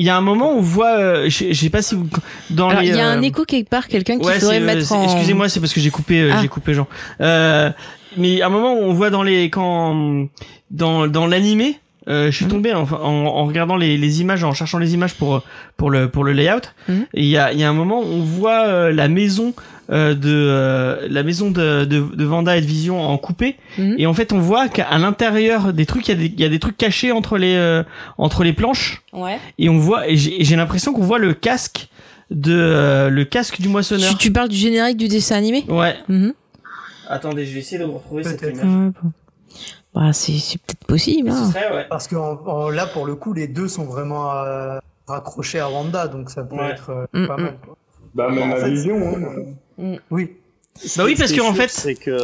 [0.00, 2.08] Il y a un moment où on voit, euh, je sais pas si vous,
[2.48, 4.86] dans il y a un euh, écho quelque part, quelqu'un qui Ouais, faudrait euh, mettre
[4.86, 5.04] c'est- en.
[5.04, 6.38] Excusez-moi, c'est parce que j'ai coupé, euh, Ah.
[6.40, 6.86] j'ai coupé Jean.
[7.20, 7.70] Euh,
[8.16, 10.26] mais à un moment où on voit dans les quand
[10.70, 12.50] dans dans l'animé, euh, je suis Mhm.
[12.50, 15.42] tombé en, en, en regardant les, les images, en cherchant les images pour
[15.76, 16.62] pour le pour le layout.
[16.88, 17.06] Mhm.
[17.12, 19.52] Il y a il y a un moment où on voit euh, la maison
[19.90, 23.56] euh, de euh, la maison de, de de Vanda et de Vision en coupé.
[23.78, 23.94] Mhm.
[23.98, 26.44] Et en fait, on voit qu'à l'intérieur des trucs, il y a des il y
[26.44, 27.82] a des trucs cachés entre les euh,
[28.18, 29.02] entre les planches.
[29.12, 29.38] Ouais.
[29.58, 31.88] Et on voit et j'ai l'impression qu'on voit le casque
[32.30, 34.10] de euh, le casque du moissonneur.
[34.10, 35.96] Tu, tu parles du générique du dessin animé Ouais.
[36.08, 36.34] Mhm.
[37.08, 38.92] Attendez, je vais essayer de retrouver cette image.
[39.92, 41.30] Bah, c'est c'est peut-être possible.
[41.30, 41.50] Hein.
[41.50, 41.86] serait, ouais.
[41.90, 44.78] Parce que en- en- là, pour le coup, les deux sont vraiment euh,
[45.08, 46.70] raccrochés à Wanda, donc ça peut Ouais.
[46.70, 47.42] être euh, Mm, pas mm.
[47.42, 47.54] mal.
[47.64, 47.76] Quoi.
[48.14, 48.96] bah, même En fait, vision.
[49.08, 49.44] Hein.
[50.10, 50.30] Oui.
[50.96, 52.16] Bah oui, Ce parce qu'en fait- c'est que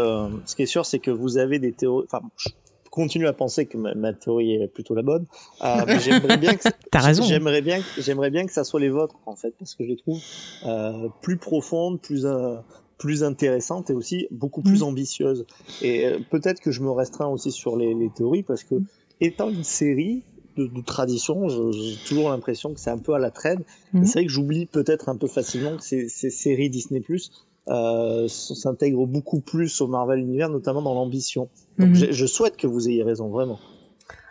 [0.47, 2.07] ce qui est sûr, c'est que vous avez des théories.
[2.11, 2.49] Enfin, je
[2.91, 5.27] continue à penser que ma, ma théorie est plutôt la bonne.
[5.63, 5.67] Euh,
[6.01, 7.25] j'aimerais bien que T'as raison.
[7.25, 9.91] J'aimerais bien, que- j'aimerais bien que ça soit les vôtres en fait, parce que je
[9.91, 10.21] les trouve
[10.65, 12.57] euh, plus profondes, plus euh,
[12.99, 15.45] plus intéressantes et aussi beaucoup plus ambitieuses.
[15.83, 18.77] Et peut-être que je me restreins aussi sur les, les théories parce que
[19.21, 20.23] étant une série
[20.57, 23.63] de, de tradition, j'ai toujours l'impression que c'est un peu à la traîne.
[23.93, 24.07] Mhm.
[24.07, 27.31] C'est vrai que j'oublie peut-être un peu facilement que ces, ces séries Disney Plus
[27.69, 31.49] euh, s'intègrent beaucoup plus au Marvel univers, notamment dans l'ambition.
[31.79, 31.95] Donc Mhm.
[31.97, 33.59] j'ai- je souhaite que vous ayez raison, vraiment.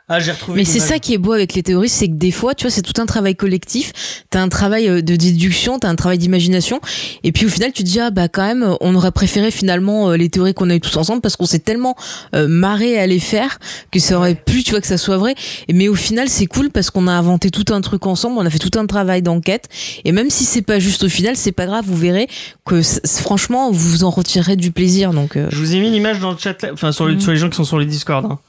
[0.08, 0.60] Ah, j'ai retrouvé.
[0.60, 2.70] Mais c'est ça qui est beau avec les théories, c'est que des fois, tu vois,
[2.72, 3.92] c'est tout un travail collectif.
[4.30, 6.80] T'as un travail euh, de déduction, t'as un travail d'imagination,
[7.24, 10.12] et puis au final, tu te dis ah bah quand même, on aurait préféré finalement
[10.12, 11.96] euh, les théories qu'on a eu tous ensemble parce qu'on s'est tellement
[12.36, 13.58] euh, marré à les faire
[13.92, 15.34] que ça aurait pu, tu vois, que ça soit vrai.
[15.70, 18.46] Et, mais au final, c'est cool parce qu'on a inventé tout un truc ensemble, on
[18.46, 19.70] a fait tout un travail d'enquête,
[20.04, 22.28] et même si c'est pas juste au final, c'est pas grave, vous verrez
[22.64, 25.14] que franchement, vous en retirerez du plaisir.
[25.14, 27.22] Donc euh, Je vous ai mis l'image dans le chat, enfin sur, le, Mhm.
[27.22, 28.24] sur les gens qui sont sur les Discord.
[28.26, 28.40] Hein.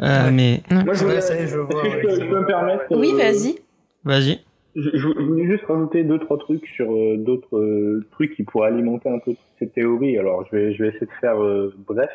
[0.00, 0.30] Euh, Ouais.
[0.32, 2.46] Mais Moi, je Ouais, voulais, est, je vois, ouais, je, peux, je je peux me
[2.46, 3.54] permettre oui, euh, vas-y.
[4.04, 4.40] vas-y.
[4.76, 8.68] Je, je voulais juste rajouter deux trois trucs sur euh, d'autres euh, trucs qui pourraient
[8.70, 10.18] alimenter un peu cette théorie.
[10.18, 12.10] Alors je vais je vais essayer de faire euh, bref.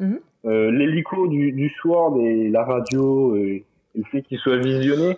[0.00, 0.18] Mhm.
[0.46, 5.16] Euh, L'hélico du, du Sword et la radio et le fait qu'il soit visionné,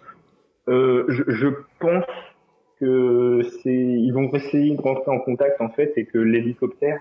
[0.68, 1.46] euh, je, je
[1.80, 2.04] pense
[2.80, 7.00] que c'est ils vont essayer de rentrer en contact en fait et que l'hélicoptère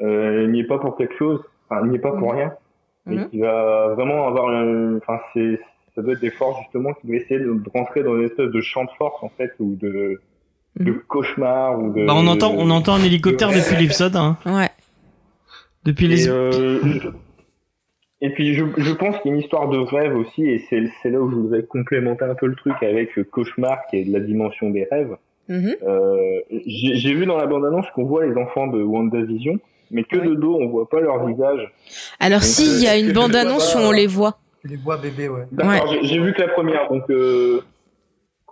[0.00, 2.54] euh, n'y est pas pour quelque chose, enfin n'y est pas pour rien,
[3.06, 3.28] mais Mhm.
[3.30, 5.60] qu'il va vraiment avoir un, enfin c'est
[5.94, 8.60] ça doit être des forces justement qui vont essayer de, rentrer dans une espèce de
[8.60, 10.20] champ de force en fait ou de
[10.80, 11.00] de Mhm.
[11.06, 14.16] cauchemar ou de Bah, on entend, on entend un hélicoptère depuis l'épisode.
[14.16, 14.36] Hein.
[14.44, 14.70] Ouais.
[15.84, 16.26] Depuis les.
[16.26, 16.80] Et, euh,
[18.20, 20.82] et puis je, je pense qu'il y a une histoire de rêve aussi, et c'est
[21.02, 24.04] c'est là où je voudrais complémenter un peu le truc avec le cauchemar qui est
[24.04, 25.16] de la dimension des rêves.
[25.50, 29.58] Euh, J'ai j'ai vu dans la bande-annonce qu'on voit les enfants de WandaVision,
[29.94, 30.26] mais que Ouais.
[30.28, 31.72] de dos, on voit pas leur visage.
[32.20, 34.38] Alors Donc, si, il y euh, a est-ce une bande-annonce où on les voit.
[34.64, 35.46] Les vois bébé, ouais.
[35.52, 37.60] D'accord, j'ai- j'ai vu que la première, donc euh...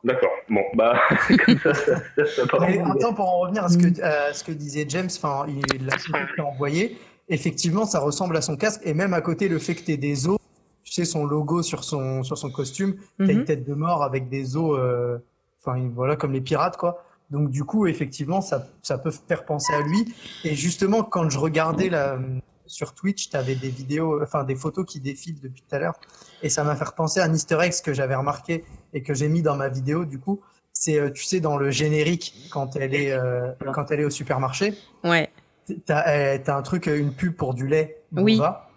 [0.05, 0.31] d'accord.
[0.49, 0.95] Bon, bah
[1.47, 2.61] comme ça, ça, ça, ça part.
[2.63, 5.87] Mais attends, pour en revenir à ce que, à ce que disait James, enfin, il
[5.87, 6.97] l'a envoyé.
[7.29, 10.29] Effectivement, ça ressemble à son casque, et même à côté, le fait que tu des
[10.29, 10.39] os,
[10.85, 13.45] tu sais, son logo sur son, sur son costume, t'as une Mhm.
[13.45, 15.19] tête de mort avec des os, euh,
[15.65, 17.03] enfin, voilà, comme les pirates, quoi.
[17.33, 20.15] Donc, du coup, effectivement, ça, ça peut faire penser à lui.
[20.45, 22.19] Et justement, quand je regardais la,
[22.67, 25.99] sur Twitch, tu avais des vidéos, enfin, des photos qui défilent depuis tout à l'heure.
[26.43, 29.29] Et ça m'a fait penser à un easter egg que j'avais remarqué et que j'ai
[29.31, 30.43] mis dans ma vidéo, du coup.
[30.75, 34.11] C'est, euh, tu sais, dans le générique, quand elle est, euh, quand elle est au
[34.11, 35.31] supermarché, Ouais.
[35.87, 38.37] t'as, euh, t'as un truc, une pub pour du lait Oui.
[38.37, 38.69] Bova.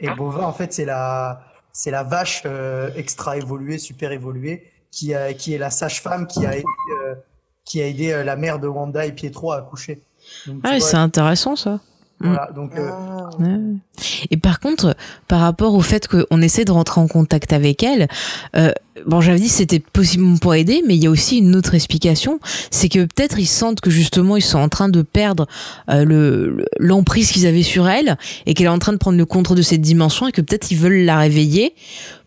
[0.00, 1.42] Et Bova, en fait, c'est la,
[1.72, 6.44] c'est la vache euh, extra évoluée, super évoluée, qui, a, qui est la sage-femme qui
[6.44, 6.64] a aidé,
[7.04, 7.14] euh,
[7.64, 10.00] qui a aidé euh, la mère de Wanda et Pietro à accoucher.
[10.46, 11.80] Donc, Ah, c'est intéressant ça.
[12.20, 12.90] voilà, donc, euh,
[13.38, 13.58] Ouais.
[14.30, 14.94] Et par contre,
[15.26, 18.06] par rapport au fait qu'on essaie de rentrer en contact avec elle,
[18.56, 18.70] euh,
[19.06, 21.74] bon, j'avais dit que c'était possible pour aider, mais il y a aussi une autre
[21.74, 22.38] explication,
[22.70, 25.46] c'est que peut-être ils sentent que justement ils sont en train de perdre
[25.88, 28.16] euh, le le- l'emprise qu'ils avaient sur elle
[28.46, 30.70] et qu'elle est en train de prendre le contrôle de cette dimension et que peut-être
[30.70, 31.74] ils veulent la réveiller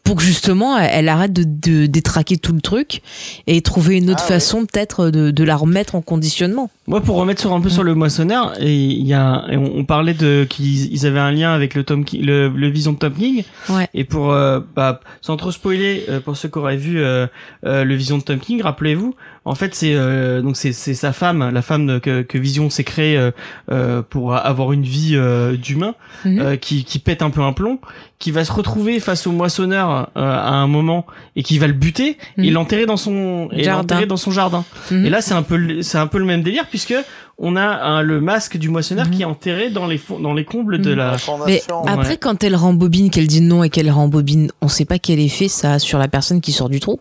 [0.05, 3.01] pour que justement elle, arrête de, de détraquer tout le truc
[3.47, 4.35] et trouver une autre Ah ouais.
[4.35, 6.69] façon peut-être de, de la remettre en conditionnement.
[6.87, 9.77] Moi, pour remettre sur un peu sur le moissonneur, et il y a, et on,
[9.77, 12.93] on parlait de qu'ils ils avaient un lien avec le Tom, Ki- le, le Vision
[12.93, 13.43] de Tom King.
[13.69, 13.87] Ouais.
[13.95, 17.25] Et pour, euh, bah, sans trop spoiler, euh, pour ceux qui auraient vu euh,
[17.65, 21.13] euh, le Vision de Tom King, rappelez-vous, en fait, c'est euh, donc c'est c'est sa
[21.13, 23.31] femme, la femme que, que Vision s'est créée euh,
[23.71, 25.93] euh, pour avoir une vie euh, d'humain,
[26.25, 26.39] Mhm.
[26.39, 27.79] euh, qui, qui pète un peu un plomb,
[28.19, 31.73] qui va se retrouver face au moissonneur euh, à un moment et qui va le
[31.73, 32.53] buter et Mhm.
[32.53, 33.81] l'enterrer dans son et Jardin.
[33.81, 34.63] l'enterrer dans son jardin.
[34.89, 35.05] Mhm.
[35.05, 36.95] Et là, c'est un peu, le- c'est un peu le même délire puisque
[37.37, 40.79] on a un- le masque du moissonneur qui est enterré dans les dans les combles
[40.81, 41.17] de la.
[41.45, 42.17] Mais après, ouais.
[42.17, 45.73] quand elle rembobine, qu'elle dit non et qu'elle rembobine, on sait pas quel effet ça
[45.73, 46.99] a sur la personne qui sort du trou.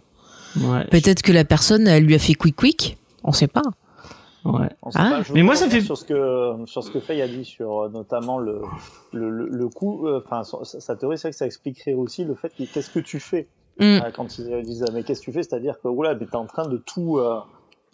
[0.56, 0.84] Ouais.
[0.90, 2.96] Peut-être que la personne, elle lui a fait quick quick.
[3.24, 3.62] On sait pas.
[4.44, 4.68] ouais.
[4.82, 5.10] On sait Ah.
[5.10, 7.44] pas, veux Mais moi, ça fait- sur ce que sur ce que Faye a dit
[7.44, 8.60] sur euh, notamment le
[9.12, 10.06] le, le, le coup.
[10.06, 13.00] euh, Enfin, sa, sa théorie, c'est que ça expliquerait aussi le fait que qu'est-ce que
[13.00, 13.46] tu fais
[13.80, 13.82] Mm.
[13.82, 16.46] euh, quand ils disent mais qu'est-ce que tu fais, c'est-à-dire que oula, mais t'es en
[16.46, 17.18] train de tout.
[17.18, 17.40] euh,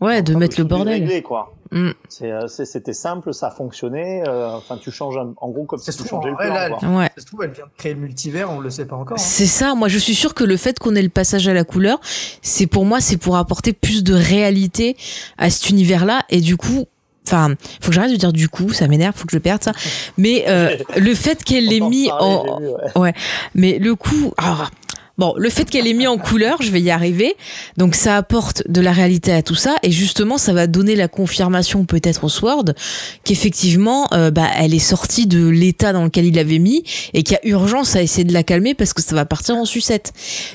[0.00, 1.22] Ouais, de mettre le bordel.
[1.22, 1.54] quoi.
[1.72, 1.90] Mm.
[2.08, 4.24] C'est, euh, c'était simple, ça fonctionnait.
[4.26, 6.52] euh, Enfin, tu changes un- en gros comme si tu tout, changeais le plan.
[6.52, 6.88] là, quoi.
[6.88, 7.10] Ouais.
[7.16, 9.18] Ça se trouve, elle vient de créer le multivers, on le sait pas encore.
[9.18, 9.22] hein.
[9.22, 9.74] C'est ça.
[9.76, 12.00] Moi, je suis sûre que le fait qu'on ait le passage à la couleur,
[12.42, 14.96] c'est pour moi, c'est pour apporter plus de réalité
[15.38, 16.22] à cet univers-là.
[16.30, 16.86] Et du coup,
[17.26, 19.72] enfin, faut que j'arrête de dire du coup, ça m'énerve, faut que je perde ça.
[20.18, 23.14] Mais euh, le fait qu'elle l'ait en mis en, vu, ouais.
[23.54, 24.68] Mais le coup, ah,
[25.20, 27.36] bon, le fait qu'elle ait mis en couleur, je vais y arriver.
[27.76, 31.06] Donc ça apporte de la réalité à tout ça et justement ça va donner la
[31.06, 32.64] confirmation peut-être au Sword
[33.22, 36.82] qu'effectivement, euh, bah, elle est sortie de l'état dans lequel il l'avait mis
[37.12, 39.56] et qu'il y a urgence à essayer de la calmer parce que ça va partir
[39.56, 40.12] en sucette.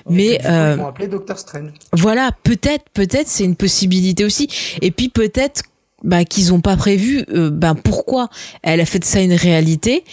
[0.09, 1.69] Mais euh, Ils vont appeler Doctor Strange.
[1.93, 4.49] voilà, peut-être, peut-être c'est une possibilité aussi.
[4.81, 5.61] Et puis peut-être
[6.05, 8.29] bah, qu'ils ont pas prévu euh, bah, pourquoi
[8.63, 10.03] elle a fait de ça une réalité.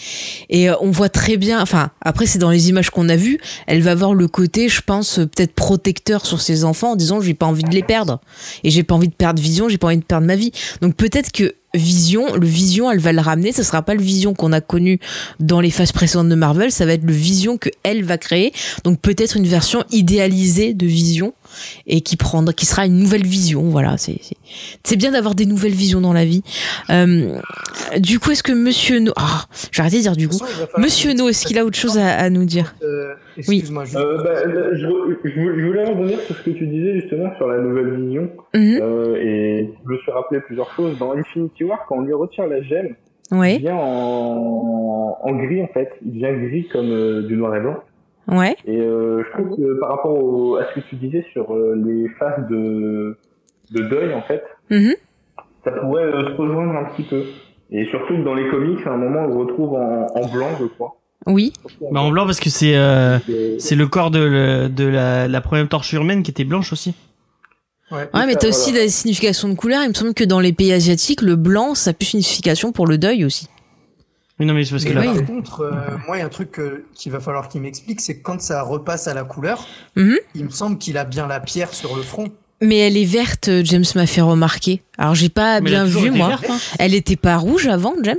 [0.49, 3.39] Et euh, on voit très bien, enfin après c'est dans les images qu'on a vues,
[3.67, 7.21] elle va avoir le côté, je pense, euh, peut-être protecteur sur ses enfants en disant
[7.21, 8.19] j'ai pas envie de les perdre
[8.63, 10.51] et j'ai pas envie de perdre Vision, j'ai pas envie de perdre ma vie.
[10.81, 13.51] Donc peut-être que Vision, le Vision, elle va le ramener.
[13.51, 14.99] Ce sera pas le Vision qu'on a connu
[15.39, 18.53] dans les phases précédentes de Marvel, ça va être le Vision que elle va créer.
[18.83, 21.33] Donc peut-être une version idéalisée de Vision
[21.87, 23.63] et qui prendra, qui sera une nouvelle vision.
[23.63, 26.43] Voilà, c'est bien d'avoir des nouvelles visions dans la vie.
[26.89, 27.39] Euh,
[27.97, 30.37] du coup, est-ce que Monsieur No, ah, j'ai arrêté de dire du coup.
[30.77, 32.75] Monsieur No, est-ce qu'il a autre chose à, à nous dire?
[32.83, 34.77] Euh, Excuse-moi, juste- Euh, bah, je,
[35.23, 38.29] je- je voulais revenir sur ce que tu disais justement sur la nouvelle vision.
[38.53, 38.79] Mhm.
[38.81, 40.97] Euh, et je me suis rappelé plusieurs choses.
[40.99, 42.95] Dans Infinity War, quand on lui retire la gemme,
[43.31, 45.89] il vient en, en gris en fait.
[46.05, 47.77] Il devient gris comme euh, du noir et blanc.
[48.27, 48.55] Ouais.
[48.65, 51.75] Et euh, je trouve que par rapport au- à ce que tu disais sur euh,
[51.85, 53.17] les phases de,
[53.71, 54.93] de deuil en fait, Mhm.
[55.65, 57.23] ça pourrait euh, se rejoindre un petit peu.
[57.71, 60.49] Et surtout que dans les comics, à un moment, on le retrouve en, en blanc,
[60.59, 60.95] je crois.
[61.25, 61.53] Oui,
[61.91, 63.17] Bah, en blanc parce que c'est euh,
[63.57, 66.93] c'est le corps de, le- de la, la première torche humaine qui était blanche aussi.
[67.91, 68.09] ouais.
[68.13, 68.85] ouais, mais t'as aussi voilà.
[68.85, 69.81] des significations de couleur.
[69.83, 72.71] Il me semble que dans les pays asiatiques, le blanc, ça a plus une signification
[72.73, 73.47] pour le deuil aussi.
[74.39, 75.13] Oui, non mais c'est parce que Mais là.
[75.13, 75.71] par contre, euh,
[76.07, 78.41] moi, il y a un truc euh, qu'il va falloir qu'il m'explique, c'est que quand
[78.41, 80.17] ça repasse à la couleur, Mhm.
[80.35, 82.29] il me semble qu'il a bien la pierre sur le front.
[82.61, 84.81] Mais elle est verte, James m'a fait remarquer.
[84.97, 86.29] Alors j'ai pas Mais bien vu moi.
[86.29, 86.57] verte, hein.
[86.79, 88.17] Elle était pas rouge avant, James?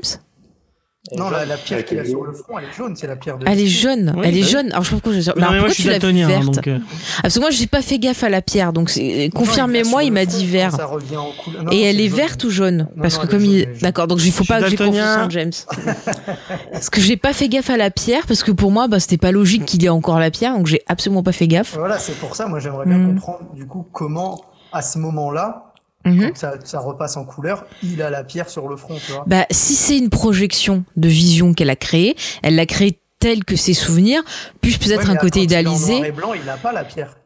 [1.12, 3.36] Non, la, la pierre qu'il a sur le front, elle est jaune, c'est la pierre
[3.36, 3.46] de.
[3.46, 4.52] Elle est jaune, Oui, elle est bah oui.
[4.52, 4.72] jaune.
[4.72, 5.28] Alors je sais pas pourquoi je.
[5.28, 6.66] Non, mais moi pourquoi je suis tu daltonien, hein, verte donc.
[6.68, 6.78] euh,
[7.18, 8.90] Ah, Parce que moi j'ai pas fait gaffe à la pierre, donc
[9.34, 10.74] confirmez-moi, il m'a dit vert.
[10.74, 11.62] Ça revient en couleur.
[11.64, 13.78] Non, Et non, elle est verte ou jaune Non, Parce non, que comme jaune, il
[13.82, 15.52] d'accord, donc il faut Je pas que j'ai confiance en James.
[16.72, 19.18] parce que j'ai pas fait gaffe à la pierre parce que pour moi bah c'était
[19.18, 21.76] pas logique qu'il y ait encore la pierre, donc j'ai absolument pas fait gaffe.
[21.76, 23.14] Voilà, c'est pour ça, moi, j'aimerais bien Mhm.
[23.16, 24.40] comprendre, du coup, comment,
[24.72, 25.72] à ce moment-là,
[26.04, 26.32] Mhm.
[26.34, 29.24] ça, ça repasse en couleur, il a la pierre sur le front, tu vois.
[29.26, 33.56] Bah si c'est une projection de vision qu'elle a créée, elle l'a créée telle que
[33.56, 34.22] ses souvenirs,
[34.60, 35.92] plus peut-être Ouais, un côté quand il est en idéalisé.
[35.94, 37.16] noir et blanc, il n'a pas la pierre.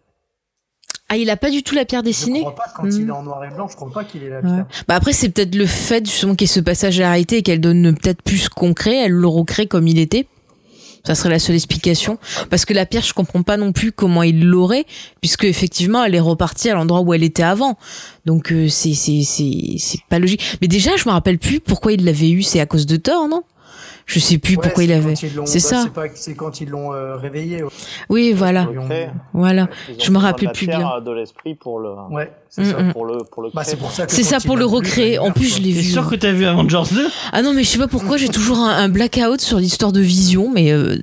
[1.08, 3.10] Ah, il a pas du tout la pierre Je dessinée crois pas quand il est
[3.10, 4.42] en noir et blanc, je crois pas qu'il ait la Ouais.
[4.42, 4.66] pierre.
[4.86, 7.42] Bah après c'est peut-être le fait justement qu'il y ait ce passage à réalité et
[7.42, 10.28] qu'elle donne peut-être plus concret, elle le recrée comme il était.
[11.04, 12.18] Ça serait la seule explication.
[12.50, 14.84] Parce que la pierre, je comprends pas non plus comment il l'aurait,
[15.20, 17.78] puisque effectivement, elle est repartie à l'endroit où elle était avant.
[18.26, 20.58] Donc euh, c'est c'est c'est c'est pas logique.
[20.60, 22.42] Mais déjà, je me rappelle plus pourquoi il l'avait eu.
[22.42, 23.42] C'est à cause de Thor, non?
[24.08, 25.14] Je sais plus Ouais, pourquoi il c'est avait.
[25.16, 25.82] C'est bah, ça.
[25.84, 27.62] C'est c'est quand ils l'ont euh, réveillé.
[27.62, 27.68] ouais.
[28.08, 28.66] Oui, voilà,
[29.34, 29.68] voilà.
[29.98, 31.00] Je me la plus bien.
[31.04, 32.82] de l'esprit pour le Ouais, c'est Mm, ça.
[32.84, 32.92] mm.
[32.94, 33.72] pour le pour le Bah, créer.
[33.72, 35.18] c'est pour ça C'est pour le vu, recréer.
[35.18, 35.82] En plus, je l'ai vu.
[35.82, 38.58] sûr que t'as vu Avengers 2 Ah non, mais je sais pas pourquoi j'ai toujours
[38.58, 40.96] un, un blackout sur l'histoire de Vision, mais euh,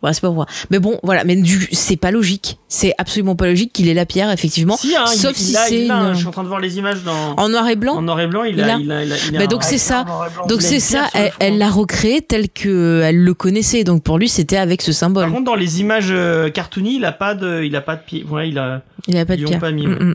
[0.00, 0.32] Voilà, c'est pas.
[0.70, 1.24] Mais bon, voilà.
[1.24, 2.58] Mais du, c'est pas logique.
[2.68, 4.76] C'est absolument pas logique qu'il ait la pierre, effectivement.
[4.76, 6.60] Si, hein, Sauf il si a- c'est a, une- Je suis en train de voir
[6.60, 7.94] les images dans En noir et blanc.
[7.96, 8.44] en noir et blanc.
[8.44, 10.04] Il, a, a- il a, il a, il a Bah, donc c'est ça.
[10.48, 11.06] Donc a c'est ça.
[11.40, 13.82] Elle, l'a recréé tel que elle le connaissait.
[13.82, 15.24] Donc pour lui, c'était avec ce symbole.
[15.24, 18.02] Par contre, dans les images euh, cartoony, il a pas de, il a pas de
[18.02, 18.24] pied.
[18.26, 18.82] Voilà, il a.
[19.08, 19.58] Il avait pas de pierre.
[19.58, 20.04] pas mis, Mm, ouais.
[20.04, 20.14] mm.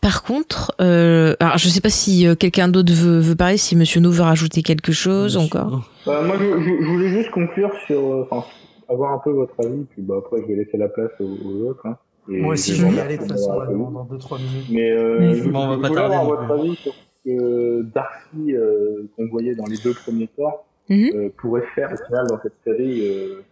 [0.00, 3.74] Par contre, euh, alors je sais pas si euh, quelqu'un d'autre veut, veut parler, si
[3.76, 5.88] Monsieur No veut rajouter quelque chose encore.
[6.06, 8.46] Bah, moi, je, je- je voulais juste conclure sur, euh, enfin,
[8.88, 11.68] avoir un peu votre avis, puis bah, après, je vais laisser la place aux, aux
[11.70, 11.84] autres.
[11.86, 11.96] Hein.
[12.28, 14.66] Et Moi aussi, je vais y aller de toute façon là, dans 2-3 minutes.
[14.70, 15.40] Mais euh, Oui.
[15.44, 18.54] je, Bon, on va je pas voulais tarder avoir votre avis sur ce que Darcy,
[18.56, 21.10] euh, qu'on voyait dans les deux premiers Thor, Mhm.
[21.14, 23.00] euh, pourrait faire au final dans cette série.
[23.00, 23.42] Euh,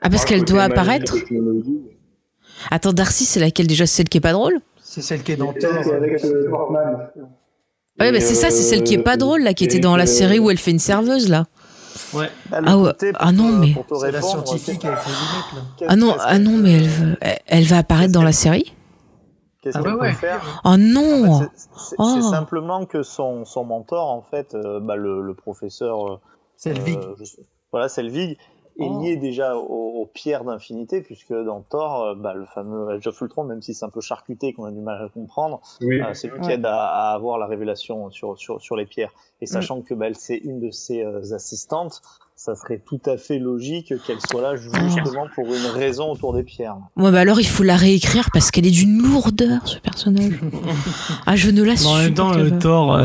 [0.00, 1.16] Ah parce par qu'elle doit apparaître.
[2.70, 3.86] Attends, Darcy, c'est laquelle déjà?
[3.86, 4.54] C'est celle qui est pas drôle?
[4.82, 5.70] C'est celle qui est dans Thor.
[5.84, 7.08] c'est avec euh, Portman.
[8.00, 9.96] Ouais, bah c'est ça, c'est celle qui est pas euh, drôle là, qui était dans
[9.96, 11.46] la série où elle fait une serveuse là.
[12.14, 12.28] Ouais.
[12.50, 12.84] Bah, Ah ouais.
[12.92, 15.60] côté, pour Ah non, te- mais- C'est la scientifique avec les lunettes là.
[15.78, 18.74] qu'est-ce- Ah non, ah non, mais elle, veut- elle- elle va apparaître dans la série.
[19.62, 20.12] Qu'est-ce Ah qu'elle ouais, peut ouais.
[20.12, 22.20] faire Oh En non fait, c'est- Oh.
[22.20, 26.20] simplement que son, son mentor, en fait, euh, bah, le, le professeur, euh,
[26.64, 26.70] je
[27.70, 28.36] voilà, Selvig,
[28.78, 29.02] est Oh.
[29.02, 33.20] lié déjà aux, aux pierres d'infinité, puisque dans Thor, euh, bah, le fameux Age of
[33.20, 36.00] Ultron, même si c'est un peu charcuté, qu'on a du mal à comprendre, Oui.
[36.00, 39.10] euh, c'est lui qui aide à, à avoir la révélation sur, sur, sur les pierres.
[39.10, 39.42] Mm.
[39.42, 42.00] Et sachant que bah, elle, c'est une de ses euh, assistantes,
[42.34, 46.42] ça serait tout à fait logique qu'elle soit là justement pour une raison autour des
[46.42, 46.76] pierres.
[46.96, 50.40] Ouais, bah alors il faut la réécrire parce qu'elle est d'une lourdeur ce personnage.
[51.26, 52.56] ah, je ne la Mais en même temps, supporte le pas.
[52.58, 52.98] Thor.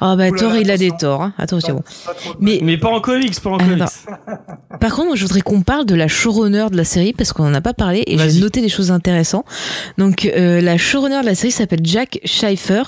[0.00, 1.22] Ah bah Oula, Thor, il a des torts.
[1.22, 1.34] Hein.
[1.38, 1.82] Attention.
[2.06, 3.82] Pas de Mais Mais pas en comics, pas en Ah, comics.
[4.80, 7.44] Par contre, moi, je voudrais qu'on parle de la showrunner de la série parce qu'on
[7.46, 9.44] en a pas parlé et j'ai noté des choses intéressantes.
[9.98, 12.82] Donc, euh, la showrunner de la série s'appelle Jack Schaefer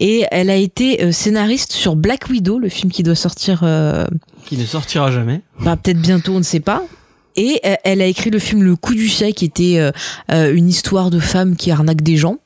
[0.00, 4.06] et elle a été euh, scénariste sur Black Widow, le film qui doit sortir euh,
[4.46, 5.42] Qui ne sortira jamais.
[5.60, 6.82] bah, peut-être bientôt, on ne sait pas.
[7.36, 9.78] Et euh, elle a écrit le film Le coup du siècle, qui était
[10.32, 12.38] euh, une histoire de femme qui arnaque des gens.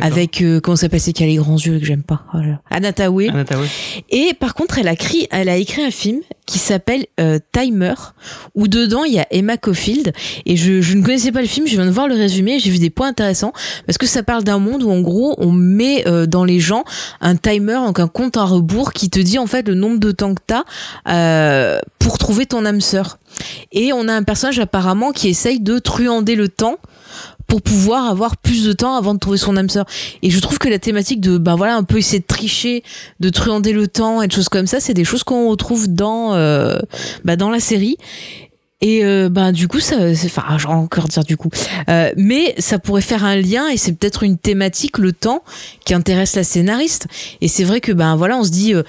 [0.00, 2.24] Avec euh, comment ça s'appelle, c'est qui a les grands yeux que j'aime pas.
[2.34, 2.60] Oh là là.
[2.70, 3.28] Anna Tawai.
[3.28, 3.68] Anna Tawai.
[4.10, 7.94] Et par contre, elle a écrit, elle a écrit un film qui s'appelle euh, Timer,
[8.54, 10.12] où dedans il y a Emma Caulfield.
[10.46, 12.70] Et je, je ne connaissais pas le film, je viens de voir le résumé, j'ai
[12.70, 13.52] vu des points intéressants
[13.86, 16.84] parce que ça parle d'un monde où en gros on met euh, dans les gens
[17.20, 20.10] un timer, donc un compte à rebours qui te dit en fait le nombre de
[20.10, 20.64] temps que t'as
[21.08, 23.18] euh, pour trouver ton âme sœur.
[23.72, 26.78] Et on a un personnage apparemment qui essaye de truander le temps
[27.50, 29.84] pour pouvoir avoir plus de temps avant de trouver son âme sœur.
[30.22, 32.84] Et je trouve que la thématique de ben voilà un peu essayer de tricher,
[33.18, 36.34] de truander le temps et de choses comme ça, c'est des choses qu'on retrouve dans
[36.34, 36.78] euh,
[37.24, 37.96] bah, dans la série.
[38.82, 41.50] Et euh, ben du coup ça enfin je vais encore dire du coup
[41.88, 45.42] Euh, mais ça pourrait faire un lien et c'est peut-être une thématique le temps
[45.84, 47.06] qui intéresse la scénariste
[47.42, 48.82] et c'est vrai que ben voilà on se dit euh,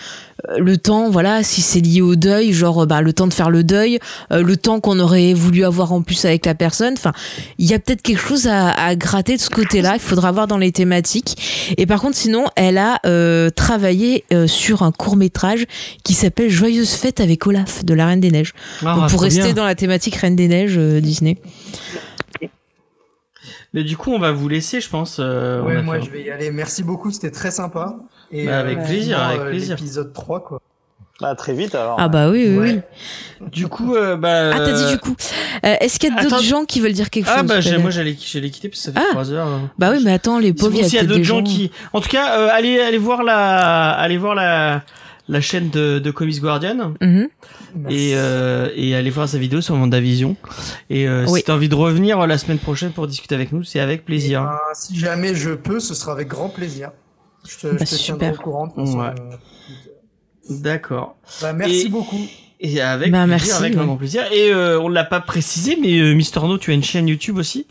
[0.58, 3.64] le temps voilà si c'est lié au deuil genre bah le temps de faire le
[3.64, 4.00] deuil
[4.32, 7.12] euh, le temps qu'on aurait voulu avoir en plus avec la personne enfin
[7.58, 10.48] il y a peut-être quelque chose à, à gratter de ce côté-là il faudra voir
[10.48, 15.16] dans les thématiques et par contre sinon elle a euh, travaillé euh, sur un court
[15.16, 15.66] métrage
[16.04, 18.54] qui s'appelle Joyeuse fête avec Olaf de la Reine des Neiges
[18.86, 19.54] Ah, donc pour rester bien.
[19.54, 21.38] dans la thématique Reine des Neiges euh, Disney
[23.74, 25.18] Mais du coup, on va vous laisser, je pense.
[25.20, 26.52] euh, Ouais, moi fait- je vais y aller.
[26.52, 27.96] Merci beaucoup, c'était très sympa.
[28.32, 29.76] Et Bah, avec plaisir, vivement, avec euh, plaisir.
[29.78, 30.62] L'épisode 3, quoi.
[31.20, 31.98] Bah, très vite alors.
[32.00, 32.84] ah bah oui oui, Ouais.
[33.42, 33.48] oui.
[33.52, 34.50] Du coup, euh, bah.
[34.56, 35.16] ah t'as dit du coup
[35.64, 37.92] Euh, est-ce qu'il y a d'autres gens qui veulent dire quelque chose Ah bah moi
[37.92, 39.12] j'allais j'allais quitter parce que ça fait Ah.
[39.12, 39.46] 3 heures.
[39.48, 39.70] hein.
[39.78, 41.38] bah oui mais attends les pauvres bon, il y a s'il y a d'autres gens
[41.38, 41.70] gens qui.
[41.94, 44.82] En tout cas, euh, allez allez voir la allez voir la
[45.30, 47.28] la chaîne de, de Comics Guardian Mhm.
[47.76, 47.96] Merci.
[47.96, 50.36] et euh, et allez voir sa vidéo sur Vendavision.
[50.90, 51.42] Et euh, Oui.
[51.42, 54.06] si t'as envie de revenir euh, la semaine prochaine pour discuter avec nous, c'est avec
[54.06, 54.42] plaisir.
[54.44, 56.90] Ben, si jamais je peux, ce sera avec grand plaisir.
[57.48, 58.34] Je te, je Bah, te super.
[58.34, 58.74] au courant.
[58.78, 59.08] Ouais.
[59.20, 59.36] euh,
[60.62, 61.18] D'accord.
[61.42, 62.16] bah, merci Et- beaucoup.
[62.64, 63.86] Et avec Bah, plaisir, merci, avec ouais.
[63.86, 64.24] grand plaisir.
[64.32, 67.38] Et euh, on l'a pas précisé, mais euh, Mister No, tu as une chaîne YouTube
[67.38, 67.66] aussi?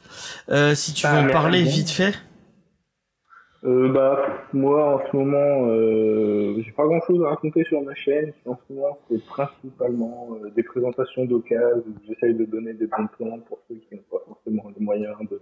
[0.48, 2.14] Euh, si tu Bah, veux en parler vite fait.
[3.62, 4.18] Euh, bah,
[4.52, 8.32] moi, en ce moment, euh, j'ai pas grand chose à raconter sur ma chaîne.
[8.46, 11.84] En ce moment, c'est principalement euh, des présentations d'occasion.
[11.86, 15.14] où J'essaye de donner des bons plans pour ceux qui n'ont pas forcément les moyens
[15.30, 15.40] de,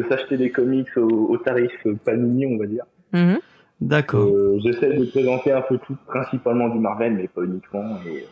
[0.00, 1.72] de s'acheter des comics au, au tarif
[2.04, 2.84] Panini, on va dire.
[3.14, 3.38] Mhm.
[3.80, 4.26] D'accord.
[4.28, 7.96] Euh, J'essaie de présenter un peu tout, principalement du Marvel, mais pas uniquement.
[8.06, 8.26] Et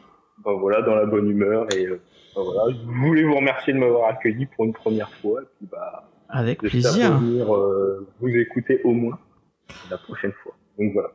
[0.45, 1.67] bah, voilà, dans la bonne humeur.
[1.75, 2.01] Et euh,
[2.37, 5.41] voilà, je voulais vous remercier de m'avoir accueilli pour une première fois.
[5.43, 7.15] Et puis, bah, Avec plaisir.
[7.17, 9.19] revenir euh, vous écouter au moins
[9.91, 10.55] la prochaine fois.
[10.79, 11.09] Donc voilà.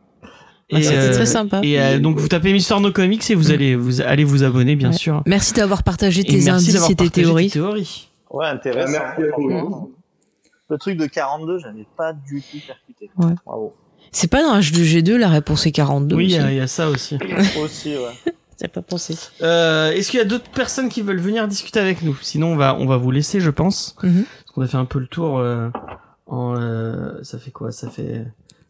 [0.73, 1.61] Ah, c'était euh, très sympa.
[1.63, 4.75] Et euh, donc vous tapez Mister No Comics et vous allez vous allez vous abonner
[4.75, 4.95] bien Ouais.
[4.97, 5.23] sûr.
[5.25, 8.09] merci d'avoir partagé Et tes merci indices et tes théories tes théories.
[8.29, 8.91] Ouais, intéressant.
[8.91, 9.96] Merci à vous.
[10.69, 13.09] Le truc de 42, j'avais pas du tout percuté.
[13.17, 13.33] Ouais.
[13.45, 13.73] Bravo.
[14.11, 16.67] c'est pas dans H2G2 la réponse est 42 Oui, il y, a- il y a
[16.67, 17.17] ça aussi.
[17.61, 18.33] Aussi, ouais.
[18.57, 19.15] T'as pas pensé.
[19.43, 22.17] Euh, Est-ce qu'il y a d'autres personnes qui veulent venir discuter avec nous?
[22.23, 23.95] Sinon, on va on va vous laisser, je pense.
[24.01, 24.25] Mhm.
[24.25, 25.37] Parce qu'on a fait un peu le tour.
[25.37, 25.69] euh,
[26.25, 27.71] en euh, ça fait quoi?
[27.71, 28.25] Ça fait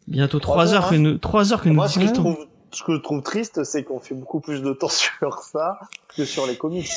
[0.06, 0.98] bientôt Trois trois heures, que hein.
[0.98, 2.34] nous trois heures que nous Moi, ce que je discutons.
[2.34, 5.78] trouve, ce que je trouve triste, c'est qu'on fait beaucoup plus de temps sur ça
[6.14, 6.90] que sur les comics.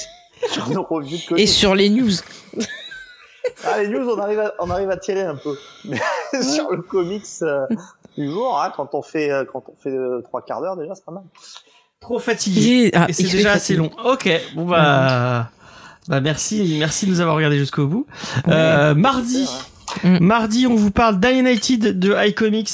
[0.52, 1.42] sur nos revues de comics.
[1.44, 2.12] Et sur les news.
[3.66, 5.56] Ah, les news, on arrive à, on arrive à tirer un peu.
[5.86, 6.00] Mais
[6.42, 7.66] sur le comics euh,
[8.18, 10.94] du jour, hein, quand on fait, euh, quand on fait euh, trois quarts d'heure, déjà,
[10.96, 11.24] c'est pas mal.
[12.00, 12.92] Trop fatigué.
[12.94, 13.92] Ah, Et c'est déjà assez long.
[14.06, 15.50] Ok, bon bah,
[16.08, 18.06] bah merci, merci de nous avoir regardé jusqu'au bout.
[18.48, 19.48] Euh, mardi,
[20.06, 20.20] Mm.
[20.22, 22.70] mardi, on vous parle d'United de iComics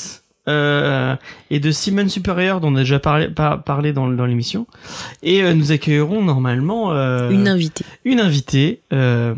[0.48, 1.16] euh,
[1.50, 4.68] et de Simon Superior dont on a déjà parlé, par- parlé dans, dans l'émission.
[5.24, 7.86] Et euh, nous accueillerons normalement euh, Une invitée.
[8.06, 9.34] une invitée euh,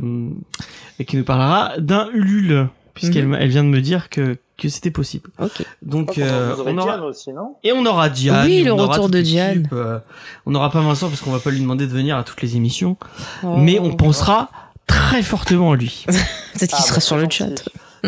[1.00, 3.38] et qui nous parlera d'un Ulule puisqu'elle Mhm.
[3.40, 5.30] elle vient de me dire que que c'était possible.
[5.40, 5.64] Ok.
[5.82, 7.56] Donc euh, on aura Diane aussi, non?
[7.64, 8.46] et on aura Diane.
[8.46, 9.70] Oui, le on aura retour de Diane.
[9.72, 10.00] euh,
[10.46, 12.58] on n'aura pas Vincent parce qu'on va pas lui demander de venir à toutes les
[12.58, 12.98] émissions,
[13.44, 13.56] Oh.
[13.58, 14.50] mais on pensera
[14.86, 16.04] très fortement à lui.
[16.08, 17.38] Peut-être qu'il Ah, sera bah, sur le gentil.
[17.38, 17.64] chat.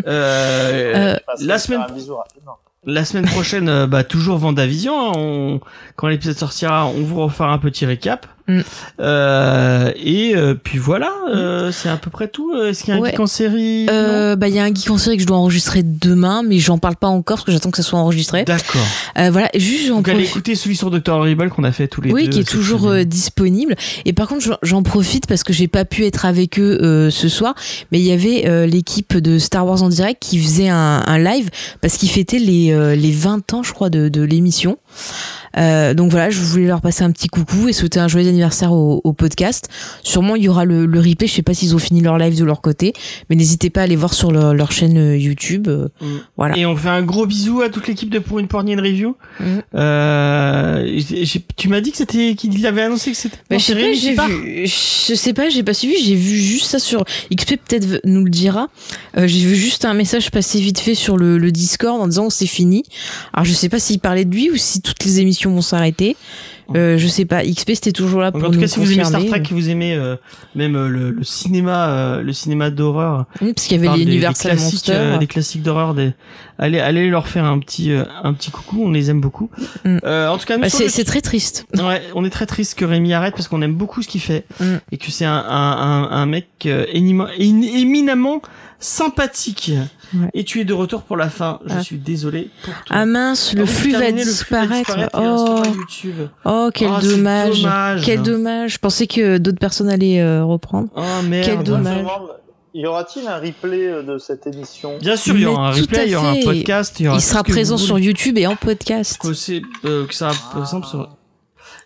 [0.07, 1.85] Euh, Euh, la semaine
[2.83, 5.09] la semaine prochaine, euh, bah toujours Vendavision.
[5.09, 5.59] hein, on,
[5.95, 8.25] quand l'épisode sortira, on vous refera un petit récap.
[8.47, 8.59] Mm.
[8.99, 12.53] Euh, et euh, puis voilà, euh, c'est à peu près tout.
[12.55, 13.11] Est-ce qu'il y a un Ouais.
[13.11, 13.85] geek en série?
[13.87, 16.77] Bah, il y a un geek en série que je dois enregistrer demain, mais j'en
[16.77, 18.43] parle pas encore parce que j'attends que ça soit enregistré.
[18.43, 18.81] D'accord.
[19.15, 20.31] Voilà, juste j'en Donc allez profite.
[20.35, 22.29] écouter celui sur Dr Horrible qu'on a fait tous les Oui, deux.
[22.31, 23.75] qui est toujours disponible.
[24.05, 27.53] Et par contre, j'en- profite parce que j'ai pas pu être avec eux ce soir,
[27.91, 31.49] mais il y avait l'équipe de Star Wars en direct qui faisait un, un live
[31.81, 34.77] parce qu'ils fêtaient les les 20 ans, je crois, de, de l'émission.
[35.55, 39.01] Donc voilà, je voulais leur passer un petit coucou et souhaiter un joyeux anniversaire au,
[39.03, 39.67] au podcast.
[40.03, 41.27] Sûrement il y aura le, le replay.
[41.27, 42.93] Je sais pas s'ils ont fini leur live de leur côté,
[43.29, 45.67] mais n'hésitez pas à aller voir sur leur, leur chaîne euh, YouTube.
[45.67, 46.05] euh, Mm.
[46.37, 46.57] Voilà.
[46.57, 49.15] Et on fait un gros bisou à toute l'équipe de Pour une Pornier Review.
[49.39, 49.61] Mhm.
[49.75, 50.99] Euh,
[51.55, 53.37] tu m'as dit que c'était qu'il avait annoncé que c'était.
[53.49, 56.65] Bah, je sais pas, j'ai vu, je sais pas, j'ai pas suivi, j'ai vu juste
[56.65, 57.03] ça sur
[57.33, 58.69] XP peut-être nous le dira.
[59.17, 62.29] Euh, j'ai vu juste un message passer vite fait sur le, le Discord en disant
[62.29, 62.83] c'est fini.
[63.33, 66.15] Alors je sais pas s'il parlait de lui ou si toutes les émissions vont s'arrêter.
[66.75, 67.43] Euh, je sais pas.
[67.43, 69.25] XP c'était toujours là pour en tout nous cas, si vous aimez Star.
[69.25, 70.15] Trek, vous aimez euh,
[70.55, 74.51] même euh, le, le cinéma, euh, le cinéma d'horreur, Oui, parce qu'il y avait l'Universal
[74.51, 74.93] classiques, Monster.
[74.95, 76.13] euh, des classiques d'horreur, des...
[76.57, 78.83] allez, allez leur faire un petit, euh, un petit coucou.
[78.85, 79.49] On les aime beaucoup.
[79.85, 79.97] Mm.
[80.03, 81.65] Euh, en tout cas, Bah, c'est le- très triste.
[81.77, 84.45] Ouais, on est très triste que Rémi arrête parce qu'on aime beaucoup ce qu'il fait
[84.59, 84.65] Mm.
[84.91, 88.41] et que c'est un, un, un, un mec euh, éminemment
[88.79, 89.71] sympathique.
[90.13, 90.27] Ouais.
[90.33, 91.59] Et tu es de retour pour la fin.
[91.67, 91.83] Je Ah.
[91.83, 92.95] suis désolé pour toi.
[92.97, 95.09] Ah mince, le Ah flux terminé, le flux va disparaître.
[95.13, 95.61] Oh,
[96.45, 97.61] oh, quel Oh, c'est dommage.
[97.61, 98.01] dommage.
[98.03, 98.73] Quel dommage.
[98.73, 100.89] Je pensais que d'autres personnes allaient euh, reprendre.
[100.95, 101.45] Oh merde.
[101.47, 102.03] Quel dommage.
[102.73, 104.97] Y aura-t-il un replay euh, de cette émission?
[104.99, 107.17] Bien sûr, il y aura un replay, il y aura un podcast, il y aura
[107.17, 109.19] Il tout sera présent sur YouTube et en podcast.
[109.33, 111.09] c'est euh, que ça ressemble sur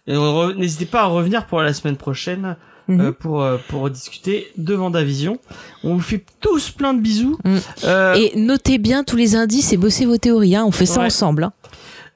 [0.08, 2.56] Et re- n'hésitez pas à revenir pour la semaine prochaine
[2.88, 3.02] Mhm.
[3.02, 5.40] euh, pour euh, pour discuter de Vendavision.
[5.84, 7.40] On vous fait tous plein de bisous.
[7.44, 7.58] Mm.
[7.86, 10.56] Euh, Et notez bien tous les indices et bossez vos théories.
[10.56, 10.66] Hein.
[10.68, 11.08] On fait ça Ouais.
[11.08, 11.46] ensemble.
[11.46, 11.54] Hein.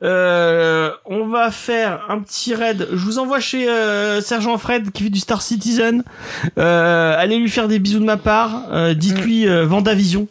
[0.01, 2.87] Euh, on va faire un petit raid.
[2.91, 6.03] Je vous envoie chez euh, Sergent Fred qui fait du Star Citizen.
[6.57, 8.63] Euh, allez lui faire des bisous de ma part.
[8.71, 10.27] Euh, Dites-lui euh, Vendavision.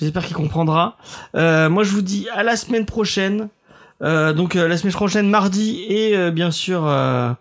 [0.00, 0.96] J'espère qu'il comprendra.
[1.34, 3.48] Euh, moi, je vous dis à la semaine prochaine.
[4.02, 7.32] Euh, donc euh, la semaine prochaine, mardi et euh, bien sûr euh,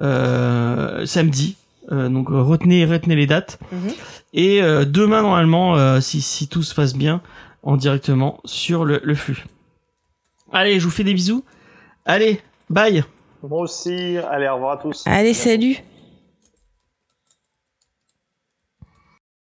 [0.00, 1.56] euh, samedi.
[1.90, 3.58] Euh, donc retenez retenez les dates.
[3.72, 3.92] Mhm.
[4.32, 7.20] Et euh, demain normalement, euh, si si tout se passe bien,
[7.62, 9.44] en directement sur le, le flux.
[10.54, 11.44] Allez, je vous fais des bisous.
[12.04, 13.02] Allez, bye.
[13.42, 14.16] Moi aussi.
[14.30, 15.02] Allez, au revoir à tous.
[15.04, 15.78] Allez, salut